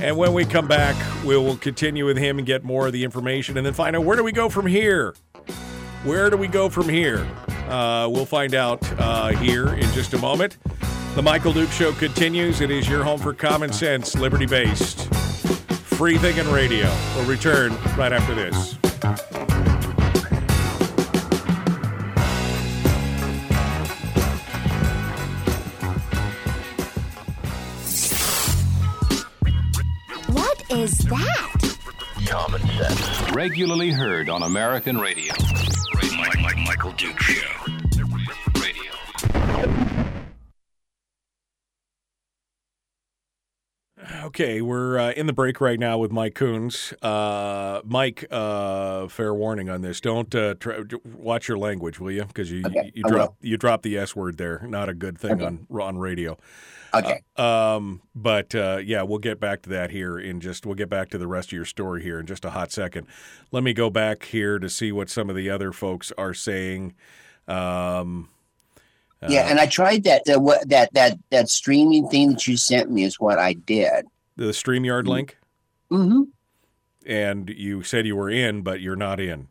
And 0.00 0.16
when 0.16 0.32
we 0.32 0.44
come 0.44 0.66
back, 0.66 0.96
we 1.24 1.36
will 1.36 1.56
continue 1.56 2.06
with 2.06 2.16
him 2.18 2.38
and 2.38 2.46
get 2.46 2.64
more 2.64 2.86
of 2.86 2.92
the 2.92 3.04
information, 3.04 3.56
and 3.56 3.66
then 3.66 3.74
find 3.74 3.94
out 3.94 4.04
where 4.04 4.16
do 4.16 4.24
we 4.24 4.32
go 4.32 4.48
from 4.48 4.66
here. 4.66 5.14
Where 6.04 6.30
do 6.30 6.36
we 6.36 6.48
go 6.48 6.68
from 6.68 6.88
here? 6.88 7.28
Uh, 7.68 8.08
we'll 8.10 8.26
find 8.26 8.54
out 8.54 8.80
uh, 9.00 9.28
here 9.28 9.68
in 9.68 9.88
just 9.92 10.12
a 10.14 10.18
moment. 10.18 10.58
The 11.14 11.20
Michael 11.22 11.52
Duke 11.52 11.70
Show 11.70 11.92
continues. 11.92 12.62
It 12.62 12.70
is 12.70 12.88
your 12.88 13.04
home 13.04 13.20
for 13.20 13.34
common 13.34 13.70
sense, 13.70 14.14
liberty 14.14 14.46
based, 14.46 15.12
free 15.84 16.16
thinking 16.16 16.50
radio. 16.50 16.90
We'll 17.14 17.26
return 17.26 17.76
right 17.98 18.14
after 18.14 18.34
this. 18.34 18.78
What 30.28 30.70
is 30.70 30.96
that? 30.96 31.78
Common 32.26 32.62
sense. 32.62 33.32
Regularly 33.32 33.90
heard 33.90 34.30
on 34.30 34.44
American 34.44 34.96
radio. 34.96 35.34
Mike, 36.16 36.40
Mike, 36.40 36.56
Michael 36.66 36.92
Duke 36.92 37.20
Show. 37.20 37.61
Okay, 44.32 44.62
we're 44.62 44.98
uh, 44.98 45.10
in 45.10 45.26
the 45.26 45.34
break 45.34 45.60
right 45.60 45.78
now 45.78 45.98
with 45.98 46.10
Mike 46.10 46.34
Coons. 46.34 46.94
Uh, 47.02 47.82
Mike, 47.84 48.24
uh, 48.30 49.06
fair 49.08 49.34
warning 49.34 49.68
on 49.68 49.82
this: 49.82 50.00
don't 50.00 50.34
uh, 50.34 50.54
try, 50.54 50.78
watch 51.04 51.48
your 51.48 51.58
language, 51.58 52.00
will 52.00 52.10
you? 52.10 52.24
Because 52.24 52.50
you 52.50 52.62
Okay, 52.64 52.90
you 52.94 53.02
drop 53.02 53.36
you 53.42 53.58
drop 53.58 53.82
the 53.82 53.98
S 53.98 54.16
word 54.16 54.38
there. 54.38 54.64
Not 54.66 54.88
a 54.88 54.94
good 54.94 55.18
thing 55.18 55.32
Okay. 55.32 55.44
on 55.44 55.66
on 55.78 55.98
radio. 55.98 56.38
Okay. 56.94 57.20
Um, 57.36 58.00
but 58.14 58.54
uh, 58.54 58.78
yeah, 58.82 59.02
we'll 59.02 59.18
get 59.18 59.38
back 59.38 59.60
to 59.64 59.68
that 59.68 59.90
here 59.90 60.18
in 60.18 60.40
just. 60.40 60.64
We'll 60.64 60.76
get 60.76 60.88
back 60.88 61.10
to 61.10 61.18
the 61.18 61.26
rest 61.26 61.48
of 61.50 61.52
your 61.52 61.66
story 61.66 62.02
here 62.02 62.18
in 62.18 62.24
just 62.24 62.46
a 62.46 62.50
hot 62.50 62.72
second. 62.72 63.08
Let 63.50 63.62
me 63.62 63.74
go 63.74 63.90
back 63.90 64.24
here 64.24 64.58
to 64.58 64.70
see 64.70 64.92
what 64.92 65.10
some 65.10 65.28
of 65.28 65.36
the 65.36 65.50
other 65.50 65.72
folks 65.72 66.10
are 66.16 66.32
saying. 66.32 66.94
Um, 67.46 68.30
yeah, 69.28 69.42
and 69.50 69.60
I 69.60 69.66
tried 69.66 70.04
that 70.04 70.22
what- 70.40 70.66
that 70.70 70.94
that 70.94 71.18
that 71.30 71.50
streaming 71.50 72.08
thing 72.08 72.30
that 72.30 72.48
you 72.48 72.56
sent 72.56 72.90
me 72.90 73.04
is 73.04 73.20
what 73.20 73.38
I 73.38 73.52
did. 73.52 74.06
The 74.36 74.46
Streamyard 74.46 75.06
link, 75.06 75.36
Mm-hmm. 75.90 76.22
and 77.06 77.50
you 77.50 77.82
said 77.82 78.06
you 78.06 78.16
were 78.16 78.30
in, 78.30 78.62
but 78.62 78.80
you're 78.80 78.96
not 78.96 79.20
in. 79.20 79.48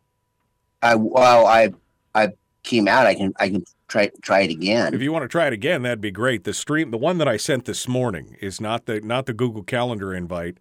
I 0.81 0.95
well, 0.95 1.45
I 1.45 1.71
I 2.15 2.29
came 2.63 2.87
out. 2.87 3.05
I 3.05 3.13
can 3.13 3.33
I 3.39 3.49
can 3.49 3.63
try 3.87 4.09
try 4.21 4.41
it 4.41 4.49
again. 4.51 4.93
If 4.93 5.01
you 5.01 5.11
want 5.11 5.23
to 5.23 5.27
try 5.27 5.47
it 5.47 5.53
again, 5.53 5.83
that'd 5.83 6.01
be 6.01 6.11
great. 6.11 6.43
The 6.43 6.53
stream, 6.53 6.89
the 6.91 6.97
one 6.97 7.19
that 7.19 7.27
I 7.27 7.37
sent 7.37 7.65
this 7.65 7.87
morning, 7.87 8.35
is 8.41 8.59
not 8.59 8.85
the 8.87 9.01
not 9.01 9.27
the 9.27 9.33
Google 9.33 9.63
Calendar 9.63 10.13
invite, 10.13 10.57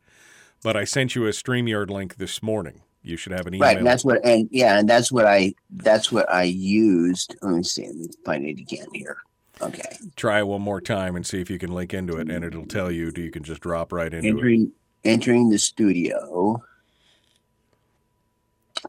but 0.62 0.76
I 0.76 0.84
sent 0.84 1.14
you 1.14 1.26
a 1.26 1.30
Streamyard 1.30 1.88
link 1.88 2.16
this 2.16 2.42
morning. 2.42 2.82
You 3.02 3.16
should 3.16 3.32
have 3.32 3.46
an 3.46 3.54
email. 3.54 3.66
Right, 3.66 3.78
and 3.78 3.86
that's 3.86 4.04
what, 4.04 4.22
and 4.26 4.46
yeah, 4.52 4.78
and 4.78 4.86
that's 4.86 5.10
what 5.10 5.24
I 5.24 5.54
that's 5.70 6.12
what 6.12 6.30
I 6.30 6.42
used. 6.42 7.34
Let 7.40 7.54
me 7.54 7.62
see. 7.62 7.86
Let 7.86 7.96
me 7.96 8.08
find 8.26 8.44
it 8.44 8.58
again 8.58 8.88
here. 8.92 9.16
Okay, 9.62 9.98
Try 10.16 10.42
one 10.42 10.62
more 10.62 10.80
time 10.80 11.16
and 11.16 11.26
see 11.26 11.40
if 11.40 11.50
you 11.50 11.58
can 11.58 11.72
link 11.72 11.92
into 11.92 12.16
it, 12.16 12.30
and 12.30 12.44
it'll 12.44 12.66
tell 12.66 12.90
you. 12.90 13.12
You 13.14 13.30
can 13.30 13.42
just 13.42 13.60
drop 13.60 13.92
right 13.92 14.12
into 14.12 14.26
it. 14.26 14.30
entering 14.30 14.72
entering 15.04 15.50
the 15.50 15.58
studio. 15.58 16.62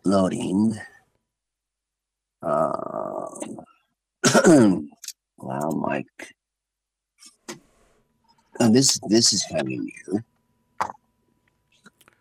Loading. 0.05 0.77
Um, 2.41 3.59
wow, 5.37 5.69
Mike. 5.71 6.33
And 8.59 8.75
this 8.75 8.99
this 9.07 9.33
is 9.33 9.43
kind 9.51 9.61
of 9.61 9.67
new. 9.67 10.23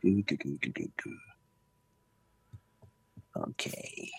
Do, 0.02 0.22
do. 0.22 1.16
Okay. 3.36 4.10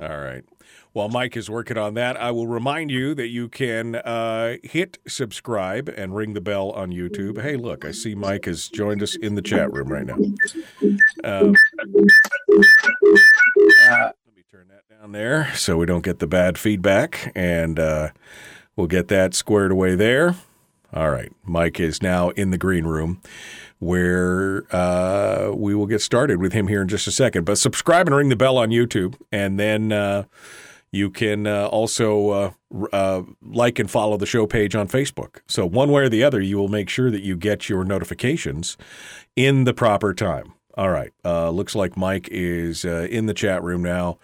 All 0.00 0.18
right. 0.18 0.44
While 0.92 1.08
Mike 1.08 1.36
is 1.36 1.48
working 1.48 1.76
on 1.76 1.94
that, 1.94 2.16
I 2.16 2.30
will 2.30 2.46
remind 2.46 2.90
you 2.90 3.14
that 3.14 3.28
you 3.28 3.48
can 3.48 3.96
uh, 3.96 4.56
hit 4.62 4.98
subscribe 5.06 5.88
and 5.88 6.16
ring 6.16 6.32
the 6.32 6.40
bell 6.40 6.70
on 6.70 6.90
YouTube. 6.90 7.40
Hey, 7.40 7.56
look, 7.56 7.84
I 7.84 7.92
see 7.92 8.14
Mike 8.14 8.46
has 8.46 8.68
joined 8.68 9.02
us 9.02 9.14
in 9.14 9.34
the 9.36 9.42
chat 9.42 9.72
room 9.72 9.88
right 9.88 10.06
now. 10.06 10.16
Um, 11.22 11.54
let 11.78 11.88
me 14.34 14.42
turn 14.50 14.68
that 14.68 14.82
down 14.90 15.12
there 15.12 15.54
so 15.54 15.76
we 15.76 15.86
don't 15.86 16.04
get 16.04 16.18
the 16.18 16.26
bad 16.26 16.58
feedback, 16.58 17.30
and 17.36 17.78
uh, 17.78 18.08
we'll 18.74 18.88
get 18.88 19.08
that 19.08 19.34
squared 19.34 19.70
away 19.70 19.94
there. 19.94 20.34
All 20.92 21.10
right. 21.10 21.32
Mike 21.44 21.78
is 21.78 22.02
now 22.02 22.30
in 22.30 22.50
the 22.50 22.58
green 22.58 22.84
room 22.84 23.20
where 23.80 24.64
uh, 24.74 25.50
we 25.54 25.74
will 25.74 25.86
get 25.86 26.00
started 26.00 26.38
with 26.40 26.52
him 26.52 26.68
here 26.68 26.80
in 26.82 26.88
just 26.88 27.06
a 27.06 27.10
second. 27.12 27.44
But 27.44 27.58
subscribe 27.58 28.06
and 28.06 28.14
ring 28.14 28.28
the 28.28 28.36
bell 28.36 28.56
on 28.56 28.68
YouTube, 28.70 29.16
and 29.32 29.58
then 29.58 29.90
uh, 29.90 30.24
you 30.92 31.10
can 31.10 31.46
uh, 31.46 31.66
also 31.66 32.28
uh, 32.30 32.50
r- 32.74 32.88
uh, 32.92 33.22
like 33.42 33.78
and 33.78 33.90
follow 33.90 34.16
the 34.16 34.26
show 34.26 34.46
page 34.46 34.74
on 34.76 34.86
Facebook. 34.86 35.40
So, 35.48 35.66
one 35.66 35.90
way 35.90 36.02
or 36.04 36.08
the 36.08 36.22
other, 36.22 36.40
you 36.40 36.56
will 36.58 36.68
make 36.68 36.88
sure 36.88 37.10
that 37.10 37.22
you 37.22 37.36
get 37.36 37.68
your 37.68 37.84
notifications 37.84 38.76
in 39.34 39.64
the 39.64 39.74
proper 39.74 40.14
time. 40.14 40.52
All 40.76 40.90
right. 40.90 41.12
Uh, 41.24 41.50
looks 41.50 41.74
like 41.74 41.96
Mike 41.96 42.28
is 42.30 42.84
uh, 42.84 43.06
in 43.10 43.26
the 43.26 43.34
chat 43.34 43.62
room 43.62 43.82
now, 43.82 44.18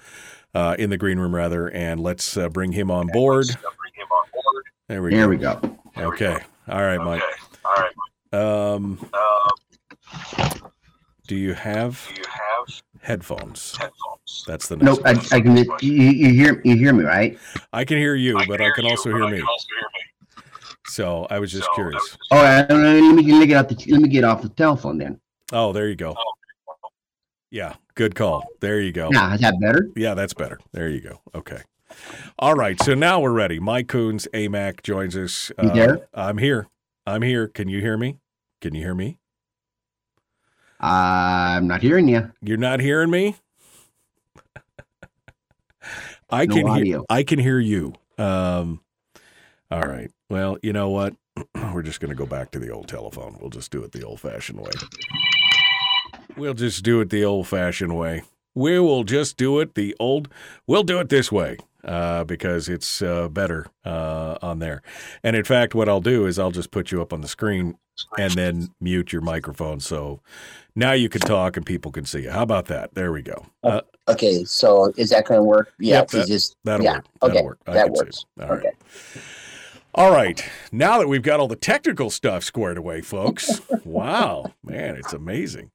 uh, 0.55 0.77
in 0.79 0.91
the 0.91 0.97
green 0.97 1.19
room, 1.19 1.35
rather, 1.35 1.69
and 1.69 2.01
let's 2.01 2.37
uh, 2.37 2.49
bring 2.49 2.73
him 2.73 2.91
on 2.91 3.09
board. 3.09 3.47
There 4.89 5.03
we 5.03 5.11
There 5.11 5.25
go. 5.25 5.29
we 5.29 5.37
go. 5.37 5.79
Okay. 5.97 6.39
All 6.69 6.83
right, 6.83 6.99
Mike. 6.99 7.23
Um, 8.33 9.11
do 11.27 11.37
you 11.37 11.55
have 11.55 12.07
headphones? 13.01 13.77
headphones? 13.77 14.45
That's 14.47 14.69
the 14.69 14.77
next. 14.77 14.87
Nope, 14.87 15.01
I, 15.05 15.15
question. 15.15 15.37
I 15.37 15.41
can. 15.41 15.57
You, 15.81 15.93
you 15.93 16.31
hear 16.31 16.61
you 16.65 16.77
hear 16.77 16.93
me 16.93 17.05
right? 17.05 17.39
I 17.73 17.85
can 17.85 17.99
hear 17.99 18.15
you, 18.15 18.39
but 18.47 18.61
I 18.61 18.71
can 18.75 18.87
also 18.87 19.11
hear 19.11 19.29
me. 19.29 19.43
So 20.87 21.27
I 21.31 21.39
was 21.39 21.51
just 21.51 21.69
curious. 21.75 22.17
Oh, 22.31 22.39
I, 22.39 22.67
let 22.67 22.71
me 22.71 23.33
let 23.33 23.41
me 23.41 23.47
get 23.47 23.57
off 23.57 23.69
the 23.69 23.93
let 23.93 24.01
me 24.01 24.09
get 24.09 24.25
off 24.25 24.43
the 24.43 24.49
telephone 24.51 24.99
then. 24.99 25.21
Oh, 25.53 25.73
there 25.73 25.89
you 25.89 25.97
go. 25.97 26.15
Yeah, 27.51 27.75
good 27.95 28.15
call. 28.15 28.45
There 28.61 28.81
you 28.81 28.93
go. 28.93 29.09
Now 29.09 29.35
is 29.35 29.41
that 29.41 29.55
better? 29.61 29.89
Yeah, 29.97 30.15
that's 30.15 30.35
better. 30.35 30.59
There 30.73 30.89
you 30.89 31.01
go. 31.01 31.21
Okay. 31.35 31.63
All 32.39 32.55
right. 32.55 32.81
So 32.83 32.95
now 32.95 33.21
we're 33.21 33.33
ready. 33.33 33.61
Mike 33.61 33.89
Coons, 33.89 34.27
AMAC, 34.35 34.83
joins 34.83 35.17
us. 35.17 35.53
Uh, 35.59 35.67
You 35.67 35.73
there? 35.73 36.09
I'm 36.15 36.39
here. 36.39 36.67
I'm 37.07 37.23
here. 37.23 37.49
Can 37.49 37.69
you 37.69 37.81
hear 37.81 37.97
me? 37.97 38.19
Can 38.61 38.75
you 38.75 38.83
hear 38.83 38.95
me? 38.95 39.19
I'm 40.81 41.67
not 41.67 41.81
hearing 41.81 42.09
you. 42.09 42.33
You're 42.43 42.57
not 42.59 42.81
hearing 42.81 43.11
me? 43.11 43.37
I 46.31 46.47
No 46.47 46.55
can 46.55 46.67
hear 46.67 46.77
audio. 46.77 47.05
I 47.09 47.23
can 47.23 47.39
hear 47.39 47.59
you. 47.59 47.95
Um 48.19 48.81
all 49.71 49.83
right. 49.83 50.11
Well, 50.31 50.59
you 50.63 50.73
know 50.73 50.91
what? 50.91 51.15
We're 51.73 51.83
just 51.83 52.01
going 52.01 52.11
to 52.11 52.15
go 52.15 52.27
back 52.27 52.53
to 52.53 52.59
the 52.61 52.71
old 52.71 52.87
telephone. 52.89 53.37
We'll 53.41 53.51
just 53.51 53.73
do 53.73 53.83
it 53.83 53.91
the 53.93 54.05
old-fashioned 54.05 54.61
way. 54.61 54.71
We'll 56.37 56.55
just 56.55 56.85
do 56.85 57.01
it 57.01 57.11
the 57.11 57.25
old 57.25 57.49
fashioned 57.49 57.97
way. 57.97 58.23
We 58.55 58.79
will 58.79 59.03
just 59.05 59.37
do 59.37 59.59
it 59.59 59.75
the 59.75 59.97
old, 59.99 60.29
we'll 60.67 60.85
do 60.85 61.01
it 61.01 61.09
this 61.09 61.33
way. 61.33 61.59
Uh, 61.87 62.25
because 62.25 62.69
it's 62.69 63.01
uh, 63.01 63.29
better 63.29 63.67
uh, 63.85 64.37
on 64.43 64.59
there. 64.59 64.83
And 65.23 65.37
in 65.37 65.45
fact, 65.45 65.73
what 65.73 65.89
I'll 65.89 66.01
do 66.01 66.27
is 66.27 66.37
I'll 66.37 66.51
just 66.51 66.73
put 66.73 66.91
you 66.91 67.01
up 67.01 67.13
on 67.13 67.21
the 67.21 67.29
screen 67.29 67.79
and 68.19 68.33
then 68.33 68.71
mute 68.81 69.13
your 69.13 69.23
microphone. 69.23 69.79
So 69.79 70.21
now 70.75 70.93
you 70.93 71.09
can 71.09 71.21
talk 71.21 71.57
and 71.57 71.65
people 71.65 71.93
can 71.93 72.05
see 72.05 72.23
you. 72.25 72.31
How 72.31 72.43
about 72.43 72.67
that? 72.67 72.95
There 72.95 73.13
we 73.13 73.23
go. 73.23 73.47
Uh, 73.63 73.83
Okay, 74.09 74.45
so 74.45 74.93
is 74.97 75.11
that 75.11 75.27
going 75.27 75.39
to 75.39 75.43
work? 75.45 75.73
Yeah, 75.81 75.99
Yep, 76.01 76.09
that- 76.11 76.27
just 76.29 76.57
that'll 76.65 76.85
yeah. 76.85 76.95
work. 76.97 77.05
That'll 77.23 77.45
work. 77.45 77.59
I 77.69 77.73
that 77.75 77.91
works. 77.93 78.25
All 78.41 78.49
right. 78.49 78.59
okay. 78.59 78.71
All 79.95 80.11
right. 80.13 80.45
Now 80.73 80.99
that 80.99 81.09
we've 81.09 81.23
got 81.23 81.41
all 81.41 81.49
the 81.49 81.57
technical 81.57 82.11
stuff 82.11 82.45
squared 82.45 82.79
away, 82.79 83.01
folks. 83.01 83.61
wow, 83.85 84.53
man, 84.63 84.95
it's 84.97 85.13
amazing. 85.13 85.71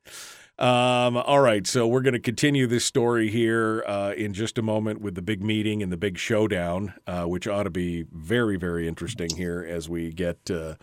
Um, 0.60 1.18
all 1.18 1.40
right, 1.40 1.66
so 1.66 1.88
we're 1.88 2.02
going 2.02 2.14
to 2.14 2.20
continue 2.20 2.68
this 2.68 2.86
story 2.86 3.30
here 3.30 3.84
uh, 3.88 4.14
in 4.16 4.34
just 4.34 4.60
a 4.60 4.62
moment 4.62 5.02
with 5.02 5.16
the 5.16 5.22
big 5.22 5.42
meeting 5.42 5.82
and 5.82 5.92
the 5.92 5.98
big 5.98 6.20
showdown, 6.20 6.94
uh, 7.08 7.24
which 7.24 7.48
ought 7.48 7.64
to 7.64 7.72
be 7.72 8.06
very, 8.12 8.58
very 8.58 8.88
interesting 8.88 9.36
here 9.36 9.66
as 9.68 9.90
we 9.90 10.12
get 10.12 10.52
uh, 10.52 10.76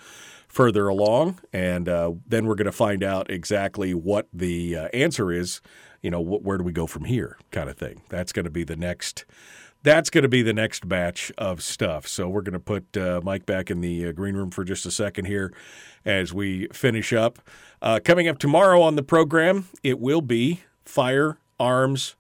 further 0.49 0.89
along. 0.89 1.39
And 1.53 1.89
uh, 1.89 2.15
then 2.27 2.47
we're 2.47 2.57
going 2.57 2.67
to 2.67 2.73
find 2.73 3.05
out 3.05 3.31
exactly 3.31 3.95
what 3.95 4.27
the 4.33 4.77
uh, 4.77 4.89
answer 4.93 5.31
is. 5.31 5.61
You 6.03 6.11
know, 6.11 6.25
wh- 6.25 6.45
where 6.45 6.59
do 6.59 6.65
we 6.65 6.73
go 6.73 6.89
from 6.89 7.05
here, 7.05 7.39
kind 7.53 7.71
of 7.71 7.77
thing. 7.77 8.03
That's 8.09 8.33
going 8.33 8.45
to 8.45 8.51
be 8.51 8.65
the 8.65 8.77
next 8.77 9.27
that's 9.83 10.11
going 10.11 10.23
to 10.23 10.29
be 10.29 10.43
the 10.43 10.53
next 10.53 10.89
batch 10.89 11.31
of 11.39 11.63
stuff. 11.63 12.07
So 12.09 12.29
we're 12.29 12.43
going 12.43 12.53
to 12.55 12.59
put 12.59 12.97
uh, 12.97 13.21
Mike 13.23 13.47
back 13.47 13.71
in 13.71 13.81
the 13.81 14.09
uh, 14.09 14.13
green 14.13 14.35
room 14.35 14.51
for 14.51 14.65
just 14.65 14.85
a 14.87 14.91
second 14.91 15.27
here 15.27 15.53
as 16.05 16.35
we 16.35 16.67
finish 16.73 17.13
up. 17.13 17.39
Uh, 17.81 18.01
coming 18.03 18.27
up 18.29 18.39
tomorrow 18.39 18.83
on 18.83 18.97
the 18.97 19.03
program, 19.03 19.69
it 19.83 20.01
will 20.01 20.21
be 20.21 20.63
Firearms 20.85 22.17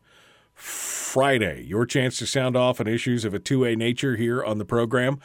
Friday. 0.55 1.65
Your 1.65 1.87
chance 1.87 2.19
to 2.19 2.27
sound 2.27 2.57
off 2.57 2.81
on 2.81 2.87
issues 2.87 3.25
of 3.25 3.35
a 3.35 3.39
two 3.39 3.61
way 3.61 3.75
nature 3.75 4.17
here 4.17 4.45
on 4.45 4.59
the 4.59 4.65
program. 4.65 5.19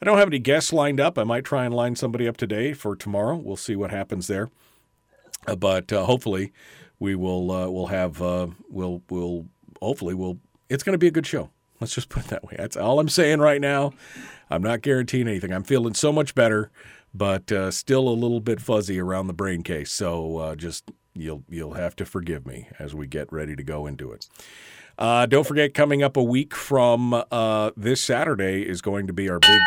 I 0.00 0.04
don't 0.04 0.18
have 0.18 0.28
any 0.28 0.38
guests 0.38 0.72
lined 0.72 1.00
up. 1.00 1.18
I 1.18 1.24
might 1.24 1.44
try 1.44 1.64
and 1.64 1.74
line 1.74 1.96
somebody 1.96 2.28
up 2.28 2.36
today 2.36 2.72
for 2.72 2.94
tomorrow. 2.94 3.36
We'll 3.36 3.56
see 3.56 3.76
what 3.76 3.90
happens 3.90 4.26
there. 4.26 4.50
Uh, 5.46 5.56
but 5.56 5.92
uh, 5.92 6.04
hopefully, 6.04 6.52
we 6.98 7.14
will 7.14 7.50
uh, 7.50 7.68
we'll 7.68 7.88
have 7.88 8.20
uh, 8.22 8.48
we'll 8.68 9.02
we'll 9.10 9.46
hopefully 9.80 10.14
we'll 10.14 10.38
it's 10.68 10.82
going 10.82 10.94
to 10.94 10.98
be 10.98 11.08
a 11.08 11.12
good 11.12 11.26
show. 11.26 11.50
Let's 11.80 11.94
just 11.94 12.10
put 12.10 12.26
it 12.26 12.28
that 12.28 12.44
way. 12.44 12.54
That's 12.58 12.76
all 12.76 13.00
I'm 13.00 13.08
saying 13.08 13.40
right 13.40 13.60
now. 13.60 13.92
I'm 14.50 14.62
not 14.62 14.82
guaranteeing 14.82 15.28
anything. 15.28 15.52
I'm 15.52 15.62
feeling 15.62 15.94
so 15.94 16.12
much 16.12 16.34
better, 16.34 16.70
but 17.14 17.50
uh, 17.52 17.70
still 17.70 18.08
a 18.08 18.10
little 18.10 18.40
bit 18.40 18.60
fuzzy 18.60 19.00
around 19.00 19.26
the 19.26 19.32
brain 19.32 19.62
case. 19.62 19.92
So 19.92 20.38
uh, 20.38 20.56
just 20.56 20.90
you'll 21.14 21.44
you'll 21.48 21.74
have 21.74 21.96
to 21.96 22.04
forgive 22.04 22.46
me 22.46 22.68
as 22.78 22.94
we 22.94 23.06
get 23.06 23.32
ready 23.32 23.56
to 23.56 23.62
go 23.62 23.86
into 23.86 24.12
it. 24.12 24.26
Uh, 24.98 25.24
don't 25.24 25.46
forget, 25.46 25.72
coming 25.72 26.02
up 26.02 26.16
a 26.16 26.22
week 26.22 26.54
from 26.54 27.24
uh, 27.30 27.70
this 27.76 28.02
Saturday 28.02 28.62
is 28.68 28.82
going 28.82 29.06
to 29.06 29.14
be 29.14 29.30
our 29.30 29.38
big 29.38 29.60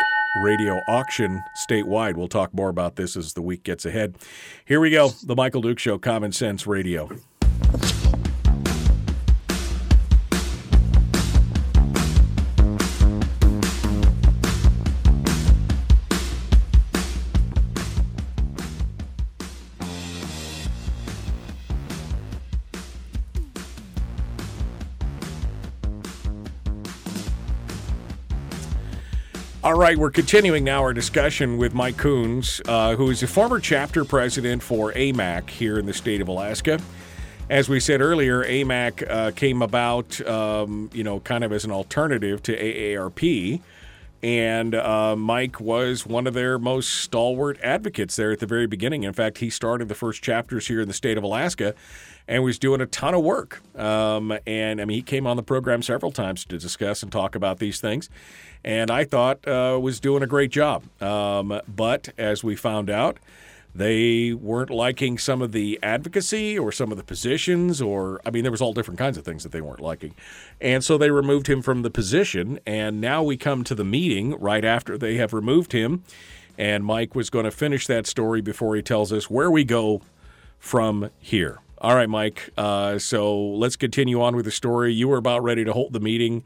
radio 0.44 0.80
auction 0.88 1.42
statewide. 1.68 2.16
We'll 2.16 2.28
talk 2.28 2.54
more 2.54 2.70
about 2.70 2.98
this 2.98 3.18
as 3.18 3.34
the 3.34 3.42
week 3.42 3.64
gets 3.64 3.86
ahead. 3.86 4.18
Here 4.66 4.80
we 4.80 4.92
go. 4.92 5.10
The 5.10 5.36
Michael 5.36 5.62
Duke 5.62 5.80
Show, 5.80 5.98
Common 5.98 6.32
Sense 6.32 6.68
Radio. 6.68 7.10
All 29.64 29.76
right, 29.76 29.98
we're 29.98 30.12
continuing 30.12 30.66
now 30.66 30.82
our 30.82 30.92
discussion 30.92 31.56
with 31.56 31.74
Mike 31.74 31.96
Coons, 31.96 32.60
uh, 32.68 32.98
who 32.98 33.10
is 33.10 33.24
a 33.24 33.28
former 33.28 33.62
chapter 33.62 34.04
president 34.04 34.62
for 34.62 34.92
AMAC 34.92 35.50
here 35.50 35.80
in 35.80 35.86
the 35.86 35.94
state 35.94 36.20
of 36.20 36.28
Alaska. 36.28 36.82
As 37.50 37.70
we 37.70 37.80
said 37.80 38.02
earlier, 38.02 38.44
AMAC 38.44 39.10
uh, 39.10 39.32
came 39.32 39.62
about, 39.62 40.20
um, 40.28 40.90
you 40.92 41.06
know, 41.06 41.22
kind 41.22 41.46
of 41.46 41.54
as 41.54 41.64
an 41.64 41.72
alternative 41.72 42.44
to 42.44 42.58
AARP. 42.58 43.62
And 44.22 44.76
uh, 44.76 45.16
Mike 45.16 45.62
was 45.62 46.06
one 46.06 46.28
of 46.28 46.34
their 46.34 46.60
most 46.60 46.90
stalwart 46.90 47.58
advocates 47.62 48.18
there 48.18 48.34
at 48.34 48.40
the 48.40 48.46
very 48.46 48.68
beginning. 48.68 49.04
In 49.04 49.14
fact, 49.14 49.38
he 49.38 49.50
started 49.50 49.88
the 49.88 49.96
first 49.96 50.22
chapters 50.22 50.68
here 50.68 50.82
in 50.82 50.90
the 50.90 50.94
state 50.94 51.18
of 51.18 51.24
Alaska 51.24 51.74
and 52.28 52.44
was 52.44 52.58
doing 52.58 52.80
a 52.80 52.86
ton 52.86 53.14
of 53.14 53.24
work. 53.24 53.62
Um, 53.78 54.38
and 54.48 54.80
I 54.82 54.86
mean, 54.86 54.96
he 54.96 55.02
came 55.02 55.28
on 55.28 55.36
the 55.36 55.44
program 55.44 55.82
several 55.82 56.12
times 56.12 56.46
to 56.46 56.58
discuss 56.58 57.04
and 57.04 57.12
talk 57.12 57.36
about 57.36 57.60
these 57.60 57.82
things. 57.82 58.10
And 58.64 58.90
I 58.90 59.04
thought 59.04 59.46
uh, 59.48 59.78
was 59.82 60.00
doing 60.00 60.24
a 60.24 60.28
great 60.28 60.52
job. 60.52 60.84
Um, 61.02 61.60
but 61.68 62.10
as 62.18 62.44
we 62.44 62.56
found 62.56 62.90
out, 62.90 63.18
they 63.76 64.34
weren't 64.34 64.70
liking 64.70 65.18
some 65.18 65.42
of 65.42 65.52
the 65.52 65.80
advocacy 65.82 66.60
or 66.60 66.72
some 66.72 66.92
of 66.92 66.98
the 66.98 67.04
positions, 67.04 67.82
or 67.82 68.22
I 68.24 68.30
mean, 68.30 68.44
there 68.44 68.52
was 68.52 68.62
all 68.62 68.74
different 68.74 69.00
kinds 69.00 69.18
of 69.18 69.26
things 69.26 69.42
that 69.44 69.52
they 69.52 69.62
weren't 69.62 69.80
liking. 69.80 70.14
And 70.62 70.84
so 70.84 70.98
they 70.98 71.10
removed 71.10 71.48
him 71.48 71.62
from 71.64 71.82
the 71.82 71.90
position. 71.90 72.60
And 72.68 73.02
now 73.02 73.24
we 73.24 73.36
come 73.36 73.64
to 73.64 73.76
the 73.76 73.84
meeting 73.84 74.40
right 74.40 74.64
after 74.64 74.98
they 74.98 75.16
have 75.16 75.34
removed 75.34 75.72
him. 75.72 76.04
And 76.56 76.86
Mike 76.86 77.16
was 77.16 77.32
going 77.32 77.46
to 77.46 77.52
finish 77.52 77.88
that 77.88 78.06
story 78.06 78.42
before 78.42 78.76
he 78.76 78.84
tells 78.84 79.12
us 79.12 79.28
where 79.28 79.50
we 79.50 79.64
go 79.64 80.02
from 80.60 81.10
here. 81.20 81.60
All 81.80 81.96
right, 81.96 82.10
Mike. 82.10 82.52
Uh, 82.56 83.00
so 83.00 83.36
let's 83.38 83.76
continue 83.76 84.22
on 84.22 84.36
with 84.36 84.46
the 84.46 84.52
story. 84.52 84.94
You 84.94 85.08
were 85.08 85.18
about 85.18 85.44
ready 85.44 85.66
to 85.66 85.74
hold 85.74 85.94
the 85.94 86.00
meeting. 86.00 86.44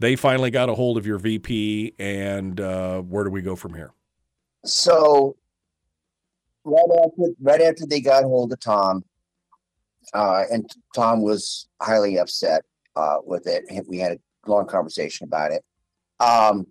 They 0.00 0.16
finally 0.16 0.50
got 0.50 0.70
a 0.70 0.74
hold 0.74 0.96
of 0.96 1.06
your 1.06 1.18
VP, 1.18 1.94
and 1.98 2.58
uh, 2.58 3.02
where 3.02 3.22
do 3.22 3.30
we 3.30 3.42
go 3.42 3.54
from 3.54 3.74
here? 3.74 3.92
So 4.64 5.36
right 6.64 7.04
after 7.04 7.32
right 7.40 7.60
after 7.60 7.86
they 7.86 8.00
got 8.00 8.24
hold 8.24 8.52
of 8.52 8.60
Tom, 8.60 9.04
uh, 10.14 10.44
and 10.50 10.68
Tom 10.94 11.20
was 11.20 11.68
highly 11.82 12.18
upset 12.18 12.64
uh, 12.96 13.18
with 13.24 13.46
it. 13.46 13.64
We 13.86 13.98
had 13.98 14.12
a 14.12 14.50
long 14.50 14.66
conversation 14.66 15.24
about 15.24 15.52
it. 15.52 15.62
Um, 16.18 16.66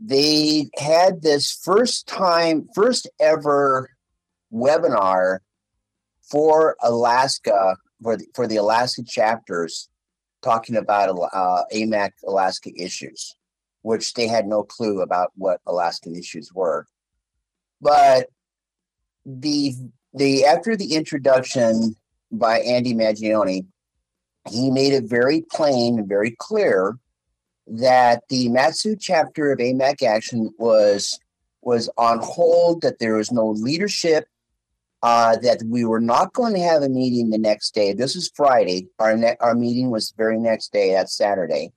they 0.00 0.70
had 0.76 1.22
this 1.22 1.52
first 1.52 2.08
time, 2.08 2.68
first 2.74 3.08
ever 3.20 3.90
webinar 4.52 5.38
for 6.22 6.76
Alaska 6.82 7.76
for 8.02 8.16
the, 8.16 8.26
for 8.34 8.46
the 8.48 8.56
Alaska 8.56 9.02
chapters, 9.04 9.88
talking 10.42 10.76
about 10.76 11.08
uh, 11.10 11.64
AMAC 11.72 12.12
Alaska 12.26 12.70
issues, 12.76 13.34
which 13.82 14.14
they 14.14 14.26
had 14.26 14.46
no 14.46 14.62
clue 14.62 15.02
about 15.02 15.32
what 15.36 15.60
Alaskan 15.66 16.16
issues 16.16 16.52
were. 16.52 16.86
But 17.80 18.28
the 19.24 19.74
the 20.14 20.44
after 20.44 20.76
the 20.76 20.94
introduction 20.94 21.96
by 22.32 22.60
Andy 22.60 22.94
Mangione, 22.94 23.66
he 24.50 24.70
made 24.70 24.92
it 24.92 25.04
very 25.04 25.42
plain 25.50 25.98
and 25.98 26.08
very 26.08 26.32
clear 26.38 26.98
that 27.66 28.22
the 28.28 28.48
Matsu 28.48 28.96
chapter 28.96 29.52
of 29.52 29.58
AMAC 29.58 30.02
Action 30.02 30.52
was 30.58 31.18
was 31.62 31.90
on 31.96 32.20
hold, 32.20 32.82
that 32.82 32.98
there 32.98 33.16
was 33.16 33.30
no 33.30 33.48
leadership, 33.48 34.26
uh, 35.02 35.36
that 35.38 35.62
we 35.66 35.84
were 35.84 36.00
not 36.00 36.32
going 36.32 36.54
to 36.54 36.60
have 36.60 36.82
a 36.82 36.88
meeting 36.88 37.30
the 37.30 37.38
next 37.38 37.74
day. 37.74 37.92
This 37.92 38.16
is 38.16 38.30
Friday. 38.34 38.88
Our 38.98 39.16
ne- 39.16 39.36
our 39.40 39.54
meeting 39.54 39.90
was 39.90 40.10
the 40.10 40.16
very 40.16 40.38
next 40.38 40.72
day. 40.72 40.92
That's 40.92 41.16
Saturday. 41.16 41.72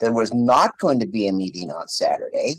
There 0.00 0.12
was 0.12 0.32
not 0.32 0.78
going 0.78 1.00
to 1.00 1.06
be 1.06 1.26
a 1.28 1.32
meeting 1.32 1.70
on 1.70 1.88
Saturday 1.88 2.56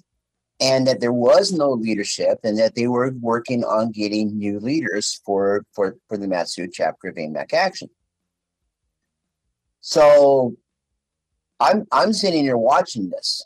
and 0.60 0.86
that 0.88 1.00
there 1.00 1.14
was 1.14 1.52
no 1.52 1.72
leadership 1.72 2.40
and 2.44 2.58
that 2.60 2.76
they 2.76 2.88
were 2.88 3.14
working 3.22 3.64
on 3.64 3.92
getting 3.92 4.38
new 4.38 4.60
leaders 4.60 5.22
for 5.26 5.66
for 5.74 5.96
for 6.08 6.18
the 6.18 6.28
Matsu 6.28 6.68
chapter 6.72 7.10
of 7.10 7.16
AMAC 7.16 7.54
Action. 7.54 7.90
So 9.82 10.56
I'm 11.60 11.86
I'm 11.92 12.14
sitting 12.14 12.44
here 12.44 12.58
watching 12.58 13.10
this 13.10 13.46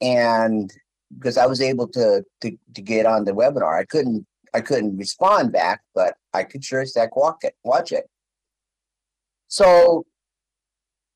and 0.00 0.72
because 1.16 1.36
I 1.36 1.46
was 1.46 1.60
able 1.60 1.88
to 1.88 2.24
to 2.40 2.58
to 2.74 2.82
get 2.82 3.06
on 3.06 3.24
the 3.24 3.32
webinar. 3.32 3.78
I 3.78 3.84
couldn't 3.84 4.26
I 4.56 4.62
couldn't 4.62 4.96
respond 4.96 5.52
back, 5.52 5.82
but 5.94 6.14
I 6.32 6.42
could 6.42 6.64
sure 6.64 6.80
as 6.80 6.94
heck 6.94 7.14
walk 7.14 7.44
it, 7.44 7.54
watch 7.62 7.92
it. 7.92 8.08
So 9.48 10.06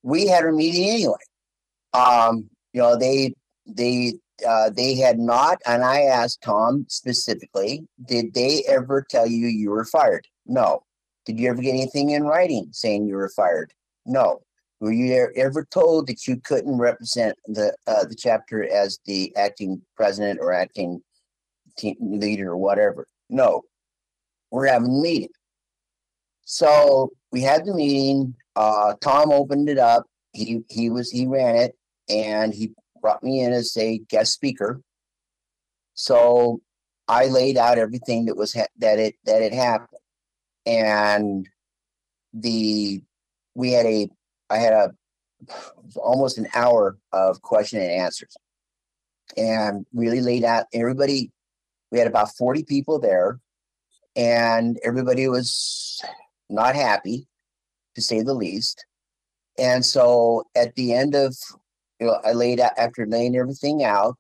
we 0.03 0.27
had 0.27 0.45
our 0.45 0.53
meeting 0.53 0.91
anyway. 0.91 1.25
Um, 1.95 2.51
you 2.75 2.83
know, 2.83 2.99
they 2.99 3.33
they 3.67 4.13
uh, 4.47 4.69
they 4.69 4.95
had 4.95 5.19
not, 5.19 5.57
and 5.67 5.83
I 5.83 6.03
asked 6.03 6.43
Tom 6.43 6.85
specifically, 6.89 7.87
did 8.07 8.35
they 8.35 8.63
ever 8.69 9.07
tell 9.09 9.27
you 9.27 9.47
you 9.47 9.71
were 9.71 9.87
fired? 9.87 10.27
No. 10.45 10.83
Did 11.25 11.41
you 11.41 11.49
ever 11.49 11.63
get 11.63 11.71
anything 11.71 12.11
in 12.11 12.25
writing 12.25 12.69
saying 12.73 13.07
you 13.07 13.17
were 13.17 13.33
fired? 13.35 13.73
No. 14.05 14.41
Were 14.81 14.93
you 14.93 15.31
ever 15.35 15.67
told 15.71 16.09
that 16.09 16.27
you 16.27 16.37
couldn't 16.37 16.77
represent 16.77 17.39
the 17.47 17.75
uh, 17.87 18.05
the 18.05 18.15
chapter 18.15 18.71
as 18.71 18.99
the 19.07 19.35
acting 19.35 19.81
president 19.97 20.41
or 20.41 20.53
acting 20.53 21.01
team 21.79 21.97
leader 22.01 22.51
or 22.51 22.59
whatever? 22.59 23.07
No. 23.31 23.63
We're 24.51 24.67
having 24.67 24.89
a 24.91 25.01
meeting. 25.01 25.31
So 26.45 27.13
we 27.31 27.43
had 27.43 27.65
the 27.65 27.75
meeting. 27.75 28.35
Uh, 28.57 28.95
Tom 29.01 29.31
opened 29.31 29.69
it 29.69 29.79
up. 29.79 30.07
He 30.33 30.63
he 30.69 30.91
was 30.91 31.11
he 31.11 31.27
ran 31.27 31.57
it, 31.57 31.77
and 32.09 32.53
he 32.53 32.73
brought 33.01 33.23
me 33.23 33.41
in 33.41 33.53
as 33.53 33.77
a 33.77 33.99
guest 34.09 34.33
speaker. 34.33 34.81
So 35.95 36.61
I 37.07 37.27
laid 37.27 37.57
out 37.57 37.79
everything 37.79 38.27
that 38.27 38.37
was 38.37 38.53
ha- 38.53 38.67
that 38.79 38.99
it 38.99 39.15
that 39.25 39.43
it 39.43 39.53
happened, 39.53 40.01
and 40.67 41.49
the 42.33 43.03
we 43.55 43.73
had 43.73 43.87
a 43.87 44.09
I 44.51 44.59
had 44.59 44.73
a 44.73 44.93
almost 45.97 46.39
an 46.39 46.49
hour 46.55 46.99
of 47.13 47.43
question 47.43 47.81
and 47.81 47.91
answers, 47.91 48.37
and 49.37 49.87
really 49.93 50.21
laid 50.21 50.45
out 50.45 50.67
everybody. 50.73 51.31
We 51.91 51.99
had 51.99 52.07
about 52.07 52.37
forty 52.37 52.65
people 52.65 52.99
there, 52.99 53.41
and 54.17 54.79
everybody 54.85 55.29
was 55.29 56.03
not 56.49 56.75
happy, 56.75 57.27
to 57.95 58.03
say 58.03 58.23
the 58.23 58.35
least. 58.35 58.85
And 59.59 59.85
so 59.85 60.45
at 60.57 60.75
the 60.75 60.95
end 60.95 61.15
of, 61.15 61.37
you 62.01 62.07
know, 62.07 62.19
I 62.25 62.33
laid 62.33 62.61
out 62.61 62.73
after 62.79 63.07
laying 63.07 63.37
everything 63.37 63.85
out. 63.85 64.17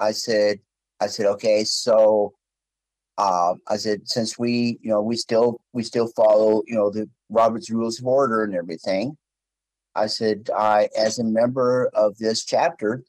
I 0.00 0.12
said, 0.12 0.58
I 1.00 1.06
said, 1.06 1.26
okay, 1.26 1.64
so 1.64 2.34
uh, 3.16 3.54
I 3.68 3.76
said, 3.76 4.08
since 4.08 4.38
we, 4.38 4.78
you 4.82 4.90
know, 4.90 5.00
we 5.00 5.16
still 5.16 5.60
we 5.72 5.84
still 5.84 6.08
follow, 6.16 6.62
you 6.66 6.74
know, 6.74 6.90
the 6.90 7.08
Robert's 7.30 7.70
Rules 7.70 8.00
of 8.00 8.06
Order 8.06 8.42
and 8.44 8.54
everything. 8.54 9.16
I 9.94 10.06
said, 10.06 10.50
I, 10.54 10.88
as 10.98 11.18
a 11.18 11.24
member 11.24 11.88
of 11.94 12.18
this 12.18 12.44
chapter, 12.44 13.04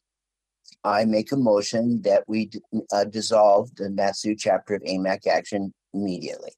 I 0.86 1.04
make 1.04 1.32
a 1.32 1.36
motion 1.36 2.04
that 2.04 2.24
we 2.28 2.52
uh, 2.94 3.06
dissolve 3.06 3.76
the 3.76 3.90
Matsu 3.90 4.36
chapter 4.36 4.76
of 4.76 4.84
AMAC 4.84 5.26
action 5.26 5.74
immediately. 5.96 6.52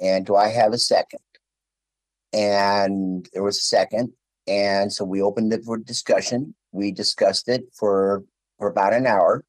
And 0.00 0.24
do 0.24 0.36
I 0.36 0.48
have 0.48 0.72
a 0.72 0.78
second? 0.78 1.20
And 2.32 3.28
there 3.32 3.42
was 3.42 3.58
a 3.58 3.62
second. 3.62 4.12
And 4.46 4.92
so 4.92 5.04
we 5.04 5.20
opened 5.20 5.52
it 5.52 5.64
for 5.64 5.76
discussion. 5.76 6.54
We 6.70 6.92
discussed 6.92 7.48
it 7.48 7.64
for, 7.74 8.22
for 8.58 8.68
about 8.68 8.92
an 8.92 9.06
hour. 9.06 9.44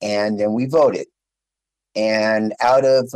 And 0.00 0.40
then 0.40 0.54
we 0.54 0.64
voted. 0.64 1.08
And 1.94 2.54
out 2.62 2.86
of 2.86 3.12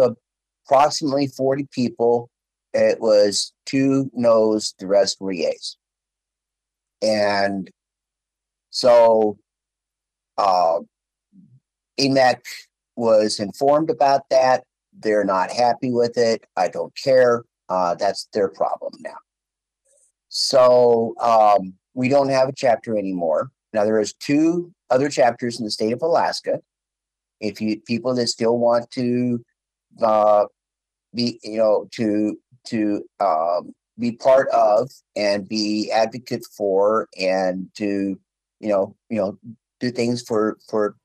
approximately 0.66 1.28
40 1.28 1.68
people, 1.72 2.28
it 2.74 3.00
was 3.00 3.54
two 3.64 4.10
no's, 4.12 4.74
the 4.78 4.86
rest 4.86 5.22
were 5.22 5.32
yeas. 5.32 5.78
And 7.00 7.70
so 8.76 9.38
uh, 10.36 10.80
was 12.94 13.40
informed 13.40 13.88
about 13.88 14.28
that. 14.28 14.64
They're 14.92 15.24
not 15.24 15.50
happy 15.50 15.90
with 15.90 16.18
it. 16.18 16.44
I 16.58 16.68
don't 16.68 16.92
care. 17.02 17.44
Uh, 17.70 17.94
that's 17.94 18.28
their 18.34 18.48
problem 18.48 18.92
now. 19.00 19.16
So 20.28 21.14
um, 21.20 21.72
we 21.94 22.10
don't 22.10 22.28
have 22.28 22.50
a 22.50 22.54
chapter 22.54 22.98
anymore. 22.98 23.50
Now 23.72 23.84
there 23.84 23.98
is 23.98 24.12
two 24.12 24.70
other 24.90 25.08
chapters 25.08 25.58
in 25.58 25.64
the 25.64 25.70
state 25.70 25.94
of 25.94 26.02
Alaska. 26.02 26.60
If 27.40 27.62
you 27.62 27.80
people 27.80 28.14
that 28.14 28.26
still 28.26 28.58
want 28.58 28.90
to 28.90 29.42
uh, 30.02 30.44
be, 31.14 31.40
you 31.42 31.56
know, 31.56 31.88
to 31.92 32.38
to 32.66 33.02
um, 33.20 33.74
be 33.98 34.12
part 34.12 34.48
of 34.50 34.90
and 35.14 35.48
be 35.48 35.90
advocate 35.90 36.44
for 36.54 37.08
and 37.18 37.68
to 37.76 38.18
you 38.60 38.68
know 38.68 38.94
you 39.08 39.16
know 39.16 39.38
do 39.80 39.90
things 39.90 40.22
for 40.22 40.58
for 40.68 40.96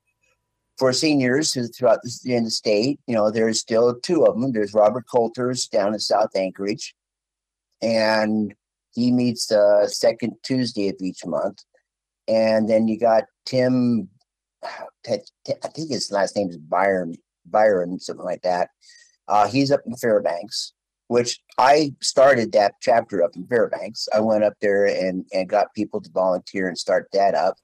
for 0.78 0.94
seniors 0.94 1.53
who 1.53 1.68
throughout 1.68 1.99
the, 2.03 2.34
in 2.34 2.44
the 2.44 2.52
state 2.52 2.99
you 3.07 3.15
know 3.15 3.30
there's 3.30 3.60
still 3.60 3.99
two 3.99 4.26
of 4.26 4.40
them. 4.40 4.52
There's 4.52 4.73
robert 4.73 5.06
coulter's 5.11 5.68
down 5.68 5.94
in 5.94 5.99
south 5.99 6.36
anchorage 6.36 6.95
and 7.82 8.53
he 8.94 9.11
meets 9.11 9.48
the 9.48 9.88
second 9.88 10.36
tuesday 10.44 10.90
of 10.90 10.95
each 11.02 11.26
month. 11.26 11.64
And 12.28 12.69
then 12.69 12.88
you 12.88 12.99
got 12.99 13.26
tim 13.45 14.10
i 14.64 15.18
think 15.73 15.90
his 15.90 16.11
last 16.11 16.36
name 16.36 16.48
is 16.48 16.57
byron 16.57 17.15
byron 17.45 17.99
something 17.99 18.26
like 18.26 18.41
that. 18.44 18.69
Uh, 19.28 19.48
he's 19.48 19.72
up 19.72 19.82
in 19.86 19.95
fairbanks 19.95 20.73
which 21.12 21.42
I 21.58 21.94
started 22.00 22.54
that 22.54 22.76
chapter 22.80 23.22
up 23.22 23.36
in 23.36 23.46
Fairbanks. 23.46 24.08
I 24.16 24.22
went 24.22 24.46
up 24.46 24.54
there 24.62 24.86
and, 24.86 25.26
and 25.34 25.50
got 25.50 25.74
people 25.74 26.00
to 26.00 26.10
volunteer 26.10 26.70
and 26.70 26.78
start 26.78 27.10
that 27.12 27.36
up. 27.36 27.58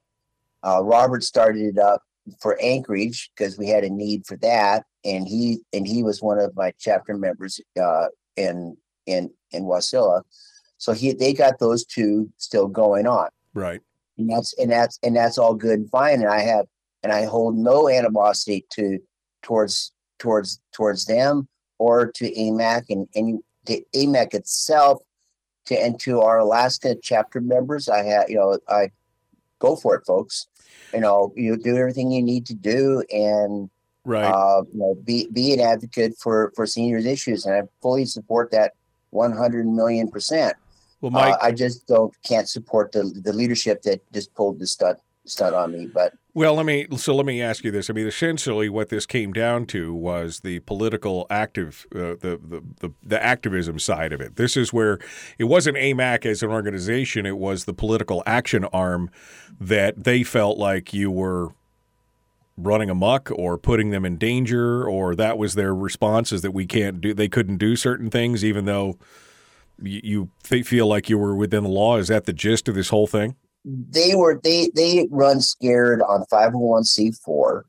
Uh, 0.64 0.84
Robert 0.84 1.24
started 1.24 1.62
it 1.62 1.80
up 1.80 2.02
for 2.42 2.60
Anchorage 2.62 3.32
because 3.34 3.58
we 3.58 3.70
had 3.70 3.86
a 3.86 3.90
need 3.90 4.28
for 4.28 4.36
that, 4.42 4.84
and 5.06 5.26
he 5.26 5.60
and 5.72 5.88
he 5.88 6.04
was 6.04 6.22
one 6.22 6.40
of 6.40 6.54
my 6.58 6.74
chapter 6.78 7.18
members 7.18 7.62
uh, 7.82 8.08
in 8.36 8.76
in 9.06 9.32
in 9.52 9.64
Wasilla. 9.64 10.24
So 10.78 10.92
he 10.92 11.14
they 11.14 11.32
got 11.32 11.58
those 11.58 11.86
two 11.86 12.30
still 12.36 12.68
going 12.68 13.08
on, 13.08 13.30
Right. 13.54 13.80
and 14.18 14.30
that's 14.30 14.54
and 14.60 14.70
that's 14.70 15.00
and 15.04 15.16
that's 15.16 15.38
all 15.38 15.56
good 15.56 15.80
and 15.80 15.90
fine. 15.90 16.16
And 16.16 16.30
I 16.30 16.42
have 16.42 16.66
and 17.02 17.14
I 17.14 17.24
hold 17.24 17.56
no 17.58 17.88
animosity 17.88 18.66
to 18.72 19.00
towards 19.42 19.94
towards 20.20 20.60
towards 20.74 21.06
them 21.06 21.48
or 21.80 22.12
to 22.12 22.32
AMAC 22.32 22.86
and 22.90 23.08
any 23.16 23.40
to 23.66 23.82
AMAC 23.96 24.34
itself 24.34 25.02
to 25.66 25.76
and 25.76 26.00
to 26.02 26.22
our 26.22 26.40
Alaska 26.40 26.96
chapter 27.02 27.42
members. 27.42 27.90
I 27.90 28.04
have 28.04 28.30
you 28.30 28.38
know 28.38 28.60
I 28.70 28.92
go 29.60 29.76
for 29.76 29.96
it, 29.96 30.06
folks. 30.06 30.48
You 30.94 31.02
know 31.02 31.34
you 31.36 31.58
do 31.58 31.76
everything 31.78 32.12
you 32.12 32.24
need 32.24 32.46
to 32.48 32.54
do 32.56 33.04
and 33.12 33.70
Right. 34.06 34.24
uh, 34.24 34.64
you 34.72 34.80
know 34.80 34.96
be 35.04 35.28
be 35.34 35.54
an 35.54 35.60
advocate 35.60 36.14
for 36.18 36.54
for 36.56 36.66
seniors 36.66 37.06
issues, 37.06 37.46
and 37.46 37.54
I 37.56 37.64
fully 37.82 38.06
support 38.06 38.52
that 38.52 38.72
one 39.10 39.34
hundred 39.34 39.68
million 39.68 40.10
percent. 40.10 40.56
well, 41.02 41.12
Mike, 41.12 41.34
Uh, 41.34 41.38
I 41.42 41.52
just 41.52 41.88
don't 41.88 42.16
can't 42.24 42.48
support 42.48 42.94
the 42.94 43.04
the 43.04 43.34
leadership 43.34 43.82
that 43.82 44.00
just 44.14 44.34
pulled 44.34 44.60
the 44.60 44.68
stud 44.68 44.96
stunt 45.26 45.56
on 45.56 45.74
me. 45.74 45.88
But 45.88 46.14
Well, 46.38 46.54
let 46.54 46.68
me 46.68 46.86
so 46.98 47.16
let 47.16 47.26
me 47.26 47.42
ask 47.42 47.64
you 47.64 47.72
this. 47.72 47.90
I 47.90 47.94
mean, 47.94 48.06
essentially, 48.06 48.70
what 48.70 48.90
this 48.90 49.08
came 49.08 49.34
down 49.34 49.66
to 49.68 49.92
was 49.92 50.42
the 50.42 50.60
political 50.60 51.26
active, 51.32 51.88
uh, 51.96 52.14
the, 52.14 52.40
the 52.40 52.64
the 52.80 52.94
the 53.02 53.24
activism 53.24 53.80
side 53.80 54.14
of 54.14 54.22
it. 54.22 54.36
This 54.36 54.56
is 54.56 54.72
where 54.72 55.00
it 55.40 55.46
wasn't 55.46 55.78
AMAC 55.78 56.28
as 56.28 56.44
an 56.44 56.52
organization; 56.52 57.26
it 57.26 57.40
was 57.40 57.66
the 57.66 57.74
political 57.74 58.22
action 58.28 58.66
arm 58.66 59.10
that 59.60 60.04
they 60.04 60.22
felt 60.22 60.60
like 60.60 60.94
you 60.94 61.10
were 61.10 61.56
running 62.56 62.92
amok 62.92 63.32
or 63.34 63.58
putting 63.58 63.90
them 63.90 64.06
in 64.06 64.18
danger, 64.18 64.88
or 64.88 65.16
that 65.16 65.40
was 65.40 65.56
their 65.56 65.74
response 65.74 66.32
is 66.32 66.44
that 66.44 66.52
we 66.52 66.68
can't 66.68 67.02
do, 67.02 67.16
they 67.16 67.28
couldn't 67.28 67.58
do 67.58 67.76
certain 67.76 68.12
things, 68.12 68.46
even 68.46 68.66
though 68.66 68.96
you, 69.82 70.30
you 70.44 70.64
feel 70.64 70.86
like 70.86 71.10
you 71.10 71.18
were 71.18 71.36
within 71.36 71.64
the 71.64 71.70
law. 71.70 71.98
Is 71.98 72.10
that 72.10 72.26
the 72.26 72.34
gist 72.34 72.68
of 72.68 72.76
this 72.76 72.90
whole 72.90 73.08
thing? 73.08 73.36
They 73.68 74.16
were 74.16 74.40
they 74.44 74.72
they 74.76 75.08
run 75.12 75.42
scared 75.42 76.02
on 76.02 76.24
501c4 76.32 77.64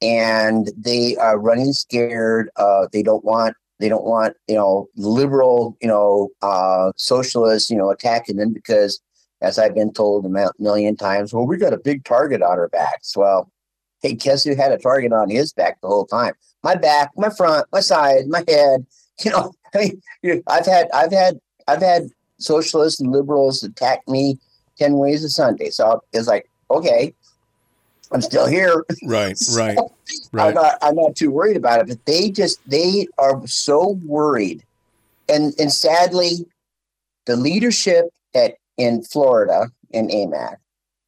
and 0.00 0.70
they 0.76 1.16
are 1.16 1.38
running 1.38 1.72
scared 1.72 2.50
uh 2.56 2.86
they 2.92 3.02
don't 3.02 3.24
want 3.24 3.56
they 3.80 3.88
don't 3.88 4.04
want 4.04 4.36
you 4.46 4.54
know 4.54 4.88
liberal 4.96 5.76
you 5.80 5.88
know 5.88 6.28
uh 6.42 6.92
socialists 6.96 7.68
you 7.68 7.76
know 7.76 7.90
attacking 7.90 8.36
them 8.36 8.52
because 8.52 9.00
as 9.40 9.58
i've 9.58 9.74
been 9.74 9.92
told 9.92 10.24
a 10.24 10.52
million 10.60 10.96
times 10.96 11.32
well 11.32 11.46
we 11.46 11.56
got 11.56 11.72
a 11.72 11.78
big 11.78 12.04
target 12.04 12.42
on 12.42 12.58
our 12.58 12.68
backs. 12.68 13.16
Well 13.16 13.50
hey 14.02 14.14
guess 14.14 14.44
who 14.44 14.54
had 14.54 14.70
a 14.70 14.78
target 14.78 15.12
on 15.12 15.30
his 15.30 15.52
back 15.52 15.80
the 15.80 15.88
whole 15.88 16.06
time? 16.06 16.34
My 16.62 16.76
back 16.76 17.10
my 17.16 17.30
front 17.30 17.66
my 17.72 17.80
side 17.80 18.28
my 18.28 18.44
head 18.46 18.86
you 19.24 19.32
know 19.32 19.52
i 19.74 19.78
mean 19.78 20.02
you 20.22 20.36
know, 20.36 20.42
i've 20.46 20.66
had 20.66 20.88
i've 20.94 21.12
had 21.12 21.40
i've 21.66 21.82
had 21.82 22.08
socialists 22.38 23.00
and 23.00 23.10
liberals 23.10 23.64
attack 23.64 24.00
me 24.06 24.38
10 24.82 24.94
ways 24.94 25.24
of 25.24 25.30
Sunday. 25.30 25.70
So 25.70 26.02
it's 26.12 26.26
like, 26.26 26.48
okay, 26.70 27.14
I'm 28.10 28.20
still 28.20 28.46
here. 28.46 28.84
Right, 29.04 29.38
right, 29.54 29.78
I'm 29.78 29.86
right. 30.32 30.54
not 30.54 30.78
I'm 30.82 30.96
not 30.96 31.14
too 31.14 31.30
worried 31.30 31.56
about 31.56 31.80
it. 31.80 31.88
But 31.88 32.04
they 32.04 32.30
just 32.30 32.58
they 32.68 33.06
are 33.18 33.46
so 33.46 34.00
worried. 34.04 34.64
And 35.28 35.54
and 35.58 35.72
sadly, 35.72 36.46
the 37.26 37.36
leadership 37.36 38.06
at 38.34 38.56
in 38.76 39.02
Florida 39.04 39.70
in 39.90 40.08
AMAC 40.08 40.56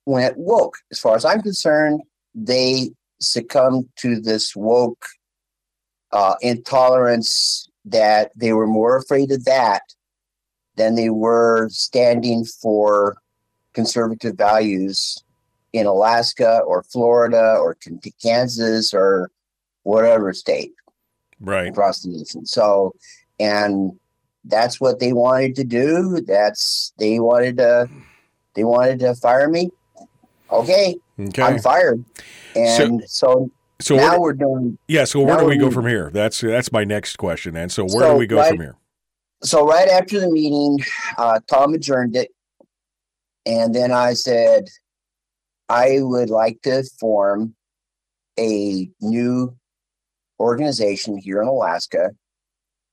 went 0.07 0.39
woke. 0.39 0.77
As 0.93 1.01
far 1.01 1.17
as 1.17 1.25
I'm 1.25 1.43
concerned, 1.43 2.03
they 2.35 2.91
succumbed 3.21 3.89
to 3.97 4.21
this 4.21 4.55
woke 4.55 5.07
uh, 6.13 6.37
intolerance 6.41 7.69
that 7.85 8.31
they 8.37 8.53
were 8.53 8.67
more 8.67 8.97
afraid 8.97 9.33
of 9.33 9.45
that 9.45 9.83
than 10.77 10.95
they 10.95 11.11
were 11.11 11.69
standing 11.71 12.45
for 12.45 13.17
conservative 13.75 14.37
values 14.37 15.23
in 15.73 15.87
Alaska 15.87 16.61
or 16.67 16.83
Florida 16.85 17.57
or 17.61 17.77
Kansas 18.23 18.95
or 18.95 19.31
whatever 19.83 20.33
state 20.33 20.73
Right. 21.41 21.69
across 21.69 22.03
the 22.03 22.11
nation. 22.11 22.47
So, 22.47 22.95
and 23.39 23.93
that's 24.45 24.81
what 24.81 25.01
they 25.01 25.13
wanted 25.13 25.57
to 25.57 25.65
do. 25.65 26.21
That's 26.27 26.93
they 26.99 27.19
wanted 27.21 27.57
to 27.59 27.89
they 28.55 28.65
wanted 28.65 29.01
to 29.01 29.15
fire 29.17 29.49
me. 29.49 29.71
Okay, 30.51 30.97
Okay. 31.19 31.43
I'm 31.43 31.59
fired. 31.59 32.05
And 32.55 33.03
so, 33.09 33.51
So 33.81 33.97
now 33.97 34.21
we're 34.21 34.33
doing 34.35 34.79
yeah. 34.87 35.05
So 35.05 35.21
where 35.21 35.39
do 35.39 35.47
we 35.47 35.57
go 35.57 35.71
from 35.71 35.87
here? 35.87 36.11
That's 36.13 36.41
that's 36.41 36.71
my 36.73 36.85
next 36.85 37.17
question. 37.17 37.57
And 37.57 37.71
so 37.73 37.83
where 37.85 38.05
So, 38.05 38.13
do 38.13 38.19
we 38.19 38.27
go 38.27 38.37
right- 38.37 38.51
from 38.51 38.61
here? 38.61 38.77
so 39.43 39.67
right 39.67 39.89
after 39.89 40.21
the 40.21 40.31
meeting, 40.31 40.79
uh, 41.19 41.41
Tom 41.49 41.75
adjourned 41.75 42.15
it, 42.17 42.31
and 43.47 43.75
then 43.75 43.93
I 43.93 44.15
said, 44.15 44.69
I 45.69 45.99
would 46.01 46.31
like 46.31 46.62
to 46.62 46.85
form 46.99 47.55
a 48.39 48.91
new 49.01 49.57
organization 50.41 51.16
here 51.16 51.41
in 51.41 51.49
Alaska. 51.49 52.11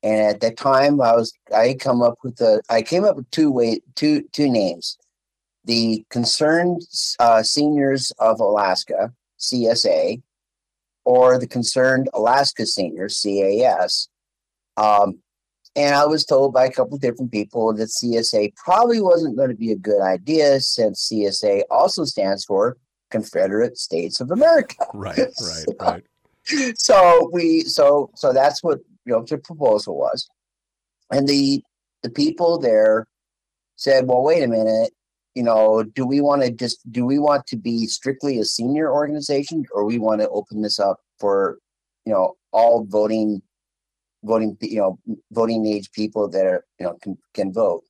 And 0.03 0.19
at 0.19 0.39
that 0.41 0.57
time, 0.57 0.99
I 0.99 1.13
was 1.13 1.31
I 1.55 1.75
come 1.79 2.01
up 2.01 2.15
with 2.23 2.37
the 2.37 2.61
I 2.69 2.81
came 2.81 3.03
up 3.03 3.15
with 3.15 3.29
two 3.29 3.51
way 3.51 3.81
two 3.95 4.23
two 4.31 4.49
names, 4.49 4.97
the 5.63 6.05
Concerned 6.09 6.81
uh, 7.19 7.43
Seniors 7.43 8.11
of 8.17 8.39
Alaska 8.39 9.13
(CSA) 9.39 10.21
or 11.05 11.37
the 11.37 11.47
Concerned 11.47 12.09
Alaska 12.13 12.65
Seniors 12.65 13.21
(CAS). 13.21 14.09
Um, 14.75 15.19
and 15.75 15.95
I 15.95 16.05
was 16.05 16.25
told 16.25 16.53
by 16.53 16.65
a 16.65 16.71
couple 16.71 16.95
of 16.95 17.01
different 17.01 17.31
people 17.31 17.73
that 17.73 17.89
CSA 17.89 18.55
probably 18.55 19.01
wasn't 19.01 19.37
going 19.37 19.49
to 19.49 19.55
be 19.55 19.71
a 19.71 19.77
good 19.77 20.01
idea 20.01 20.59
since 20.59 21.09
CSA 21.09 21.63
also 21.69 22.03
stands 22.03 22.43
for 22.43 22.77
Confederate 23.09 23.77
States 23.77 24.19
of 24.19 24.31
America. 24.31 24.75
Right, 24.93 25.17
right, 25.41 25.65
right. 25.79 26.77
So 26.77 27.29
we 27.31 27.61
so 27.61 28.11
so 28.15 28.33
that's 28.33 28.63
what 28.63 28.79
you 29.05 29.13
know 29.13 29.23
the 29.23 29.37
proposal 29.37 29.97
was. 29.97 30.27
And 31.11 31.27
the 31.27 31.63
the 32.03 32.09
people 32.09 32.57
there 32.57 33.07
said, 33.75 34.07
Well, 34.07 34.23
wait 34.23 34.43
a 34.43 34.47
minute, 34.47 34.91
you 35.35 35.43
know, 35.43 35.83
do 35.83 36.05
we 36.05 36.19
want 36.19 36.41
to 36.41 36.51
just 36.51 36.79
do 36.91 37.05
we 37.05 37.19
want 37.19 37.47
to 37.47 37.57
be 37.57 37.85
strictly 37.85 38.39
a 38.39 38.45
senior 38.45 38.91
organization 38.91 39.65
or 39.73 39.85
we 39.85 39.99
want 39.99 40.21
to 40.21 40.29
open 40.29 40.61
this 40.61 40.79
up 40.79 40.99
for, 41.19 41.59
you 42.05 42.11
know, 42.11 42.35
all 42.51 42.85
voting 42.85 43.41
voting 44.23 44.57
you 44.61 44.77
know 44.79 44.99
voting 45.31 45.65
age 45.65 45.91
people 45.91 46.29
that 46.29 46.45
are 46.45 46.65
you 46.79 46.85
know 46.85 46.93
can, 47.01 47.17
can 47.33 47.51
vote 47.51 47.83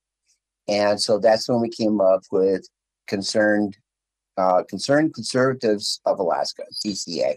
and 0.67 0.99
so 1.01 1.19
that's 1.19 1.49
when 1.49 1.59
we 1.61 1.69
came 1.69 1.99
up 1.99 2.21
with 2.31 2.67
concerned 3.07 3.77
uh 4.37 4.63
concerned 4.69 5.13
conservatives 5.13 5.99
of 6.05 6.19
alaska 6.19 6.63
cca 6.85 7.35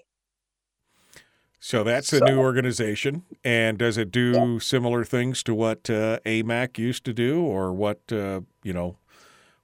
So 1.61 1.83
that's 1.83 2.13
a 2.13 2.19
So- 2.19 2.27
new 2.27 2.39
organization, 2.39 3.23
and 3.43 3.79
does 3.79 3.97
it 3.97 4.11
do 4.11 4.61
similar 4.61 5.03
things 5.03 5.43
to 5.45 5.55
what 5.55 5.89
uh, 5.89 6.19
AMAC 6.27 6.77
used 6.79 7.05
to 7.07 7.15
do, 7.15 7.41
or 7.43 7.73
what 7.73 8.01
uh, 8.13 8.43
you 8.63 8.75
know? 8.75 8.99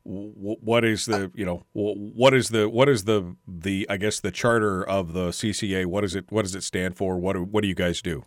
w- 0.07 0.57
What 0.71 0.83
is 0.83 1.05
the 1.05 1.31
you 1.35 1.45
know 1.45 1.59
w- 1.75 2.11
what 2.23 2.33
is 2.33 2.49
the 2.49 2.71
what 2.71 2.89
is 2.89 3.05
the 3.05 3.37
the 3.47 3.87
I 3.91 3.99
guess 3.99 4.19
the 4.19 4.31
charter 4.31 4.83
of 4.83 5.13
the 5.13 5.29
CCA? 5.31 5.85
What 5.85 6.03
is 6.05 6.15
it? 6.15 6.25
What 6.33 6.43
does 6.47 6.55
it 6.55 6.63
stand 6.65 6.97
for? 6.97 7.19
What 7.19 7.35
do, 7.37 7.43
what 7.45 7.61
do 7.61 7.69
you 7.69 7.75
guys 7.85 8.01
do? 8.01 8.25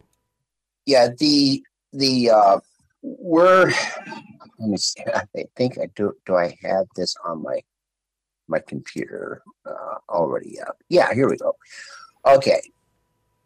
Yeah 0.86 1.08
the 1.20 1.64
the 1.92 2.30
uh 2.30 2.60
we're 3.02 3.72
let 4.60 4.70
me 4.70 4.78
see 4.78 5.04
i 5.14 5.24
think 5.56 5.78
i 5.80 5.88
do 5.96 6.14
do 6.26 6.36
i 6.36 6.56
have 6.62 6.86
this 6.96 7.16
on 7.26 7.42
my 7.42 7.60
my 8.48 8.60
computer 8.60 9.42
uh 9.66 9.98
already 10.10 10.60
up? 10.62 10.78
Yeah 10.90 11.14
here 11.14 11.30
we 11.30 11.38
go. 11.38 11.56
Okay 12.26 12.62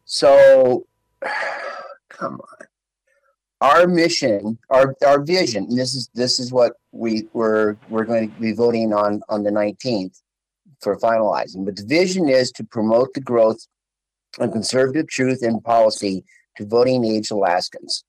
so 0.04 0.86
come 2.08 2.40
on. 2.40 2.66
Our 3.60 3.86
mission 3.88 4.58
our 4.70 4.94
our 5.04 5.20
vision 5.22 5.74
this 5.74 5.94
is 5.94 6.10
this 6.14 6.38
is 6.38 6.52
what 6.52 6.74
we 6.92 7.26
we're 7.32 7.76
we're 7.88 8.04
going 8.04 8.30
to 8.30 8.40
be 8.40 8.52
voting 8.52 8.92
on 8.92 9.20
on 9.28 9.42
the 9.42 9.50
19th 9.50 10.20
for 10.80 10.96
finalizing 10.98 11.64
but 11.64 11.76
the 11.76 11.84
vision 11.84 12.28
is 12.28 12.52
to 12.52 12.64
promote 12.64 13.12
the 13.14 13.20
growth 13.20 13.66
of 14.38 14.52
conservative 14.52 15.08
truth 15.08 15.42
and 15.42 15.62
policy 15.64 16.24
to 16.58 16.66
voting 16.66 17.04
age 17.04 17.30
Alaskans. 17.30 18.04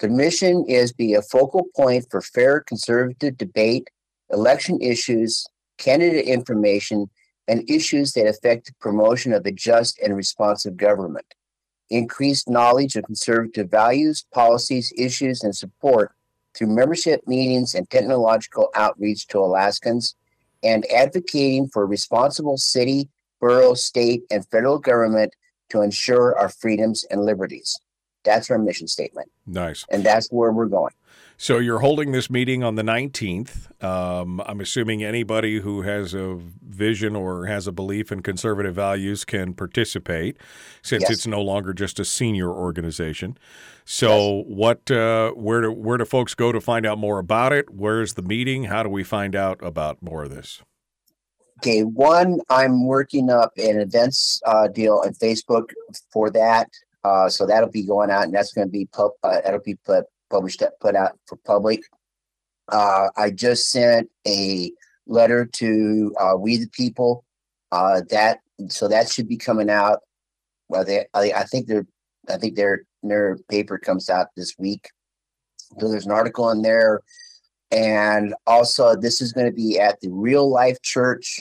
The 0.00 0.08
mission 0.08 0.64
is 0.66 0.90
to 0.90 0.96
be 0.96 1.14
a 1.14 1.22
focal 1.22 1.66
point 1.76 2.06
for 2.10 2.22
fair 2.22 2.60
conservative 2.60 3.36
debate, 3.36 3.90
election 4.30 4.80
issues, 4.80 5.46
candidate 5.76 6.24
information, 6.24 7.10
and 7.46 7.68
issues 7.70 8.12
that 8.14 8.26
affect 8.26 8.66
the 8.66 8.72
promotion 8.80 9.34
of 9.34 9.44
a 9.44 9.52
just 9.52 9.98
and 10.00 10.16
responsive 10.16 10.78
government. 10.78 11.26
Increased 11.90 12.48
knowledge 12.48 12.96
of 12.96 13.04
conservative 13.04 13.70
values, 13.70 14.24
policies, 14.32 14.92
issues, 14.96 15.44
and 15.44 15.54
support 15.54 16.12
through 16.54 16.68
membership 16.68 17.20
meetings 17.26 17.74
and 17.74 17.88
technological 17.90 18.70
outreach 18.74 19.26
to 19.28 19.38
Alaskans, 19.38 20.14
and 20.62 20.90
advocating 20.90 21.68
for 21.68 21.86
responsible 21.86 22.56
city, 22.56 23.10
borough, 23.40 23.74
state, 23.74 24.22
and 24.30 24.46
federal 24.48 24.78
government 24.78 25.34
to 25.68 25.82
ensure 25.82 26.38
our 26.38 26.48
freedoms 26.48 27.04
and 27.10 27.24
liberties. 27.24 27.78
That's 28.24 28.50
our 28.50 28.58
mission 28.58 28.86
statement, 28.86 29.30
Nice. 29.46 29.84
and 29.90 30.04
that's 30.04 30.28
where 30.28 30.52
we're 30.52 30.66
going. 30.66 30.92
So 31.38 31.56
you're 31.58 31.78
holding 31.78 32.12
this 32.12 32.28
meeting 32.28 32.62
on 32.62 32.74
the 32.74 32.82
19th. 32.82 33.70
Um, 33.82 34.42
I'm 34.44 34.60
assuming 34.60 35.02
anybody 35.02 35.60
who 35.60 35.80
has 35.82 36.12
a 36.12 36.38
vision 36.62 37.16
or 37.16 37.46
has 37.46 37.66
a 37.66 37.72
belief 37.72 38.12
in 38.12 38.20
conservative 38.20 38.74
values 38.74 39.24
can 39.24 39.54
participate, 39.54 40.36
since 40.82 41.02
Yes. 41.04 41.10
it's 41.12 41.26
no 41.26 41.40
longer 41.40 41.72
just 41.72 41.98
a 41.98 42.04
senior 42.04 42.50
organization. 42.50 43.38
So 43.86 44.42
what? 44.48 44.90
Uh, 44.90 45.30
where 45.30 45.62
do 45.62 45.72
where 45.72 45.96
do 45.96 46.04
folks 46.04 46.34
go 46.34 46.52
to 46.52 46.60
find 46.60 46.84
out 46.84 46.98
more 46.98 47.18
about 47.18 47.54
it? 47.54 47.70
Where's 47.70 48.14
the 48.14 48.22
meeting? 48.22 48.64
How 48.64 48.82
do 48.82 48.90
we 48.90 49.02
find 49.02 49.34
out 49.34 49.58
about 49.64 50.02
more 50.02 50.24
of 50.24 50.30
this? 50.30 50.60
Okay, 51.60 51.82
one, 51.84 52.40
I'm 52.50 52.86
working 52.86 53.30
up 53.30 53.52
an 53.56 53.80
events 53.80 54.40
uh, 54.46 54.68
deal 54.68 55.02
on 55.04 55.12
Facebook 55.14 55.70
for 56.12 56.30
that, 56.30 56.68
uh, 57.04 57.28
so 57.28 57.46
that'll 57.46 57.70
be 57.70 57.86
going 57.86 58.10
out, 58.10 58.24
and 58.24 58.34
that's 58.34 58.52
going 58.52 58.66
to 58.66 58.72
be 58.72 58.86
pub- 58.86 59.12
uh, 59.22 59.40
that'll 59.42 59.60
be 59.60 59.76
put, 59.86 60.04
published 60.30 60.62
put 60.80 60.94
out 60.94 61.18
for 61.26 61.36
public. 61.46 61.80
Uh, 62.68 63.08
I 63.16 63.30
just 63.30 63.70
sent 63.70 64.10
a 64.26 64.72
letter 65.06 65.46
to 65.46 66.14
uh, 66.20 66.36
We 66.36 66.56
the 66.56 66.68
People. 66.68 67.24
Uh, 67.72 68.02
that 68.10 68.40
so 68.68 68.88
that 68.88 69.10
should 69.10 69.28
be 69.28 69.36
coming 69.36 69.70
out. 69.70 70.00
Well, 70.68 70.84
they 70.84 71.06
I, 71.14 71.32
I 71.32 71.44
think 71.44 71.66
their 71.66 71.86
I 72.28 72.36
think 72.36 72.56
their 72.56 72.82
their 73.02 73.38
paper 73.48 73.78
comes 73.78 74.10
out 74.10 74.28
this 74.36 74.54
week. 74.58 74.88
So 75.78 75.88
there's 75.88 76.06
an 76.06 76.12
article 76.12 76.50
in 76.50 76.62
there, 76.62 77.00
and 77.70 78.34
also 78.46 78.96
this 78.96 79.20
is 79.20 79.32
going 79.32 79.46
to 79.46 79.52
be 79.52 79.78
at 79.78 80.00
the 80.00 80.10
Real 80.10 80.50
Life 80.50 80.82
Church 80.82 81.40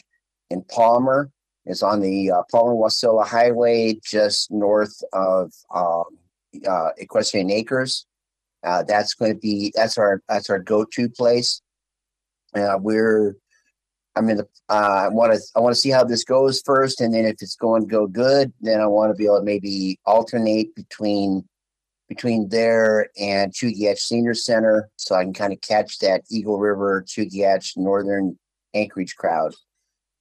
in 0.49 0.63
Palmer. 0.63 1.31
It's 1.69 1.83
on 1.83 1.99
the 2.01 2.31
uh, 2.31 2.41
Palmer 2.51 2.73
Wasilla 2.73 3.25
Highway, 3.27 3.99
just 4.03 4.49
north 4.49 5.03
of 5.13 5.53
um, 5.73 6.03
uh, 6.67 6.89
Equestrian 6.97 7.51
Acres. 7.51 8.07
Uh, 8.63 8.83
that's 8.83 9.13
going 9.13 9.31
to 9.31 9.37
be 9.37 9.71
that's 9.75 9.97
our 9.97 10.21
that's 10.27 10.49
our 10.49 10.57
go-to 10.57 11.07
place. 11.07 11.61
Uh, 12.55 12.77
we're 12.81 13.35
I 14.15 14.21
mean, 14.21 14.39
uh, 14.39 14.73
I 14.73 15.07
want 15.09 15.33
to 15.33 15.39
I 15.55 15.59
want 15.59 15.75
to 15.75 15.79
see 15.79 15.91
how 15.91 16.03
this 16.03 16.23
goes 16.23 16.61
first, 16.65 17.01
and 17.01 17.13
then 17.13 17.25
if 17.25 17.35
it's 17.39 17.55
going 17.55 17.83
to 17.83 17.87
go 17.87 18.07
good, 18.07 18.51
then 18.61 18.81
I 18.81 18.87
want 18.87 19.11
to 19.11 19.15
be 19.15 19.25
able 19.25 19.39
to 19.39 19.45
maybe 19.45 19.99
alternate 20.07 20.73
between 20.75 21.47
between 22.07 22.49
there 22.49 23.09
and 23.19 23.53
Chugach 23.53 23.99
Senior 23.99 24.33
Center, 24.33 24.89
so 24.95 25.13
I 25.13 25.23
can 25.23 25.33
kind 25.33 25.53
of 25.53 25.61
catch 25.61 25.99
that 25.99 26.23
Eagle 26.31 26.57
River, 26.57 27.05
Chugach, 27.07 27.77
Northern 27.77 28.39
Anchorage 28.73 29.15
crowd. 29.15 29.53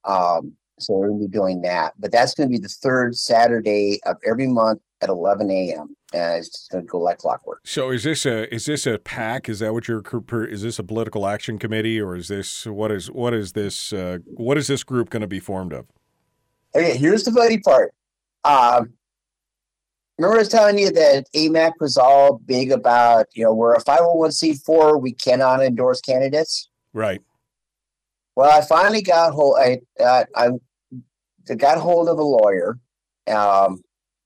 Um, 0.05 0.53
so 0.79 0.93
we're 0.93 1.07
gonna 1.07 1.19
be 1.19 1.27
doing 1.27 1.61
that, 1.61 1.93
but 1.99 2.11
that's 2.11 2.33
going 2.33 2.49
to 2.49 2.51
be 2.51 2.59
the 2.59 2.69
third 2.69 3.15
Saturday 3.15 3.99
of 4.05 4.17
every 4.25 4.47
month 4.47 4.81
at 5.01 5.09
11 5.09 5.49
a.m. 5.49 5.95
And 6.13 6.37
it's 6.37 6.67
going 6.71 6.83
to 6.83 6.87
go 6.89 6.99
like 6.99 7.19
clockwork. 7.19 7.61
So 7.65 7.91
is 7.91 8.03
this 8.03 8.25
a 8.25 8.53
is 8.53 8.65
this 8.65 8.87
a 8.87 8.97
PAC? 8.97 9.47
Is 9.47 9.59
that 9.59 9.73
what 9.73 9.87
your 9.87 10.03
is 10.49 10.63
this 10.63 10.79
a 10.79 10.83
political 10.83 11.27
action 11.27 11.59
committee 11.59 12.01
or 12.01 12.15
is 12.15 12.27
this 12.27 12.65
what 12.65 12.91
is 12.91 13.11
what 13.11 13.33
is 13.33 13.53
this 13.53 13.93
uh, 13.93 14.17
what 14.25 14.57
is 14.57 14.67
this 14.67 14.83
group 14.83 15.09
going 15.09 15.21
to 15.21 15.27
be 15.27 15.39
formed 15.39 15.73
of? 15.73 15.85
Okay, 16.75 16.97
here's 16.97 17.23
the 17.23 17.31
funny 17.31 17.59
part. 17.59 17.93
Um, 18.43 18.93
remember 20.17 20.37
I 20.37 20.39
was 20.39 20.49
telling 20.49 20.79
you 20.79 20.91
that 20.91 21.25
AMAC 21.35 21.73
was 21.79 21.97
all 21.97 22.39
big 22.39 22.71
about, 22.71 23.27
you 23.33 23.43
know, 23.43 23.53
we're 23.53 23.73
a 23.73 23.83
501c4, 23.83 25.01
we 25.01 25.13
cannot 25.13 25.63
endorse 25.63 26.01
candidates. 26.01 26.69
Right. 26.93 27.21
Well, 28.35 28.49
I 28.51 28.61
finally 28.61 29.01
got 29.01 29.33
hold. 29.33 29.57
I 29.59 29.81
uh, 30.01 30.23
I 30.35 30.49
got 31.55 31.77
hold 31.77 32.09
of 32.09 32.17
a 32.19 32.23
lawyer, 32.23 32.77
um, 33.27 33.81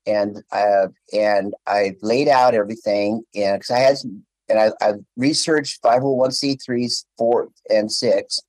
and 0.05 0.43
I 0.51 0.85
and 1.13 1.53
I 1.67 1.95
laid 2.01 2.27
out 2.27 2.53
everything, 2.55 3.23
and 3.35 3.59
because 3.59 3.71
I 3.71 3.79
had 3.79 3.97
some, 3.97 4.23
and 4.49 4.59
I, 4.59 4.71
I 4.81 4.93
researched 5.17 5.81
five 5.81 6.01
hundred 6.01 6.13
one 6.13 6.31
c 6.31 6.55
threes 6.55 7.05
four 7.17 7.49
and 7.69 7.91
six, 7.91 8.39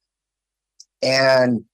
and 1.02 1.64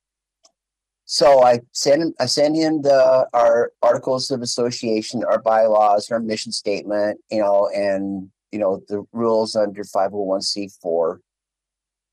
so 1.05 1.43
I 1.43 1.61
sent 1.73 2.15
I 2.21 2.27
sent 2.27 2.57
him 2.57 2.83
the 2.83 3.27
our 3.33 3.73
articles 3.83 4.31
of 4.31 4.43
association, 4.43 5.25
our 5.25 5.41
bylaws, 5.41 6.11
our 6.11 6.21
mission 6.21 6.53
statement, 6.53 7.21
you 7.31 7.41
know, 7.41 7.69
and 7.75 8.31
you 8.53 8.59
know 8.59 8.83
the 8.89 9.05
rules 9.13 9.57
under 9.57 9.85
five 9.85 10.11
hundred 10.13 10.25
one 10.25 10.43
c 10.43 10.69
four 10.81 11.21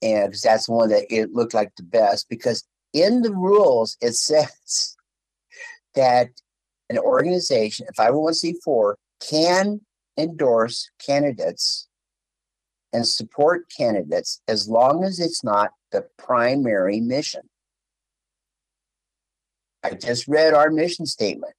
and 0.02 0.32
'cause 0.32 0.42
that's 0.42 0.70
one 0.70 0.90
that 0.90 1.06
it 1.14 1.34
looked 1.34 1.54
like 1.54 1.76
the 1.76 1.84
best 1.84 2.30
because 2.30 2.64
in 3.02 3.22
the 3.22 3.32
rules 3.32 3.98
it 4.02 4.16
says 4.16 4.96
that 5.96 6.30
an 6.90 6.98
organization, 6.98 7.86
a 7.90 7.94
501c4, 7.94 8.96
can 9.30 9.82
endorse 10.18 10.90
candidates 11.06 11.88
and 12.94 13.06
support 13.06 13.66
candidates 13.76 14.42
as 14.48 14.70
long 14.70 15.04
as 15.04 15.20
it's 15.20 15.44
not 15.44 15.72
the 15.92 16.06
primary 16.18 17.02
mission. 17.02 17.42
I 19.84 19.92
just 19.92 20.28
read 20.28 20.54
our 20.54 20.70
mission 20.70 21.06
statement. 21.06 21.54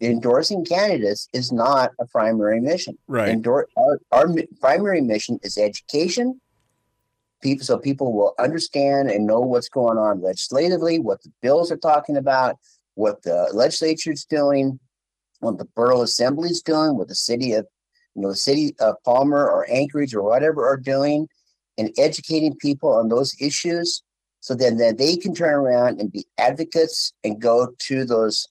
Endorsing 0.00 0.64
candidates 0.64 1.28
is 1.34 1.52
not 1.52 1.90
a 2.00 2.06
primary 2.06 2.60
mission. 2.60 2.96
Right. 3.06 3.28
Endor- 3.28 3.68
our, 3.76 4.00
our 4.12 4.28
primary 4.60 5.02
mission 5.02 5.38
is 5.42 5.58
education. 5.58 6.40
People, 7.42 7.64
so 7.64 7.78
people 7.78 8.12
will 8.12 8.34
understand 8.38 9.10
and 9.10 9.26
know 9.26 9.40
what's 9.40 9.68
going 9.68 9.98
on 9.98 10.20
legislatively, 10.20 10.98
what 10.98 11.22
the 11.22 11.32
bills 11.40 11.72
are 11.72 11.76
talking 11.76 12.16
about, 12.16 12.56
what 12.94 13.22
the 13.22 13.48
legislature's 13.54 14.24
doing, 14.24 14.78
what 15.40 15.58
the 15.58 15.64
borough 15.64 16.02
assembly's 16.02 16.60
doing, 16.62 16.96
what 16.96 17.08
the 17.08 17.14
city 17.14 17.52
of, 17.52 17.66
you 18.14 18.22
know, 18.22 18.28
the 18.28 18.36
city 18.36 18.74
of 18.80 18.96
Palmer 19.04 19.48
or 19.48 19.66
Anchorage 19.70 20.14
or 20.14 20.22
whatever 20.22 20.68
are 20.68 20.76
doing, 20.76 21.28
and 21.78 21.90
educating 21.96 22.54
people 22.56 22.92
on 22.92 23.08
those 23.08 23.34
issues, 23.40 24.02
so 24.40 24.54
then 24.54 24.76
then 24.78 24.96
they 24.96 25.16
can 25.16 25.34
turn 25.34 25.54
around 25.54 26.00
and 26.00 26.10
be 26.10 26.26
advocates 26.38 27.12
and 27.24 27.40
go 27.40 27.74
to 27.78 28.04
those 28.04 28.48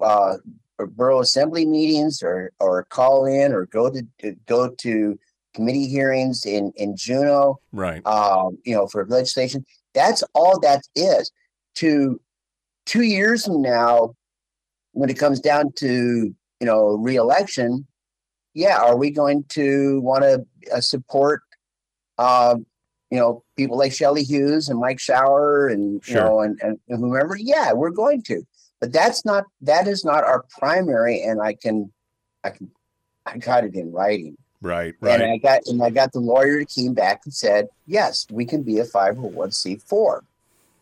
uh, 0.00 0.36
borough 0.78 1.20
assembly 1.20 1.66
meetings 1.66 2.22
or 2.22 2.52
or 2.60 2.84
call 2.84 3.24
in 3.24 3.52
or 3.52 3.66
go 3.66 3.90
to 3.90 4.36
go 4.46 4.68
to 4.68 5.18
committee 5.54 5.88
hearings 5.88 6.44
in 6.46 6.72
in 6.76 6.96
Juneau 6.96 7.60
Right. 7.72 8.04
um, 8.06 8.58
you 8.64 8.74
know, 8.74 8.86
for 8.86 9.06
legislation. 9.06 9.64
That's 9.94 10.22
all 10.34 10.58
that 10.60 10.82
is. 10.94 11.30
To 11.76 12.20
two 12.86 13.02
years 13.02 13.44
from 13.46 13.62
now, 13.62 14.14
when 14.92 15.10
it 15.10 15.18
comes 15.18 15.40
down 15.40 15.72
to 15.76 16.34
you 16.60 16.66
know 16.66 16.96
reelection, 16.96 17.86
yeah, 18.54 18.78
are 18.80 18.96
we 18.96 19.10
going 19.10 19.44
to 19.50 20.00
want 20.00 20.22
to 20.24 20.44
uh, 20.74 20.80
support, 20.80 21.42
um, 22.18 22.66
you 23.10 23.18
know, 23.18 23.42
people 23.56 23.76
like 23.78 23.92
Shelley 23.92 24.22
Hughes 24.22 24.68
and 24.68 24.78
Mike 24.78 25.00
Shower 25.00 25.68
and 25.68 26.04
Sure. 26.04 26.16
you 26.16 26.20
know 26.24 26.40
and, 26.40 26.60
and 26.62 26.78
and 26.88 26.98
whomever? 27.00 27.36
Yeah, 27.36 27.72
we're 27.72 27.90
going 27.90 28.22
to. 28.24 28.42
But 28.80 28.92
that's 28.92 29.24
not 29.24 29.44
that 29.62 29.86
is 29.86 30.04
not 30.04 30.24
our 30.24 30.44
primary, 30.58 31.22
and 31.22 31.40
I 31.42 31.52
can, 31.54 31.92
I 32.44 32.50
can, 32.50 32.70
I 33.26 33.36
got 33.38 33.64
it 33.64 33.74
in 33.74 33.92
writing. 33.92 34.36
Right. 34.62 34.94
right. 35.00 35.20
And. 35.20 35.32
I 35.32 35.36
got 35.38 35.66
and 35.66 35.82
I 35.82 35.90
got 35.90 36.12
the 36.12 36.20
lawyer 36.20 36.58
that 36.60 36.68
came 36.68 36.92
back 36.94 37.22
and 37.24 37.32
said, 37.32 37.68
yes, 37.86 38.26
we 38.30 38.44
can 38.44 38.62
be 38.62 38.78
a 38.78 38.84
501c4, 38.84 40.20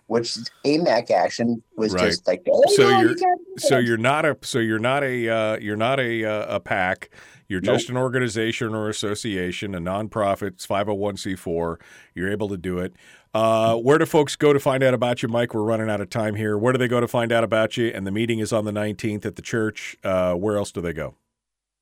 which 0.08 0.36
AMAC 0.64 1.10
action 1.10 1.62
was 1.76 1.92
Right. 1.92 2.06
just 2.06 2.26
like, 2.26 2.42
oh, 2.50 2.62
So 2.74 2.82
no, 2.88 3.00
you're- 3.00 3.14
you 3.18 3.36
So 3.58 3.78
you're 3.78 3.96
not 3.96 4.24
a 4.24 4.36
so 4.42 4.58
you're 4.58 4.78
not 4.78 5.04
a 5.04 5.28
uh, 5.28 5.58
you're 5.58 5.76
not 5.76 6.00
a 6.00 6.24
uh, 6.24 6.56
a 6.56 6.60
pack. 6.60 7.10
You're 7.50 7.62
Nope. 7.62 7.76
just 7.78 7.88
an 7.88 7.96
organization 7.96 8.74
or 8.74 8.90
association, 8.90 9.74
a 9.74 9.80
nonprofit, 9.80 10.48
it's 10.48 10.66
501c4. 10.66 11.76
You're 12.14 12.30
able 12.30 12.48
to 12.50 12.58
do 12.58 12.78
it. 12.78 12.92
Uh, 13.32 13.74
where 13.76 13.96
do 13.96 14.04
folks 14.04 14.36
go 14.36 14.52
to 14.52 14.60
find 14.60 14.82
out 14.82 14.92
about 14.92 15.22
you, 15.22 15.28
Mike? 15.30 15.54
We're 15.54 15.62
running 15.62 15.88
out 15.88 16.02
of 16.02 16.10
time 16.10 16.34
here. 16.34 16.58
Where 16.58 16.74
do 16.74 16.78
they 16.78 16.88
go 16.88 17.00
to 17.00 17.08
find 17.08 17.32
out 17.32 17.44
about 17.44 17.78
you? 17.78 17.86
And 17.88 18.06
the 18.06 18.10
meeting 18.10 18.38
is 18.40 18.52
on 18.52 18.66
the 18.66 18.70
19th 18.72 19.24
at 19.24 19.36
the 19.36 19.42
church. 19.42 19.96
Uh, 20.04 20.34
where 20.34 20.56
else 20.58 20.72
do 20.72 20.82
they 20.82 20.92
go? 20.92 21.14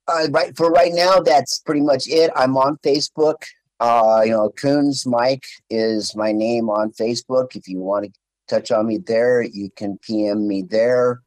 Uh, 0.09 0.29
right 0.31 0.57
for 0.57 0.71
right 0.71 0.93
now, 0.95 1.21
that's 1.21 1.59
pretty 1.61 1.81
much 1.83 2.09
it. 2.09 2.31
I'm 2.37 2.57
on 2.57 2.77
Facebook. 2.79 3.43
Uh, 3.81 4.23
you 4.25 4.31
know, 4.31 4.49
Coons 4.51 5.07
Mike 5.07 5.45
is 5.69 6.17
my 6.17 6.33
name 6.33 6.71
on 6.71 6.91
Facebook. 6.93 7.55
If 7.57 7.69
you 7.69 7.79
want 7.79 8.07
to 8.07 8.13
touch 8.49 8.71
on 8.71 8.87
me 8.87 8.99
there, 8.99 9.43
you 9.43 9.71
can 9.77 9.99
PM 9.99 10.47
me 10.49 10.63
there. 10.63 11.21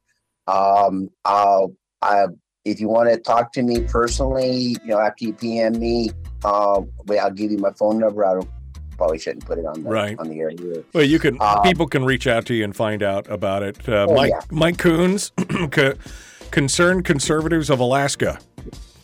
Um, 0.47 1.09
I'll, 1.25 1.75
I, 2.01 2.25
if 2.65 2.79
you 2.79 2.87
want 2.89 3.09
to 3.09 3.17
talk 3.19 3.51
to 3.53 3.61
me 3.61 3.81
personally, 3.81 4.51
you 4.83 4.87
know, 4.87 4.99
after 4.99 5.25
you 5.25 5.33
PM 5.33 5.77
me, 5.79 6.09
uh, 6.43 6.81
I'll 7.21 7.31
give 7.35 7.51
you 7.51 7.57
my 7.59 7.71
phone 7.73 7.99
number. 7.99 8.25
I 8.25 8.33
don't, 8.33 8.49
probably 8.97 9.19
shouldn't 9.19 9.45
put 9.45 9.57
it 9.59 9.65
on 9.65 9.83
the 9.83 9.89
Right. 9.89 10.17
on 10.19 10.27
the 10.27 10.39
air 10.39 10.49
here. 10.49 10.83
Well, 10.93 11.03
you 11.05 11.19
can 11.19 11.37
Um, 11.41 11.61
people 11.63 11.87
can 11.87 12.03
reach 12.03 12.25
out 12.27 12.45
to 12.47 12.53
you 12.53 12.63
and 12.65 12.75
find 12.75 13.01
out 13.03 13.29
about 13.29 13.63
it. 13.63 13.87
Uh, 13.87 14.07
Oh, 14.09 14.15
Mike 14.15 14.31
yeah. 14.31 14.41
Mike 14.51 14.77
Coons, 14.77 15.31
Concerned 16.51 17.05
Conservatives 17.05 17.69
of 17.69 17.79
Alaska, 17.79 18.39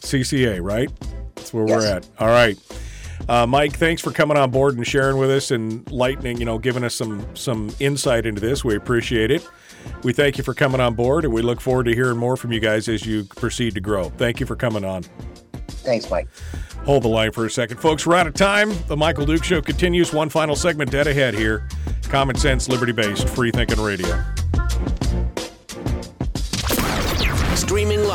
CCA, 0.06 0.62
right? 0.62 0.90
That's 1.36 1.54
where 1.54 1.66
we're 1.66 1.86
at. 1.86 2.08
All 2.20 2.28
right, 2.28 2.58
uh, 3.28 3.46
Mike. 3.46 3.74
Thanks 3.74 4.02
for 4.02 4.12
coming 4.12 4.38
on 4.38 4.52
board 4.52 4.78
and 4.78 4.86
sharing 4.86 5.18
with 5.18 5.30
us 5.30 5.52
and 5.52 5.90
lightning, 5.92 6.38
you 6.38 6.46
know, 6.46 6.58
giving 6.58 6.84
us 6.84 6.96
some 6.96 7.36
some 7.36 7.74
insight 7.80 8.26
into 8.26 8.42
this. 8.42 8.64
We 8.64 8.76
appreciate 8.76 9.32
it. 9.32 9.48
We 10.04 10.14
thank 10.14 10.38
you 10.38 10.44
for 10.44 10.54
coming 10.54 10.82
on 10.82 10.96
board, 10.96 11.26
and 11.26 11.34
we 11.34 11.42
look 11.42 11.62
forward 11.62 11.86
to 11.86 11.94
hearing 11.94 12.18
more 12.18 12.38
from 12.38 12.52
you 12.52 12.60
guys 12.60 12.88
as 12.88 13.06
you 13.06 13.24
proceed 13.26 13.74
to 13.76 13.82
grow. 13.82 14.10
Thank 14.10 14.40
you 14.40 14.46
for 14.46 14.56
coming 14.56 14.84
on. 14.86 15.04
Thanks, 15.68 16.10
Mike. 16.10 16.28
Hold 16.86 17.04
the 17.04 17.08
line 17.08 17.32
for 17.32 17.46
a 17.46 17.50
second. 17.50 17.78
Folks, 17.78 18.06
we're 18.06 18.16
out 18.16 18.28
of 18.28 18.34
time. 18.34 18.72
The 18.88 18.98
Michael 18.98 19.26
Duke 19.26 19.44
Show 19.44 19.62
continues. 19.62 20.14
One 20.14 20.30
final 20.30 20.56
segment 20.56 20.92
dead 20.92 21.08
ahead 21.08 21.34
here. 21.34 21.68
Common 22.04 22.36
sense, 22.36 22.70
liberty 22.70 22.92
based, 22.92 23.28
free 23.30 23.52
thinking 23.52 23.82
radio. 23.82 24.24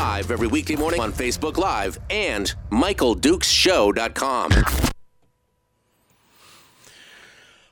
Live 0.01 0.31
every 0.31 0.47
weekday 0.47 0.75
morning 0.75 0.99
on 0.99 1.13
Facebook 1.13 1.57
Live 1.57 1.99
and 2.09 2.55
MichaelDukesShow.com. 2.71 4.51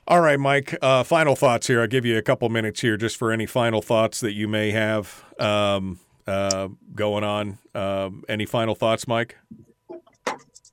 All 0.06 0.20
right, 0.20 0.38
Mike. 0.38 0.78
Uh, 0.80 1.02
final 1.02 1.34
thoughts 1.34 1.66
here. 1.66 1.80
I'll 1.80 1.88
give 1.88 2.06
you 2.06 2.16
a 2.16 2.22
couple 2.22 2.48
minutes 2.48 2.82
here 2.82 2.96
just 2.96 3.16
for 3.16 3.32
any 3.32 3.46
final 3.46 3.82
thoughts 3.82 4.20
that 4.20 4.30
you 4.30 4.46
may 4.46 4.70
have 4.70 5.24
um, 5.40 5.98
uh, 6.24 6.68
going 6.94 7.24
on. 7.24 7.58
Um, 7.74 8.22
any 8.28 8.46
final 8.46 8.76
thoughts, 8.76 9.08
Mike? 9.08 9.36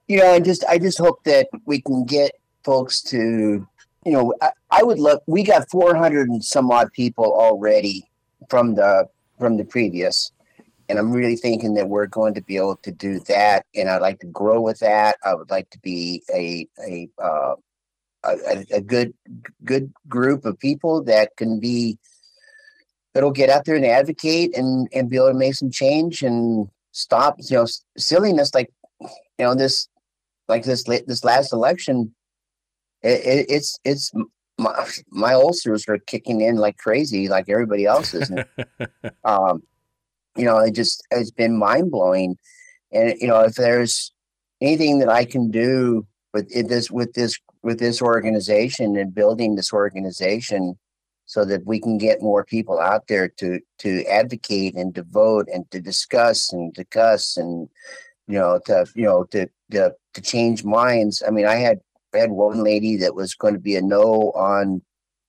you 0.07 0.19
know, 0.19 0.31
I 0.31 0.39
just 0.39 0.63
I 0.65 0.77
just 0.77 0.99
hope 0.99 1.23
that 1.23 1.47
we 1.65 1.81
can 1.81 2.05
get 2.05 2.33
folks 2.65 3.01
to, 3.03 3.67
you 4.05 4.11
know, 4.11 4.31
I, 4.43 4.51
I 4.69 4.83
would 4.83 4.99
love. 4.99 5.21
We 5.25 5.41
got 5.41 5.67
400 5.71 6.29
and 6.29 6.45
some 6.45 6.69
odd 6.69 6.93
people 6.93 7.25
already 7.25 8.07
from 8.47 8.75
the 8.75 9.07
from 9.39 9.57
the 9.57 9.65
previous, 9.65 10.31
and 10.89 10.97
I'm 10.97 11.11
really 11.11 11.35
thinking 11.35 11.73
that 11.73 11.89
we're 11.89 12.07
going 12.07 12.33
to 12.35 12.41
be 12.41 12.57
able 12.57 12.77
to 12.77 12.91
do 12.91 13.19
that. 13.21 13.65
And 13.75 13.89
I'd 13.89 14.01
like 14.01 14.19
to 14.19 14.27
grow 14.27 14.61
with 14.61 14.79
that. 14.79 15.17
I 15.23 15.33
would 15.35 15.49
like 15.49 15.69
to 15.71 15.79
be 15.79 16.23
a 16.33 16.67
a 16.79 17.09
uh, 17.21 17.55
a, 18.23 18.65
a 18.71 18.81
good 18.81 19.13
good 19.63 19.93
group 20.07 20.45
of 20.45 20.59
people 20.59 21.03
that 21.03 21.35
can 21.37 21.59
be 21.59 21.97
that'll 23.13 23.31
get 23.31 23.49
out 23.49 23.65
there 23.65 23.75
and 23.75 23.85
advocate 23.85 24.55
and 24.55 24.87
and 24.93 25.09
be 25.09 25.17
able 25.17 25.29
to 25.29 25.33
make 25.33 25.55
some 25.55 25.71
change 25.71 26.23
and 26.23 26.69
stop 26.91 27.35
you 27.39 27.57
know 27.57 27.65
silliness 27.97 28.53
like 28.53 28.71
you 29.01 29.09
know 29.39 29.55
this 29.55 29.87
like 30.47 30.63
this 30.63 30.83
this 30.83 31.23
last 31.23 31.53
election 31.53 32.13
it, 33.03 33.25
it, 33.25 33.45
it's 33.49 33.79
it's 33.83 34.11
my, 34.57 34.87
my 35.09 35.33
ulcers 35.33 35.87
are 35.87 35.99
kicking 35.99 36.41
in 36.41 36.55
like 36.55 36.77
crazy 36.77 37.27
like 37.27 37.49
everybody 37.49 37.85
else's 37.85 38.31
um 39.23 39.61
you 40.37 40.45
know 40.45 40.59
it 40.59 40.71
just 40.71 41.05
it's 41.11 41.31
been 41.31 41.57
mind-blowing. 41.57 42.37
And 42.91 43.15
you 43.19 43.27
know 43.27 43.41
if 43.41 43.55
there's 43.55 44.11
anything 44.61 44.99
that 44.99 45.09
i 45.09 45.23
can 45.23 45.51
do 45.51 46.07
with 46.33 46.47
it, 46.55 46.67
this 46.67 46.89
with 46.89 47.13
this 47.13 47.37
with 47.63 47.79
this 47.79 48.01
organization 48.01 48.95
and 48.95 49.13
building 49.13 49.55
this 49.55 49.73
organization 49.73 50.77
so 51.25 51.43
that 51.43 51.65
we 51.65 51.79
can 51.79 51.97
get 51.97 52.21
more 52.21 52.45
people 52.45 52.79
out 52.79 53.07
there 53.07 53.27
to 53.27 53.59
to 53.79 54.05
advocate 54.05 54.75
and 54.75 54.95
to 54.95 55.03
vote 55.03 55.47
and 55.53 55.69
to 55.71 55.79
discuss 55.79 56.53
and 56.53 56.73
to 56.75 56.85
cuss 56.85 57.37
and 57.37 57.69
you 58.27 58.39
know 58.39 58.59
to 58.65 58.85
you 58.95 59.03
know 59.03 59.25
to 59.25 59.47
to, 59.71 59.93
to 60.13 60.21
change 60.21 60.63
minds. 60.63 61.21
I 61.27 61.31
mean 61.31 61.45
i 61.45 61.55
had 61.55 61.79
I 62.13 62.19
had 62.19 62.31
one 62.31 62.63
lady 62.63 62.95
that 62.97 63.15
was 63.15 63.35
going 63.35 63.53
to 63.53 63.59
be 63.59 63.75
a 63.75 63.81
no 63.81 64.31
on 64.31 64.81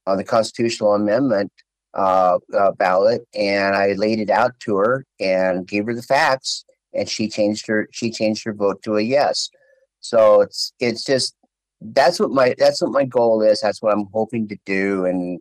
on 0.07 0.17
the 0.17 0.25
constitutional 0.25 0.95
amendment 0.95 1.53
uh, 1.95 2.39
uh, 2.57 2.73
ballot, 2.73 3.27
and 3.35 3.75
I 3.75 3.93
laid 3.93 4.21
it 4.21 4.31
out 4.31 4.59
to 4.61 4.77
her 4.77 5.07
and 5.21 5.67
gave 5.67 5.87
her 5.87 5.95
the 5.95 6.03
facts, 6.03 6.65
and 6.93 7.09
she 7.09 7.29
changed 7.29 7.67
her 7.67 7.89
she 7.93 8.11
changed 8.11 8.45
her 8.45 8.53
vote 8.53 8.83
to 8.83 8.97
a 8.97 9.03
yes. 9.03 9.51
So 10.01 10.41
it's 10.41 10.73
it's 10.81 11.05
just 11.05 11.35
that's 11.81 12.21
what 12.21 12.31
my 12.31 12.55
that's 12.59 12.83
what 12.83 12.93
my 12.93 13.05
goal 13.05 13.43
is. 13.43 13.61
That's 13.61 13.83
what 13.83 13.93
I'm 13.93 14.09
hoping 14.13 14.49
to 14.49 14.59
do. 14.65 15.05
And 15.05 15.41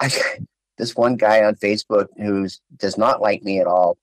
I 0.00 0.10
this 0.78 0.94
one 0.94 1.16
guy 1.16 1.44
on 1.44 1.54
Facebook 1.56 2.08
who 2.16 2.48
does 2.76 2.98
not 2.98 3.20
like 3.20 3.42
me 3.42 3.60
at 3.60 3.66
all. 3.66 3.98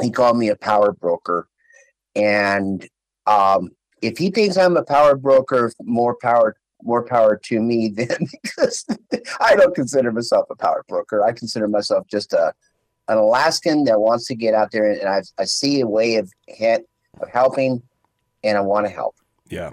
He 0.00 0.10
called 0.10 0.36
me 0.36 0.48
a 0.48 0.56
power 0.56 0.92
broker, 0.92 1.48
and 2.14 2.86
um, 3.26 3.70
if 4.02 4.18
he 4.18 4.30
thinks 4.30 4.56
I'm 4.56 4.76
a 4.76 4.84
power 4.84 5.16
broker, 5.16 5.72
more 5.82 6.16
power 6.20 6.56
more 6.82 7.04
power 7.04 7.36
to 7.44 7.60
me 7.60 7.88
then 7.94 8.18
because 8.42 8.86
I 9.40 9.56
don't 9.56 9.74
consider 9.74 10.12
myself 10.12 10.46
a 10.50 10.56
power 10.56 10.84
broker. 10.88 11.24
I 11.24 11.32
consider 11.32 11.68
myself 11.68 12.06
just 12.08 12.32
a 12.32 12.52
an 13.08 13.18
Alaskan 13.18 13.84
that 13.84 14.00
wants 14.00 14.26
to 14.26 14.34
get 14.34 14.52
out 14.52 14.72
there 14.72 14.90
and 14.90 15.08
I, 15.08 15.22
I 15.38 15.44
see 15.44 15.80
a 15.80 15.86
way 15.86 16.16
of, 16.16 16.32
of 16.60 17.28
helping 17.32 17.80
and 18.42 18.58
I 18.58 18.60
want 18.60 18.86
to 18.86 18.92
help. 18.92 19.14
Yeah. 19.48 19.70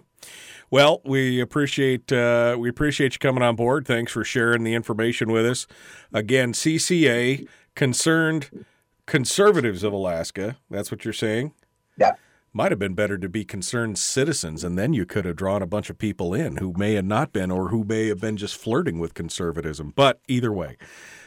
Well, 0.70 1.02
we 1.04 1.40
appreciate 1.40 2.12
uh, 2.12 2.58
we 2.60 2.70
appreciate 2.70 3.14
you 3.14 3.20
coming 3.20 3.44
on 3.44 3.56
board. 3.56 3.86
Thanks 3.86 4.12
for 4.12 4.24
sharing 4.24 4.64
the 4.64 4.74
information 4.74 5.32
with 5.32 5.46
us. 5.46 5.68
Again, 6.12 6.54
CCA 6.54 7.48
concerned 7.76 8.66
conservatives 9.06 9.84
of 9.84 9.94
Alaska. 9.94 10.58
That's 10.70 10.92
what 10.92 11.06
you're 11.06 11.14
saying. 11.14 11.54
Yeah. 11.98 12.14
Might 12.56 12.72
have 12.72 12.78
been 12.78 12.94
better 12.94 13.18
to 13.18 13.28
be 13.28 13.44
concerned 13.44 13.98
citizens, 13.98 14.64
and 14.64 14.78
then 14.78 14.94
you 14.94 15.08
could 15.08 15.26
have 15.26 15.36
drawn 15.36 15.64
a 15.64 15.68
bunch 15.68 15.90
of 15.90 15.98
people 15.98 16.36
in 16.36 16.58
who 16.58 16.72
may 16.78 16.94
have 16.94 17.06
not 17.06 17.34
been, 17.34 17.50
or 17.50 17.70
who 17.70 17.84
may 17.84 18.08
have 18.10 18.22
been 18.22 18.38
just 18.38 18.56
flirting 18.56 19.00
with 19.00 19.16
conservatism. 19.16 19.92
But 19.96 20.20
either 20.28 20.54
way, 20.54 20.78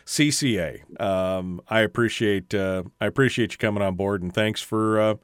CCA. 0.04 1.00
Um, 1.00 1.60
I 1.68 1.80
appreciate 1.80 2.54
uh, 2.54 2.84
I 3.00 3.06
appreciate 3.06 3.52
you 3.52 3.58
coming 3.58 3.82
on 3.82 3.96
board, 3.96 4.22
and 4.22 4.32
thanks 4.32 4.62
for 4.62 5.00
uh, 5.00 5.14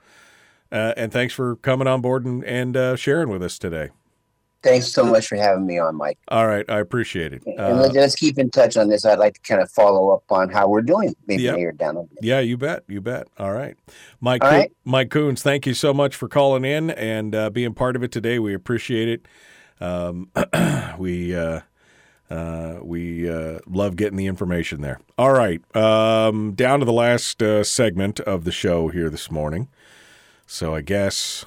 uh, 0.73 0.95
and 0.97 1.13
thanks 1.13 1.35
for 1.35 1.55
coming 1.57 1.87
on 1.87 2.01
board 2.01 2.25
and 2.25 2.45
and 2.45 2.77
uh, 2.77 2.97
sharing 2.97 3.29
with 3.29 3.43
us 3.43 3.57
today. 3.59 3.91
Thanks 4.63 4.89
so 4.93 5.05
much 5.05 5.27
for 5.27 5.37
having 5.37 5.67
me 5.67 5.79
on, 5.79 5.97
Mike. 5.97 6.19
All 6.29 6.47
right, 6.47 6.65
I 6.71 6.79
appreciate 6.79 7.33
it. 7.33 7.43
and 7.47 7.59
Uh, 7.59 7.75
let's, 7.75 7.95
let's 7.95 8.15
keep 8.15 8.39
in 8.39 8.49
touch 8.51 8.77
on 8.77 8.89
this. 8.89 9.05
I'd 9.05 9.19
like 9.19 9.35
to 9.35 9.41
kind 9.41 9.61
of 9.61 9.71
follow 9.71 10.11
up 10.11 10.23
on 10.31 10.51
how 10.51 10.69
we're 10.69 10.83
doing, 10.83 11.15
maybe 11.27 11.43
Yep. 11.45 11.55
later 11.57 11.73
down 11.73 12.09
yeah, 12.21 12.41
you 12.41 12.57
bet, 12.57 12.85
you 12.87 13.01
bet. 13.01 13.27
All 13.39 13.53
right, 13.53 13.77
Mike. 14.21 14.45
All 14.45 14.51
right. 14.51 14.73
Mike 14.85 15.11
Coons, 15.11 15.43
thank 15.43 15.67
you 15.67 15.75
so 15.75 15.93
much 15.93 16.15
for 16.15 16.29
calling 16.29 16.65
in 16.65 16.91
and 16.91 17.35
uh, 17.35 17.51
being 17.51 17.75
part 17.75 17.97
of 17.97 18.03
it 18.03 18.13
today. 18.13 18.39
We 18.39 18.55
appreciate 18.55 19.09
it. 19.09 19.27
Um, 19.81 20.31
we 20.99 21.35
uh, 21.35 21.61
uh, 22.31 22.79
we 22.83 23.29
uh, 23.29 23.59
love 23.67 23.97
getting 23.97 24.17
the 24.17 24.27
information 24.27 24.81
there. 24.81 25.01
All 25.19 25.33
right, 25.33 25.61
um, 25.77 26.53
down 26.53 26.79
to 26.79 26.85
the 26.85 26.93
last 26.93 27.43
uh, 27.43 27.65
segment 27.65 28.21
of 28.21 28.45
the 28.45 28.53
show 28.53 28.89
here 28.89 29.11
this 29.11 29.31
morning. 29.31 29.69
So 30.47 30.75
I 30.75 30.83
guess 30.83 31.45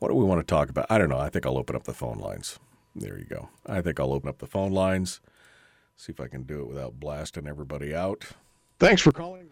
what 0.00 0.08
do 0.08 0.14
we 0.14 0.24
want 0.24 0.40
to 0.40 0.50
talk 0.54 0.68
about? 0.68 0.86
I 0.90 0.98
don't 0.98 1.10
know. 1.10 1.18
I 1.18 1.28
think 1.28 1.46
I'll 1.46 1.58
open 1.58 1.76
up 1.76 1.84
the 1.84 1.94
phone 1.94 2.18
lines. 2.18 2.58
There 2.96 3.16
you 3.16 3.24
go. 3.24 3.50
I 3.66 3.80
think 3.80 4.00
I'll 4.00 4.12
open 4.12 4.28
up 4.28 4.38
the 4.38 4.46
phone 4.46 4.72
lines. 4.72 5.20
See 5.96 6.10
if 6.10 6.20
I 6.20 6.26
can 6.26 6.42
do 6.42 6.60
it 6.60 6.68
without 6.68 6.98
blasting 6.98 7.46
everybody 7.46 7.94
out. 7.94 8.24
Thanks 8.78 9.02
for 9.02 9.12
calling. 9.12 9.50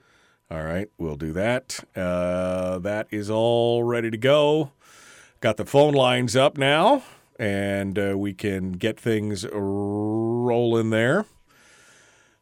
All 0.51 0.65
right, 0.65 0.89
we'll 0.97 1.17
do 1.17 1.33
that. 1.35 1.81
Uh, 1.95 2.79
that 2.79 3.07
is 3.11 3.29
all 3.29 3.85
ready 3.85 4.11
to 4.11 4.17
go. 4.17 4.73
Got 5.41 5.59
the 5.59 5.67
phone 5.67 5.93
lines 5.93 6.35
up 6.35 6.57
now, 6.57 7.03
and 7.39 7.99
uh, 7.99 8.15
we 8.17 8.33
can 8.33 8.73
get 8.73 8.99
things 8.99 9.47
rolling 9.53 10.89
there. 10.89 11.27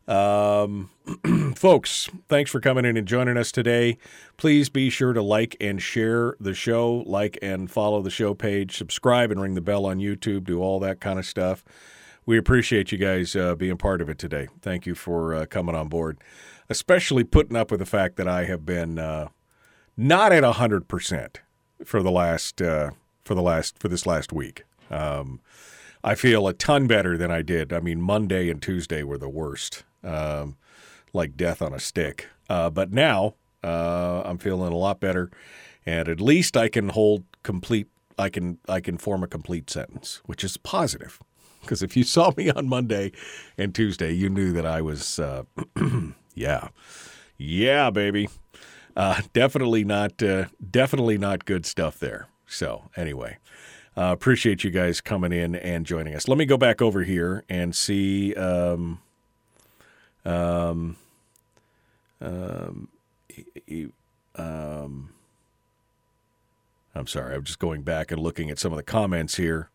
Um, 0.09 0.91
folks, 1.57 2.09
thanks 2.29 2.51
for 2.51 2.61
coming 2.61 2.85
in 2.85 2.97
and 2.97 3.09
joining 3.09 3.37
us 3.37 3.51
today. 3.51 3.99
Please 4.37 4.69
be 4.69 4.89
sure 4.91 5.13
to 5.13 5.23
like 5.23 5.57
and 5.61 5.83
share 5.83 6.37
the 6.39 6.55
show, 6.55 7.03
like 7.07 7.39
and 7.43 7.71
follow 7.71 8.03
the 8.03 8.11
show 8.11 8.35
page, 8.35 8.77
subscribe 8.77 9.31
and 9.31 9.41
ring 9.41 9.55
the 9.55 9.61
bell 9.61 9.87
on 9.87 9.99
YouTube, 9.99 10.45
do 10.45 10.61
all 10.61 10.79
that 10.81 11.01
kind 11.01 11.19
of 11.19 11.27
stuff. 11.27 11.65
We 12.25 12.39
appreciate 12.39 12.91
you 12.91 12.99
guys 12.99 13.37
uh, 13.37 13.55
being 13.55 13.77
part 13.77 14.01
of 14.01 14.09
it 14.09 14.19
today. 14.19 14.49
Thank 14.61 14.87
you 14.87 14.95
for 14.95 15.35
uh, 15.35 15.47
coming 15.47 15.77
on 15.77 15.89
board, 15.89 16.19
especially 16.69 17.23
putting 17.23 17.57
up 17.57 17.71
with 17.71 17.81
the 17.81 17.87
fact 17.87 18.17
that 18.17 18.27
I 18.27 18.45
have 18.45 18.67
been 18.67 18.99
uh, 18.99 19.29
not 19.97 20.33
at 20.33 20.43
hundred 20.43 20.89
percent 20.89 21.41
for 21.85 22.03
the 22.03 22.11
last 22.11 22.61
uh, 22.61 22.91
for 23.25 23.35
the 23.35 23.43
last 23.43 23.79
for 23.79 23.89
this 23.89 24.07
last 24.07 24.33
week. 24.33 24.65
Um, 24.91 25.41
I 26.03 26.15
feel 26.15 26.47
a 26.47 26.53
ton 26.53 26.87
better 26.87 27.17
than 27.17 27.31
I 27.31 27.43
did. 27.43 27.73
I 27.73 27.81
mean, 27.81 28.01
Monday 28.01 28.51
and 28.51 28.63
Tuesday 28.63 29.03
were 29.03 29.19
the 29.19 29.29
worst, 29.29 29.85
um, 30.03 30.57
like 31.13 31.37
death 31.37 31.63
on 31.63 31.73
a 31.73 31.81
stick. 31.81 32.29
Uh, 32.49 32.71
but 32.71 32.93
now 32.93 33.35
uh, 33.65 34.23
I'm 34.25 34.39
feeling 34.39 34.73
a 34.73 34.77
lot 34.77 35.01
better, 35.01 35.31
and 35.85 36.09
at 36.09 36.21
least 36.21 36.57
I 36.57 36.69
can 36.69 36.91
hold 36.91 37.25
complete. 37.43 37.89
I 38.19 38.29
can 38.29 38.59
I 38.69 38.81
can 38.81 38.97
form 38.99 39.23
a 39.23 39.27
complete 39.27 39.69
sentence, 39.71 40.21
which 40.27 40.45
is 40.45 40.57
positive. 40.57 41.21
Because 41.67 41.83
if 41.83 41.97
you 41.97 42.05
saw 42.05 42.33
me 42.37 42.49
on 42.51 42.69
Monday 42.69 43.13
and 43.59 43.75
Tuesday, 43.75 44.13
you 44.13 44.29
knew 44.29 44.53
that 44.53 44.65
I 44.65 44.81
was, 44.81 45.19
uh, 45.19 45.43
yeah, 46.35 46.69
yeah, 47.37 47.91
baby. 47.91 48.29
Uh, 48.95 49.21
definitely 49.33 49.85
not, 49.85 50.23
uh, 50.23 50.47
definitely 50.71 51.19
not 51.19 51.45
good 51.45 51.67
stuff 51.67 51.99
there. 51.99 52.29
So 52.47 52.85
anyway, 52.97 53.39
uh, 53.97 54.13
appreciate 54.13 54.63
you 54.63 54.71
guys 54.71 55.01
coming 55.01 55.33
in 55.33 55.57
and 55.57 55.85
joining 55.85 56.15
us. 56.15 56.29
Let 56.29 56.39
me 56.39 56.47
go 56.47 56.57
back 56.57 56.81
over 56.81 57.03
here 57.03 57.45
and 57.49 57.75
see. 57.75 58.35
Um, 58.35 59.01
um, 60.27 60.97
um, 62.21 62.89
e- 63.31 63.45
e- 63.67 63.93
um, 64.35 65.11
I'm 66.95 67.07
sorry. 67.07 67.35
I'm 67.35 67.45
just 67.45 67.59
going 67.59 67.83
back 67.83 68.11
and 68.11 68.21
looking 68.21 68.51
at 68.51 68.59
some 68.59 68.73
of 68.73 68.77
the 68.77 68.83
comments 68.83 69.37
here. 69.37 69.71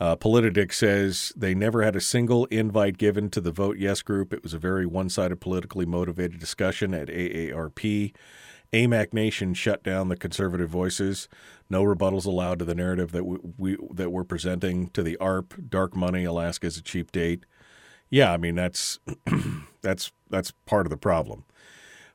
Uh, 0.00 0.14
Politidic 0.14 0.72
says 0.72 1.32
they 1.36 1.54
never 1.54 1.82
had 1.82 1.96
a 1.96 2.00
single 2.00 2.44
invite 2.46 2.98
given 2.98 3.30
to 3.30 3.40
the 3.40 3.50
Vote 3.50 3.78
Yes 3.78 4.02
group. 4.02 4.32
It 4.32 4.42
was 4.44 4.54
a 4.54 4.58
very 4.58 4.86
one 4.86 5.08
sided, 5.08 5.40
politically 5.40 5.86
motivated 5.86 6.38
discussion 6.38 6.94
at 6.94 7.08
AARP. 7.08 8.12
AMAC 8.72 9.12
Nation 9.12 9.54
shut 9.54 9.82
down 9.82 10.08
the 10.08 10.16
conservative 10.16 10.68
voices. 10.68 11.28
No 11.70 11.82
rebuttals 11.82 12.26
allowed 12.26 12.58
to 12.60 12.64
the 12.64 12.74
narrative 12.74 13.12
that 13.12 13.24
we, 13.24 13.38
we 13.56 13.76
that 13.92 14.10
we're 14.10 14.24
presenting 14.24 14.88
to 14.90 15.02
the 15.02 15.16
ARP. 15.16 15.54
Dark 15.68 15.96
money. 15.96 16.24
Alaska 16.24 16.66
is 16.66 16.76
a 16.76 16.82
cheap 16.82 17.10
date. 17.10 17.44
Yeah, 18.10 18.32
I 18.32 18.36
mean 18.36 18.54
that's 18.54 18.98
that's 19.82 20.12
that's 20.30 20.52
part 20.66 20.86
of 20.86 20.90
the 20.90 20.96
problem. 20.96 21.44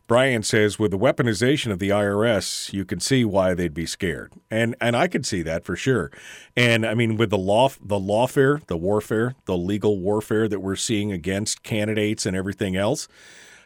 Brian 0.05 0.43
says 0.43 0.77
with 0.77 0.91
the 0.91 0.97
weaponization 0.97 1.71
of 1.71 1.79
the 1.79 1.89
IRS, 1.89 2.73
you 2.73 2.83
can 2.83 2.99
see 2.99 3.23
why 3.23 3.53
they'd 3.53 3.73
be 3.73 3.85
scared. 3.85 4.33
And 4.51 4.75
and 4.81 4.95
I 4.95 5.07
could 5.07 5.25
see 5.25 5.41
that 5.43 5.63
for 5.63 5.75
sure. 5.75 6.11
And 6.57 6.85
I 6.85 6.93
mean 6.93 7.15
with 7.15 7.29
the 7.29 7.37
law 7.37 7.69
the 7.69 7.99
lawfare, 7.99 8.65
the 8.67 8.77
warfare, 8.77 9.35
the 9.45 9.57
legal 9.57 9.99
warfare 9.99 10.47
that 10.47 10.59
we're 10.59 10.75
seeing 10.75 11.11
against 11.11 11.63
candidates 11.63 12.25
and 12.25 12.35
everything 12.35 12.75
else, 12.75 13.07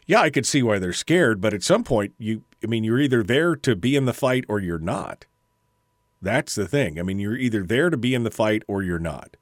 yeah, 0.05 0.21
I 0.21 0.29
could 0.29 0.45
see 0.45 0.61
why 0.61 0.79
they're 0.79 0.93
scared, 0.93 1.41
but 1.41 1.53
at 1.53 1.63
some 1.63 1.83
point 1.83 2.13
you 2.19 2.43
I 2.63 2.67
mean 2.67 2.83
you're 2.83 2.99
either 2.99 3.23
there 3.23 3.55
to 3.55 3.75
be 3.75 3.95
in 3.95 4.05
the 4.05 4.13
fight 4.13 4.45
or 4.47 4.59
you're 4.59 4.77
not. 4.77 5.25
That's 6.21 6.53
the 6.53 6.67
thing. 6.67 6.99
I 6.99 7.03
mean 7.03 7.17
you're 7.17 7.37
either 7.37 7.63
there 7.63 7.89
to 7.89 7.97
be 7.97 8.13
in 8.13 8.23
the 8.23 8.31
fight 8.31 8.61
or 8.67 8.83
you're 8.83 8.99
not. 8.99 9.37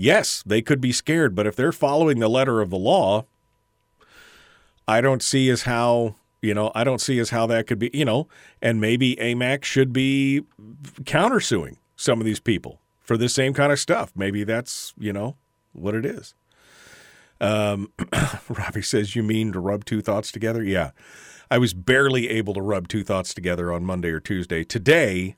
Yes, 0.00 0.44
they 0.46 0.62
could 0.62 0.80
be 0.80 0.92
scared, 0.92 1.34
but 1.34 1.44
if 1.44 1.56
they're 1.56 1.72
following 1.72 2.20
the 2.20 2.28
letter 2.28 2.60
of 2.60 2.70
the 2.70 2.78
law, 2.78 3.24
I 4.86 5.00
don't 5.00 5.24
see 5.24 5.50
as 5.50 5.62
how 5.62 6.14
you 6.40 6.54
know 6.54 6.70
I 6.72 6.84
don't 6.84 7.00
see 7.00 7.18
as 7.18 7.30
how 7.30 7.48
that 7.48 7.66
could 7.66 7.80
be 7.80 7.90
you 7.92 8.04
know, 8.04 8.28
and 8.62 8.80
maybe 8.80 9.16
AMAC 9.16 9.64
should 9.64 9.92
be 9.92 10.42
countersuing 11.00 11.78
some 11.96 12.20
of 12.20 12.24
these 12.24 12.38
people 12.38 12.80
for 13.00 13.16
the 13.16 13.28
same 13.28 13.52
kind 13.52 13.72
of 13.72 13.80
stuff. 13.80 14.12
Maybe 14.14 14.44
that's 14.44 14.94
you 14.96 15.12
know 15.12 15.34
what 15.72 15.96
it 15.96 16.06
is. 16.06 16.32
Um, 17.40 17.90
Robbie 18.48 18.82
says, 18.82 19.16
"You 19.16 19.24
mean 19.24 19.50
to 19.50 19.58
rub 19.58 19.84
two 19.84 20.00
thoughts 20.00 20.30
together?" 20.30 20.62
Yeah, 20.62 20.92
I 21.50 21.58
was 21.58 21.74
barely 21.74 22.28
able 22.28 22.54
to 22.54 22.62
rub 22.62 22.86
two 22.86 23.02
thoughts 23.02 23.34
together 23.34 23.72
on 23.72 23.84
Monday 23.84 24.10
or 24.10 24.20
Tuesday. 24.20 24.62
Today, 24.62 25.34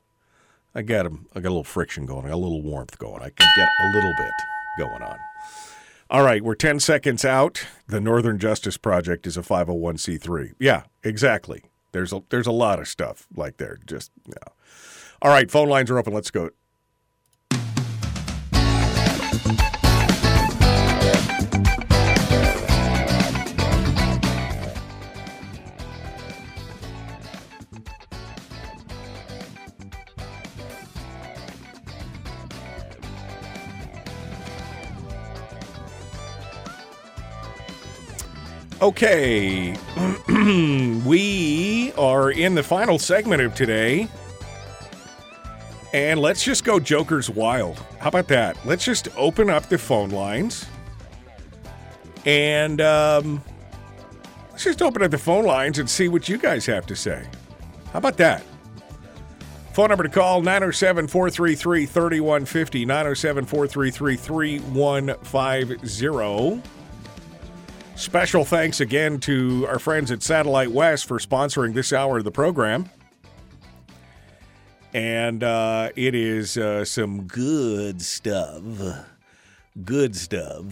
I 0.75 0.83
got 0.83 1.07
I 1.07 1.39
got 1.39 1.49
a 1.49 1.49
little 1.49 1.63
friction 1.63 2.05
going. 2.05 2.25
I 2.25 2.29
got 2.29 2.35
a 2.35 2.37
little 2.37 2.61
warmth 2.61 2.99
going. 2.99 3.23
I 3.23 3.31
can 3.31 3.49
get 3.55 3.67
a 3.67 3.95
little 3.95 4.13
bit 4.19 4.31
going 4.77 5.01
on. 5.01 5.17
All 6.09 6.23
right, 6.23 6.43
we're 6.43 6.55
10 6.55 6.79
seconds 6.79 7.23
out. 7.23 7.65
The 7.87 8.01
Northern 8.01 8.37
Justice 8.37 8.77
Project 8.77 9.25
is 9.25 9.37
a 9.37 9.41
501c3. 9.41 10.53
Yeah, 10.59 10.83
exactly. 11.03 11.63
There's 11.93 12.13
a 12.13 12.23
there's 12.29 12.47
a 12.47 12.51
lot 12.51 12.79
of 12.79 12.87
stuff 12.87 13.27
like 13.35 13.57
there. 13.57 13.79
Just 13.85 14.11
yeah. 14.27 14.53
All 15.21 15.31
right, 15.31 15.49
phone 15.51 15.69
lines 15.69 15.91
are 15.91 15.97
open. 15.97 16.13
Let's 16.13 16.31
go. 16.31 16.49
Okay, 38.81 39.75
we 41.05 41.93
are 41.99 42.31
in 42.31 42.55
the 42.55 42.63
final 42.63 42.97
segment 42.97 43.43
of 43.43 43.53
today. 43.53 44.07
And 45.93 46.19
let's 46.19 46.43
just 46.43 46.63
go 46.63 46.79
Joker's 46.79 47.29
Wild. 47.29 47.77
How 47.99 48.07
about 48.07 48.27
that? 48.29 48.57
Let's 48.65 48.83
just 48.83 49.07
open 49.15 49.51
up 49.51 49.69
the 49.69 49.77
phone 49.77 50.09
lines. 50.09 50.65
And 52.25 52.81
um, 52.81 53.43
let's 54.49 54.63
just 54.63 54.81
open 54.81 55.03
up 55.03 55.11
the 55.11 55.19
phone 55.19 55.45
lines 55.45 55.77
and 55.77 55.87
see 55.87 56.07
what 56.07 56.27
you 56.27 56.39
guys 56.39 56.65
have 56.65 56.87
to 56.87 56.95
say. 56.95 57.23
How 57.91 57.99
about 57.99 58.17
that? 58.17 58.41
Phone 59.73 59.89
number 59.89 60.05
to 60.05 60.09
call 60.09 60.41
907 60.41 61.07
433 61.07 61.85
3150. 61.85 62.85
907 62.85 63.45
433 63.45 64.15
3150. 64.15 66.80
Special 68.01 68.43
thanks 68.43 68.79
again 68.79 69.19
to 69.19 69.67
our 69.67 69.77
friends 69.77 70.09
at 70.09 70.23
Satellite 70.23 70.71
West 70.71 71.05
for 71.05 71.19
sponsoring 71.19 71.75
this 71.75 71.93
hour 71.93 72.17
of 72.17 72.23
the 72.23 72.31
program. 72.31 72.89
And 74.91 75.43
uh, 75.43 75.89
it 75.95 76.15
is 76.15 76.57
uh, 76.57 76.83
some 76.83 77.27
good 77.27 78.01
stuff. 78.01 78.63
Good 79.85 80.15
stuff. 80.15 80.65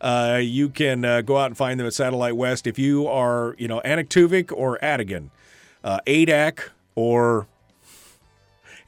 Uh, 0.00 0.38
you 0.40 0.68
can 0.68 1.04
uh, 1.04 1.22
go 1.22 1.36
out 1.36 1.46
and 1.46 1.56
find 1.56 1.80
them 1.80 1.88
at 1.88 1.94
Satellite 1.94 2.36
West. 2.36 2.68
If 2.68 2.78
you 2.78 3.08
are, 3.08 3.56
you 3.58 3.66
know, 3.66 3.80
Anaktuvuk 3.84 4.52
or 4.56 4.78
Adigan, 4.80 5.30
uh, 5.82 5.98
Adak 6.06 6.68
or 6.94 7.48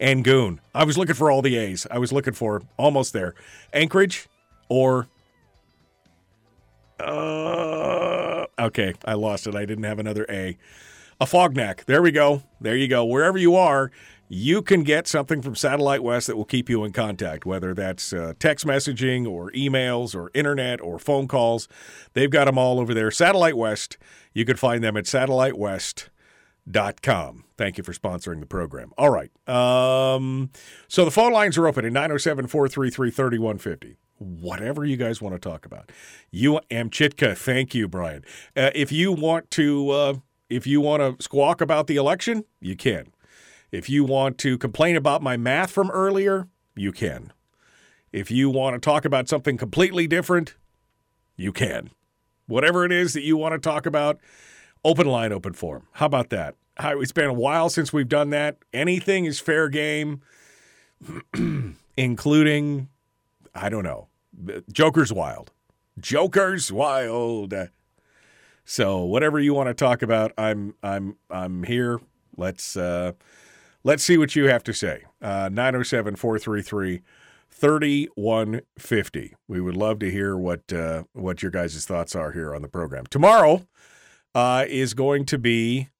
Angoon. 0.01 0.61
I 0.77 0.85
was 0.85 0.97
looking 0.97 1.17
for 1.17 1.29
all 1.29 1.43
the 1.43 1.57
A's. 1.57 1.89
I 1.91 1.99
was 1.99 2.13
looking 2.13 2.35
for 2.35 2.63
almost 2.77 3.13
there. 3.13 3.35
Anchorage 3.73 4.29
or 4.69 5.09
uh, 7.03 8.47
okay, 8.59 8.95
I 9.05 9.15
lost 9.15 9.47
it. 9.47 9.55
I 9.55 9.65
didn't 9.65 9.85
have 9.85 9.99
another 9.99 10.27
A. 10.29 10.59
Afognak. 11.21 11.85
There 11.85 12.03
we 12.03 12.11
go. 12.11 12.43
There 12.61 12.77
you 12.77 12.89
go. 12.89 13.05
Wherever 13.05 13.39
you 13.39 13.55
are, 13.55 13.93
you 14.29 14.63
can 14.63 14.83
get 14.83 15.07
something 15.07 15.43
from 15.43 15.55
Satellite 15.55 16.03
West 16.03 16.27
that 16.27 16.37
will 16.37 16.45
keep 16.45 16.69
you 16.69 16.83
in 16.85 16.93
contact, 16.93 17.47
whether 17.47 17.75
that's 17.75 18.13
uh, 18.13 18.33
text 18.39 18.67
messaging 18.67 19.29
or 19.29 19.51
emails 19.53 20.17
or 20.17 20.31
internet 20.35 20.81
or 20.81 20.99
phone 20.99 21.29
calls. 21.29 21.69
They've 22.15 22.31
got 22.31 22.47
them 22.47 22.59
all 22.59 22.81
over 22.81 22.95
there. 22.95 23.11
Satellite 23.11 23.57
West. 23.57 23.99
You 24.33 24.45
can 24.45 24.57
find 24.57 24.83
them 24.83 24.97
at 24.97 25.05
satellitewest.com. 25.05 27.45
Thank 27.59 27.79
you 27.79 27.85
for 27.85 27.93
sponsoring 27.93 28.41
the 28.41 28.47
program. 28.47 28.93
All 28.97 29.11
right. 29.11 29.31
Um, 29.47 30.51
so 30.89 31.05
the 31.05 31.11
phone 31.11 31.33
lines 31.33 31.59
are 31.59 31.69
open 31.69 31.85
at 31.85 31.93
907 31.93 32.47
433 32.47 33.11
3150 33.11 33.99
whatever 34.23 34.85
you 34.85 34.97
guys 34.97 35.21
want 35.21 35.35
to 35.35 35.39
talk 35.39 35.67
about. 35.67 35.91
You 36.31 36.61
Amchitka. 36.71 37.37
Thank 37.37 37.75
you, 37.75 37.89
Brian. 37.89 38.25
Uh, 38.57 38.71
if 38.75 38.93
you 38.93 39.13
want 39.13 39.51
to, 39.53 39.91
uh, 39.91 40.15
if 40.49 40.67
you 40.67 40.81
want 40.81 41.19
to 41.19 41.23
squawk 41.23 41.61
about 41.61 41.87
the 41.87 41.97
election, 41.97 42.45
you 42.61 42.77
can. 42.77 43.13
If 43.71 43.89
you 43.89 44.05
want 44.05 44.39
to 44.39 44.59
complain 44.59 44.97
about 44.97 45.23
my 45.23 45.37
math 45.37 45.71
from 45.71 45.91
earlier, 45.91 46.49
you 46.77 46.93
can. 46.93 47.33
If 48.13 48.31
you 48.31 48.51
want 48.51 48.75
to 48.75 48.81
talk 48.81 49.05
about 49.05 49.29
something 49.29 49.57
completely 49.57 50.07
different, 50.07 50.55
you 51.37 51.53
can. 51.53 51.91
Whatever 52.47 52.85
it 52.85 52.93
is 52.93 53.15
that 53.15 53.23
you 53.23 53.37
want 53.39 53.55
to 53.55 53.59
talk 53.59 53.87
about, 53.87 54.19
open 54.85 55.07
line, 55.07 55.33
open 55.33 55.55
forum. 55.55 55.87
How 55.93 56.07
about 56.07 56.29
that? 56.31 56.57
It's 56.79 57.13
been 57.13 57.27
a 57.27 57.33
while 57.33 57.71
since 57.71 57.93
we've 57.93 58.09
done 58.09 58.31
that. 58.31 58.59
Anything 58.73 59.25
is 59.25 59.41
fair 59.41 59.69
game, 59.69 60.21
including, 61.97 62.89
I 63.55 63.69
don't 63.69 63.85
know, 63.85 64.09
Joker's 64.73 65.13
wild. 65.13 65.51
Joker's 65.99 66.73
wild. 66.73 67.55
So 68.65 69.01
whatever 69.05 69.39
you 69.41 69.55
want 69.55 69.69
to 69.69 69.75
talk 69.75 70.03
about, 70.03 70.33
I'm 70.39 70.75
I'm 70.83 71.17
I'm 71.31 71.65
here. 71.65 72.01
Let's 72.37 72.77
uh, 72.77 73.13
let's 73.85 74.03
see 74.03 74.17
what 74.17 74.35
you 74.37 74.49
have 74.49 74.65
to 74.65 74.73
say. 74.73 75.05
Uh, 75.21 75.49
907 75.53 76.17
433 76.17 77.03
3150. 77.51 79.35
We 79.47 79.61
would 79.61 79.77
love 79.77 79.99
to 80.01 80.11
hear 80.11 80.37
what 80.37 80.73
uh, 80.73 81.05
what 81.13 81.43
your 81.43 81.51
guys' 81.51 81.85
thoughts 81.85 82.17
are 82.17 82.33
here 82.33 82.55
on 82.55 82.63
the 82.63 82.69
program. 82.69 83.07
Tomorrow 83.07 83.67
uh, 84.35 84.65
is 84.69 84.95
going 84.95 85.27
to 85.27 85.39
be 85.39 85.91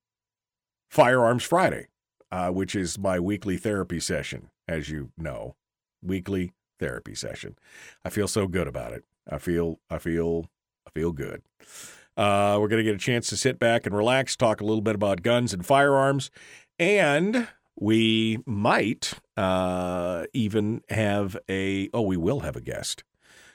Firearms 0.89 1.45
Friday, 1.45 1.89
uh, 2.31 2.51
which 2.51 2.75
is 2.75 2.99
my 2.99 3.21
weekly 3.21 3.57
therapy 3.57 4.01
session, 4.01 4.51
as 4.67 4.89
you 4.89 5.11
know. 5.17 5.57
Weekly 6.03 6.53
therapy 6.83 7.15
session. 7.15 7.57
I 8.05 8.11
feel 8.11 8.27
so 8.27 8.49
good 8.49 8.67
about 8.67 8.93
it. 8.93 9.05
I 9.31 9.39
feel 9.39 9.79
I 9.89 9.99
feel 9.99 10.47
I 10.87 10.91
feel 10.91 11.13
good. 11.13 11.43
Uh, 12.17 12.59
we're 12.61 12.69
going 12.69 12.85
to 12.85 12.91
get 12.91 12.95
a 12.95 12.99
chance 12.99 13.29
to 13.29 13.37
sit 13.37 13.59
back 13.59 13.87
and 13.87 13.97
relax, 13.97 14.37
talk 14.37 14.61
a 14.61 14.65
little 14.65 14.83
bit 14.83 14.95
about 14.95 15.23
guns 15.23 15.55
and 15.55 15.65
firearms, 15.65 16.31
and 16.79 17.49
we 17.79 18.39
might 18.45 19.15
uh, 19.37 20.25
even 20.35 20.83
have 20.91 21.37
a 21.49 21.89
oh, 21.95 22.03
we 22.03 22.17
will 22.17 22.41
have 22.41 22.57
a 22.57 22.61
guest. 22.61 23.05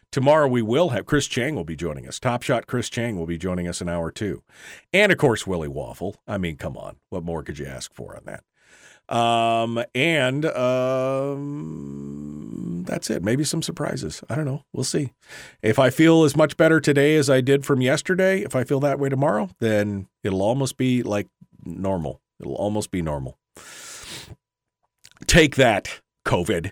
Tomorrow 0.09 0.47
we 0.47 0.61
will 0.61 0.89
have 0.89 1.05
Chris 1.05 1.27
Cheng 1.27 1.53
will 1.53 1.65
be 1.65 1.75
joining 1.75 2.07
us. 2.07 2.17
Top 2.17 2.41
Shot 2.41 2.65
Chris 2.65 2.89
Cheng 2.89 3.17
will 3.17 3.25
be 3.25 3.37
joining 3.37 3.67
us 3.67 3.81
an 3.81 3.89
hour 3.89 4.09
two, 4.09 4.41
and 4.93 5.11
of 5.11 5.17
course 5.17 5.45
Willie 5.45 5.67
Waffle. 5.67 6.15
I 6.25 6.37
mean, 6.37 6.55
come 6.55 6.77
on, 6.77 6.95
what 7.09 7.23
more 7.23 7.43
could 7.43 7.59
you 7.59 7.65
ask 7.65 7.93
for 7.93 8.15
on 8.15 8.23
that? 8.25 8.43
Um, 9.09 9.83
and 9.95 10.45
um, 10.45 12.26
that's 12.87 13.09
it. 13.09 13.23
Maybe 13.23 13.43
some 13.43 13.61
surprises. 13.61 14.23
I 14.29 14.35
don't 14.35 14.45
know. 14.45 14.63
We'll 14.73 14.83
see. 14.83 15.13
If 15.61 15.77
I 15.77 15.89
feel 15.89 16.23
as 16.23 16.35
much 16.35 16.57
better 16.57 16.79
today 16.79 17.15
as 17.15 17.29
I 17.29 17.41
did 17.41 17.65
from 17.65 17.81
yesterday, 17.81 18.41
if 18.41 18.55
I 18.55 18.63
feel 18.63 18.79
that 18.79 18.99
way 18.99 19.09
tomorrow, 19.09 19.49
then 19.59 20.07
it'll 20.23 20.41
almost 20.41 20.77
be 20.77 21.03
like 21.03 21.27
normal. 21.63 22.21
It'll 22.39 22.55
almost 22.55 22.91
be 22.91 23.01
normal. 23.01 23.37
Take 25.25 25.55
that, 25.55 26.01
COVID. 26.25 26.71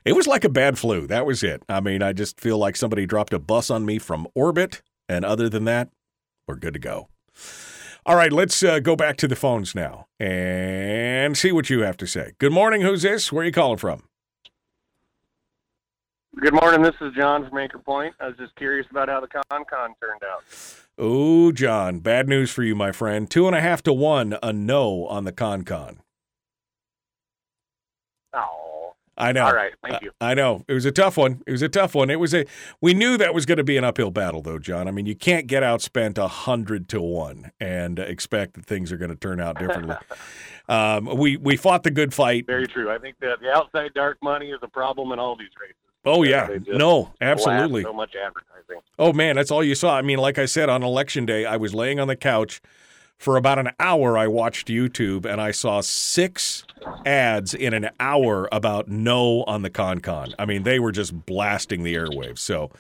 it 0.05 0.13
was 0.13 0.27
like 0.27 0.45
a 0.45 0.49
bad 0.49 0.79
flu. 0.79 1.07
That 1.07 1.27
was 1.27 1.43
it. 1.43 1.63
I 1.69 1.81
mean, 1.81 2.03
I 2.03 2.13
just 2.13 2.41
feel 2.41 2.59
like 2.59 2.77
somebody 2.77 3.07
dropped 3.07 3.33
a 3.33 3.39
bus 3.39 3.71
on 3.71 3.87
me 3.87 3.99
from 3.99 4.29
orbit. 4.35 4.83
And 5.09 5.25
other 5.25 5.49
than 5.49 5.65
that, 5.65 5.91
we're 6.47 6.57
good 6.57 6.75
to 6.75 6.81
go. 6.81 7.09
All 8.07 8.17
right, 8.17 8.33
let's 8.33 8.63
uh, 8.63 8.81
go 8.81 8.97
back 8.97 9.17
to 9.19 9.29
the 9.29 9.37
phones 9.37 9.75
now 9.75 10.09
and 10.21 11.39
see 11.39 11.53
what 11.53 11.71
you 11.71 11.81
have 11.81 11.97
to 11.97 12.07
say. 12.07 12.33
Good 12.39 12.53
morning. 12.53 12.83
Who's 12.83 13.01
this? 13.01 13.33
Where 13.33 13.43
are 13.43 13.47
you 13.47 13.53
calling 13.53 13.79
from? 13.79 14.03
Good 16.39 16.53
morning. 16.53 16.83
This 16.83 16.97
is 17.01 17.15
John 17.17 17.49
from 17.49 17.57
Anchor 17.57 17.79
Point. 17.79 18.15
I 18.21 18.27
was 18.27 18.37
just 18.37 18.55
curious 18.57 18.87
about 18.91 19.09
how 19.09 19.21
the 19.21 19.29
con 19.29 19.65
con 19.71 19.95
turned 20.01 20.23
out. 20.23 20.43
Oh, 20.99 21.51
John, 21.51 22.01
bad 22.01 22.29
news 22.29 22.51
for 22.51 22.63
you, 22.63 22.75
my 22.75 22.93
friend. 22.93 23.31
Two 23.31 23.47
and 23.47 23.57
a 23.57 23.61
half 23.63 23.83
to 23.85 23.93
one, 23.93 24.37
a 24.43 24.53
no 24.53 25.07
on 25.07 25.25
the 25.25 25.33
con 25.33 25.63
con. 25.63 26.01
Oh. 28.35 28.64
I 29.17 29.33
know. 29.33 29.47
All 29.47 29.55
right, 29.55 29.73
thank 29.83 30.03
you. 30.03 30.11
I, 30.21 30.33
I 30.33 30.35
know. 30.35 30.65
It 30.67 30.75
was 30.75 30.85
a 30.85 30.93
tough 30.93 31.17
one. 31.17 31.43
It 31.47 31.53
was 31.53 31.63
a 31.63 31.69
tough 31.69 31.95
one. 31.95 32.11
It 32.11 32.19
was 32.19 32.35
a. 32.35 32.45
We 32.81 32.95
knew 32.95 33.17
that 33.17 33.35
was 33.35 33.47
going 33.47 33.59
to 33.59 33.65
be 33.65 33.77
an 33.77 33.85
uphill 33.85 34.11
battle, 34.11 34.43
though, 34.43 34.59
John. 34.59 34.89
I 34.89 34.91
mean, 34.91 35.07
you 35.07 35.15
can't 35.15 35.47
get 35.47 35.63
outspent 35.63 36.19
a 36.19 36.27
hundred 36.27 36.89
to 36.91 37.01
one 37.01 37.53
and 37.61 37.99
expect 37.99 38.55
that 38.55 38.67
things 38.67 38.91
are 38.91 38.97
going 38.97 39.11
to 39.11 39.17
turn 39.17 39.41
out 39.41 39.59
differently. 39.59 39.97
um, 40.69 41.17
we 41.17 41.37
we 41.37 41.57
fought 41.57 41.85
the 41.85 41.91
good 41.91 42.13
fight. 42.13 42.47
Very 42.47 42.67
true. 42.67 42.91
I 42.91 42.99
think 42.99 43.17
that 43.21 43.41
the 43.41 43.51
outside 43.51 43.95
dark 43.95 44.19
money 44.23 44.51
is 44.51 44.59
a 44.63 44.69
problem 44.69 45.13
in 45.13 45.19
all 45.19 45.37
these 45.37 45.51
races. 45.61 45.77
Oh 46.07 46.23
yeah, 46.23 46.49
no, 46.67 47.13
absolutely. 47.21 47.83
So 47.83 47.93
much 47.93 48.15
advertising. 48.15 48.83
Oh 48.99 49.13
man, 49.13 49.37
that's 49.37 49.51
all 49.51 49.65
you 49.65 49.75
saw. 49.75 49.97
I 49.97 50.03
mean, 50.03 50.19
like 50.19 50.39
I 50.39 50.45
said 50.45 50.69
on 50.69 50.83
election 50.83 51.25
day, 51.25 51.47
I 51.47 51.57
was 51.57 51.75
laying 51.75 51.99
on 51.99 52.09
the 52.09 52.17
couch 52.17 52.61
for 53.25 53.39
about 53.39 53.59
an 53.59 53.71
hour. 53.81 54.19
I 54.19 54.27
watched 54.27 54.69
YouTube 54.69 55.25
and 55.25 55.41
I 55.41 55.51
saw 55.51 55.81
six 55.81 56.63
ads 57.07 57.55
in 57.55 57.73
an 57.73 57.89
hour 57.99 58.51
about 58.53 58.87
no 58.87 59.45
on 59.45 59.63
the 59.63 59.71
con 59.71 60.01
con. 60.01 60.35
I 60.39 60.45
mean, 60.45 60.63
they 60.63 60.79
were 60.79 60.93
just 60.93 61.25
blasting 61.25 61.85
the 61.85 61.95
airwaves. 61.95 62.41
So, 62.41 62.71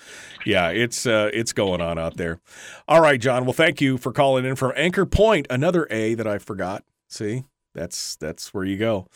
yeah, 0.45 0.69
it's 0.69 1.07
uh, 1.07 1.31
it's 1.33 1.55
going 1.55 1.81
on 1.81 1.99
out 1.99 2.19
there. 2.19 2.41
All 2.87 3.01
right, 3.01 3.19
John. 3.19 3.47
Well, 3.47 3.55
thank 3.55 3.81
you 3.81 3.97
for 3.97 4.13
calling 4.13 4.45
in 4.45 4.55
from 4.55 4.73
Anchor 4.77 5.07
Point. 5.07 5.47
Another 5.49 5.89
A 5.91 6.15
that 6.15 6.27
I 6.27 6.37
forgot. 6.37 6.85
See, 7.09 7.45
that's 7.75 8.15
that's 8.17 8.53
where 8.53 8.65
you 8.65 8.77
go. 8.77 9.07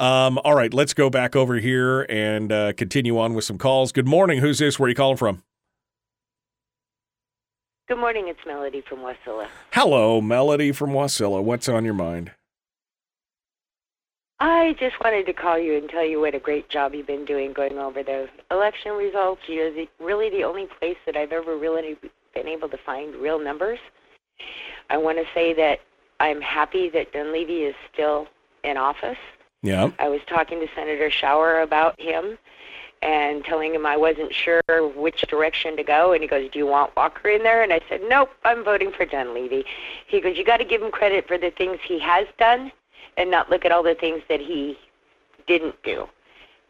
Um, 0.00 0.40
all 0.44 0.56
right, 0.56 0.74
let's 0.74 0.92
go 0.92 1.08
back 1.08 1.36
over 1.36 1.54
here 1.54 2.02
and 2.08 2.50
uh, 2.50 2.72
continue 2.72 3.16
on 3.16 3.34
with 3.34 3.44
some 3.44 3.58
calls. 3.58 3.92
Good 3.92 4.08
morning. 4.08 4.40
Who's 4.40 4.58
this? 4.58 4.76
Where 4.80 4.86
are 4.86 4.88
you 4.88 4.96
calling 4.96 5.18
from? 5.18 5.44
Good 7.86 7.98
morning. 7.98 8.28
It's 8.28 8.40
Melody 8.46 8.80
from 8.80 9.00
Wasilla. 9.00 9.46
Hello, 9.72 10.22
Melody 10.22 10.72
from 10.72 10.92
Wasilla. 10.92 11.42
What's 11.42 11.68
on 11.68 11.84
your 11.84 11.92
mind? 11.92 12.30
I 14.40 14.74
just 14.80 14.98
wanted 15.04 15.26
to 15.26 15.34
call 15.34 15.58
you 15.58 15.76
and 15.76 15.90
tell 15.90 16.02
you 16.02 16.18
what 16.18 16.34
a 16.34 16.38
great 16.38 16.70
job 16.70 16.94
you've 16.94 17.06
been 17.06 17.26
doing 17.26 17.52
going 17.52 17.76
over 17.76 18.02
the 18.02 18.30
election 18.50 18.92
results. 18.92 19.42
You're 19.46 19.70
the, 19.70 19.86
really 20.00 20.30
the 20.30 20.44
only 20.44 20.66
place 20.78 20.96
that 21.04 21.14
I've 21.14 21.32
ever 21.32 21.58
really 21.58 21.98
been 22.34 22.48
able 22.48 22.70
to 22.70 22.78
find 22.78 23.14
real 23.16 23.38
numbers. 23.38 23.78
I 24.88 24.96
want 24.96 25.18
to 25.18 25.24
say 25.34 25.52
that 25.52 25.80
I'm 26.20 26.40
happy 26.40 26.88
that 26.88 27.12
Dunleavy 27.12 27.64
is 27.64 27.74
still 27.92 28.28
in 28.62 28.78
office. 28.78 29.18
Yeah. 29.62 29.90
I 29.98 30.08
was 30.08 30.22
talking 30.26 30.58
to 30.60 30.66
Senator 30.74 31.10
Shower 31.10 31.60
about 31.60 32.00
him 32.00 32.38
and 33.04 33.44
telling 33.44 33.74
him 33.74 33.84
I 33.84 33.96
wasn't 33.96 34.32
sure 34.32 34.62
which 34.96 35.20
direction 35.28 35.76
to 35.76 35.84
go. 35.84 36.12
And 36.12 36.22
he 36.22 36.28
goes, 36.28 36.50
Do 36.50 36.58
you 36.58 36.66
want 36.66 36.96
Walker 36.96 37.28
in 37.28 37.42
there? 37.42 37.62
And 37.62 37.72
I 37.72 37.80
said, 37.88 38.00
Nope, 38.08 38.30
I'm 38.44 38.64
voting 38.64 38.90
for 38.90 39.04
Dunleavy. 39.04 39.64
He 40.06 40.20
goes, 40.20 40.36
You 40.36 40.44
got 40.44 40.56
to 40.56 40.64
give 40.64 40.82
him 40.82 40.90
credit 40.90 41.28
for 41.28 41.38
the 41.38 41.50
things 41.50 41.78
he 41.84 41.98
has 42.00 42.26
done 42.38 42.72
and 43.16 43.30
not 43.30 43.50
look 43.50 43.64
at 43.64 43.70
all 43.70 43.82
the 43.82 43.94
things 43.94 44.22
that 44.28 44.40
he 44.40 44.78
didn't 45.46 45.80
do. 45.84 46.08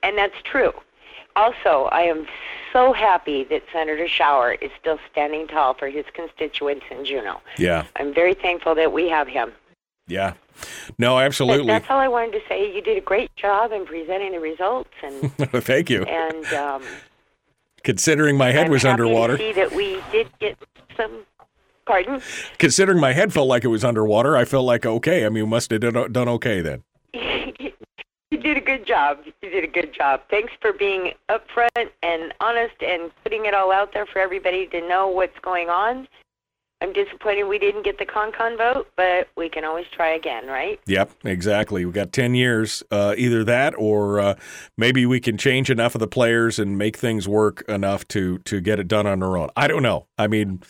And 0.03 0.19
that's 0.19 0.35
true. 0.43 0.73
Also, 1.37 1.89
I 1.91 2.03
am 2.03 2.27
so 2.73 2.93
happy 2.93 3.45
that 3.45 3.63
Senator 3.73 4.07
Shower 4.07 4.53
is 4.53 4.71
still 4.79 4.99
standing 5.11 5.49
tall 5.49 5.75
for 5.75 5.89
his 5.89 6.05
constituents 6.13 6.85
in 6.91 7.05
Juneau. 7.05 7.41
Yeah. 7.59 7.87
I'm 7.97 8.13
very 8.13 8.35
thankful 8.35 8.75
that 8.77 8.93
we 8.93 9.09
have 9.09 9.27
him. 9.27 9.53
Yeah. 10.07 10.35
No, 10.99 11.19
absolutely. 11.19 11.67
That's 11.67 11.87
all 11.89 11.99
I 11.99 12.09
wanted 12.09 12.33
to 12.33 12.41
say. 12.49 12.75
You 12.75 12.83
did 12.83 12.97
a 12.97 13.01
great 13.01 13.35
job 13.37 13.73
in 13.73 13.87
presenting 13.87 14.33
the 14.33 14.41
results, 14.41 14.91
and 15.03 15.33
thank 15.65 15.91
you. 15.91 16.03
And 16.05 16.47
um, 16.55 16.83
considering 17.83 18.37
my 18.37 18.53
head 18.53 18.67
I'm 18.67 18.73
was 18.73 18.83
happy 18.83 18.93
underwater, 18.93 19.37
to 19.37 19.43
see 19.43 19.53
that 19.53 19.73
we 19.73 20.01
did 20.13 20.29
get 20.39 20.57
some. 20.97 21.25
Pardon? 21.87 22.23
considering 22.59 22.99
my 22.99 23.13
head 23.13 23.31
felt 23.35 23.47
like 23.47 23.63
it 23.63 23.69
was 23.69 23.85
underwater, 23.85 24.39
I 24.39 24.47
felt 24.47 24.65
like 24.65 24.87
okay. 24.87 25.27
I 25.27 25.29
mean, 25.29 25.45
we 25.45 25.51
must 25.51 25.71
have 25.71 25.81
done, 25.81 26.13
done 26.13 26.29
okay 26.29 26.61
then. 26.61 26.83
You 28.31 28.41
did 28.41 28.57
a 28.57 28.61
good 28.61 28.85
job. 28.85 29.21
You 29.25 29.49
did 29.49 29.63
a 29.63 29.69
good 29.69 29.95
job. 29.95 30.23
Thanks 30.29 30.53
for 30.61 30.73
being 30.73 31.13
upfront 31.29 31.91
and 32.03 32.35
honest 32.41 32.75
and 32.85 33.13
putting 33.23 33.47
it 33.47 33.55
all 33.55 33.71
out 33.71 33.93
there 33.93 34.07
for 34.07 34.19
everybody 34.19 34.67
to 34.67 34.81
know 34.89 35.07
what's 35.07 35.39
going 35.39 35.69
on. 35.69 36.09
I'm 36.85 36.93
disappointed 36.93 37.45
we 37.45 37.59
didn't 37.59 37.83
get 37.83 37.97
the 37.99 38.05
ConCon 38.05 38.59
vote, 38.59 38.89
but 38.95 39.29
we 39.39 39.49
can 39.49 39.65
always 39.65 39.87
try 39.91 40.11
again, 40.11 40.47
right? 40.47 40.79
Yep, 40.85 41.13
exactly. 41.25 41.87
We 41.87 41.93
got 41.93 42.13
10 42.13 42.35
years. 42.35 42.83
Uh, 42.91 43.15
either 43.17 43.43
that 43.43 43.75
or 43.79 44.21
uh, 44.21 44.35
maybe 44.77 45.07
we 45.07 45.19
can 45.19 45.39
change 45.39 45.71
enough 45.71 45.95
of 45.95 46.01
the 46.01 46.07
players 46.07 46.59
and 46.59 46.77
make 46.77 46.99
things 46.99 47.27
work 47.27 47.65
enough 47.71 48.07
to, 48.09 48.37
to 48.41 48.61
get 48.61 48.79
it 48.79 48.87
done 48.87 49.07
on 49.07 49.23
our 49.23 49.39
own. 49.39 49.49
I 49.57 49.67
don't 49.67 49.83
know. 49.83 50.09
I 50.19 50.27
mean, 50.27 50.61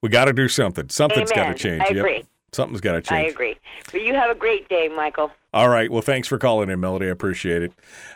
we 0.00 0.08
got 0.08 0.24
to 0.24 0.32
do 0.32 0.48
something. 0.48 0.88
Something's 0.88 1.30
got 1.30 1.46
to 1.46 1.54
change. 1.54 1.82
I 1.82 1.90
Yep. 1.90 1.96
agree. 1.96 2.24
Something's 2.52 2.80
got 2.80 2.92
to 2.94 3.00
change. 3.00 3.28
I 3.28 3.30
agree. 3.30 3.56
But 3.92 4.02
you 4.02 4.14
have 4.14 4.32
a 4.32 4.38
great 4.38 4.68
day, 4.68 4.88
Michael. 4.88 5.30
All 5.54 5.68
right. 5.68 5.90
Well, 5.90 6.00
thanks 6.00 6.28
for 6.28 6.38
calling 6.38 6.70
in, 6.70 6.80
Melody. 6.80 7.06
I 7.06 7.10
appreciate 7.10 7.62
it. 7.62 7.72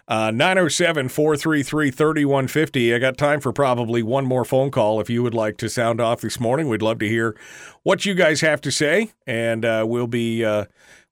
Uh, 0.08 0.30
907 0.30 1.08
433 1.10 1.90
3150. 1.90 2.94
I 2.94 2.98
got 2.98 3.18
time 3.18 3.40
for 3.40 3.52
probably 3.52 4.02
one 4.02 4.24
more 4.24 4.44
phone 4.44 4.70
call. 4.70 5.00
If 5.00 5.10
you 5.10 5.22
would 5.22 5.34
like 5.34 5.58
to 5.58 5.68
sound 5.68 6.00
off 6.00 6.22
this 6.22 6.40
morning, 6.40 6.68
we'd 6.68 6.80
love 6.80 6.98
to 7.00 7.08
hear 7.08 7.36
what 7.82 8.06
you 8.06 8.14
guys 8.14 8.40
have 8.40 8.62
to 8.62 8.72
say. 8.72 9.12
And 9.26 9.66
uh, 9.66 9.84
we'll 9.86 10.06
be, 10.06 10.44
uh, 10.44 10.64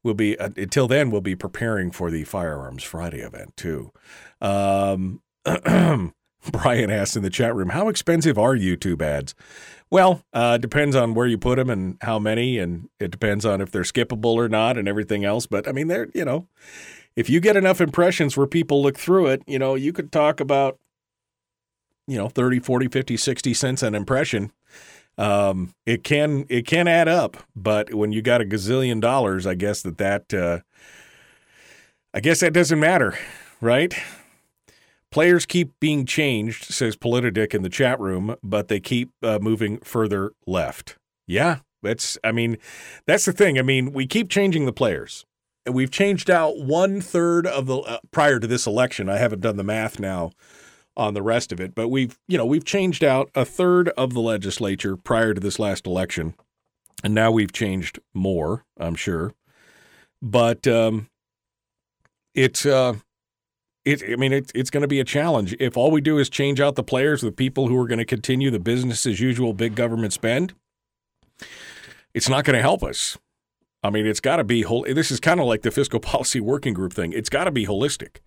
we'll 0.03 0.15
be, 0.15 0.39
uh, 0.39 0.51
until 0.57 0.89
then, 0.89 1.11
we'll 1.11 1.21
be 1.21 1.37
preparing 1.37 1.91
for 1.91 2.11
the 2.11 2.25
Firearms 2.25 2.85
Friday 2.85 3.21
event, 3.21 3.55
too. 3.57 3.93
Um, 4.41 5.21
Brian 6.51 6.91
asked 6.91 7.17
in 7.17 7.23
the 7.23 7.31
chat 7.31 7.55
room, 7.55 7.71
how 7.71 7.89
expensive 7.89 8.39
are 8.39 8.55
YouTube 8.57 9.03
ads? 9.03 9.35
Well, 9.95 10.25
uh, 10.33 10.59
depends 10.59 10.97
on 10.97 11.15
where 11.15 11.29
you 11.29 11.39
put 11.39 11.55
them 11.55 11.71
and 11.71 11.99
how 12.01 12.19
many, 12.19 12.59
and 12.59 12.89
it 12.99 13.13
depends 13.13 13.47
on 13.47 13.61
if 13.61 13.71
they're 13.71 13.83
skippable 13.83 14.35
or 14.35 14.49
not 14.49 14.77
and 14.77 14.89
everything 14.89 15.25
else. 15.25 15.47
But 15.47 15.69
I 15.69 15.71
mean, 15.71 15.87
they're, 15.87 16.09
you 16.13 16.25
know, 16.25 16.49
if 17.15 17.31
you 17.31 17.39
get 17.39 17.57
enough 17.57 17.81
impressions 17.81 18.37
where 18.37 18.49
people 18.49 18.83
look 18.83 18.99
through 18.99 19.29
it, 19.29 19.45
you 19.47 19.57
know, 19.57 19.77
you 19.77 19.93
could 19.93 20.11
talk 20.11 20.41
about, 20.41 20.81
you 22.09 22.19
know, 22.19 22.29
30, 22.29 22.59
40, 22.59 22.89
50, 22.89 23.17
60 23.17 23.55
cents 23.55 23.85
an 23.85 23.95
impression. 23.95 24.51
Um, 25.17 25.73
it 25.87 26.03
can, 26.03 26.45
it 26.49 26.67
can 26.67 26.89
add 26.89 27.07
up, 27.07 27.37
but 27.55 27.95
when 27.95 28.11
you 28.11 28.21
got 28.21 28.41
a 28.41 28.45
gazillion 28.45 29.01
dollars, 29.01 29.47
I 29.47 29.55
guess 29.55 29.83
that 29.83 29.99
that, 29.99 30.35
uh, 30.35 30.59
I 32.13 32.19
guess 32.19 32.41
that 32.41 32.53
doesn't 32.53 32.81
matter, 32.81 33.17
right? 33.61 33.95
Players 35.15 35.47
keep 35.47 35.79
being 35.79 36.07
changed, 36.07 36.65
says 36.65 36.97
Politidic 36.97 37.55
in 37.55 37.63
the 37.63 37.69
chat 37.69 38.01
room, 38.01 38.35
but 38.43 38.67
they 38.67 38.81
keep 38.81 39.13
uh, 39.23 39.39
moving 39.41 39.79
further 39.79 40.33
left. 40.45 40.97
Yeah, 41.29 41.59
that's, 41.85 42.19
I 42.25 42.33
mean, 42.33 42.59
that's 43.07 43.25
the 43.25 43.33
thing. 43.33 43.57
I 43.57 43.63
mean, 43.63 43.93
we 43.93 44.09
keep 44.09 44.29
changing 44.29 44.67
the 44.67 44.73
players. 44.73 45.25
And 45.65 45.73
we've 45.73 45.93
changed 45.93 46.31
out 46.31 46.59
one 46.59 47.01
third 47.01 47.47
of 47.47 47.67
the, 47.67 47.77
uh, 47.77 47.99
prior 48.11 48.41
to 48.41 48.49
this 48.49 48.67
election. 48.67 49.09
I 49.09 49.19
haven't 49.19 49.41
done 49.41 49.57
the 49.57 49.63
math 49.63 50.01
now 50.01 50.33
on 50.97 51.15
the 51.15 51.23
rest 51.23 51.53
of 51.53 51.61
it, 51.61 51.77
but 51.77 51.91
we've, 51.91 52.19
you 52.27 52.37
know, 52.37 52.45
we've 52.45 52.65
changed 52.65 53.05
out 53.05 53.31
a 53.37 53.45
third 53.45 53.91
of 53.91 54.15
the 54.15 54.21
legislature 54.21 54.97
prior 54.97 55.33
to 55.33 55.41
this 55.41 55.61
last 55.61 55.87
election. 55.87 56.35
And 57.05 57.15
now 57.15 57.31
we've 57.31 57.53
changed 57.53 58.01
more, 58.15 58.65
I'm 58.81 58.97
sure. 58.97 59.33
But, 60.21 60.67
um, 60.67 61.09
it's, 62.35 62.67
uh, 62.67 62.95
it, 63.85 64.03
I 64.11 64.17
mean, 64.17 64.33
it's 64.33 64.51
it's 64.55 64.71
going 64.71 64.83
to 64.83 64.89
be 64.89 65.01
a 65.01 65.05
challenge. 65.05 65.55
If 65.61 65.77
all 65.77 65.91
we 65.91 66.01
do 66.01 66.19
is 66.19 66.31
change 66.31 66.61
out 66.61 66.75
the 66.75 66.83
players, 66.83 67.21
the 67.21 67.33
people 67.33 67.69
who 67.69 67.79
are 67.79 67.87
going 67.87 67.99
to 67.99 68.05
continue 68.05 68.51
the 68.51 68.59
business 68.59 69.05
as 69.07 69.21
usual 69.21 69.53
big 69.53 69.75
government 69.75 70.13
spend, 70.13 70.55
it's 72.15 72.29
not 72.29 72.45
going 72.45 72.57
to 72.57 72.63
help 72.63 72.83
us. 72.83 73.19
I 73.83 73.91
mean, 73.91 74.07
it's 74.07 74.21
got 74.21 74.37
to 74.37 74.45
be 74.45 74.63
whole. 74.63 74.87
This 74.89 75.11
is 75.11 75.21
kind 75.21 75.41
of 75.41 75.47
like 75.47 75.63
the 75.63 75.71
fiscal 75.71 76.01
policy 76.13 76.41
working 76.41 76.73
group 76.73 76.93
thing. 76.93 77.13
It's 77.13 77.29
got 77.29 77.45
to 77.45 77.51
be 77.51 77.67
holistic. 77.67 78.19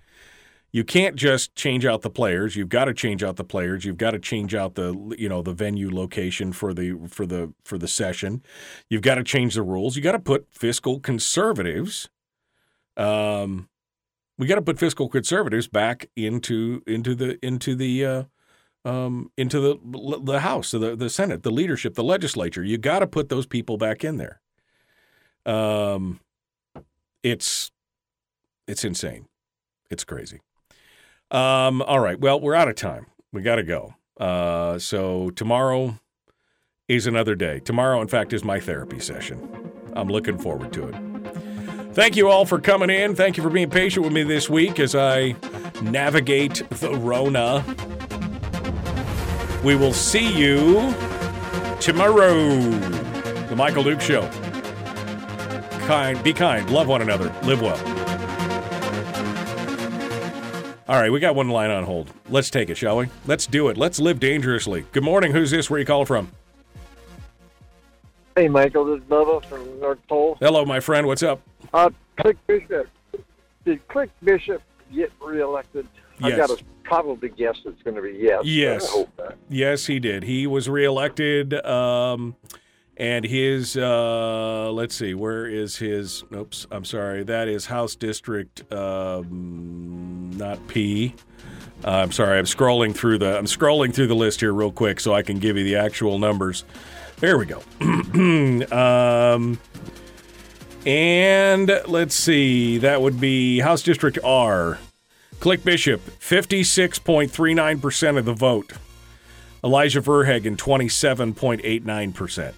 You 0.71 0.83
can't 0.83 1.15
just 1.15 1.55
change 1.55 1.85
out 1.85 2.01
the 2.01 2.09
players. 2.09 2.55
You've 2.55 2.69
got 2.69 2.85
to 2.85 2.93
change 2.93 3.23
out 3.23 3.37
the 3.37 3.43
players. 3.43 3.85
You've 3.85 3.97
got 3.97 4.11
to 4.11 4.19
change 4.19 4.53
out 4.53 4.75
the 4.75 5.15
you 5.17 5.27
know 5.27 5.41
the 5.41 5.53
venue 5.53 5.89
location 5.89 6.53
for 6.53 6.73
the 6.73 6.99
for 7.09 7.25
the 7.25 7.53
for 7.63 7.79
the 7.79 7.87
session. 7.87 8.43
You've 8.89 9.01
got 9.01 9.15
to 9.15 9.23
change 9.23 9.55
the 9.55 9.63
rules. 9.63 9.95
You 9.95 10.03
got 10.03 10.11
to 10.11 10.19
put 10.19 10.47
fiscal 10.51 10.99
conservatives. 10.99 12.09
Um, 12.95 13.69
we 14.37 14.47
got 14.47 14.55
to 14.55 14.61
put 14.61 14.79
fiscal 14.79 15.09
conservatives 15.09 15.67
back 15.67 16.09
into 16.15 16.81
into 16.85 17.15
the 17.15 17.43
into 17.45 17.75
the 17.75 18.05
uh, 18.05 18.23
um, 18.85 19.31
into 19.37 19.59
the 19.59 20.19
the 20.23 20.39
House, 20.41 20.71
the 20.71 20.95
the 20.95 21.09
Senate, 21.09 21.43
the 21.43 21.51
leadership, 21.51 21.95
the 21.95 22.03
legislature. 22.03 22.63
You 22.63 22.77
got 22.77 22.99
to 22.99 23.07
put 23.07 23.29
those 23.29 23.45
people 23.45 23.77
back 23.77 24.03
in 24.03 24.17
there. 24.17 24.41
Um, 25.45 26.19
it's 27.23 27.71
it's 28.67 28.83
insane. 28.83 29.27
It's 29.89 30.03
crazy. 30.03 30.41
Um, 31.31 31.81
all 31.81 31.99
right. 31.99 32.19
Well, 32.19 32.39
we're 32.39 32.55
out 32.55 32.69
of 32.69 32.75
time. 32.75 33.07
We 33.33 33.41
got 33.41 33.55
to 33.55 33.63
go. 33.63 33.95
Uh, 34.19 34.79
so 34.79 35.29
tomorrow 35.31 35.99
is 36.87 37.07
another 37.07 37.35
day. 37.35 37.59
Tomorrow, 37.59 38.01
in 38.01 38.07
fact, 38.07 38.33
is 38.33 38.43
my 38.43 38.59
therapy 38.59 38.99
session. 38.99 39.49
I'm 39.93 40.07
looking 40.07 40.37
forward 40.37 40.71
to 40.73 40.87
it. 40.87 41.16
Thank 41.97 42.15
you 42.15 42.29
all 42.29 42.45
for 42.45 42.61
coming 42.61 42.91
in. 42.91 43.15
Thank 43.15 43.37
you 43.37 43.43
for 43.43 43.49
being 43.49 43.71
patient 43.71 44.05
with 44.05 44.13
me 44.13 44.21
this 44.21 44.47
week 44.51 44.79
as 44.79 44.93
I 44.93 45.35
navigate 45.81 46.61
the 46.69 46.93
Rona. 46.93 47.65
We 49.63 49.75
will 49.75 49.93
see 49.93 50.31
you 50.31 50.93
tomorrow. 51.79 52.35
The 53.47 53.55
Michael 53.55 53.83
Duke 53.83 53.99
Show. 53.99 54.29
Kind, 55.87 56.23
be 56.23 56.33
kind, 56.33 56.69
love 56.69 56.87
one 56.87 57.01
another, 57.01 57.33
live 57.41 57.63
well. 57.63 57.79
All 60.87 61.01
right, 61.01 61.11
we 61.11 61.19
got 61.19 61.33
one 61.33 61.49
line 61.49 61.71
on 61.71 61.83
hold. 61.83 62.13
Let's 62.29 62.51
take 62.51 62.69
it, 62.69 62.77
shall 62.77 62.97
we? 62.97 63.07
Let's 63.25 63.47
do 63.47 63.69
it. 63.69 63.77
Let's 63.77 63.99
live 63.99 64.19
dangerously. 64.19 64.85
Good 64.91 65.03
morning. 65.03 65.31
Who's 65.31 65.49
this? 65.49 65.67
Where 65.67 65.79
you 65.79 65.85
call 65.87 66.05
from? 66.05 66.31
Hey, 68.35 68.47
Michael, 68.49 68.85
this 68.85 68.99
is 68.99 69.09
Bubba 69.09 69.43
from 69.45 69.79
North 69.79 69.97
Pole. 70.07 70.37
Hello, 70.39 70.63
my 70.63 70.79
friend. 70.79 71.07
What's 71.07 71.23
up? 71.23 71.41
Uh, 71.73 71.89
Click 72.19 72.37
Bishop. 72.47 72.89
Did 73.65 73.87
Click 73.87 74.09
Bishop 74.23 74.61
get 74.93 75.11
reelected? 75.21 75.87
Yes. 76.19 76.33
I 76.33 76.37
got 76.37 76.57
to 76.57 76.63
probably 76.83 77.29
guess 77.29 77.57
it's 77.65 77.81
going 77.83 77.95
to 77.95 78.01
be 78.01 78.17
yes. 78.19 78.45
Yes. 78.45 78.87
I 78.87 78.91
hope 78.91 79.09
not. 79.17 79.35
Yes, 79.49 79.85
he 79.85 79.99
did. 79.99 80.23
He 80.23 80.47
was 80.47 80.69
reelected. 80.69 81.53
Um, 81.65 82.35
and 82.99 83.23
his, 83.25 83.77
uh, 83.77 84.71
let's 84.71 84.95
see, 84.95 85.13
where 85.13 85.45
is 85.45 85.77
his? 85.77 86.23
Oops, 86.33 86.65
I'm 86.71 86.83
sorry. 86.83 87.23
That 87.23 87.47
is 87.47 87.67
House 87.67 87.95
District, 87.95 88.71
um, 88.73 90.31
not 90.35 90.65
P. 90.67 91.13
Uh, 91.85 91.91
I'm 91.91 92.11
sorry. 92.11 92.39
I'm 92.39 92.45
scrolling 92.45 92.95
through 92.95 93.19
the. 93.19 93.37
I'm 93.37 93.45
scrolling 93.45 93.93
through 93.93 94.07
the 94.07 94.15
list 94.15 94.39
here 94.39 94.51
real 94.51 94.71
quick 94.71 94.99
so 94.99 95.13
I 95.13 95.21
can 95.21 95.37
give 95.37 95.57
you 95.57 95.63
the 95.63 95.75
actual 95.75 96.17
numbers. 96.17 96.63
There 97.19 97.37
we 97.37 97.45
go. 97.45 97.61
um, 98.75 99.59
and 100.87 101.69
let's 101.87 102.15
see. 102.15 102.77
That 102.77 103.01
would 103.01 103.19
be 103.19 103.59
House 103.59 103.83
District 103.83 104.17
R. 104.23 104.79
Click 105.41 105.65
Bishop, 105.65 105.99
56.39% 106.21 108.17
of 108.17 108.23
the 108.23 108.33
vote. 108.33 108.71
Elijah 109.63 109.99
Verhagen, 109.99 110.55
27.89%. 110.55 112.53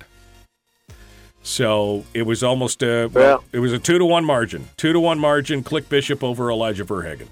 So 1.42 2.06
it 2.14 2.22
was 2.24 2.44
almost 2.44 2.84
a 2.84 3.08
well, 3.08 3.44
it 3.52 3.60
was 3.60 3.74
a 3.74 3.80
two 3.80 3.98
to 3.98 4.06
one 4.06 4.24
margin. 4.26 4.68
Two 4.78 4.94
to 4.94 5.00
one 5.00 5.18
margin. 5.18 5.64
Click 5.64 5.90
Bishop 5.90 6.24
over 6.24 6.52
Elijah 6.52 6.84
Verhagen. 6.84 7.30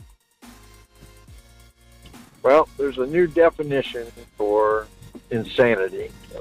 Well, 2.41 2.67
there's 2.77 2.97
a 2.97 3.05
new 3.05 3.27
definition 3.27 4.07
for 4.37 4.87
insanity, 5.29 6.09
uh, 6.35 6.39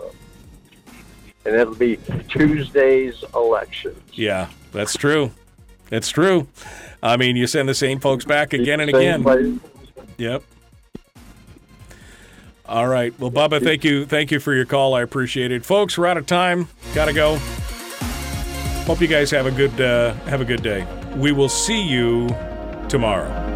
and 1.46 1.54
it'll 1.54 1.74
be 1.74 1.98
Tuesday's 2.28 3.22
elections. 3.34 4.02
Yeah, 4.12 4.48
that's 4.72 4.96
true. 4.96 5.30
That's 5.88 6.08
true. 6.08 6.48
I 7.02 7.16
mean, 7.16 7.36
you 7.36 7.46
send 7.46 7.68
the 7.68 7.74
same 7.74 8.00
folks 8.00 8.24
back 8.24 8.52
again 8.52 8.80
and 8.80 8.90
again. 8.90 9.22
place. 9.22 9.58
Yep. 10.18 10.42
All 12.68 12.88
right. 12.88 13.18
Well, 13.20 13.30
Bubba, 13.30 13.62
thank 13.62 13.84
you. 13.84 14.06
Thank 14.06 14.32
you 14.32 14.40
for 14.40 14.52
your 14.52 14.64
call. 14.64 14.94
I 14.94 15.02
appreciate 15.02 15.52
it, 15.52 15.64
folks. 15.64 15.96
We're 15.96 16.06
out 16.06 16.16
of 16.16 16.26
time. 16.26 16.68
Gotta 16.94 17.12
go. 17.12 17.36
Hope 18.86 19.00
you 19.00 19.06
guys 19.06 19.30
have 19.30 19.46
a 19.46 19.52
good 19.52 19.80
uh, 19.80 20.14
have 20.24 20.40
a 20.40 20.44
good 20.44 20.62
day. 20.62 20.86
We 21.16 21.30
will 21.30 21.48
see 21.48 21.80
you 21.80 22.28
tomorrow. 22.88 23.55